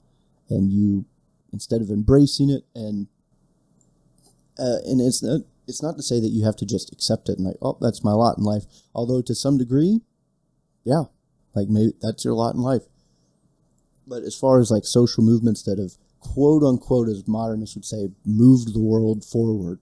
and 0.48 0.70
you 0.70 1.04
instead 1.52 1.82
of 1.82 1.90
embracing 1.90 2.50
it 2.50 2.62
and 2.74 3.08
uh, 4.58 4.78
and 4.86 5.00
it's 5.00 5.22
not, 5.22 5.40
it's 5.66 5.82
not 5.82 5.96
to 5.96 6.02
say 6.02 6.20
that 6.20 6.30
you 6.30 6.44
have 6.44 6.56
to 6.56 6.66
just 6.66 6.92
accept 6.92 7.28
it 7.28 7.38
and 7.38 7.46
like 7.46 7.56
oh 7.62 7.76
that's 7.80 8.04
my 8.04 8.12
lot 8.12 8.38
in 8.38 8.44
life 8.44 8.64
although 8.94 9.22
to 9.22 9.34
some 9.34 9.58
degree 9.58 10.00
yeah 10.84 11.04
like 11.54 11.68
maybe 11.68 11.92
that's 12.00 12.24
your 12.24 12.34
lot 12.34 12.54
in 12.54 12.60
life 12.60 12.82
but 14.06 14.22
as 14.22 14.34
far 14.34 14.60
as 14.60 14.70
like 14.70 14.84
social 14.84 15.24
movements 15.24 15.62
that 15.62 15.78
have 15.78 15.96
quote 16.24 16.62
unquote, 16.62 17.08
as 17.08 17.28
modernists 17.28 17.76
would 17.76 17.84
say, 17.84 18.08
moved 18.24 18.74
the 18.74 18.80
world 18.80 19.24
forward, 19.24 19.78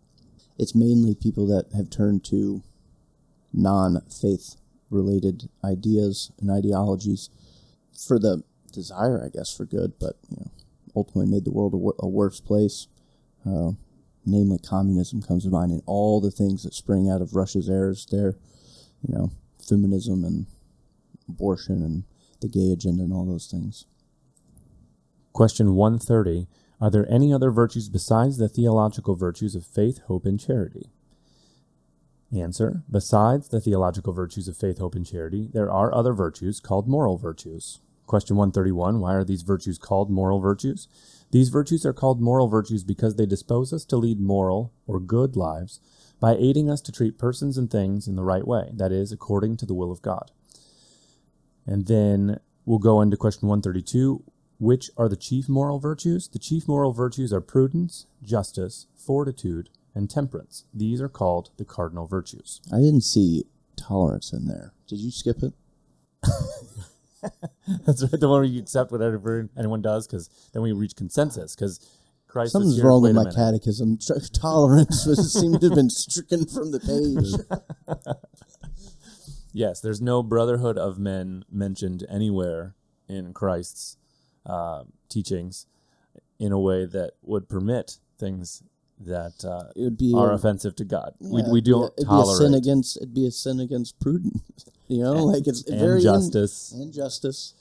it's 0.58 0.74
mainly 0.74 1.14
people 1.14 1.46
that 1.46 1.66
have 1.74 1.88
turned 1.88 2.24
to 2.24 2.62
non 3.52 4.02
faith 4.10 4.56
related 4.90 5.48
ideas 5.64 6.32
and 6.40 6.50
ideologies 6.50 7.30
for 7.96 8.18
the 8.18 8.42
desire, 8.72 9.24
I 9.24 9.28
guess, 9.28 9.54
for 9.56 9.64
good, 9.64 9.94
but 9.98 10.16
you 10.30 10.36
know, 10.40 10.50
ultimately 10.94 11.30
made 11.30 11.44
the 11.44 11.52
world 11.52 11.72
a, 11.72 11.78
wor- 11.78 11.94
a 12.00 12.08
worse 12.08 12.40
place. 12.40 12.88
Uh, 13.46 13.72
namely, 14.24 14.58
communism 14.58 15.22
comes 15.22 15.44
to 15.44 15.50
mind, 15.50 15.72
and 15.72 15.82
all 15.86 16.20
the 16.20 16.30
things 16.30 16.62
that 16.62 16.74
spring 16.74 17.10
out 17.10 17.22
of 17.22 17.34
Russia's 17.34 17.68
errors 17.68 18.06
there, 18.10 18.36
you 19.06 19.14
know, 19.14 19.30
feminism 19.66 20.24
and 20.24 20.46
abortion 21.28 21.82
and 21.82 22.04
the 22.40 22.48
gay 22.48 22.72
agenda 22.72 23.04
and 23.04 23.12
all 23.12 23.24
those 23.24 23.46
things. 23.46 23.86
Question 25.32 25.74
130 25.74 26.46
Are 26.80 26.90
there 26.90 27.10
any 27.10 27.32
other 27.32 27.50
virtues 27.50 27.88
besides 27.88 28.38
the 28.38 28.48
theological 28.48 29.14
virtues 29.14 29.54
of 29.54 29.64
faith, 29.64 30.00
hope, 30.06 30.26
and 30.26 30.38
charity? 30.38 30.90
Answer 32.34 32.82
Besides 32.90 33.48
the 33.48 33.60
theological 33.60 34.12
virtues 34.12 34.48
of 34.48 34.56
faith, 34.56 34.78
hope, 34.78 34.94
and 34.94 35.06
charity, 35.06 35.48
there 35.52 35.70
are 35.70 35.94
other 35.94 36.12
virtues 36.12 36.60
called 36.60 36.88
moral 36.88 37.18
virtues. 37.18 37.80
Question 38.06 38.36
131 38.36 39.00
Why 39.00 39.14
are 39.14 39.24
these 39.24 39.42
virtues 39.42 39.78
called 39.78 40.10
moral 40.10 40.40
virtues? 40.40 40.88
These 41.32 41.48
virtues 41.48 41.84
are 41.84 41.92
called 41.92 42.20
moral 42.20 42.46
virtues 42.46 42.84
because 42.84 43.16
they 43.16 43.26
dispose 43.26 43.72
us 43.72 43.84
to 43.86 43.96
lead 43.96 44.20
moral 44.20 44.72
or 44.86 45.00
good 45.00 45.34
lives 45.34 45.80
by 46.20 46.36
aiding 46.36 46.70
us 46.70 46.80
to 46.82 46.92
treat 46.92 47.18
persons 47.18 47.58
and 47.58 47.70
things 47.70 48.06
in 48.06 48.14
the 48.14 48.22
right 48.22 48.46
way, 48.46 48.70
that 48.74 48.92
is, 48.92 49.10
according 49.10 49.56
to 49.56 49.66
the 49.66 49.74
will 49.74 49.90
of 49.90 50.02
God. 50.02 50.30
And 51.66 51.86
then 51.86 52.38
we'll 52.64 52.78
go 52.78 53.00
into 53.00 53.16
question 53.16 53.48
132 53.48 54.22
which 54.62 54.92
are 54.96 55.08
the 55.08 55.16
chief 55.16 55.48
moral 55.48 55.80
virtues? 55.80 56.28
The 56.28 56.38
chief 56.38 56.68
moral 56.68 56.92
virtues 56.92 57.32
are 57.32 57.40
prudence, 57.40 58.06
justice, 58.22 58.86
fortitude, 58.94 59.70
and 59.92 60.08
temperance. 60.08 60.66
These 60.72 61.00
are 61.00 61.08
called 61.08 61.50
the 61.56 61.64
cardinal 61.64 62.06
virtues. 62.06 62.60
I 62.72 62.76
didn't 62.76 63.00
see 63.00 63.46
tolerance 63.74 64.32
in 64.32 64.46
there. 64.46 64.72
Did 64.86 65.00
you 65.00 65.10
skip 65.10 65.42
it? 65.42 65.54
That's 67.86 68.02
right. 68.02 68.20
The 68.20 68.28
one 68.28 68.40
where 68.40 68.44
you 68.44 68.60
accept 68.60 68.92
whatever 68.92 69.48
anyone 69.56 69.82
does, 69.82 70.06
because 70.06 70.28
then 70.52 70.62
we 70.62 70.72
reach 70.72 70.96
consensus. 70.96 71.54
Because 71.54 71.80
Christ 72.28 72.52
something's 72.52 72.76
here, 72.76 72.86
wrong 72.86 73.02
with 73.02 73.14
my 73.14 73.30
catechism. 73.30 73.98
tolerance 74.32 75.06
was, 75.06 75.32
seemed 75.32 75.60
to 75.60 75.68
have 75.68 75.76
been 75.76 75.90
stricken 75.90 76.46
from 76.46 76.72
the 76.72 76.80
page. 76.80 78.08
yes, 79.52 79.80
there's 79.80 80.00
no 80.00 80.22
brotherhood 80.22 80.78
of 80.78 80.98
men 80.98 81.44
mentioned 81.50 82.04
anywhere 82.08 82.74
in 83.08 83.32
Christ's 83.32 83.96
uh, 84.46 84.84
teachings 85.08 85.66
in 86.38 86.52
a 86.52 86.58
way 86.58 86.86
that 86.86 87.12
would 87.22 87.48
permit 87.48 87.98
things 88.18 88.62
that 89.06 89.44
uh, 89.44 89.70
it 89.76 89.82
would 89.82 89.98
be 89.98 90.14
are 90.16 90.32
a, 90.32 90.34
offensive 90.34 90.76
to 90.76 90.84
God. 90.84 91.14
Yeah, 91.20 91.42
we, 91.46 91.52
we 91.52 91.60
don't 91.60 91.92
it'd 91.96 92.08
tolerate 92.08 92.38
be 92.38 92.44
a 92.44 92.48
sin 92.48 92.54
against 92.54 92.96
it'd 92.96 93.14
be 93.14 93.26
a 93.26 93.30
sin 93.30 93.60
against 93.60 93.98
prudence. 94.00 94.40
You 94.88 95.04
know, 95.04 95.12
and, 95.12 95.22
like 95.22 95.46
it's 95.46 95.62
and 95.62 95.80
very 95.80 96.02
justice 96.02 96.72
in, 96.72 96.82
and 96.82 96.92
justice. 96.92 97.54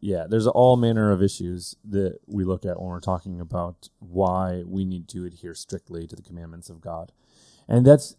Yeah, 0.00 0.26
there's 0.28 0.48
all 0.48 0.76
manner 0.76 1.12
of 1.12 1.22
issues 1.22 1.76
that 1.84 2.18
we 2.26 2.42
look 2.42 2.64
at 2.64 2.80
when 2.80 2.88
we're 2.88 2.98
talking 2.98 3.40
about 3.40 3.90
why 4.00 4.64
we 4.66 4.84
need 4.84 5.06
to 5.10 5.24
adhere 5.24 5.54
strictly 5.54 6.08
to 6.08 6.16
the 6.16 6.22
commandments 6.22 6.68
of 6.68 6.80
God, 6.80 7.12
and 7.68 7.86
that's 7.86 8.16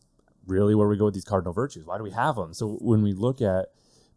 really 0.48 0.74
where 0.74 0.88
we 0.88 0.96
go 0.96 1.06
with 1.06 1.16
these 1.16 1.26
cardinal 1.26 1.52
virtues. 1.52 1.86
Why 1.86 1.98
do 1.98 2.04
we 2.04 2.12
have 2.12 2.38
them? 2.38 2.54
So 2.54 2.78
when 2.80 3.02
we 3.02 3.12
look 3.12 3.42
at 3.42 3.74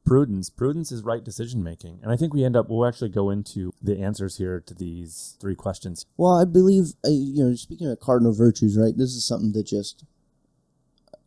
prudence. 0.09 0.51
Prudence 0.51 0.91
is 0.91 1.03
right 1.03 1.23
decision 1.23 1.63
making. 1.63 2.01
And 2.03 2.11
I 2.11 2.17
think 2.17 2.33
we 2.33 2.45
end 2.45 2.57
up, 2.57 2.69
we'll 2.69 2.87
actually 2.87 3.11
go 3.11 3.31
into 3.31 3.73
the 3.83 4.01
answers 4.01 4.39
here 4.39 4.61
to 4.61 4.75
these 4.75 5.37
three 5.41 5.55
questions. 5.55 6.07
Well, 6.17 6.35
I 6.35 6.45
believe, 6.45 6.95
uh, 7.05 7.11
you 7.11 7.45
know, 7.45 7.55
speaking 7.55 7.89
of 7.89 8.01
cardinal 8.01 8.33
virtues, 8.33 8.77
right, 8.77 8.97
this 8.97 9.11
is 9.11 9.25
something 9.25 9.53
that 9.53 9.67
just, 9.67 10.05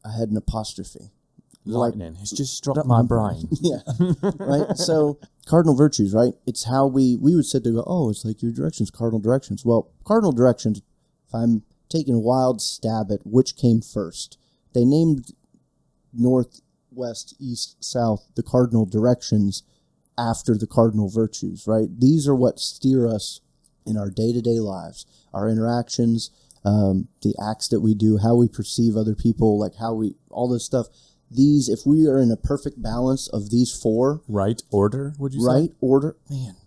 I 0.04 0.18
had 0.18 0.30
an 0.30 0.38
apostrophe. 0.38 1.12
Lightning. 1.64 2.14
Like, 2.14 2.24
it's 2.24 2.32
just 2.32 2.58
struck 2.58 2.84
my 2.88 3.04
brain. 3.04 3.48
yeah. 3.62 3.78
right. 4.40 4.76
So, 4.76 5.20
cardinal 5.46 5.76
virtues, 5.76 6.12
right? 6.12 6.34
It's 6.48 6.64
how 6.64 6.88
we, 6.88 7.18
we 7.22 7.36
would 7.36 7.46
sit 7.46 7.64
there 7.64 7.74
go, 7.74 7.84
oh, 7.86 8.10
it's 8.10 8.26
like 8.26 8.42
your 8.42 8.52
directions, 8.52 8.90
cardinal 8.90 9.20
directions. 9.20 9.64
Well, 9.64 9.92
cardinal 10.04 10.32
directions, 10.32 10.80
if 10.80 11.36
I'm 11.36 11.62
taking 11.88 12.16
a 12.16 12.20
wild 12.20 12.64
stab 12.64 13.12
at 13.12 13.28
which 13.28 13.56
came 13.56 13.82
first, 13.82 14.40
they 14.74 14.86
named 14.86 15.34
north 16.12 16.62
west, 16.92 17.36
east, 17.40 17.84
south, 17.84 18.28
the 18.36 18.44
cardinal 18.44 18.86
directions 18.86 19.64
after 20.18 20.58
the 20.58 20.68
cardinal 20.68 21.10
virtues, 21.10 21.66
right? 21.68 21.88
These 22.00 22.28
are 22.28 22.36
what 22.36 22.60
steer 22.60 23.08
us 23.08 23.42
in 23.86 23.98
our 23.98 24.10
day 24.10 24.34
to 24.34 24.42
day 24.42 24.60
lives, 24.60 25.06
our 25.34 25.50
interactions, 25.50 26.30
um, 26.64 27.08
the 27.24 27.34
acts 27.42 27.68
that 27.70 27.82
we 27.82 27.96
do, 27.96 28.18
how 28.18 28.36
we 28.36 28.48
perceive 28.48 28.96
other 28.96 29.16
people, 29.16 29.60
like 29.60 29.76
how 29.80 29.94
we, 29.94 30.16
all 30.30 30.48
this 30.48 30.66
stuff. 30.66 30.88
These, 31.30 31.70
if 31.70 31.86
we 31.86 32.08
are 32.08 32.20
in 32.20 32.30
a 32.30 32.38
perfect 32.38 32.82
balance 32.82 33.28
of 33.30 33.50
these 33.50 33.72
four, 33.72 34.22
right 34.28 34.62
order, 34.70 35.14
would 35.18 35.34
you 35.34 35.46
right 35.46 35.70
say? 35.70 35.76
order, 35.80 36.18
man, 36.30 36.58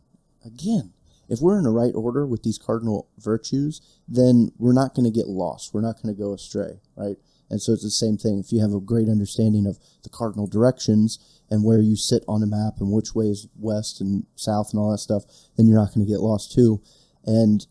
again, 0.44 0.92
if 1.28 1.40
we're 1.40 1.58
in 1.58 1.64
the 1.64 1.70
right 1.70 1.94
order 1.94 2.26
with 2.26 2.42
these 2.42 2.58
cardinal 2.58 3.08
virtues, 3.18 3.80
then 4.08 4.52
we're 4.58 4.72
not 4.72 4.94
going 4.94 5.04
to 5.04 5.16
get 5.16 5.28
lost. 5.28 5.72
We're 5.72 5.80
not 5.80 6.02
going 6.02 6.14
to 6.14 6.20
go 6.20 6.32
astray, 6.32 6.80
right? 6.96 7.16
And 7.50 7.60
so 7.60 7.72
it's 7.72 7.82
the 7.82 7.90
same 7.90 8.16
thing. 8.16 8.38
If 8.38 8.52
you 8.52 8.60
have 8.60 8.72
a 8.72 8.80
great 8.80 9.08
understanding 9.08 9.66
of 9.66 9.78
the 10.02 10.08
cardinal 10.08 10.46
directions 10.46 11.18
and 11.50 11.64
where 11.64 11.78
you 11.78 11.96
sit 11.96 12.24
on 12.26 12.40
the 12.40 12.46
map 12.46 12.80
and 12.80 12.90
which 12.90 13.14
way 13.14 13.26
is 13.26 13.46
west 13.56 14.00
and 14.00 14.26
south 14.34 14.70
and 14.72 14.80
all 14.80 14.90
that 14.90 14.98
stuff, 14.98 15.24
then 15.56 15.66
you're 15.66 15.78
not 15.78 15.94
going 15.94 16.06
to 16.06 16.10
get 16.10 16.20
lost 16.20 16.52
too. 16.52 16.82
And 17.24 17.66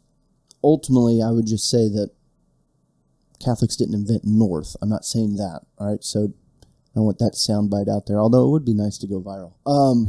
ultimately, 0.64 1.22
I 1.22 1.32
would 1.32 1.48
just 1.48 1.70
say 1.70 1.90
that 1.90 2.12
Catholics 3.44 3.76
didn't 3.76 3.96
invent 3.96 4.24
north. 4.24 4.76
I'm 4.82 4.90
not 4.90 5.06
saying 5.06 5.36
that. 5.36 5.62
All 5.78 5.92
right. 5.92 6.04
So 6.04 6.34
I 6.94 6.96
don't 6.96 7.06
want 7.06 7.20
that 7.20 7.34
soundbite 7.34 7.90
out 7.90 8.06
there, 8.06 8.20
although 8.20 8.46
it 8.46 8.52
would 8.52 8.66
be 8.66 8.74
nice 8.74 8.98
to 9.00 9.08
go 9.08 9.20
viral. 9.20 9.54
Um, 9.66 10.08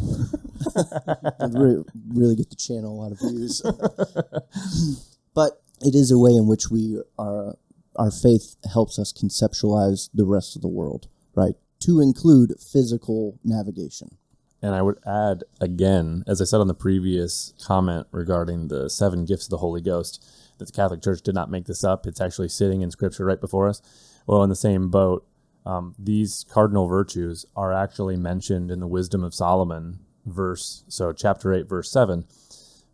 I'd 1.40 1.58
re- 1.58 1.84
really 2.08 2.36
get 2.36 2.50
the 2.50 2.56
channel 2.56 2.92
a 2.92 3.00
lot 3.00 3.12
of 3.12 3.18
views. 3.18 3.62
but 5.34 5.62
it 5.80 5.94
is 5.94 6.10
a 6.10 6.18
way 6.18 6.32
in 6.32 6.46
which 6.46 6.70
we 6.70 7.00
are, 7.18 7.56
our 7.96 8.10
faith 8.10 8.56
helps 8.72 8.98
us 8.98 9.12
conceptualize 9.12 10.10
the 10.12 10.24
rest 10.26 10.56
of 10.56 10.62
the 10.62 10.68
world, 10.68 11.08
right? 11.34 11.54
To 11.80 12.00
include 12.00 12.60
physical 12.60 13.38
navigation. 13.44 14.16
And 14.62 14.74
I 14.74 14.80
would 14.80 14.98
add 15.06 15.44
again, 15.60 16.24
as 16.26 16.40
I 16.40 16.44
said 16.44 16.60
on 16.60 16.68
the 16.68 16.74
previous 16.74 17.52
comment 17.62 18.06
regarding 18.10 18.68
the 18.68 18.88
seven 18.88 19.26
gifts 19.26 19.44
of 19.44 19.50
the 19.50 19.58
Holy 19.58 19.82
Ghost, 19.82 20.24
that 20.58 20.66
the 20.66 20.72
Catholic 20.72 21.02
Church 21.02 21.20
did 21.20 21.34
not 21.34 21.50
make 21.50 21.66
this 21.66 21.84
up. 21.84 22.06
It's 22.06 22.20
actually 22.20 22.48
sitting 22.48 22.80
in 22.80 22.90
Scripture 22.90 23.26
right 23.26 23.40
before 23.40 23.68
us. 23.68 23.82
Well, 24.26 24.42
in 24.42 24.48
the 24.48 24.56
same 24.56 24.88
boat, 24.88 25.26
um, 25.66 25.94
these 25.98 26.46
cardinal 26.48 26.86
virtues 26.86 27.44
are 27.54 27.72
actually 27.72 28.16
mentioned 28.16 28.70
in 28.70 28.80
the 28.80 28.86
Wisdom 28.86 29.22
of 29.22 29.34
Solomon, 29.34 29.98
verse 30.24 30.84
so 30.88 31.12
chapter 31.12 31.52
eight, 31.52 31.68
verse 31.68 31.90
seven. 31.90 32.24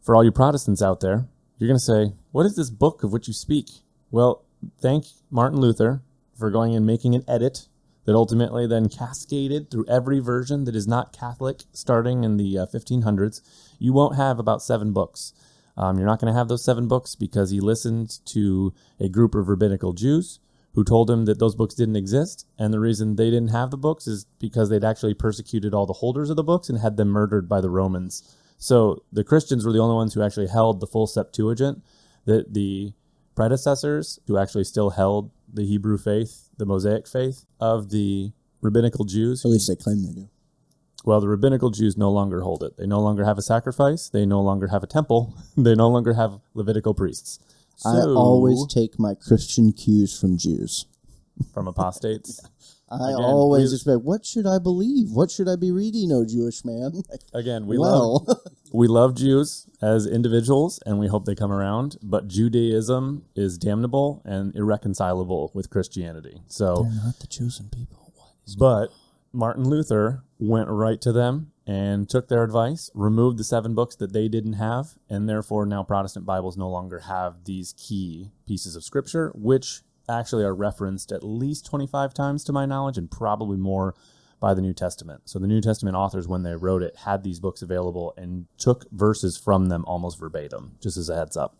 For 0.02 0.16
all 0.16 0.24
you 0.24 0.32
Protestants 0.32 0.82
out 0.82 1.00
there, 1.00 1.28
you're 1.58 1.68
going 1.68 1.78
to 1.78 1.84
say, 1.84 2.14
"What 2.32 2.46
is 2.46 2.56
this 2.56 2.70
book 2.70 3.04
of 3.04 3.12
which 3.12 3.28
you 3.28 3.34
speak?" 3.34 3.68
Well, 4.10 4.44
thank 4.80 5.06
Martin 5.30 5.60
Luther 5.60 6.02
for 6.38 6.50
going 6.50 6.74
and 6.74 6.86
making 6.86 7.14
an 7.14 7.24
edit 7.28 7.68
that 8.04 8.14
ultimately 8.14 8.66
then 8.66 8.88
cascaded 8.88 9.70
through 9.70 9.86
every 9.86 10.20
version 10.20 10.64
that 10.64 10.74
is 10.74 10.88
not 10.88 11.12
Catholic 11.12 11.62
starting 11.72 12.24
in 12.24 12.36
the 12.36 12.58
uh, 12.58 12.66
1500s. 12.66 13.40
You 13.78 13.92
won't 13.92 14.16
have 14.16 14.38
about 14.38 14.62
seven 14.62 14.92
books. 14.92 15.32
Um, 15.76 15.98
you're 15.98 16.06
not 16.06 16.20
going 16.20 16.32
to 16.32 16.38
have 16.38 16.48
those 16.48 16.64
seven 16.64 16.88
books 16.88 17.14
because 17.14 17.50
he 17.50 17.60
listened 17.60 18.18
to 18.26 18.74
a 18.98 19.08
group 19.08 19.34
of 19.34 19.48
rabbinical 19.48 19.92
Jews 19.92 20.40
who 20.74 20.84
told 20.84 21.10
him 21.10 21.24
that 21.24 21.38
those 21.38 21.54
books 21.54 21.74
didn't 21.74 21.96
exist. 21.96 22.46
And 22.58 22.72
the 22.72 22.80
reason 22.80 23.16
they 23.16 23.30
didn't 23.30 23.48
have 23.48 23.70
the 23.70 23.76
books 23.76 24.06
is 24.06 24.26
because 24.38 24.68
they'd 24.68 24.84
actually 24.84 25.14
persecuted 25.14 25.74
all 25.74 25.86
the 25.86 25.94
holders 25.94 26.30
of 26.30 26.36
the 26.36 26.44
books 26.44 26.68
and 26.68 26.78
had 26.78 26.96
them 26.96 27.08
murdered 27.08 27.48
by 27.48 27.60
the 27.60 27.70
Romans. 27.70 28.36
So 28.58 29.04
the 29.12 29.24
Christians 29.24 29.64
were 29.64 29.72
the 29.72 29.80
only 29.80 29.94
ones 29.94 30.14
who 30.14 30.22
actually 30.22 30.48
held 30.48 30.80
the 30.80 30.86
full 30.86 31.06
Septuagint. 31.06 31.82
That 32.26 32.52
the 32.52 32.92
predecessors 33.34 34.18
who 34.26 34.38
actually 34.38 34.64
still 34.64 34.90
held 34.90 35.30
the 35.52 35.64
Hebrew 35.64 35.98
faith, 35.98 36.48
the 36.56 36.66
Mosaic 36.66 37.06
faith 37.08 37.44
of 37.60 37.90
the 37.90 38.32
rabbinical 38.60 39.04
Jews. 39.04 39.44
At 39.44 39.50
least 39.50 39.68
they 39.68 39.76
claim 39.76 40.02
they 40.02 40.12
do. 40.12 40.28
Well, 41.04 41.20
the 41.20 41.28
rabbinical 41.28 41.70
Jews 41.70 41.96
no 41.96 42.10
longer 42.10 42.42
hold 42.42 42.62
it. 42.62 42.76
They 42.76 42.86
no 42.86 43.00
longer 43.00 43.24
have 43.24 43.38
a 43.38 43.42
sacrifice. 43.42 44.08
They 44.08 44.26
no 44.26 44.42
longer 44.42 44.68
have 44.68 44.82
a 44.82 44.86
temple. 44.86 45.34
they 45.56 45.74
no 45.74 45.88
longer 45.88 46.14
have 46.14 46.40
Levitical 46.54 46.94
priests. 46.94 47.38
I 47.84 48.00
always 48.00 48.66
take 48.66 48.98
my 48.98 49.14
Christian 49.14 49.72
cues 49.72 50.18
from 50.18 50.36
Jews. 50.36 50.86
from 51.54 51.66
apostates. 51.66 52.40
I 52.90 53.10
Again, 53.12 53.24
always 53.24 53.70
we- 53.70 53.76
expect, 53.76 54.02
what 54.02 54.26
should 54.26 54.46
I 54.46 54.58
believe? 54.58 55.10
What 55.12 55.30
should 55.30 55.48
I 55.48 55.56
be 55.56 55.70
reading, 55.70 56.10
oh 56.12 56.24
Jewish 56.24 56.64
man? 56.64 57.02
Again, 57.32 57.66
we 57.66 57.78
love 57.78 58.26
well, 58.26 58.42
we 58.72 58.88
love 58.88 59.14
Jews 59.14 59.68
as 59.80 60.06
individuals, 60.06 60.80
and 60.84 60.98
we 60.98 61.06
hope 61.06 61.24
they 61.24 61.34
come 61.36 61.52
around. 61.52 61.96
But 62.02 62.26
Judaism 62.28 63.24
is 63.36 63.58
damnable 63.58 64.22
and 64.24 64.54
irreconcilable 64.56 65.52
with 65.54 65.70
Christianity. 65.70 66.42
So, 66.48 66.82
they're 66.82 67.04
not 67.04 67.20
the 67.20 67.26
chosen 67.28 67.68
people. 67.68 68.12
What 68.14 68.26
is 68.46 68.56
but 68.56 68.88
Martin 69.32 69.68
Luther 69.68 70.24
went 70.38 70.68
right 70.68 71.00
to 71.02 71.12
them 71.12 71.52
and 71.66 72.08
took 72.08 72.26
their 72.26 72.42
advice, 72.42 72.90
removed 72.94 73.38
the 73.38 73.44
seven 73.44 73.74
books 73.76 73.94
that 73.96 74.12
they 74.12 74.26
didn't 74.26 74.54
have, 74.54 74.98
and 75.08 75.28
therefore 75.28 75.64
now 75.66 75.84
Protestant 75.84 76.26
Bibles 76.26 76.56
no 76.56 76.68
longer 76.68 77.00
have 77.00 77.44
these 77.44 77.72
key 77.78 78.32
pieces 78.46 78.74
of 78.74 78.82
scripture, 78.82 79.30
which 79.36 79.82
actually 80.10 80.44
are 80.44 80.54
referenced 80.54 81.12
at 81.12 81.24
least 81.24 81.66
25 81.66 82.12
times 82.14 82.44
to 82.44 82.52
my 82.52 82.66
knowledge 82.66 82.98
and 82.98 83.10
probably 83.10 83.56
more 83.56 83.94
by 84.40 84.54
the 84.54 84.62
New 84.62 84.72
Testament. 84.72 85.22
So 85.26 85.38
the 85.38 85.46
New 85.46 85.60
Testament 85.60 85.96
authors, 85.96 86.26
when 86.26 86.42
they 86.42 86.56
wrote 86.56 86.82
it, 86.82 86.96
had 87.04 87.22
these 87.22 87.38
books 87.38 87.62
available 87.62 88.14
and 88.16 88.46
took 88.58 88.90
verses 88.90 89.36
from 89.36 89.66
them 89.66 89.84
almost 89.86 90.18
verbatim, 90.18 90.76
just 90.80 90.96
as 90.96 91.08
a 91.08 91.16
heads 91.16 91.36
up. 91.36 91.56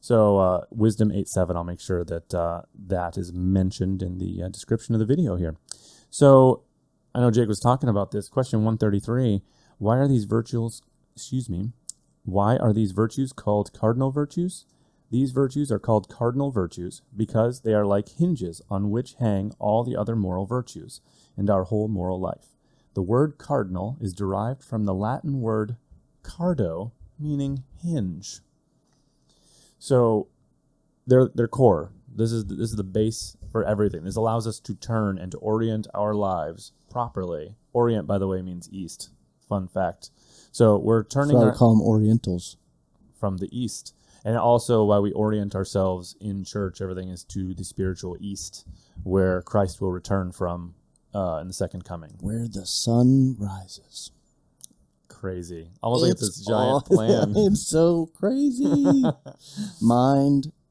So 0.00 0.38
uh, 0.38 0.64
Wisdom 0.70 1.10
8.7, 1.10 1.56
I'll 1.56 1.64
make 1.64 1.80
sure 1.80 2.04
that 2.04 2.34
uh, 2.34 2.62
that 2.86 3.16
is 3.16 3.32
mentioned 3.32 4.02
in 4.02 4.18
the 4.18 4.42
uh, 4.44 4.48
description 4.48 4.94
of 4.94 4.98
the 4.98 5.06
video 5.06 5.36
here. 5.36 5.56
So 6.10 6.62
I 7.14 7.20
know 7.20 7.30
Jake 7.30 7.48
was 7.48 7.60
talking 7.60 7.88
about 7.88 8.10
this. 8.10 8.28
Question 8.28 8.60
133 8.60 9.42
Why 9.78 9.96
are 9.96 10.08
these 10.08 10.24
virtues, 10.24 10.82
excuse 11.16 11.48
me, 11.48 11.72
why 12.24 12.56
are 12.56 12.72
these 12.72 12.92
virtues 12.92 13.32
called 13.32 13.72
cardinal 13.72 14.10
virtues? 14.10 14.66
These 15.10 15.32
virtues 15.32 15.72
are 15.72 15.78
called 15.78 16.08
cardinal 16.08 16.50
virtues 16.50 17.02
because 17.16 17.60
they 17.62 17.72
are 17.74 17.86
like 17.86 18.08
hinges 18.10 18.60
on 18.70 18.90
which 18.90 19.14
hang 19.14 19.52
all 19.58 19.84
the 19.84 19.96
other 19.96 20.16
moral 20.16 20.46
virtues 20.46 21.00
and 21.36 21.48
our 21.48 21.64
whole 21.64 21.88
moral 21.88 22.20
life. 22.20 22.54
The 22.94 23.02
word 23.02 23.38
cardinal 23.38 23.96
is 24.00 24.12
derived 24.12 24.62
from 24.62 24.84
the 24.84 24.94
Latin 24.94 25.40
word 25.40 25.76
cardo, 26.22 26.92
meaning 27.18 27.62
hinge. 27.82 28.40
So 29.78 30.28
they're 31.06 31.30
they're 31.34 31.48
core. 31.48 31.92
This 32.14 32.32
is 32.32 32.46
this 32.46 32.70
is 32.70 32.76
the 32.76 32.84
base 32.84 33.36
for 33.50 33.64
everything. 33.64 34.04
This 34.04 34.16
allows 34.16 34.46
us 34.46 34.60
to 34.60 34.74
turn 34.74 35.18
and 35.18 35.30
to 35.32 35.38
orient 35.38 35.86
our 35.94 36.14
lives 36.14 36.72
properly. 36.90 37.56
Orient, 37.72 38.06
by 38.06 38.18
the 38.18 38.26
way, 38.26 38.42
means 38.42 38.68
east. 38.72 39.10
Fun 39.48 39.68
fact. 39.68 40.10
So 40.52 40.76
we're 40.76 41.04
turning 41.04 41.36
So 41.36 41.42
I 41.42 41.46
our, 41.46 41.54
call 41.54 41.76
them 41.76 41.82
Orientals. 41.86 42.56
from 43.18 43.38
the 43.38 43.48
east, 43.56 43.94
and 44.28 44.36
also 44.36 44.84
why 44.84 44.98
we 44.98 45.10
orient 45.12 45.54
ourselves 45.54 46.14
in 46.20 46.44
church. 46.44 46.82
Everything 46.82 47.08
is 47.08 47.24
to 47.24 47.54
the 47.54 47.64
spiritual 47.64 48.14
east, 48.20 48.66
where 49.02 49.40
Christ 49.40 49.80
will 49.80 49.90
return 49.90 50.32
from 50.32 50.74
uh, 51.14 51.38
in 51.40 51.46
the 51.48 51.54
second 51.54 51.86
coming. 51.86 52.10
Where 52.20 52.46
the 52.46 52.66
sun 52.66 53.36
rises. 53.38 54.10
Crazy, 55.08 55.70
almost 55.82 56.02
like 56.02 56.12
it's 56.12 56.20
this 56.20 56.44
giant 56.46 56.60
all- 56.60 56.80
plan. 56.86 57.32
it's 57.36 57.66
so 57.66 58.10
crazy. 58.14 59.02
Mind. 59.80 60.52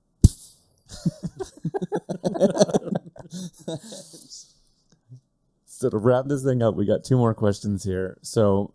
So 5.69 5.91
to 5.91 5.97
wrap 5.99 6.25
this 6.25 6.43
thing 6.43 6.63
up, 6.63 6.73
we 6.73 6.87
got 6.87 7.03
two 7.03 7.17
more 7.17 7.35
questions 7.35 7.83
here. 7.83 8.17
So, 8.23 8.73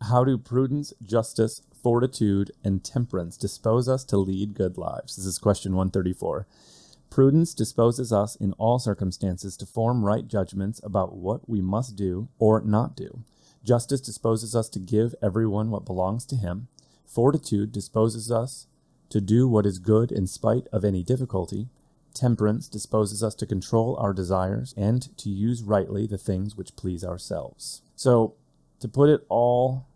how 0.00 0.24
do 0.24 0.38
prudence, 0.38 0.94
justice, 1.02 1.60
fortitude, 1.82 2.52
and 2.64 2.84
temperance 2.84 3.36
dispose 3.36 3.88
us 3.88 4.04
to 4.04 4.16
lead 4.16 4.54
good 4.54 4.76
lives? 4.76 5.16
This 5.16 5.26
is 5.26 5.38
question 5.38 5.72
134. 5.72 6.46
Prudence 7.10 7.54
disposes 7.54 8.12
us 8.12 8.36
in 8.36 8.52
all 8.54 8.78
circumstances 8.78 9.56
to 9.56 9.66
form 9.66 10.04
right 10.04 10.28
judgments 10.28 10.80
about 10.84 11.16
what 11.16 11.48
we 11.48 11.60
must 11.60 11.96
do 11.96 12.28
or 12.38 12.60
not 12.60 12.96
do. 12.96 13.22
Justice 13.64 14.00
disposes 14.00 14.54
us 14.54 14.68
to 14.70 14.78
give 14.78 15.14
everyone 15.22 15.70
what 15.70 15.84
belongs 15.84 16.24
to 16.26 16.36
him. 16.36 16.68
Fortitude 17.06 17.72
disposes 17.72 18.30
us 18.30 18.66
to 19.08 19.20
do 19.20 19.48
what 19.48 19.66
is 19.66 19.78
good 19.78 20.12
in 20.12 20.26
spite 20.26 20.66
of 20.72 20.84
any 20.84 21.02
difficulty. 21.02 21.68
Temperance 22.14 22.68
disposes 22.68 23.22
us 23.22 23.34
to 23.36 23.46
control 23.46 23.96
our 23.96 24.12
desires 24.12 24.74
and 24.76 25.16
to 25.18 25.30
use 25.30 25.62
rightly 25.62 26.06
the 26.06 26.18
things 26.18 26.56
which 26.56 26.76
please 26.76 27.04
ourselves. 27.04 27.82
So, 27.96 28.34
to 28.80 28.88
put 28.88 29.08
it 29.08 29.24
all, 29.28 29.86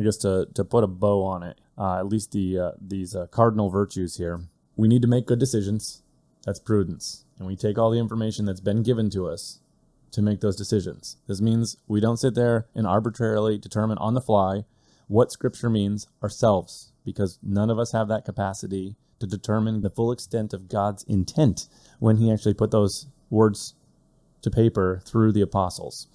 I 0.00 0.02
guess 0.02 0.16
to, 0.18 0.48
to 0.54 0.64
put 0.64 0.82
a 0.82 0.86
bow 0.86 1.22
on 1.22 1.42
it, 1.42 1.60
uh, 1.76 1.98
at 1.98 2.06
least 2.06 2.32
the 2.32 2.58
uh, 2.58 2.70
these 2.80 3.14
uh, 3.14 3.26
cardinal 3.26 3.68
virtues 3.68 4.16
here, 4.16 4.40
we 4.76 4.88
need 4.88 5.02
to 5.02 5.08
make 5.08 5.26
good 5.26 5.38
decisions. 5.38 6.02
That's 6.46 6.58
prudence, 6.58 7.26
and 7.38 7.46
we 7.46 7.54
take 7.54 7.76
all 7.76 7.90
the 7.90 7.98
information 7.98 8.46
that's 8.46 8.60
been 8.60 8.82
given 8.82 9.10
to 9.10 9.28
us 9.28 9.60
to 10.12 10.22
make 10.22 10.40
those 10.40 10.56
decisions. 10.56 11.18
This 11.28 11.42
means 11.42 11.76
we 11.86 12.00
don't 12.00 12.16
sit 12.16 12.34
there 12.34 12.66
and 12.74 12.86
arbitrarily 12.86 13.58
determine 13.58 13.98
on 13.98 14.14
the 14.14 14.22
fly 14.22 14.64
what 15.06 15.32
Scripture 15.32 15.68
means 15.68 16.08
ourselves, 16.22 16.92
because 17.04 17.38
none 17.42 17.68
of 17.68 17.78
us 17.78 17.92
have 17.92 18.08
that 18.08 18.24
capacity 18.24 18.96
to 19.18 19.26
determine 19.26 19.82
the 19.82 19.90
full 19.90 20.12
extent 20.12 20.54
of 20.54 20.68
God's 20.68 21.02
intent 21.02 21.66
when 21.98 22.16
He 22.16 22.32
actually 22.32 22.54
put 22.54 22.70
those 22.70 23.06
words 23.28 23.74
to 24.40 24.50
paper 24.50 25.02
through 25.04 25.32
the 25.32 25.42
apostles. 25.42 26.06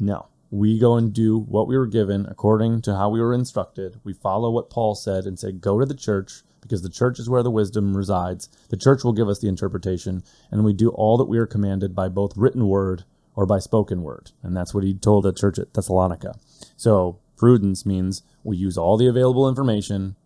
No. 0.00 0.28
We 0.50 0.78
go 0.78 0.96
and 0.96 1.12
do 1.12 1.38
what 1.38 1.68
we 1.68 1.76
were 1.76 1.86
given 1.86 2.26
according 2.26 2.82
to 2.82 2.96
how 2.96 3.10
we 3.10 3.20
were 3.20 3.34
instructed. 3.34 4.00
We 4.02 4.14
follow 4.14 4.50
what 4.50 4.70
Paul 4.70 4.94
said 4.94 5.24
and 5.24 5.38
say, 5.38 5.52
go 5.52 5.78
to 5.78 5.86
the 5.86 5.94
church 5.94 6.42
because 6.62 6.82
the 6.82 6.88
church 6.90 7.18
is 7.18 7.28
where 7.28 7.42
the 7.42 7.50
wisdom 7.50 7.96
resides. 7.96 8.48
The 8.68 8.76
church 8.76 9.04
will 9.04 9.12
give 9.12 9.28
us 9.28 9.38
the 9.38 9.48
interpretation, 9.48 10.22
and 10.50 10.64
we 10.64 10.72
do 10.72 10.90
all 10.90 11.16
that 11.18 11.28
we 11.28 11.38
are 11.38 11.46
commanded 11.46 11.94
by 11.94 12.08
both 12.08 12.36
written 12.36 12.66
word 12.66 13.04
or 13.34 13.46
by 13.46 13.58
spoken 13.58 14.02
word. 14.02 14.32
And 14.42 14.56
that's 14.56 14.74
what 14.74 14.84
he 14.84 14.94
told 14.94 15.24
the 15.24 15.32
church 15.32 15.58
at 15.58 15.72
Thessalonica. 15.74 16.34
So, 16.76 17.20
prudence 17.36 17.86
means 17.86 18.22
we 18.42 18.56
use 18.56 18.76
all 18.76 18.96
the 18.96 19.06
available 19.06 19.48
information 19.48 20.16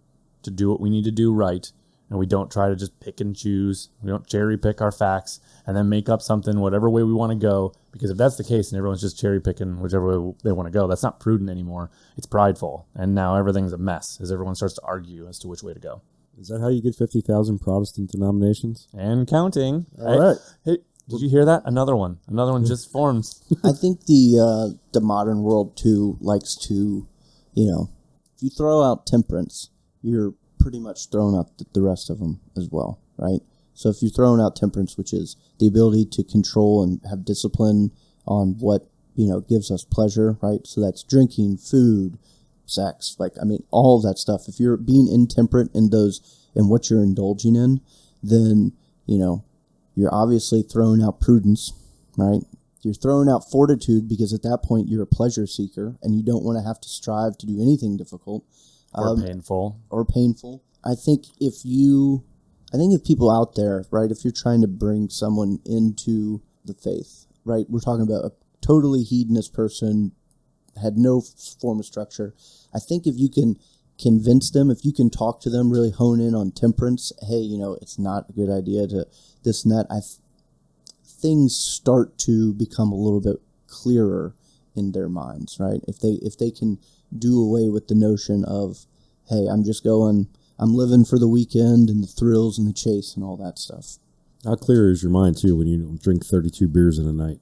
to 0.43 0.51
do 0.51 0.71
what 0.71 0.81
we 0.81 0.91
need 0.91 1.05
to 1.05 1.11
do 1.11 1.33
right, 1.33 1.71
and 2.09 2.19
we 2.19 2.27
don't 2.27 2.51
try 2.51 2.69
to 2.69 2.77
just 2.77 2.99
pick 3.01 3.21
and 3.21 3.37
choose. 3.37 3.91
We 4.03 4.11
don't 4.11 4.27
cherry 4.27 4.57
pick 4.57 4.81
our 4.81 4.93
facts 4.93 5.41
and 5.67 5.77
then 5.77 5.89
make 5.89 6.09
up 6.09 6.23
something 6.23 6.61
whatever 6.61 6.91
way 6.91 7.03
we 7.03 7.13
want 7.13 7.33
to 7.33 7.39
go. 7.39 7.75
Because 7.93 8.11
if 8.11 8.17
that's 8.17 8.37
the 8.37 8.45
case 8.45 8.71
and 8.73 8.79
everyone's 8.79 9.03
just 9.03 9.19
cherry 9.21 9.41
picking 9.41 9.81
whichever 9.81 10.21
way 10.21 10.35
they 10.43 10.53
want 10.53 10.67
to 10.67 10.71
go, 10.73 10.87
that's 10.87 11.03
not 11.03 11.21
prudent 11.21 11.51
anymore. 11.51 11.91
It's 12.17 12.27
prideful, 12.27 12.89
and 12.95 13.15
now 13.15 13.37
everything's 13.37 13.73
a 13.73 13.79
mess 13.79 14.19
as 14.21 14.33
everyone 14.33 14.55
starts 14.55 14.75
to 14.77 14.83
argue 14.83 15.29
as 15.29 15.39
to 15.41 15.49
which 15.49 15.63
way 15.63 15.75
to 15.75 15.81
go 15.81 16.01
Is 16.41 16.49
that 16.49 16.61
how 16.63 16.69
you 16.69 16.81
get 16.81 16.95
50,000 16.95 17.59
Protestant 17.59 18.11
denominations? 18.11 18.89
and 18.95 19.29
counting. 19.29 19.87
All 20.01 20.19
right. 20.19 20.37
Hey, 20.65 20.79
Did 21.09 21.21
you 21.21 21.29
hear 21.29 21.45
that? 21.45 21.63
Another 21.67 21.95
one. 21.95 22.19
Another 22.29 22.53
one 22.53 22.65
just 22.65 22.91
forms. 22.91 23.43
I 23.65 23.73
think 23.73 24.07
the 24.07 24.39
uh, 24.41 24.79
the 24.93 25.01
modern 25.03 25.43
world 25.43 25.77
too 25.77 26.17
likes 26.21 26.57
to, 26.69 27.07
you 27.53 27.67
know, 27.71 27.91
if 28.37 28.43
you 28.43 28.49
throw 28.51 28.83
out 28.83 29.07
temperance, 29.07 29.69
you're 30.01 30.33
pretty 30.59 30.81
much 30.81 31.11
throwing 31.11 31.37
out 31.37 31.59
the, 31.59 31.67
the 31.75 31.83
rest 31.83 32.09
of 32.09 32.19
them 32.21 32.41
as 32.57 32.69
well, 32.71 33.01
right? 33.19 33.41
So 33.75 33.89
if 33.89 34.03
you're 34.03 34.11
throwing 34.11 34.41
out 34.41 34.55
temperance, 34.57 34.97
which 34.97 35.13
is 35.13 35.37
the 35.59 35.67
ability 35.67 36.07
to 36.13 36.25
control 36.25 36.83
and 36.83 37.01
have 37.09 37.25
discipline 37.25 37.91
on 38.27 38.57
what 38.59 38.89
you 39.17 39.27
know 39.27 39.41
gives 39.41 39.71
us 39.71 39.85
pleasure, 39.85 40.39
right? 40.43 40.67
So 40.67 40.81
that's 40.81 41.03
drinking, 41.03 41.59
food, 41.59 42.19
sex, 42.67 43.17
like 43.19 43.33
I 43.41 43.45
mean, 43.45 43.65
all 43.71 44.01
that 44.03 44.19
stuff. 44.19 44.49
If 44.49 44.61
you're 44.61 44.77
being 44.77 45.09
intemperate 45.09 45.69
in 45.75 45.91
those 45.91 46.21
in 46.55 46.69
what 46.69 46.91
you're 46.91 47.03
indulging 47.03 47.57
in, 47.57 47.81
then 48.23 48.73
you 49.07 49.19
know 49.19 49.45
you're 49.95 50.15
obviously 50.15 50.63
throwing 50.63 51.03
out 51.03 51.21
prudence, 51.21 51.73
right? 52.17 52.43
You're 52.83 52.95
throwing 52.95 53.29
out 53.29 53.49
fortitude 53.51 54.09
because 54.09 54.33
at 54.33 54.43
that 54.43 54.63
point 54.65 54.89
you're 54.89 55.03
a 55.03 55.07
pleasure 55.07 55.47
seeker 55.47 55.97
and 56.03 56.17
you 56.17 56.23
don't 56.23 56.43
want 56.45 56.59
to 56.59 56.65
have 56.67 56.81
to 56.81 56.89
strive 56.89 57.39
to 57.39 57.47
do 57.47 57.61
anything 57.63 57.97
difficult 57.97 58.45
Or 58.95 59.09
Um, 59.11 59.23
painful. 59.23 59.77
or 59.89 60.05
painful. 60.05 60.63
I 60.83 60.95
think 60.97 61.27
if 61.41 61.65
you, 61.65 62.25
I 62.73 62.77
think 62.77 62.95
if 62.95 63.05
people 63.05 63.31
out 63.31 63.55
there, 63.55 63.85
right, 63.91 64.11
if 64.11 64.25
you're 64.25 64.33
trying 64.33 64.63
to 64.63 64.69
bring 64.69 65.11
someone 65.11 65.61
into 65.67 66.43
the 66.65 66.75
faith, 66.75 67.27
right, 67.45 67.67
we're 67.69 67.81
talking 67.81 68.03
about 68.03 68.25
a 68.25 68.33
totally 68.61 69.03
hedonist 69.03 69.53
person, 69.53 70.13
had 70.81 70.97
no 70.97 71.21
form 71.61 71.81
of 71.81 71.87
structure. 71.87 72.35
I 72.75 72.79
think 72.79 73.07
if 73.07 73.19
you 73.19 73.29
can 73.29 73.57
convince 74.01 74.51
them, 74.51 74.71
if 74.71 74.85
you 74.85 74.93
can 74.93 75.11
talk 75.11 75.41
to 75.43 75.51
them, 75.51 75.71
really 75.71 75.91
hone 75.91 76.21
in 76.21 76.35
on 76.35 76.51
temperance, 76.51 77.13
hey, 77.29 77.37
you 77.37 77.59
know, 77.59 77.77
it's 77.83 77.99
not 77.99 78.31
a 78.31 78.33
good 78.33 78.51
idea 78.51 78.87
to 78.89 79.07
this 79.45 79.65
and 79.65 79.73
that. 79.73 79.87
I, 79.91 80.01
th- 80.01 80.19
things 81.05 81.55
start 81.57 82.19
to 82.19 82.55
become 82.55 82.91
a 82.91 82.97
little 82.97 83.21
bit 83.21 83.37
clearer 83.69 84.35
in 84.75 84.93
their 84.93 85.09
minds, 85.09 85.59
right? 85.61 85.81
If 85.87 86.01
they 86.01 86.19
if 86.23 86.39
they 86.39 86.51
can 86.51 86.79
do 87.17 87.41
away 87.41 87.69
with 87.69 87.89
the 87.89 87.95
notion 87.95 88.45
of, 88.45 88.87
hey, 89.29 89.47
I'm 89.51 89.63
just 89.65 89.85
going, 89.85 90.29
I'm 90.59 90.75
living 90.75 91.05
for 91.05 91.19
the 91.19 91.29
weekend 91.29 91.91
and 91.91 92.03
the 92.03 92.09
thrills 92.09 92.59
and 92.59 92.69
the 92.69 92.73
chase 92.73 93.15
and 93.15 93.25
all 93.25 93.37
that 93.39 93.59
stuff. 93.59 93.99
How 94.45 94.55
clear 94.55 94.91
is 94.91 95.03
your 95.03 95.13
mind 95.13 95.39
too 95.39 95.57
when 95.57 95.67
you 95.67 95.99
drink 96.03 96.25
32 96.25 96.69
beers 96.69 96.99
in 96.99 97.07
a 97.07 97.13
night? 97.13 97.39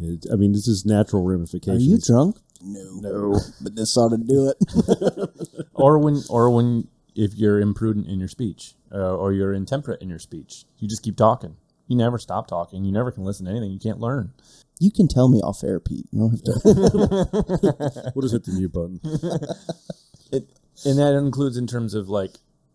It, 0.00 0.26
I 0.32 0.36
mean, 0.36 0.52
this 0.52 0.68
is 0.68 0.84
natural 0.84 1.24
ramifications. 1.24 1.86
Are 1.86 1.90
you 1.90 1.98
drunk? 1.98 2.36
No, 2.62 3.00
no, 3.00 3.40
but 3.60 3.74
this 3.74 3.96
ought 3.96 4.10
to 4.10 4.18
do 4.18 4.50
it. 4.50 5.66
or 5.74 5.98
when 5.98 6.22
or 6.28 6.50
when 6.50 6.88
if 7.14 7.34
you're 7.34 7.60
imprudent 7.60 8.06
in 8.06 8.18
your 8.18 8.28
speech 8.28 8.74
uh, 8.92 9.16
or 9.16 9.32
you're 9.32 9.52
intemperate 9.52 10.00
in 10.00 10.08
your 10.08 10.20
speech 10.20 10.64
you 10.78 10.86
just 10.86 11.02
keep 11.02 11.16
talking 11.16 11.56
you 11.88 11.96
never 11.96 12.18
stop 12.18 12.46
talking 12.46 12.84
you 12.84 12.92
never 12.92 13.10
can 13.10 13.24
listen 13.24 13.46
to 13.46 13.50
anything 13.50 13.72
you 13.72 13.80
can't 13.80 13.98
learn 13.98 14.32
you 14.80 14.90
can 14.90 15.08
tell 15.08 15.28
me 15.28 15.40
off 15.42 15.62
air, 15.62 15.78
Pete. 15.78 16.06
You 16.10 16.20
don't 16.20 16.30
have 16.30 16.42
to. 16.42 18.10
What 18.14 18.24
is 18.24 18.32
hit 18.32 18.44
the 18.44 18.52
mute 18.52 18.72
button? 18.72 18.98
it 20.32 20.48
and 20.86 20.98
that 20.98 21.14
includes 21.14 21.58
in 21.58 21.66
terms 21.66 21.92
of 21.92 22.08
like 22.08 22.32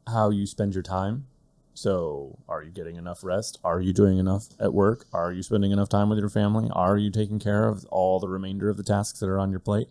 how 0.08 0.30
you 0.30 0.46
spend 0.46 0.74
your 0.74 0.84
time. 0.84 1.28
So 1.74 2.40
are 2.48 2.64
you 2.64 2.72
getting 2.72 2.96
enough 2.96 3.24
rest? 3.24 3.60
Are 3.64 3.82
you 3.82 3.92
doing 3.92 4.18
enough 4.18 4.48
at 4.60 4.74
work? 4.74 5.06
Are 5.12 5.34
you 5.34 5.44
spending 5.44 5.72
enough 5.72 5.90
time 5.90 6.10
with 6.10 6.20
your 6.20 6.30
family? 6.30 6.70
Are 6.72 6.98
you 6.98 7.12
taking 7.12 7.40
care 7.40 7.68
of 7.68 7.86
all 7.86 8.20
the 8.20 8.30
remainder 8.30 8.70
of 8.70 8.78
the 8.78 8.84
tasks 8.84 9.20
that 9.20 9.30
are 9.30 9.40
on 9.40 9.52
your 9.52 9.60
plate? 9.60 9.90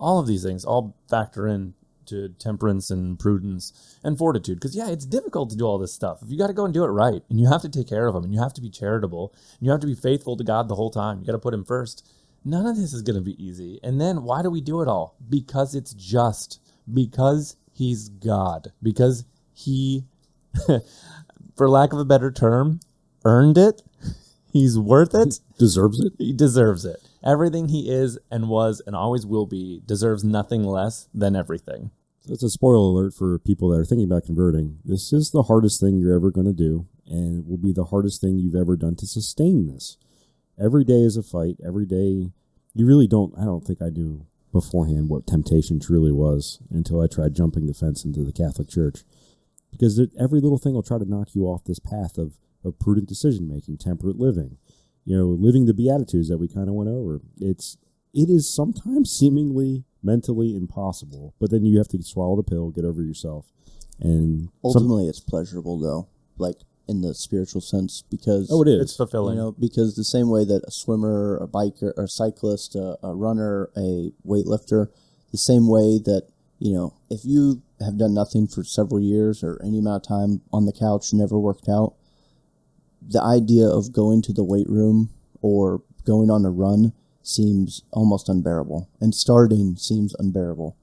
All 0.00 0.18
of 0.18 0.26
these 0.26 0.42
things 0.42 0.64
all 0.64 0.96
factor 1.08 1.46
in 1.46 1.74
to 2.06 2.28
temperance 2.28 2.90
and 2.90 3.18
prudence 3.18 3.98
and 4.02 4.16
fortitude. 4.16 4.58
Because 4.58 4.76
yeah 4.76 4.88
it's 4.88 5.04
difficult 5.04 5.50
to 5.50 5.56
do 5.56 5.64
all 5.64 5.78
this 5.78 5.92
stuff. 5.92 6.22
If 6.22 6.30
you 6.30 6.38
got 6.38 6.46
to 6.46 6.54
go 6.54 6.64
and 6.64 6.72
do 6.72 6.84
it 6.84 6.88
right 6.88 7.22
and 7.28 7.38
you 7.38 7.48
have 7.48 7.62
to 7.62 7.68
take 7.68 7.88
care 7.88 8.06
of 8.06 8.14
them 8.14 8.24
and 8.24 8.32
you 8.32 8.40
have 8.40 8.54
to 8.54 8.60
be 8.60 8.70
charitable 8.70 9.34
and 9.58 9.66
you 9.66 9.70
have 9.72 9.80
to 9.80 9.86
be 9.86 9.94
faithful 9.94 10.36
to 10.36 10.44
god 10.44 10.68
the 10.68 10.76
whole 10.76 10.90
time 10.90 11.20
you 11.20 11.26
got 11.26 11.32
to 11.32 11.38
put 11.38 11.52
him 11.54 11.64
first 11.64 12.08
none 12.46 12.64
of 12.66 12.76
this 12.76 12.94
is 12.94 13.02
going 13.02 13.16
to 13.16 13.22
be 13.22 13.44
easy. 13.44 13.80
And 13.82 14.00
then 14.00 14.22
why 14.22 14.42
do 14.42 14.50
we 14.50 14.60
do 14.60 14.80
it 14.80 14.88
all? 14.88 15.16
Because 15.28 15.74
it's 15.74 15.92
just. 15.92 16.60
Because 16.92 17.56
he's 17.72 18.08
god. 18.08 18.72
Because 18.82 19.24
he 19.56 20.04
for 21.56 21.68
lack 21.68 21.92
of 21.92 21.98
a 21.98 22.04
better 22.04 22.30
term 22.30 22.80
earned 23.24 23.56
it 23.58 23.82
he's 24.52 24.78
worth 24.78 25.14
it 25.14 25.40
Deserves 25.58 25.98
it. 26.00 26.12
he 26.18 26.32
deserves 26.32 26.84
it 26.84 27.00
everything 27.24 27.68
he 27.68 27.88
is 27.90 28.18
and 28.30 28.48
was 28.48 28.82
and 28.86 28.94
always 28.94 29.24
will 29.26 29.46
be 29.46 29.80
deserves 29.86 30.22
nothing 30.22 30.62
less 30.62 31.08
than 31.14 31.34
everything 31.34 31.90
That's 32.28 32.42
a 32.42 32.50
spoiler 32.50 32.76
alert 32.76 33.14
for 33.14 33.38
people 33.38 33.70
that 33.70 33.80
are 33.80 33.84
thinking 33.84 34.04
about 34.06 34.24
converting. 34.26 34.78
This 34.84 35.12
is 35.12 35.30
the 35.30 35.44
hardest 35.44 35.80
thing 35.80 35.96
you're 35.98 36.14
ever 36.14 36.30
going 36.32 36.46
to 36.48 36.52
do, 36.52 36.86
and 37.06 37.38
it 37.38 37.46
will 37.48 37.56
be 37.56 37.72
the 37.72 37.84
hardest 37.92 38.20
thing 38.20 38.36
you've 38.38 38.56
ever 38.60 38.76
done 38.76 38.96
to 38.96 39.06
sustain 39.06 39.66
this. 39.68 39.96
Every 40.58 40.82
day 40.84 41.02
is 41.02 41.16
a 41.16 41.22
fight. 41.22 41.56
Every 41.64 41.86
day, 41.86 42.32
you 42.74 42.84
really 42.84 43.06
don't. 43.06 43.32
I 43.38 43.44
don't 43.44 43.64
think 43.64 43.80
I 43.80 43.90
knew 43.90 44.26
beforehand 44.52 45.08
what 45.08 45.26
temptation 45.28 45.78
truly 45.78 46.10
was 46.10 46.58
until 46.70 47.00
I 47.00 47.06
tried 47.06 47.34
jumping 47.36 47.66
the 47.66 47.74
fence 47.74 48.04
into 48.04 48.24
the 48.24 48.32
Catholic 48.32 48.68
Church, 48.68 49.04
because 49.78 50.00
every 50.18 50.40
little 50.40 50.58
thing 50.58 50.74
will 50.74 50.82
try 50.82 50.98
to 50.98 51.04
knock 51.04 51.34
you 51.34 51.44
off 51.44 51.64
this 51.64 51.78
path 51.78 52.18
of 52.18 52.38
of 52.64 52.78
prudent 52.78 53.08
decision 53.08 53.48
making, 53.48 53.78
temperate 53.78 54.18
living, 54.18 54.56
you 55.04 55.16
know, 55.16 55.26
living 55.26 55.66
the 55.66 55.74
beatitudes 55.74 56.28
that 56.28 56.38
we 56.38 56.48
kind 56.48 56.68
of 56.68 56.74
went 56.74 56.90
over. 56.90 57.20
It's 57.38 57.76
it 58.12 58.28
is 58.30 58.52
sometimes 58.52 59.10
seemingly 59.10 59.84
mentally 60.02 60.56
impossible, 60.56 61.34
but 61.38 61.50
then 61.50 61.64
you 61.64 61.78
have 61.78 61.88
to 61.88 62.02
swallow 62.02 62.36
the 62.36 62.42
pill, 62.42 62.70
get 62.70 62.84
over 62.84 63.02
yourself, 63.02 63.46
and 64.00 64.44
some, 64.44 64.50
Ultimately, 64.64 65.08
it's 65.08 65.20
pleasurable 65.20 65.78
though, 65.78 66.08
like 66.38 66.56
in 66.88 67.02
the 67.02 67.14
spiritual 67.14 67.60
sense, 67.60 68.02
because 68.10 68.48
oh, 68.50 68.62
it 68.62 68.68
is. 68.68 68.82
it's 68.82 68.96
fulfilling 68.96 69.36
You 69.36 69.42
know, 69.42 69.52
because 69.52 69.96
the 69.96 70.04
same 70.04 70.30
way 70.30 70.44
that 70.44 70.62
a 70.66 70.70
swimmer, 70.70 71.36
a 71.42 71.48
biker, 71.48 71.92
or 71.96 72.04
a 72.04 72.08
cyclist, 72.08 72.74
a, 72.74 72.96
a 73.02 73.14
runner, 73.14 73.70
a 73.76 74.12
weightlifter, 74.26 74.88
the 75.32 75.38
same 75.38 75.68
way 75.68 75.98
that 76.04 76.28
you 76.58 76.72
know, 76.72 76.94
if 77.10 77.24
you 77.24 77.62
have 77.80 77.98
done 77.98 78.14
nothing 78.14 78.46
for 78.46 78.64
several 78.64 79.00
years 79.00 79.42
or 79.42 79.60
any 79.62 79.78
amount 79.78 80.04
of 80.04 80.08
time 80.08 80.40
on 80.52 80.66
the 80.66 80.72
couch, 80.72 81.12
never 81.12 81.38
worked 81.38 81.68
out, 81.68 81.94
the 83.06 83.22
idea 83.22 83.66
of 83.66 83.92
going 83.92 84.22
to 84.22 84.32
the 84.32 84.44
weight 84.44 84.68
room 84.68 85.10
or 85.42 85.82
going 86.04 86.30
on 86.30 86.44
a 86.44 86.50
run 86.50 86.92
seems 87.22 87.82
almost 87.90 88.28
unbearable, 88.28 88.88
and 89.00 89.14
starting 89.14 89.76
seems 89.76 90.14
unbearable. 90.18 90.76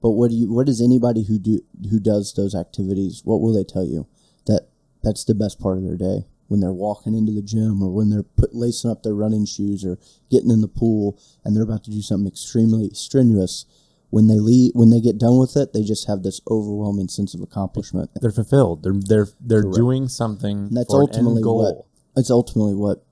But 0.00 0.10
what 0.10 0.30
do 0.30 0.36
you? 0.36 0.52
What 0.52 0.66
does 0.66 0.80
anybody 0.80 1.24
who 1.24 1.38
do 1.38 1.60
who 1.90 1.98
does 1.98 2.32
those 2.34 2.54
activities? 2.54 3.22
What 3.24 3.40
will 3.40 3.52
they 3.52 3.64
tell 3.64 3.84
you? 3.84 4.06
That 4.46 4.68
that's 5.02 5.24
the 5.24 5.34
best 5.34 5.60
part 5.60 5.76
of 5.76 5.84
their 5.84 5.96
day 5.96 6.26
when 6.46 6.60
they're 6.60 6.72
walking 6.72 7.14
into 7.14 7.32
the 7.32 7.42
gym 7.42 7.82
or 7.82 7.90
when 7.90 8.10
they're 8.10 8.22
put 8.22 8.54
lacing 8.54 8.90
up 8.90 9.02
their 9.02 9.14
running 9.14 9.44
shoes 9.44 9.84
or 9.84 9.98
getting 10.30 10.50
in 10.50 10.62
the 10.62 10.68
pool 10.68 11.18
and 11.44 11.54
they're 11.54 11.62
about 11.62 11.84
to 11.84 11.90
do 11.90 12.00
something 12.00 12.26
extremely 12.26 12.90
strenuous. 12.94 13.66
When 14.10 14.26
they 14.26 14.38
leave, 14.38 14.72
when 14.74 14.90
they 14.90 15.00
get 15.00 15.18
done 15.18 15.38
with 15.38 15.54
it, 15.56 15.72
they 15.74 15.82
just 15.82 16.08
have 16.08 16.22
this 16.22 16.40
overwhelming 16.50 17.08
sense 17.08 17.34
of 17.34 17.42
accomplishment. 17.42 18.10
they're 18.20 18.30
fulfilled 18.30 18.82
they're 18.82 18.94
they're 18.94 19.28
they're 19.40 19.62
Correct. 19.62 19.76
doing 19.76 20.08
something 20.08 20.68
And 20.68 20.76
that's 20.76 20.90
for 20.90 21.02
ultimately 21.02 21.32
an 21.32 21.36
end 21.38 21.44
goal 21.44 21.58
what 21.64 21.86
it's 22.16 22.30
ultimately 22.30 22.74
what 22.74 23.04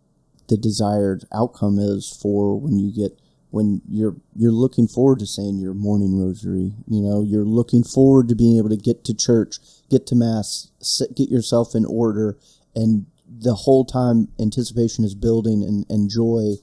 the 0.48 0.56
desired 0.56 1.24
outcome 1.34 1.78
is 1.78 2.16
for 2.22 2.58
when 2.58 2.78
you 2.78 2.92
get 2.92 3.20
when 3.50 3.80
you're 3.88 4.16
you're 4.34 4.52
looking 4.52 4.86
forward 4.86 5.18
to 5.18 5.26
saying 5.26 5.58
your 5.58 5.74
morning 5.74 6.18
rosary. 6.18 6.72
You 6.88 7.00
know, 7.00 7.22
you're 7.22 7.44
looking 7.44 7.84
forward 7.84 8.28
to 8.28 8.34
being 8.34 8.58
able 8.58 8.68
to 8.68 8.76
get 8.76 9.04
to 9.04 9.14
church, 9.14 9.56
get 9.90 10.06
to 10.08 10.14
mass, 10.14 10.70
sit, 10.80 11.16
get 11.16 11.30
yourself 11.30 11.74
in 11.74 11.84
order, 11.86 12.36
and 12.74 13.06
the 13.28 13.54
whole 13.54 13.84
time 13.84 14.28
anticipation 14.38 15.04
is 15.04 15.14
building 15.14 15.62
and, 15.62 15.86
and 15.88 16.10
joy 16.10 16.54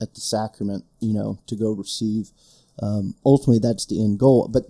at 0.00 0.14
the 0.14 0.20
sacrament. 0.20 0.84
You 1.00 1.14
know, 1.14 1.38
to 1.48 1.56
go 1.56 1.72
receive. 1.72 2.30
Um, 2.82 3.14
ultimately, 3.24 3.58
that's 3.58 3.86
the 3.86 4.02
end 4.02 4.18
goal, 4.18 4.48
but 4.48 4.64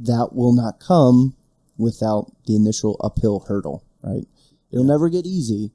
that 0.00 0.30
will 0.32 0.52
not 0.52 0.80
come 0.80 1.34
without 1.76 2.32
the 2.46 2.56
initial 2.56 2.96
uphill 3.00 3.44
hurdle, 3.48 3.84
right? 4.02 4.26
It'll 4.70 4.84
never 4.84 5.08
get 5.08 5.26
easy, 5.26 5.72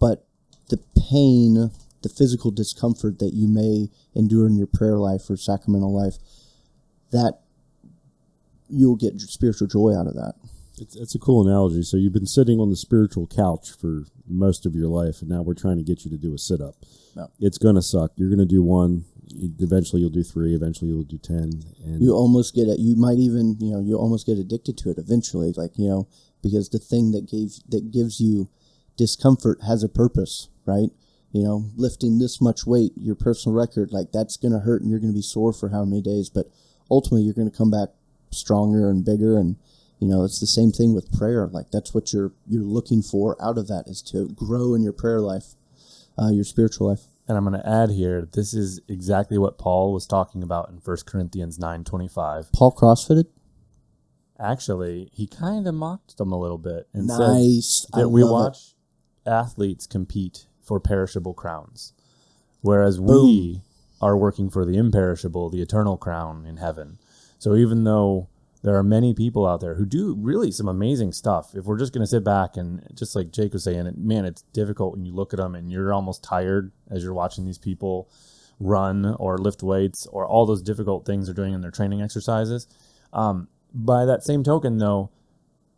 but 0.00 0.26
the 0.68 0.78
pain, 1.10 1.70
the 2.02 2.08
physical 2.08 2.50
discomfort 2.50 3.18
that 3.18 3.34
you 3.34 3.48
may 3.48 3.88
endure 4.14 4.46
in 4.46 4.56
your 4.56 4.66
prayer 4.66 4.96
life 4.96 5.28
or 5.28 5.36
sacramental 5.36 5.94
life, 5.94 6.16
that 7.12 7.40
you'll 8.68 8.96
get 8.96 9.20
spiritual 9.20 9.68
joy 9.68 9.94
out 9.94 10.06
of 10.06 10.14
that. 10.14 10.34
It's, 10.78 10.94
it's 10.96 11.14
a 11.14 11.18
cool 11.18 11.46
analogy. 11.46 11.82
So 11.82 11.96
you've 11.96 12.12
been 12.12 12.26
sitting 12.26 12.60
on 12.60 12.70
the 12.70 12.76
spiritual 12.76 13.26
couch 13.26 13.70
for 13.70 14.04
most 14.28 14.66
of 14.66 14.74
your 14.74 14.88
life, 14.88 15.20
and 15.20 15.30
now 15.30 15.42
we're 15.42 15.54
trying 15.54 15.78
to 15.78 15.82
get 15.82 16.04
you 16.04 16.10
to 16.10 16.18
do 16.18 16.34
a 16.34 16.38
sit 16.38 16.60
up. 16.60 16.74
No. 17.14 17.30
It's 17.40 17.58
gonna 17.58 17.82
suck. 17.82 18.12
You're 18.16 18.28
gonna 18.28 18.44
do 18.44 18.62
one. 18.62 19.04
Eventually, 19.34 20.02
you'll 20.02 20.10
do 20.10 20.22
three. 20.22 20.54
Eventually, 20.54 20.90
you'll 20.90 21.02
do 21.02 21.18
ten. 21.18 21.62
And 21.84 22.00
You 22.02 22.12
almost 22.12 22.54
get 22.54 22.68
it. 22.68 22.78
You 22.78 22.96
might 22.96 23.18
even, 23.18 23.56
you 23.60 23.72
know, 23.72 23.80
you 23.80 23.96
almost 23.96 24.26
get 24.26 24.38
addicted 24.38 24.78
to 24.78 24.90
it 24.90 24.98
eventually, 24.98 25.52
like 25.56 25.76
you 25.76 25.88
know, 25.88 26.08
because 26.42 26.68
the 26.68 26.78
thing 26.78 27.10
that 27.12 27.28
gave 27.28 27.54
that 27.68 27.90
gives 27.90 28.20
you 28.20 28.48
discomfort 28.96 29.58
has 29.66 29.82
a 29.82 29.88
purpose, 29.88 30.48
right? 30.64 30.90
You 31.32 31.42
know, 31.42 31.70
lifting 31.76 32.18
this 32.18 32.40
much 32.40 32.66
weight, 32.66 32.92
your 32.96 33.16
personal 33.16 33.56
record, 33.56 33.92
like 33.92 34.12
that's 34.12 34.36
gonna 34.36 34.60
hurt, 34.60 34.80
and 34.82 34.90
you're 34.90 35.00
gonna 35.00 35.12
be 35.12 35.22
sore 35.22 35.52
for 35.52 35.70
how 35.70 35.84
many 35.84 36.00
days, 36.00 36.30
but 36.30 36.46
ultimately 36.90 37.22
you're 37.22 37.34
gonna 37.34 37.50
come 37.50 37.70
back 37.70 37.88
stronger 38.30 38.88
and 38.90 39.04
bigger, 39.04 39.36
and 39.36 39.56
you 39.98 40.06
know, 40.08 40.24
it's 40.24 40.38
the 40.40 40.46
same 40.46 40.70
thing 40.70 40.94
with 40.94 41.10
prayer. 41.18 41.48
Like 41.48 41.70
that's 41.72 41.92
what 41.92 42.12
you're 42.12 42.32
you're 42.46 42.62
looking 42.62 43.02
for 43.02 43.36
out 43.42 43.58
of 43.58 43.66
that 43.68 43.84
is 43.88 44.02
to 44.02 44.28
grow 44.28 44.74
in 44.74 44.82
your 44.82 44.92
prayer 44.92 45.20
life. 45.20 45.54
uh, 46.18 46.30
your 46.30 46.44
spiritual 46.44 46.88
life. 46.88 47.08
And 47.28 47.36
I'm 47.36 47.44
going 47.44 47.60
to 47.60 47.68
add 47.68 47.90
here, 47.90 48.28
this 48.32 48.54
is 48.54 48.80
exactly 48.88 49.36
what 49.36 49.58
Paul 49.58 49.92
was 49.92 50.06
talking 50.06 50.42
about 50.42 50.68
in 50.68 50.76
1 50.76 50.96
Corinthians 51.06 51.58
9:25. 51.58 52.52
Paul 52.52 52.72
CrossFitted. 52.72 53.26
Actually, 54.38 55.08
he 55.12 55.26
kind 55.26 55.66
of 55.66 55.74
mocked 55.74 56.18
them 56.18 56.30
a 56.30 56.38
little 56.38 56.58
bit 56.58 56.88
and 56.92 57.06
Nice. 57.06 57.86
said 57.90 58.00
that 58.02 58.08
we 58.10 58.22
love 58.22 58.30
it. 58.30 58.34
watch 58.34 58.74
athletes 59.24 59.86
compete 59.86 60.46
for 60.60 60.78
perishable 60.78 61.32
crowns, 61.34 61.92
whereas 62.60 63.00
we 63.00 63.62
are 64.00 64.16
working 64.16 64.50
for 64.50 64.64
the 64.66 64.76
imperishable, 64.76 65.48
the 65.48 65.62
eternal 65.62 65.96
crown 65.96 66.44
in 66.46 66.58
heaven. 66.58 66.98
So 67.38 67.54
even 67.56 67.84
though 67.84 68.28
there 68.66 68.74
are 68.74 68.82
many 68.82 69.14
people 69.14 69.46
out 69.46 69.60
there 69.60 69.76
who 69.76 69.86
do 69.86 70.16
really 70.18 70.50
some 70.50 70.66
amazing 70.66 71.12
stuff, 71.12 71.54
if 71.54 71.66
we're 71.66 71.78
just 71.78 71.92
going 71.92 72.02
to 72.02 72.06
sit 72.06 72.24
back 72.24 72.56
and 72.56 72.82
just 72.94 73.14
like 73.14 73.30
Jake 73.30 73.52
was 73.52 73.62
saying, 73.62 73.86
it, 73.86 73.96
man, 73.96 74.24
it's 74.24 74.42
difficult 74.52 74.96
when 74.96 75.04
you 75.04 75.14
look 75.14 75.32
at 75.32 75.36
them 75.36 75.54
and 75.54 75.70
you're 75.70 75.94
almost 75.94 76.24
tired 76.24 76.72
as 76.90 77.04
you're 77.04 77.14
watching 77.14 77.44
these 77.44 77.58
people 77.58 78.10
run 78.58 79.14
or 79.20 79.38
lift 79.38 79.62
weights 79.62 80.04
or 80.06 80.26
all 80.26 80.46
those 80.46 80.62
difficult 80.62 81.06
things 81.06 81.26
they're 81.26 81.34
doing 81.34 81.54
in 81.54 81.60
their 81.60 81.70
training 81.70 82.02
exercises. 82.02 82.66
Um, 83.12 83.46
by 83.72 84.04
that 84.04 84.24
same 84.24 84.42
token, 84.42 84.78
though, 84.78 85.10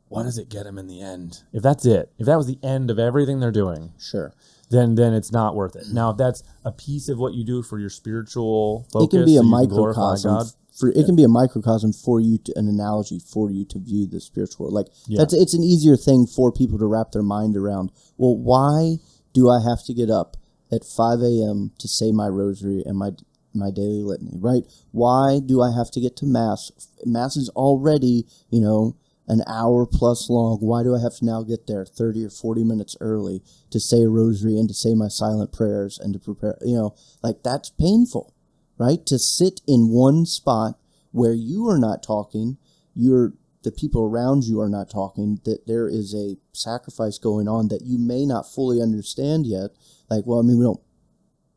what 0.09 0.23
does 0.23 0.39
it 0.39 0.49
get 0.49 0.65
them 0.65 0.79
in 0.79 0.87
the 0.87 1.03
end? 1.03 1.43
If 1.53 1.63
that's 1.63 1.85
it, 1.85 2.11
if 2.19 2.25
that 2.25 2.37
was 2.37 2.47
the 2.47 2.59
end 2.63 2.91
of 2.91 2.99
everything 2.99 3.39
they're 3.39 3.53
doing, 3.53 3.93
Sure. 3.99 4.33
then 4.71 4.95
then 4.95 5.13
it's 5.13 5.31
not 5.31 5.55
worth 5.55 5.77
it. 5.77 5.89
Now, 5.93 6.13
if 6.13 6.17
that's 6.17 6.43
a 6.65 6.73
piece 6.73 7.11
of 7.11 7.19
what 7.19 7.35
you 7.35 7.45
do 7.45 7.63
for 7.63 7.79
your 7.79 7.91
spiritual 7.91 8.87
focus, 8.91 9.09
it 9.09 9.11
can 9.11 9.27
be 9.27 9.37
a 9.37 9.41
so 9.41 9.45
you 9.45 9.51
can 9.59 9.69
glorify 9.69 10.01
microcosm 10.01 10.59
For 10.79 10.91
it 10.91 11.07
can 11.07 11.17
be 11.17 11.25
a 11.25 11.29
microcosm 11.29 11.93
for 11.93 12.21
you 12.21 12.39
to 12.39 12.53
an 12.57 12.69
analogy 12.69 13.19
for 13.19 13.51
you 13.51 13.65
to 13.67 13.79
view 13.81 14.07
the 14.07 14.21
spiritual 14.21 14.67
world. 14.67 14.75
Like 14.75 14.87
Yeah. 15.09 15.19
that's 15.19 15.35
it's 15.35 15.55
an 15.55 15.65
easier 15.65 15.97
thing 15.97 16.27
for 16.27 16.53
people 16.53 16.79
to 16.79 16.87
wrap 16.87 17.13
their 17.13 17.23
mind 17.23 17.57
around. 17.57 17.91
Well, 18.17 18.37
why 18.37 18.99
do 19.33 19.49
I 19.51 19.61
have 19.63 19.85
to 19.87 19.95
get 19.95 20.09
up 20.11 20.37
at 20.71 20.85
five 20.85 21.21
a.m. 21.21 21.73
to 21.79 21.89
say 21.89 22.13
my 22.13 22.29
rosary 22.29 22.83
and 22.87 22.97
my 22.97 23.11
my 23.55 23.71
daily 23.73 24.03
litany? 24.03 24.37
Right? 24.39 24.65
Why 24.93 25.41
do 25.45 25.61
I 25.61 25.73
have 25.77 25.91
to 25.93 26.01
get 26.01 26.17
to 26.19 26.27
mass? 26.27 26.71
Mass 27.05 27.37
is 27.37 27.49
already 27.51 28.27
you 28.51 28.61
know 28.61 28.95
an 29.27 29.43
hour 29.47 29.85
plus 29.85 30.31
long. 30.31 30.59
Why 30.61 30.83
do 30.85 30.95
I 30.95 31.01
have 31.01 31.17
to 31.17 31.25
now 31.25 31.43
get 31.43 31.67
there 31.67 31.85
thirty 31.85 32.25
or 32.25 32.31
forty 32.31 32.63
minutes 32.63 32.97
early 33.01 33.43
to 33.71 33.81
say 33.81 34.03
a 34.03 34.09
rosary 34.09 34.57
and 34.59 34.69
to 34.69 34.75
say 34.75 34.95
my 34.95 35.09
silent 35.09 35.53
prayers 35.53 35.99
and 35.99 36.13
to 36.15 36.21
prepare? 36.21 36.57
You 36.63 36.77
know, 36.77 36.95
like 37.23 37.43
that's 37.43 37.69
painful 37.71 38.33
right? 38.79 39.05
To 39.07 39.19
sit 39.19 39.61
in 39.67 39.89
one 39.89 40.25
spot 40.27 40.79
where 41.13 41.35
you 41.35 41.69
are 41.69 41.79
not 41.79 42.03
talking, 42.03 42.59
you're 42.95 43.35
the 43.65 43.73
people 43.73 44.03
around 44.03 44.45
you 44.45 44.61
are 44.61 44.69
not 44.69 44.89
talking, 44.89 45.41
that 45.45 45.67
there 45.67 45.89
is 45.89 46.15
a 46.15 46.37
sacrifice 46.53 47.19
going 47.19 47.49
on 47.49 47.69
that 47.69 47.83
you 47.83 47.99
may 47.99 48.25
not 48.25 48.51
fully 48.51 48.81
understand 48.81 49.47
yet. 49.47 49.71
Like, 50.09 50.25
well, 50.27 50.39
I 50.39 50.43
mean, 50.43 50.59
we 50.59 50.65
don't 50.65 50.81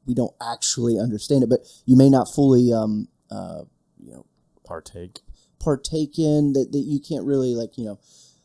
we 0.06 0.14
don't 0.16 0.34
actually 0.42 1.00
understand 1.00 1.44
it, 1.44 1.50
but 1.50 1.60
you 1.86 1.96
may 1.96 2.10
not 2.10 2.28
fully 2.28 2.74
um 2.74 3.08
uh 3.30 3.62
you 4.00 4.12
know 4.12 4.26
Partake. 4.66 5.20
partake 5.60 6.18
in 6.18 6.54
that, 6.54 6.72
that 6.72 6.80
you 6.80 7.00
can't 7.00 7.26
really 7.26 7.56
like 7.56 7.78
you 7.78 7.86
know 7.86 8.00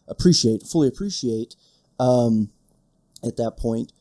appreciate 0.08 0.62
fully 0.64 0.88
appreciate 0.88 1.56
um 1.98 2.50
at 3.24 3.36
that 3.36 3.56
point 3.56 3.92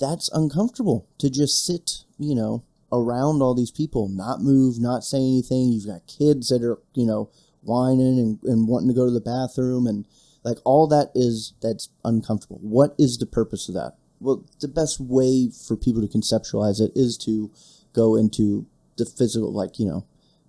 that's 0.00 0.28
uncomfortable 0.32 1.06
to 1.18 1.28
just 1.28 1.64
sit 1.64 2.04
you 2.18 2.34
know 2.34 2.64
around 2.92 3.40
all 3.40 3.54
these 3.54 3.70
people 3.70 4.08
not 4.08 4.40
move 4.40 4.78
not 4.78 5.02
say 5.02 5.18
anything. 5.18 5.72
You've 5.72 5.86
got 5.86 6.06
kids 6.06 6.48
that 6.50 6.62
are 6.62 6.78
you 6.94 7.06
know 7.06 7.30
whining 7.62 8.18
and, 8.18 8.38
and 8.44 8.68
wanting 8.68 8.88
to 8.88 8.94
go 8.94 9.06
to 9.06 9.12
the 9.12 9.20
bathroom 9.20 9.86
and 9.86 10.06
like 10.44 10.58
all 10.64 10.86
that 10.88 11.10
is 11.14 11.54
that's 11.62 11.88
uncomfortable. 12.04 12.58
What 12.60 12.94
is 12.98 13.18
the 13.18 13.26
purpose 13.26 13.68
of 13.68 13.74
that? 13.74 13.94
Well 14.20 14.44
the 14.60 14.68
best 14.68 15.00
way 15.00 15.50
for 15.50 15.76
people 15.76 16.06
to 16.06 16.08
conceptualize 16.18 16.80
it 16.80 16.92
is 16.94 17.16
to 17.18 17.50
go 17.92 18.14
into 18.16 18.66
the 18.96 19.06
physical 19.06 19.52
like 19.52 19.78
you 19.78 19.86
know 19.86 20.04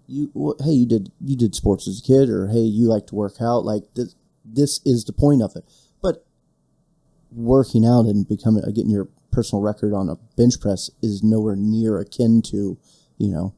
you 0.08 0.32
wh- 0.36 0.62
hey 0.64 0.72
you 0.72 0.86
did 0.86 1.12
you 1.22 1.38
did 1.38 1.56
sports 1.56 1.88
as 1.88 2.00
a 2.00 2.04
kid 2.04 2.30
or 2.30 2.48
hey 2.48 2.60
you 2.60 2.88
like 2.88 3.08
to 3.08 3.16
work 3.16 3.36
out. 3.42 3.66
Like 3.66 3.84
this 3.96 4.16
this 4.46 4.82
is 4.86 5.06
the 5.06 5.14
point 5.14 5.42
of 5.42 5.56
it. 5.56 5.64
But 6.02 6.26
working 7.32 7.86
out 7.86 8.06
and 8.06 8.28
becoming 8.28 8.64
uh, 8.64 8.72
getting 8.72 8.92
your 8.92 9.08
personal 9.34 9.62
record 9.62 9.94
on 9.94 10.08
a 10.10 10.16
bench 10.38 10.60
press 10.62 10.90
is 11.02 11.22
nowhere 11.24 11.56
near 11.58 11.98
akin 12.00 12.42
to 12.44 12.78
you 13.18 13.30
know 13.30 13.54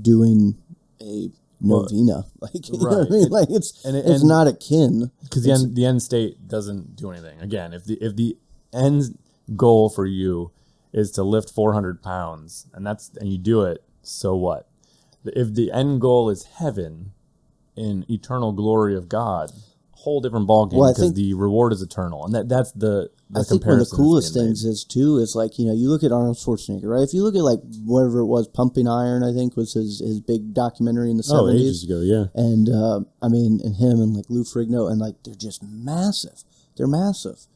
doing 0.00 0.56
a 1.00 1.28
novena 1.60 2.24
like 2.40 2.68
you 2.68 2.78
know 2.78 2.88
what 2.98 3.06
I 3.06 3.10
mean 3.10 3.26
It- 3.26 3.30
like 3.32 3.50
it's 3.50 3.84
and 3.84 3.96
it- 3.96 4.06
it's 4.06 4.20
and- 4.20 4.28
not 4.28 4.46
akin 4.48 5.10
because 5.22 5.42
the 5.44 5.52
end 5.52 5.76
the 5.76 5.84
end 5.84 6.02
state 6.02 6.46
doesn't 6.48 6.96
do 6.96 7.10
anything. 7.10 7.40
Again, 7.40 7.72
if 7.72 7.84
the 7.84 7.94
if 8.00 8.16
the 8.16 8.36
end 8.72 9.18
goal 9.56 9.88
for 9.90 10.06
you 10.06 10.50
is 10.92 11.10
to 11.12 11.22
lift 11.22 11.50
400 11.50 12.02
pounds 12.02 12.66
and 12.74 12.86
that's 12.86 13.10
and 13.20 13.30
you 13.30 13.38
do 13.38 13.62
it, 13.62 13.82
so 14.02 14.34
what? 14.36 14.68
If 15.24 15.54
the 15.54 15.70
end 15.72 16.00
goal 16.00 16.30
is 16.30 16.44
heaven 16.44 17.12
in 17.76 18.04
eternal 18.10 18.52
glory 18.52 18.96
of 18.96 19.08
God, 19.08 19.50
whole 20.02 20.20
different 20.20 20.48
ballgame 20.48 20.74
Well, 20.78 20.90
because 20.92 21.04
think- 21.04 21.16
the 21.16 21.34
reward 21.34 21.72
is 21.72 21.80
eternal, 21.82 22.24
and 22.24 22.34
that 22.34 22.48
that's 22.48 22.72
the 22.72 23.10
the 23.30 23.40
I 23.40 23.42
think 23.44 23.64
one 23.64 23.80
of 23.80 23.88
the 23.88 23.96
coolest 23.96 24.34
being 24.34 24.46
made. 24.46 24.48
things 24.50 24.64
is 24.64 24.84
too 24.84 25.16
is 25.18 25.34
like 25.34 25.58
you 25.58 25.66
know 25.66 25.72
you 25.72 25.88
look 25.88 26.02
at 26.04 26.12
Arnold 26.12 26.36
Schwarzenegger 26.36 26.84
right 26.94 27.02
if 27.02 27.14
you 27.14 27.22
look 27.22 27.34
at 27.34 27.42
like 27.42 27.60
whatever 27.84 28.18
it 28.18 28.26
was 28.26 28.46
Pumping 28.48 28.86
Iron 28.88 29.22
I 29.24 29.32
think 29.32 29.56
was 29.56 29.72
his 29.74 30.00
his 30.00 30.20
big 30.20 30.52
documentary 30.54 31.10
in 31.10 31.16
the 31.16 31.24
Oh, 31.30 31.46
seventies 31.46 31.62
ages 31.68 31.84
ago, 31.84 32.00
yeah. 32.00 32.26
and 32.34 32.68
uh, 32.68 33.00
I 33.22 33.28
mean, 33.28 33.60
and 33.64 33.76
him 33.76 34.00
and 34.00 34.14
like 34.16 34.26
Lou 34.28 34.44
Ferrigno, 34.44 34.90
and 34.90 35.00
like 35.00 35.16
they're 35.24 35.34
just 35.34 35.62
massive. 35.62 36.44
They're 36.76 36.86
massive. 36.86 37.46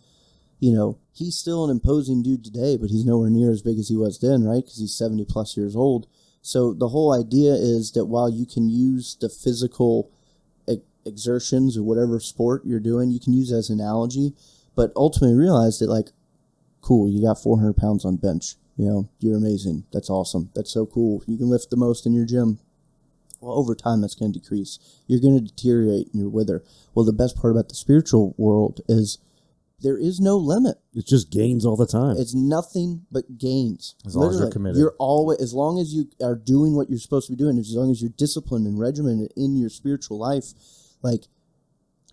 You 0.59 0.73
know, 0.73 0.99
he's 1.13 1.37
still 1.37 1.65
an 1.65 1.71
imposing 1.71 2.23
dude 2.23 2.43
today, 2.45 2.79
but 2.79 2.89
he's 2.91 3.05
nowhere 3.05 3.29
near 3.29 3.51
as 3.51 3.61
big 3.61 3.79
as 3.79 3.89
he 3.91 3.97
was 3.97 4.19
then, 4.21 4.45
right? 4.45 4.65
Because 4.65 4.79
he's 4.79 4.95
seventy 4.97 5.25
plus 5.25 5.57
years 5.57 5.77
old. 5.77 6.07
So 6.41 6.73
the 6.73 6.89
whole 6.89 7.13
idea 7.13 7.53
is 7.55 7.91
that 7.93 8.07
while 8.07 8.31
you 8.31 8.47
can 8.47 8.71
use 8.71 9.17
the 9.21 9.29
physical 9.29 10.11
exertions 11.07 11.77
or 11.77 11.83
whatever 11.83 12.21
sport 12.21 12.63
you're 12.65 12.81
doing, 12.81 13.11
you 13.11 13.21
can 13.21 13.33
use 13.33 13.53
as 13.53 13.71
an 13.71 13.81
analogy, 13.81 14.35
but 14.75 14.93
ultimately 14.97 15.37
realize 15.37 15.79
that 15.79 15.89
like, 15.89 16.09
cool, 16.81 17.09
you 17.09 17.23
got 17.23 17.43
four 17.43 17.59
hundred 17.59 17.77
pounds 17.77 18.05
on 18.05 18.17
bench. 18.17 18.57
You 18.77 18.87
know, 18.87 19.09
you're 19.21 19.37
amazing. 19.37 19.85
That's 19.93 20.11
awesome. 20.11 20.51
That's 20.55 20.71
so 20.71 20.85
cool. 20.85 21.23
You 21.27 21.39
can 21.39 21.49
lift 21.49 21.71
the 21.71 21.77
most 21.77 22.05
in 22.05 22.13
your 22.13 22.27
gym 22.27 22.59
well, 23.41 23.57
over 23.57 23.75
time 23.75 24.01
that's 24.01 24.15
going 24.15 24.33
to 24.33 24.39
decrease. 24.39 24.79
You're 25.07 25.21
going 25.21 25.39
to 25.39 25.45
deteriorate 25.45 26.09
and 26.13 26.21
you're 26.21 26.29
wither. 26.29 26.63
Well, 26.95 27.05
the 27.05 27.13
best 27.13 27.37
part 27.37 27.53
about 27.53 27.69
the 27.69 27.75
spiritual 27.75 28.35
world 28.37 28.81
is 28.89 29.19
there 29.81 29.99
is 29.99 30.21
no 30.21 30.37
limit. 30.37 30.79
It's 30.95 31.09
just 31.09 31.31
gains 31.31 31.67
all 31.67 31.77
the 31.77 31.87
time. 31.87 32.17
It's 32.19 32.35
nothing 32.35 33.07
but 33.11 33.39
gains. 33.39 33.95
As 34.07 34.17
long 34.17 34.31
as 34.31 34.41
you're 34.41 34.51
committed. 34.51 34.79
You're 34.79 34.97
always 34.99 35.39
as 35.39 35.53
long 35.53 35.79
as 35.79 35.93
you 35.95 36.09
are 36.23 36.35
doing 36.35 36.75
what 36.75 36.89
you're 36.89 36.99
supposed 36.99 37.27
to 37.27 37.33
be 37.33 37.37
doing, 37.37 37.59
as 37.59 37.75
long 37.75 37.91
as 37.91 38.01
you're 38.01 38.13
disciplined 38.17 38.67
and 38.67 38.79
regimented 38.79 39.33
in 39.37 39.57
your 39.57 39.69
spiritual 39.69 40.19
life, 40.19 40.55
like 41.11 41.25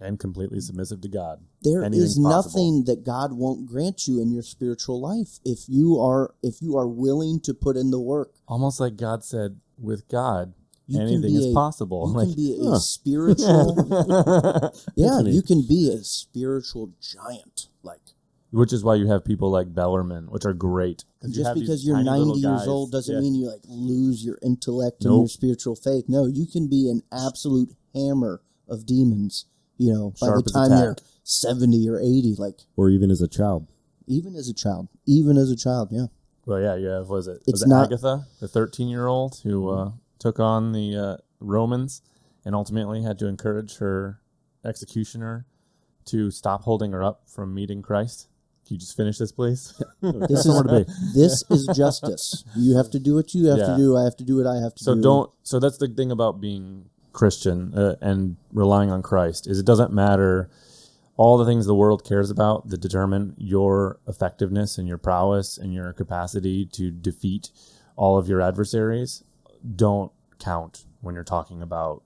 and 0.01 0.19
completely 0.19 0.59
submissive 0.59 0.99
to 1.01 1.07
God. 1.07 1.37
there 1.61 1.79
is 1.81 1.85
Anything's 1.85 2.19
possible. 2.19 2.29
nothing 2.35 2.83
that 2.85 3.03
God 3.05 3.33
won't 3.33 3.65
grant 3.65 4.07
you 4.07 4.21
in 4.21 4.31
your 4.31 4.43
spiritual 4.43 4.99
life 4.99 5.39
if 5.45 5.59
you 5.69 5.99
are 5.99 6.33
if 6.41 6.61
you 6.61 6.75
are 6.77 6.87
willing 6.87 7.39
to 7.41 7.53
put 7.53 7.77
in 7.77 7.91
the 7.91 7.99
work. 8.01 8.31
Almost 8.47 8.79
like 8.79 8.97
God 8.97 9.23
said, 9.23 9.59
with 9.77 10.07
God, 10.09 10.53
You 10.87 10.99
anything 11.01 11.35
is 11.35 11.45
a- 11.47 11.53
possible. 11.53 12.07
You 12.09 12.13
Like, 12.19 12.27
can 12.29 12.35
be 12.35 12.57
a 12.59 12.69
huh. 12.71 12.79
spiritual 12.79 14.71
Yeah, 14.95 15.19
you 15.21 15.41
can 15.41 15.61
be 15.67 15.89
a 15.93 16.03
spiritual 16.03 16.91
giant. 16.99 17.67
Like 17.83 18.01
which 18.51 18.71
is 18.73 18.83
why 18.83 18.95
you 18.95 19.07
have 19.07 19.23
people 19.25 19.49
like 19.49 19.73
Bellarmine, 19.73 20.25
which 20.29 20.45
are 20.45 20.53
great. 20.53 21.05
Just 21.29 21.53
these 21.55 21.63
because 21.63 21.85
you're 21.85 22.03
90 22.03 22.39
years 22.39 22.67
old 22.67 22.91
doesn't 22.91 23.15
Yeah. 23.15 23.21
mean 23.21 23.35
you 23.35 23.47
like 23.47 23.61
lose 23.67 24.23
your 24.25 24.37
intellect 24.43 25.05
and 25.05 25.13
your 25.13 25.27
spiritual 25.27 25.75
faith. 25.75 26.05
No, 26.07 26.25
you 26.27 26.45
can 26.45 26.67
be 26.67 26.89
an 26.89 27.01
absolute 27.11 27.71
hammer 27.95 28.41
of 28.73 28.85
demons. 28.85 29.45
You 29.77 29.93
know, 29.93 30.13
by 30.21 30.27
the 30.27 30.43
time 30.43 30.69
tack. 30.69 30.79
you're 30.83 30.95
70 31.23 31.89
or 31.89 31.99
80, 31.99 32.35
like 32.37 32.59
or 32.75 32.89
even 32.89 33.09
as 33.09 33.21
a 33.21 33.27
child. 33.27 33.67
even 34.07 34.35
as 34.35 34.47
a 34.49 34.53
child, 34.53 34.87
even 35.07 35.37
as 35.37 35.49
a 35.49 35.55
child, 35.55 35.89
yeah. 35.91 36.07
Well, 36.45 36.59
yeah, 36.61 36.75
you 36.75 36.87
have. 36.87 37.07
Was 37.09 37.27
it? 37.27 37.37
It's 37.47 37.51
was 37.53 37.61
it 37.63 37.69
not- 37.69 37.85
Agatha, 37.87 38.27
the 38.41 38.47
thirteen-year-old 38.49 39.39
who 39.43 39.69
uh, 39.69 39.91
took 40.19 40.39
on 40.39 40.73
the 40.73 40.95
uh, 40.97 41.17
Romans 41.39 42.01
and 42.45 42.53
ultimately 42.53 43.01
had 43.01 43.17
to 43.19 43.27
encourage 43.27 43.77
her 43.77 44.19
executioner 44.65 45.45
to 46.05 46.29
stop 46.31 46.63
holding 46.63 46.91
her 46.91 47.03
up 47.03 47.23
from 47.29 47.53
meeting 47.53 47.81
Christ. 47.81 48.27
Can 48.67 48.75
you 48.75 48.79
just 48.79 48.95
finish 48.95 49.17
this, 49.17 49.31
please? 49.31 49.73
This 50.01 50.39
is 50.39 50.43
Somewhere 50.43 50.81
to 50.81 50.85
be. 50.85 50.91
this 51.15 51.43
is 51.49 51.67
justice. 51.75 52.43
You 52.55 52.75
have 52.77 52.89
to 52.91 52.99
do 52.99 53.15
what 53.15 53.33
you 53.33 53.47
have 53.47 53.57
Yeah. 53.57 53.67
to 53.67 53.77
do. 53.77 53.97
I 53.97 54.03
have 54.03 54.15
to 54.17 54.23
do 54.23 54.37
what 54.37 54.47
I 54.47 54.55
have 54.61 54.75
to 54.75 54.83
so 54.83 54.95
do. 54.95 55.01
So 55.01 55.03
don't. 55.03 55.31
So 55.43 55.59
that's 55.59 55.77
the 55.77 55.87
thing 55.87 56.11
about 56.11 56.39
being 56.41 56.89
Christian 57.13 57.73
uh, 57.73 57.95
and 58.01 58.35
relying 58.51 58.91
on 58.91 59.01
Christ 59.01 59.47
is 59.47 59.59
it 59.59 59.65
doesn't 59.65 59.93
matter 59.93 60.49
all 61.15 61.37
the 61.37 61.45
things 61.45 61.65
the 61.65 61.75
world 61.75 62.03
cares 62.03 62.31
about 62.31 62.69
that 62.69 62.81
determine 62.81 63.35
your 63.37 63.99
effectiveness 64.07 64.77
and 64.77 64.87
your 64.87 64.97
prowess 64.97 65.57
and 65.57 65.73
your 65.73 65.93
capacity 65.93 66.65
to 66.65 66.89
defeat 66.89 67.51
all 67.95 68.17
of 68.17 68.27
your 68.27 68.41
adversaries 68.41 69.23
don't 69.75 70.11
count 70.39 70.85
when 71.01 71.13
you're 71.15 71.23
talking 71.23 71.61
about 71.61 72.01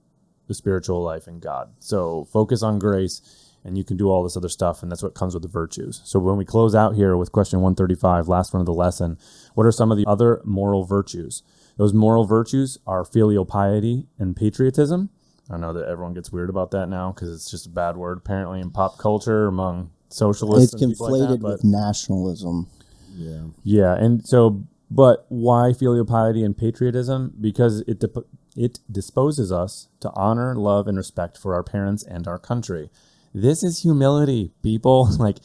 the 0.48 0.54
spiritual 0.54 1.02
life 1.02 1.28
and 1.28 1.42
God. 1.42 1.74
So 1.80 2.26
focus 2.32 2.62
on 2.62 2.80
grace 2.80 3.48
and 3.64 3.78
you 3.78 3.84
can 3.84 3.98
do 3.98 4.10
all 4.10 4.24
this 4.24 4.38
other 4.38 4.48
stuff, 4.48 4.82
and 4.82 4.90
that's 4.90 5.04
what 5.04 5.14
comes 5.14 5.34
with 5.34 5.44
the 5.44 5.50
virtues. 5.50 6.02
So 6.06 6.20
when 6.20 6.38
we 6.38 6.46
close 6.46 6.74
out 6.74 6.96
here 6.96 7.18
with 7.18 7.34
question 7.34 7.60
135, 7.60 8.30
last 8.30 8.54
one 8.54 8.62
of 8.62 8.66
the 8.66 8.74
lesson, 8.74 9.18
what 9.56 9.66
are 9.66 9.74
some 9.74 9.92
of 9.92 9.98
the 9.98 10.06
other 10.08 10.42
moral 10.46 10.86
virtues? 10.86 11.44
Those 11.78 11.94
moral 11.94 12.26
virtues 12.26 12.78
are 12.86 13.06
filial 13.06 13.46
piety 13.46 14.08
and 14.20 14.36
patriotism. 14.36 15.10
I 15.50 15.58
know 15.58 15.74
that 15.74 15.88
everyone 15.88 16.14
gets 16.14 16.32
weird 16.32 16.50
about 16.50 16.72
that 16.72 16.90
now 16.90 17.12
because 17.12 17.34
it's 17.34 17.50
just 17.50 17.68
a 17.68 17.70
bad 17.70 17.96
word 17.96 18.18
apparently 18.18 18.60
in 18.60 18.70
pop 18.72 18.98
culture 18.98 19.48
among 19.48 19.92
socialists. 20.10 20.74
It's 20.74 20.82
and 20.82 20.92
people 20.92 21.12
like 21.12 21.22
conflated 21.30 21.42
that, 21.42 21.48
with 21.48 21.64
nationalism. 21.64 22.68
Yeah. 23.16 23.42
yeah, 23.64 23.96
and 23.96 24.26
so, 24.28 24.64
but 24.92 25.26
why 25.30 25.74
filial 25.74 26.06
piety 26.06 26.44
and 26.44 26.56
patriotism? 26.58 27.34
Because 27.40 27.82
it 27.88 28.00
dip- 28.00 28.28
it 28.56 28.80
disposes 28.92 29.52
us 29.52 29.88
to 30.02 30.12
honor, 30.16 30.56
love, 30.56 30.88
and 30.88 30.98
respect 30.98 31.38
for 31.38 31.54
our 31.56 31.64
parents 31.64 32.04
and 32.04 32.28
our 32.28 32.38
country. 32.40 32.90
This 33.34 33.64
is 33.64 33.84
humility, 33.84 34.52
people. 34.64 35.10
Like 35.20 35.38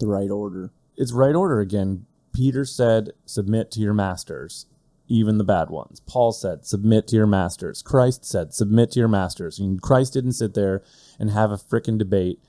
The 0.00 0.06
right 0.06 0.30
order. 0.30 0.70
it's 0.96 1.12
right 1.12 1.34
order 1.34 1.60
again. 1.60 2.06
Peter 2.32 2.64
said, 2.64 3.12
"Submit 3.26 3.70
to 3.72 3.80
your 3.80 3.94
masters, 3.94 4.66
even 5.08 5.38
the 5.38 5.44
bad 5.44 5.70
ones." 5.70 6.00
Paul 6.06 6.32
said, 6.32 6.64
"Submit 6.66 7.06
to 7.08 7.16
your 7.16 7.26
masters." 7.26 7.82
Christ 7.82 8.24
said, 8.24 8.54
"Submit 8.54 8.90
to 8.92 8.98
your 9.00 9.08
masters." 9.08 9.58
And 9.58 9.80
Christ 9.80 10.12
didn't 10.12 10.32
sit 10.32 10.54
there 10.54 10.82
and 11.18 11.30
have 11.30 11.50
a 11.50 11.56
frickin' 11.56 11.98
debate 11.98 12.40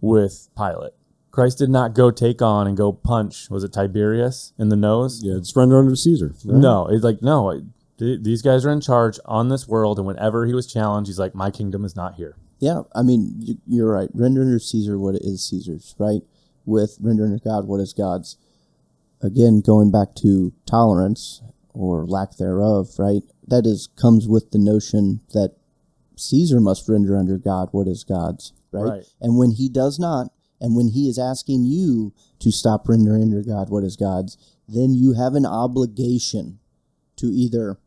with 0.00 0.48
Pilate. 0.56 0.92
Christ 1.30 1.58
did 1.58 1.70
not 1.70 1.94
go 1.94 2.10
take 2.10 2.42
on 2.42 2.66
and 2.66 2.76
go 2.76 2.92
punch. 2.92 3.48
Was 3.50 3.64
it 3.64 3.72
Tiberius 3.72 4.52
in 4.58 4.68
the 4.68 4.76
nose? 4.76 5.22
Yeah. 5.24 5.38
Surrender 5.42 5.78
under 5.78 5.96
Caesar. 5.96 6.34
right? 6.44 6.58
No, 6.58 6.86
it's 6.88 7.04
like 7.04 7.22
no. 7.22 7.62
th- 7.98 8.22
These 8.22 8.42
guys 8.42 8.66
are 8.66 8.70
in 8.70 8.80
charge 8.82 9.18
on 9.24 9.48
this 9.48 9.66
world, 9.68 9.98
and 9.98 10.06
whenever 10.06 10.44
he 10.44 10.52
was 10.54 10.66
challenged, 10.66 11.08
he's 11.08 11.18
like, 11.18 11.34
"My 11.34 11.50
kingdom 11.50 11.84
is 11.84 11.96
not 11.96 12.14
here." 12.16 12.36
Yeah, 12.58 12.82
I 12.94 13.02
mean, 13.02 13.34
you- 13.38 13.58
you're 13.66 13.90
right. 13.92 14.10
Render 14.12 14.42
unto 14.42 14.58
Caesar 14.58 14.98
what 14.98 15.14
is 15.16 15.42
Caesar's, 15.44 15.94
right? 15.98 16.22
With 16.66 16.98
render 17.00 17.24
unto 17.24 17.38
God 17.42 17.66
what 17.66 17.80
is 17.80 17.92
God's. 17.92 18.36
Again, 19.20 19.60
going 19.60 19.90
back 19.92 20.14
to 20.16 20.52
tolerance 20.66 21.40
or 21.72 22.06
lack 22.06 22.36
thereof, 22.36 22.88
right? 22.98 23.22
That 23.46 23.66
is 23.66 23.88
comes 23.96 24.28
with 24.28 24.50
the 24.50 24.58
notion 24.58 25.20
that 25.32 25.56
Caesar 26.16 26.60
must 26.60 26.88
render 26.88 27.16
under 27.16 27.38
God 27.38 27.68
what 27.72 27.88
is 27.88 28.04
God's, 28.04 28.52
right? 28.70 28.88
Right. 28.88 29.04
And 29.20 29.38
when 29.38 29.52
he 29.52 29.68
does 29.68 29.98
not, 29.98 30.28
and 30.60 30.76
when 30.76 30.88
he 30.88 31.08
is 31.08 31.18
asking 31.18 31.64
you 31.64 32.12
to 32.38 32.52
stop 32.52 32.88
rendering 32.88 33.22
under 33.22 33.42
God 33.42 33.70
what 33.70 33.84
is 33.84 33.96
God's, 33.96 34.36
then 34.68 34.94
you 34.94 35.14
have 35.14 35.34
an 35.34 35.46
obligation 35.46 36.60
to 37.16 37.26
either 37.26 37.78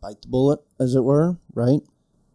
bite 0.00 0.22
the 0.22 0.28
bullet, 0.28 0.60
as 0.78 0.94
it 0.94 1.04
were, 1.04 1.38
right? 1.54 1.80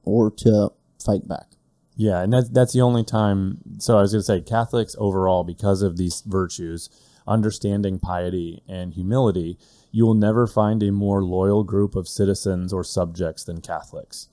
Or 0.03 0.31
to 0.31 0.71
fight 1.03 1.27
back. 1.27 1.55
Yeah, 1.95 2.21
and 2.21 2.33
that's 2.33 2.49
that's 2.49 2.73
the 2.73 2.81
only 2.81 3.03
time. 3.03 3.59
So 3.79 3.97
I 3.97 4.01
was 4.01 4.11
going 4.11 4.19
to 4.19 4.25
say 4.25 4.41
Catholics 4.41 4.95
overall, 4.99 5.43
because 5.43 5.81
of 5.81 5.97
these 5.97 6.21
virtues, 6.25 6.89
understanding 7.27 7.99
piety 7.99 8.63
and 8.67 8.93
humility, 8.93 9.57
you 9.95 10.05
will 10.05 10.13
never 10.13 10.45
find 10.45 10.83
a 10.83 10.91
more 10.91 11.23
loyal 11.23 11.63
group 11.63 11.95
of 11.95 12.05
citizens 12.05 12.73
or 12.73 12.83
subjects 12.83 13.45
than 13.45 13.61
Catholics, 13.61 14.27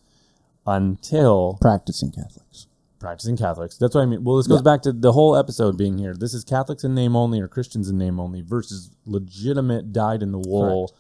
until 0.67 1.57
practicing 1.61 2.11
Catholics. 2.11 2.67
practicing 2.99 3.37
Catholics. 3.37 3.77
That's 3.79 3.95
what 3.95 4.03
I 4.03 4.07
mean. 4.07 4.25
Well, 4.25 4.37
this 4.39 4.47
goes 4.49 4.59
Yeah. 4.59 4.63
back 4.63 4.83
to 4.83 4.93
the 4.93 5.13
whole 5.13 5.35
episode 5.37 5.77
being 5.77 5.99
here. 5.99 6.15
This 6.15 6.35
is 6.35 6.43
Catholics 6.45 6.83
in 6.85 6.95
name 6.95 7.15
only 7.17 7.41
or 7.41 7.47
Christians 7.49 7.89
in 7.89 7.97
name 7.99 8.19
only 8.21 8.41
versus 8.43 8.91
legitimate 9.07 9.93
dyed 9.93 10.23
in 10.23 10.31
the 10.33 10.39
wool, 10.39 10.93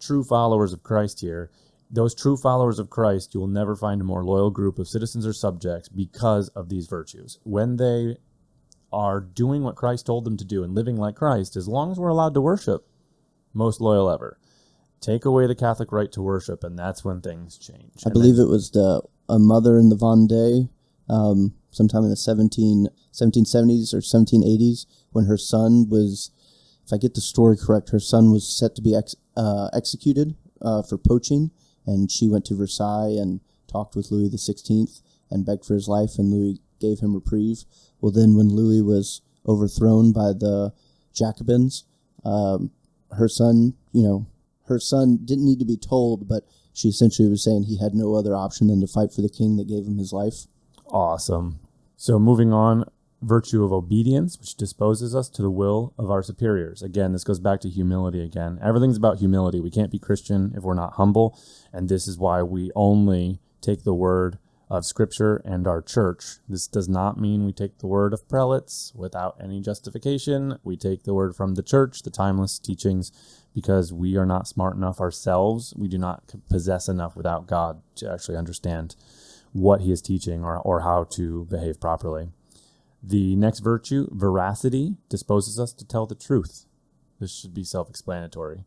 true 0.00 0.22
followers 0.24 0.72
of 0.72 0.82
Christ 0.82 1.20
here. 1.20 1.50
Those 1.90 2.14
true 2.16 2.36
followers 2.36 2.78
of 2.80 2.90
Christ, 2.90 3.32
you 3.34 3.40
will 3.40 3.48
never 3.48 3.74
find 3.76 4.00
a 4.00 4.04
more 4.04 4.24
loyal 4.24 4.50
group 4.50 4.78
of 4.80 4.88
citizens 4.88 5.24
or 5.26 5.32
subjects 5.32 5.88
because 5.88 6.48
of 6.50 6.68
these 6.68 6.86
virtues. 6.88 7.38
When 7.44 7.76
they 7.76 8.16
are 8.92 9.20
doing 9.20 9.62
what 9.64 9.74
Christ 9.76 10.06
told 10.06 10.24
them 10.24 10.36
to 10.36 10.44
do 10.44 10.62
and 10.64 10.74
living 10.74 10.96
like 10.96 11.14
Christ, 11.16 11.56
as 11.56 11.68
long 11.68 11.90
as 11.92 11.98
we're 11.98 12.08
allowed 12.08 12.34
to 12.34 12.40
worship, 12.40 12.86
most 13.54 13.80
loyal 13.80 14.10
ever. 14.10 14.38
Take 15.00 15.24
away 15.24 15.46
the 15.46 15.54
Catholic 15.54 15.92
right 15.92 16.10
to 16.12 16.22
worship, 16.22 16.64
and 16.64 16.78
that's 16.78 17.04
when 17.04 17.20
things 17.20 17.58
change. 17.58 17.92
I 18.06 18.10
believe 18.10 18.38
it 18.38 18.48
was 18.48 18.70
the 18.70 19.02
a 19.28 19.38
mother 19.38 19.78
in 19.78 19.88
the 19.88 19.96
Vendée, 19.96 20.68
um, 21.08 21.54
sometime 21.70 22.04
in 22.04 22.10
the 22.10 22.16
17, 22.16 22.88
1770s 23.12 23.94
or 23.94 23.98
1780s, 23.98 24.86
when 25.12 25.26
her 25.26 25.36
son 25.36 25.88
was, 25.88 26.30
if 26.84 26.92
I 26.92 26.98
get 26.98 27.14
the 27.14 27.20
story 27.20 27.56
correct, 27.56 27.90
her 27.90 28.00
son 28.00 28.32
was 28.32 28.46
set 28.46 28.74
to 28.76 28.82
be 28.82 28.94
ex, 28.94 29.14
uh, 29.36 29.68
executed 29.72 30.36
uh, 30.60 30.82
for 30.82 30.98
poaching, 30.98 31.50
and 31.86 32.10
she 32.10 32.28
went 32.28 32.44
to 32.46 32.56
Versailles 32.56 33.16
and 33.18 33.40
talked 33.66 33.96
with 33.96 34.10
Louis 34.10 34.28
the 34.28 34.38
Sixteenth 34.38 35.00
and 35.30 35.46
begged 35.46 35.64
for 35.64 35.74
his 35.74 35.88
life, 35.88 36.18
and 36.18 36.30
Louis 36.30 36.60
gave 36.80 37.00
him 37.00 37.14
reprieve. 37.14 37.64
Well, 38.00 38.12
then 38.12 38.36
when 38.36 38.48
Louis 38.48 38.82
was 38.82 39.22
overthrown 39.46 40.12
by 40.12 40.32
the 40.32 40.72
Jacobins, 41.12 41.84
um, 42.24 42.70
her 43.16 43.28
son, 43.28 43.74
you 43.92 44.02
know, 44.02 44.26
her 44.66 44.78
son 44.78 45.18
didn't 45.24 45.44
need 45.44 45.58
to 45.58 45.64
be 45.64 45.76
told, 45.76 46.28
but 46.28 46.44
she 46.72 46.88
essentially 46.88 47.28
was 47.28 47.44
saying 47.44 47.64
he 47.64 47.78
had 47.78 47.94
no 47.94 48.14
other 48.14 48.34
option 48.34 48.66
than 48.66 48.80
to 48.80 48.86
fight 48.86 49.12
for 49.12 49.22
the 49.22 49.28
king 49.28 49.56
that 49.56 49.68
gave 49.68 49.86
him 49.86 49.98
his 49.98 50.12
life. 50.12 50.46
Awesome. 50.88 51.60
So 51.96 52.18
moving 52.18 52.52
on, 52.52 52.84
virtue 53.22 53.64
of 53.64 53.72
obedience, 53.72 54.38
which 54.38 54.54
disposes 54.54 55.14
us 55.14 55.28
to 55.30 55.42
the 55.42 55.50
will 55.50 55.94
of 55.98 56.10
our 56.10 56.22
superiors. 56.22 56.82
Again, 56.82 57.12
this 57.12 57.24
goes 57.24 57.40
back 57.40 57.60
to 57.60 57.70
humility 57.70 58.22
again. 58.22 58.58
Everything's 58.62 58.96
about 58.96 59.18
humility. 59.18 59.60
We 59.60 59.70
can't 59.70 59.90
be 59.90 59.98
Christian 59.98 60.52
if 60.56 60.62
we're 60.62 60.74
not 60.74 60.94
humble, 60.94 61.38
and 61.72 61.88
this 61.88 62.06
is 62.06 62.18
why 62.18 62.42
we 62.42 62.70
only 62.74 63.40
take 63.60 63.84
the 63.84 63.94
word 63.94 64.38
of 64.78 64.86
scripture 64.86 65.36
and 65.44 65.66
our 65.66 65.80
church. 65.80 66.38
This 66.48 66.66
does 66.66 66.88
not 66.88 67.20
mean 67.20 67.44
we 67.44 67.52
take 67.52 67.78
the 67.78 67.86
word 67.86 68.12
of 68.12 68.28
prelates 68.28 68.92
without 68.94 69.36
any 69.42 69.60
justification. 69.60 70.58
We 70.62 70.76
take 70.76 71.04
the 71.04 71.14
word 71.14 71.36
from 71.36 71.54
the 71.54 71.62
church, 71.62 72.02
the 72.02 72.10
timeless 72.10 72.58
teachings, 72.58 73.12
because 73.54 73.92
we 73.92 74.16
are 74.16 74.26
not 74.26 74.48
smart 74.48 74.76
enough 74.76 75.00
ourselves. 75.00 75.74
We 75.76 75.88
do 75.88 75.98
not 75.98 76.34
possess 76.48 76.88
enough 76.88 77.16
without 77.16 77.46
God 77.46 77.82
to 77.96 78.12
actually 78.12 78.36
understand 78.36 78.96
what 79.52 79.80
he 79.80 79.92
is 79.92 80.02
teaching 80.02 80.44
or, 80.44 80.58
or 80.58 80.80
how 80.80 81.04
to 81.12 81.44
behave 81.44 81.80
properly. 81.80 82.30
The 83.02 83.36
next 83.36 83.60
virtue, 83.60 84.08
veracity, 84.10 84.96
disposes 85.08 85.60
us 85.60 85.72
to 85.74 85.86
tell 85.86 86.06
the 86.06 86.14
truth. 86.14 86.64
This 87.20 87.32
should 87.32 87.54
be 87.54 87.64
self 87.64 87.88
explanatory. 87.88 88.64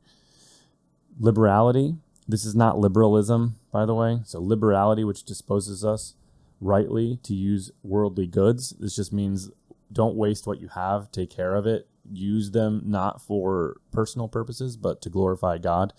Liberality, 1.19 1.95
this 2.27 2.45
is 2.45 2.55
not 2.55 2.77
liberalism, 2.77 3.55
by 3.71 3.85
the 3.85 3.95
way. 3.95 4.19
So, 4.25 4.41
liberality, 4.41 5.03
which 5.03 5.23
disposes 5.23 5.85
us 5.85 6.15
rightly 6.59 7.19
to 7.23 7.33
use 7.33 7.71
worldly 7.83 8.27
goods, 8.27 8.71
this 8.79 8.95
just 8.95 9.13
means 9.13 9.49
don't 9.91 10.15
waste 10.15 10.45
what 10.45 10.59
you 10.59 10.67
have, 10.69 11.11
take 11.11 11.29
care 11.29 11.55
of 11.55 11.65
it, 11.65 11.87
use 12.11 12.51
them 12.51 12.81
not 12.85 13.21
for 13.21 13.77
personal 13.91 14.27
purposes, 14.27 14.75
but 14.75 15.01
to 15.01 15.09
glorify 15.09 15.57
God. 15.57 15.93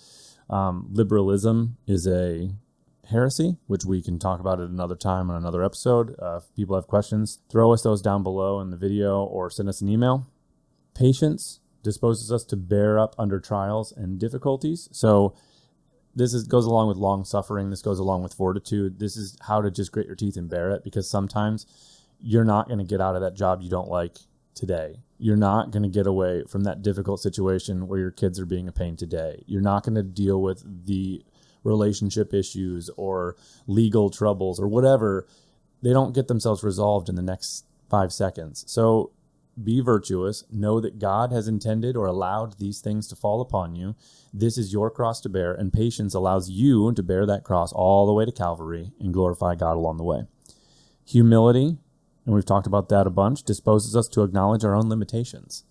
Um, 0.51 0.89
liberalism 0.93 1.77
is 1.87 2.07
a 2.07 2.51
heresy, 3.09 3.57
which 3.67 3.85
we 3.85 4.03
can 4.03 4.19
talk 4.19 4.41
about 4.41 4.61
at 4.61 4.69
another 4.69 4.95
time 4.95 5.31
on 5.31 5.37
another 5.37 5.65
episode. 5.65 6.15
Uh, 6.21 6.37
if 6.37 6.55
people 6.55 6.75
have 6.77 6.87
questions, 6.87 7.39
throw 7.51 7.73
us 7.73 7.83
those 7.83 8.03
down 8.03 8.23
below 8.23 8.61
in 8.61 8.71
the 8.71 8.77
video 8.77 9.23
or 9.23 9.51
send 9.51 9.69
us 9.69 9.81
an 9.81 9.89
email. 9.89 10.27
Patience 10.95 11.61
disposes 11.83 12.31
us 12.33 12.45
to 12.45 12.57
bear 12.57 12.99
up 12.99 13.15
under 13.19 13.41
trials 13.41 13.93
and 13.93 14.19
difficulties. 14.19 14.89
So 14.93 15.35
this 16.19 16.35
is, 16.35 16.45
goes 16.45 16.67
along 16.67 16.89
with 16.89 16.97
long 16.97 17.25
suffering. 17.25 17.71
This 17.71 17.83
goes 17.83 17.99
along 17.99 18.23
with 18.23 18.35
fortitude. 18.35 18.99
This 18.99 19.17
is 19.17 19.37
how 19.47 19.63
to 19.63 19.71
just 19.71 19.93
grit 19.93 20.07
your 20.07 20.17
teeth 20.17 20.37
and 20.37 20.51
bear 20.51 20.71
it 20.71 20.85
because 20.85 21.09
sometimes 21.09 21.67
you're 22.21 22.45
not 22.45 22.67
going 22.67 22.79
to 22.79 22.85
get 22.85 23.01
out 23.01 23.15
of 23.15 23.23
that 23.23 23.35
job 23.35 23.63
you 23.63 23.71
don't 23.71 23.89
like 23.89 24.17
today. 24.55 24.97
You're 25.19 25.37
not 25.37 25.71
going 25.71 25.85
to 25.85 25.89
get 25.89 26.07
away 26.07 26.45
from 26.49 26.65
that 26.65 26.83
difficult 26.83 27.21
situation 27.21 27.87
where 27.87 28.01
your 28.01 28.11
kids 28.11 28.41
are 28.41 28.47
being 28.47 28.69
a 28.69 28.73
pain 28.73 28.97
today. 28.97 29.45
You're 29.47 29.63
not 29.63 29.85
going 29.85 29.95
to 29.95 30.03
deal 30.03 30.43
with 30.43 30.87
the 30.87 31.25
relationship 31.65 32.35
issues 32.35 32.91
or 32.97 33.37
legal 33.67 34.11
troubles 34.11 34.59
or 34.59 34.69
whatever. 34.69 35.27
They 35.83 35.93
don't 35.93 36.15
get 36.15 36.29
themselves 36.29 36.63
resolved 36.65 37.09
in 37.09 37.15
the 37.15 37.23
next 37.23 37.65
five 37.89 38.13
seconds. 38.13 38.65
So 38.67 39.13
be 39.63 39.81
virtuous. 39.81 40.45
Know 40.51 40.81
that 40.81 40.99
God 40.99 41.33
has 41.33 41.49
intended 41.49 41.97
or 41.97 42.07
allowed 42.07 42.59
these 42.59 42.81
things 42.81 43.09
to 43.09 43.17
fall 43.17 43.41
upon 43.41 43.75
you. 43.75 43.95
This 44.33 44.59
is 44.59 44.73
your 44.73 44.91
cross 44.91 45.21
to 45.23 45.29
bear, 45.29 45.53
and 45.53 45.73
patience 45.73 46.15
allows 46.15 46.51
you 46.51 46.93
to 46.93 47.03
bear 47.03 47.27
that 47.27 47.45
cross 47.45 47.73
all 47.73 48.07
the 48.07 48.13
way 48.13 48.25
to 48.25 48.33
Calvary 48.33 48.93
and 49.01 49.13
glorify 49.13 49.55
God 49.55 49.77
along 49.77 49.97
the 49.97 50.05
way. 50.05 50.23
Humility, 51.07 51.79
and 52.27 52.35
we've 52.35 52.45
talked 52.45 52.67
about 52.67 52.89
that 52.91 53.07
a 53.07 53.11
bunch, 53.11 53.43
disposes 53.43 53.97
us 53.97 54.09
to 54.09 54.23
acknowledge 54.23 54.65
our 54.65 54.75
own 54.75 54.89
limitations. 54.89 55.65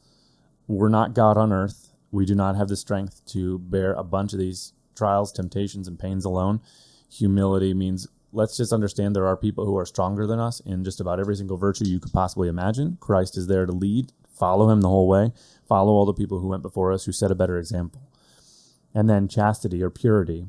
We're 0.67 0.89
not 0.89 1.13
God 1.13 1.37
on 1.37 1.53
earth. 1.53 1.93
We 2.11 2.25
do 2.25 2.35
not 2.35 2.55
have 2.55 2.67
the 2.67 2.75
strength 2.75 3.25
to 3.27 3.59
bear 3.59 3.93
a 3.93 4.03
bunch 4.03 4.33
of 4.33 4.39
these 4.39 4.73
trials, 4.95 5.31
temptations, 5.31 5.87
and 5.87 5.99
pains 5.99 6.25
alone. 6.25 6.61
Humility 7.09 7.73
means 7.73 8.07
let's 8.31 8.57
just 8.57 8.73
understand 8.73 9.15
there 9.15 9.27
are 9.27 9.37
people 9.37 9.65
who 9.65 9.77
are 9.77 9.85
stronger 9.85 10.27
than 10.27 10.39
us 10.39 10.59
in 10.61 10.83
just 10.83 10.99
about 10.99 11.19
every 11.19 11.35
single 11.35 11.57
virtue 11.57 11.85
you 11.85 11.99
could 11.99 12.13
possibly 12.13 12.47
imagine. 12.47 12.97
Christ 12.99 13.37
is 13.37 13.47
there 13.47 13.65
to 13.65 13.71
lead. 13.71 14.11
Follow 14.37 14.69
him 14.69 14.81
the 14.81 14.89
whole 14.89 15.07
way. 15.07 15.31
Follow 15.67 15.93
all 15.93 16.05
the 16.05 16.13
people 16.13 16.39
who 16.39 16.47
went 16.47 16.61
before 16.61 16.91
us 16.91 17.05
who 17.05 17.11
set 17.11 17.31
a 17.31 17.35
better 17.35 17.57
example. 17.57 18.01
And 18.93 19.09
then 19.09 19.27
chastity 19.27 19.81
or 19.81 19.89
purity, 19.89 20.47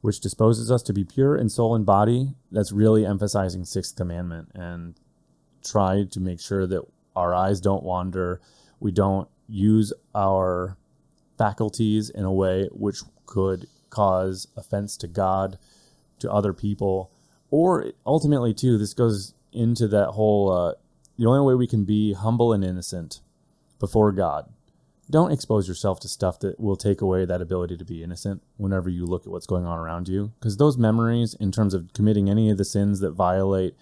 which 0.00 0.20
disposes 0.20 0.70
us 0.70 0.82
to 0.84 0.92
be 0.92 1.04
pure 1.04 1.36
in 1.36 1.48
soul 1.48 1.74
and 1.74 1.86
body. 1.86 2.34
That's 2.50 2.72
really 2.72 3.06
emphasizing 3.06 3.64
sixth 3.64 3.96
commandment. 3.96 4.50
And 4.54 4.94
try 5.64 6.04
to 6.10 6.20
make 6.20 6.40
sure 6.40 6.66
that 6.66 6.82
our 7.14 7.34
eyes 7.34 7.60
don't 7.60 7.82
wander. 7.82 8.40
We 8.80 8.92
don't 8.92 9.28
use 9.48 9.92
our 10.14 10.76
faculties 11.36 12.10
in 12.10 12.24
a 12.24 12.32
way 12.32 12.68
which 12.72 13.00
could 13.26 13.66
cause 13.90 14.46
offense 14.56 14.96
to 14.98 15.08
God, 15.08 15.58
to 16.20 16.32
other 16.32 16.52
people, 16.52 17.10
or 17.50 17.92
ultimately, 18.06 18.54
too, 18.54 18.78
this 18.78 18.94
goes 18.94 19.34
into 19.52 19.88
that 19.88 20.10
whole 20.10 20.50
uh, 20.50 20.74
the 21.18 21.26
only 21.26 21.46
way 21.46 21.54
we 21.54 21.66
can 21.66 21.84
be 21.84 22.14
humble 22.14 22.52
and 22.52 22.64
innocent 22.64 23.20
before 23.78 24.12
God. 24.12 24.50
Don't 25.10 25.32
expose 25.32 25.66
yourself 25.66 25.98
to 26.00 26.08
stuff 26.08 26.38
that 26.40 26.60
will 26.60 26.76
take 26.76 27.00
away 27.00 27.24
that 27.24 27.42
ability 27.42 27.76
to 27.76 27.84
be 27.84 28.02
innocent 28.02 28.42
whenever 28.56 28.88
you 28.88 29.04
look 29.04 29.26
at 29.26 29.32
what's 29.32 29.46
going 29.46 29.66
on 29.66 29.76
around 29.76 30.08
you. 30.08 30.32
Because 30.38 30.56
those 30.56 30.78
memories, 30.78 31.34
in 31.40 31.50
terms 31.50 31.74
of 31.74 31.92
committing 31.92 32.30
any 32.30 32.48
of 32.48 32.58
the 32.58 32.64
sins 32.64 33.00
that 33.00 33.10
violate 33.10 33.74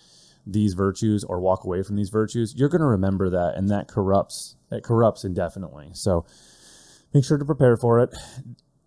these 0.47 0.73
virtues 0.73 1.25
or 1.25 1.39
walk 1.39 1.65
away 1.65 1.83
from 1.83 1.97
these 1.97 2.09
virtues, 2.09 2.55
you're 2.57 2.71
going 2.71 2.81
to 2.81 2.87
remember 2.87 3.29
that, 3.29 3.55
and 3.57 3.69
that 3.69 3.89
corrupts. 3.89 4.57
It 4.71 4.83
corrupts 4.83 5.23
indefinitely. 5.23 5.91
So 5.93 6.25
make 7.13 7.25
sure 7.25 7.37
to 7.37 7.45
prepare 7.45 7.77
for 7.77 8.01
it. 8.01 8.15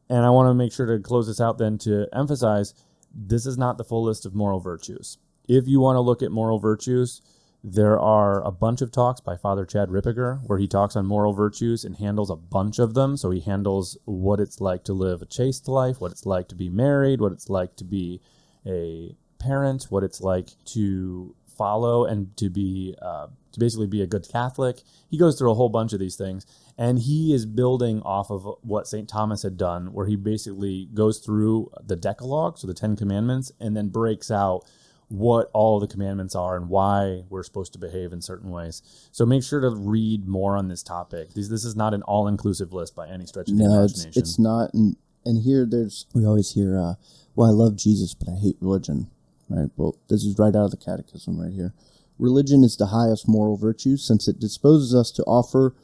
And 0.09 0.25
I 0.25 0.29
want 0.31 0.49
to 0.49 0.55
make 0.55 0.73
sure 0.73 0.87
to 0.87 1.01
close 1.01 1.27
this 1.27 1.39
out 1.39 1.57
then 1.57 1.77
to 1.79 2.07
emphasize 2.11 2.73
this 3.13 3.45
is 3.45 3.57
not 3.57 3.77
the 3.77 3.83
full 3.83 4.03
list 4.03 4.25
of 4.25 4.35
moral 4.35 4.59
virtues. 4.59 5.17
If 5.47 5.67
you 5.67 5.79
want 5.79 5.97
to 5.97 6.01
look 6.01 6.21
at 6.21 6.31
moral 6.31 6.59
virtues, 6.59 7.21
there 7.63 7.99
are 7.99 8.43
a 8.43 8.51
bunch 8.51 8.81
of 8.81 8.91
talks 8.91 9.21
by 9.21 9.37
Father 9.37 9.65
Chad 9.65 9.89
Ripperger 9.89 10.39
where 10.47 10.57
he 10.57 10.67
talks 10.67 10.95
on 10.95 11.05
moral 11.05 11.33
virtues 11.33 11.85
and 11.85 11.95
handles 11.95 12.29
a 12.29 12.35
bunch 12.35 12.79
of 12.79 12.93
them. 12.93 13.17
So 13.17 13.29
he 13.29 13.39
handles 13.39 13.97
what 14.05 14.39
it's 14.39 14.59
like 14.59 14.83
to 14.85 14.93
live 14.93 15.21
a 15.21 15.25
chaste 15.25 15.67
life, 15.67 16.01
what 16.01 16.11
it's 16.11 16.25
like 16.25 16.47
to 16.49 16.55
be 16.55 16.69
married, 16.69 17.21
what 17.21 17.31
it's 17.31 17.49
like 17.49 17.75
to 17.77 17.83
be 17.83 18.21
a 18.65 19.15
parent, 19.39 19.87
what 19.89 20.03
it's 20.03 20.21
like 20.21 20.49
to 20.65 21.35
follow 21.55 22.05
and 22.05 22.35
to 22.37 22.49
be 22.49 22.95
uh, 23.01 23.27
to 23.51 23.59
basically 23.59 23.87
be 23.87 24.01
a 24.01 24.07
good 24.07 24.27
Catholic. 24.27 24.81
He 25.09 25.17
goes 25.17 25.37
through 25.37 25.51
a 25.51 25.55
whole 25.55 25.69
bunch 25.69 25.93
of 25.93 25.99
these 25.99 26.15
things, 26.15 26.45
and 26.77 26.99
he 26.99 27.33
is 27.33 27.45
building 27.45 28.01
off 28.01 28.29
of 28.29 28.47
what 28.61 28.87
Saint 28.87 29.09
Thomas 29.09 29.43
had 29.43 29.57
done, 29.57 29.93
where 29.93 30.05
he 30.05 30.15
basically 30.15 30.89
goes 30.93 31.19
through 31.19 31.71
the 31.85 31.95
Decalogue, 31.95 32.57
so 32.57 32.67
the 32.67 32.73
Ten 32.73 32.95
Commandments, 32.95 33.51
and 33.59 33.75
then 33.75 33.89
breaks 33.89 34.31
out 34.31 34.65
what 35.11 35.51
all 35.53 35.79
the 35.79 35.87
commandments 35.87 36.35
are 36.35 36.55
and 36.55 36.69
why 36.69 37.23
we're 37.29 37.43
supposed 37.43 37.73
to 37.73 37.79
behave 37.79 38.13
in 38.13 38.21
certain 38.21 38.49
ways. 38.49 38.81
So 39.11 39.25
make 39.25 39.43
sure 39.43 39.59
to 39.59 39.69
read 39.69 40.25
more 40.25 40.55
on 40.55 40.69
this 40.69 40.81
topic. 40.81 41.33
This, 41.33 41.49
this 41.49 41.65
is 41.65 41.75
not 41.75 41.93
an 41.93 42.01
all-inclusive 42.03 42.71
list 42.71 42.95
by 42.95 43.09
any 43.09 43.25
stretch 43.25 43.49
of 43.49 43.57
the 43.57 43.63
No, 43.63 43.83
it's 43.83 44.05
it's 44.15 44.39
not. 44.39 44.73
And 44.73 44.95
and 45.25 45.43
here 45.43 45.67
there's 45.69 46.05
we 46.13 46.25
always 46.25 46.53
hear, 46.53 46.79
uh, 46.79 46.93
"Well, 47.35 47.49
I 47.49 47.51
love 47.51 47.75
Jesus, 47.75 48.13
but 48.13 48.29
I 48.29 48.35
hate 48.35 48.55
religion." 48.61 49.09
Right. 49.49 49.69
Well, 49.75 49.97
this 50.07 50.23
is 50.23 50.39
right 50.39 50.55
out 50.55 50.65
of 50.65 50.71
the 50.71 50.77
Catechism, 50.77 51.37
right 51.37 51.51
here. 51.51 51.73
Religion 52.17 52.63
is 52.63 52.77
the 52.77 52.87
highest 52.87 53.27
moral 53.27 53.57
virtue, 53.57 53.97
since 53.97 54.29
it 54.29 54.39
disposes 54.39 54.95
us 54.95 55.11
to 55.11 55.23
offer 55.23 55.75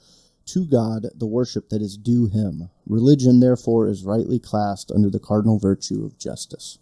to 0.47 0.65
God 0.65 1.07
the 1.15 1.25
worship 1.27 1.69
that 1.69 1.81
is 1.81 1.97
due 1.97 2.27
Him. 2.27 2.69
Religion, 2.85 3.39
therefore, 3.39 3.87
is 3.87 4.03
rightly 4.05 4.39
classed 4.39 4.91
under 4.91 5.09
the 5.09 5.19
cardinal 5.19 5.59
virtue 5.59 6.03
of 6.05 6.17
justice. 6.17 6.79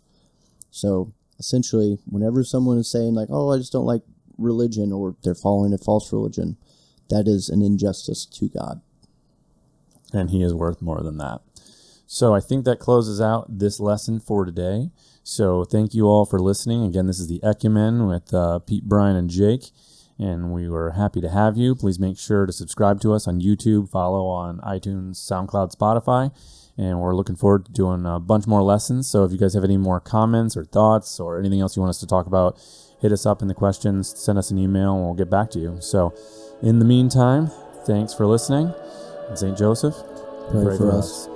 So, 0.72 1.14
essentially, 1.40 1.98
whenever 2.06 2.44
someone 2.44 2.78
is 2.78 2.90
saying 2.90 3.14
like, 3.16 3.30
"Oh, 3.32 3.52
I 3.52 3.58
just 3.58 3.72
don't 3.74 3.86
like 3.86 4.04
religion," 4.38 4.92
or 4.92 5.16
they're 5.24 5.36
following 5.36 5.74
a 5.74 5.78
false 5.78 6.12
religion, 6.14 6.58
that 7.10 7.28
is 7.28 7.50
an 7.50 7.62
injustice 7.62 8.26
to 8.26 8.50
God. 8.50 8.82
and 10.14 10.30
he 10.30 10.42
is 10.44 10.54
worth 10.54 10.82
more 10.82 11.02
than 11.02 11.18
that. 11.18 11.42
So 12.08 12.34
I 12.34 12.40
think 12.40 12.64
that 12.66 12.80
closes 12.80 13.20
out 13.20 13.60
this 13.60 13.80
lesson 13.80 14.20
for 14.20 14.46
today. 14.46 14.92
So 15.24 15.66
thank 15.66 15.94
you 15.94 16.06
all 16.06 16.26
for 16.26 16.40
listening. 16.40 16.84
Again, 16.86 17.08
this 17.08 17.20
is 17.20 17.28
the 17.28 17.40
Ecumen 17.44 18.08
with 18.08 18.34
uh, 18.34 18.60
Pete, 18.60 18.86
Brian, 18.86 19.16
and 19.18 19.30
Jake, 19.30 19.72
and 20.18 20.52
we 20.52 20.70
were 20.70 20.92
happy 20.92 21.22
to 21.22 21.30
have 21.30 21.58
you. 21.58 21.76
Please 21.76 22.00
make 22.00 22.18
sure 22.18 22.46
to 22.46 22.54
subscribe 22.54 23.02
to 23.02 23.14
us 23.14 23.28
on 23.28 23.42
YouTube, 23.42 23.90
follow 23.90 24.26
on 24.28 24.60
iTunes, 24.60 25.16
SoundCloud, 25.16 25.76
Spotify, 25.76 26.32
and 26.78 27.00
we're 27.00 27.16
looking 27.16 27.36
forward 27.36 27.66
to 27.66 27.72
doing 27.72 28.06
a 28.06 28.20
bunch 28.20 28.48
more 28.48 28.62
lessons. 28.62 29.08
So 29.08 29.24
if 29.24 29.32
you 29.32 29.38
guys 29.38 29.54
have 29.54 29.64
any 29.64 29.78
more 29.78 30.00
comments 30.00 30.56
or 30.56 30.66
thoughts 30.66 31.20
or 31.20 31.40
anything 31.40 31.62
else 31.62 31.76
you 31.76 31.82
want 31.82 31.90
us 31.90 32.00
to 32.00 32.08
talk 32.08 32.28
about, 32.28 32.60
hit 33.02 33.12
us 33.12 33.26
up 33.26 33.42
in 33.42 33.48
the 33.48 33.54
questions, 33.54 34.14
send 34.18 34.38
us 34.38 34.52
an 34.52 34.58
email, 34.58 34.96
and 34.96 35.04
we'll 35.06 35.14
get 35.14 35.30
back 35.30 35.52
to 35.52 35.60
you. 35.60 35.78
So 35.80 36.14
in 36.62 36.80
the 36.80 36.86
meantime, 36.86 37.52
thanks 37.86 38.14
for 38.14 38.26
listening. 38.26 38.74
St. 39.34 39.58
Joseph, 39.58 39.96
Pray 40.52 40.78
for 40.78 40.92
us. 40.92 41.35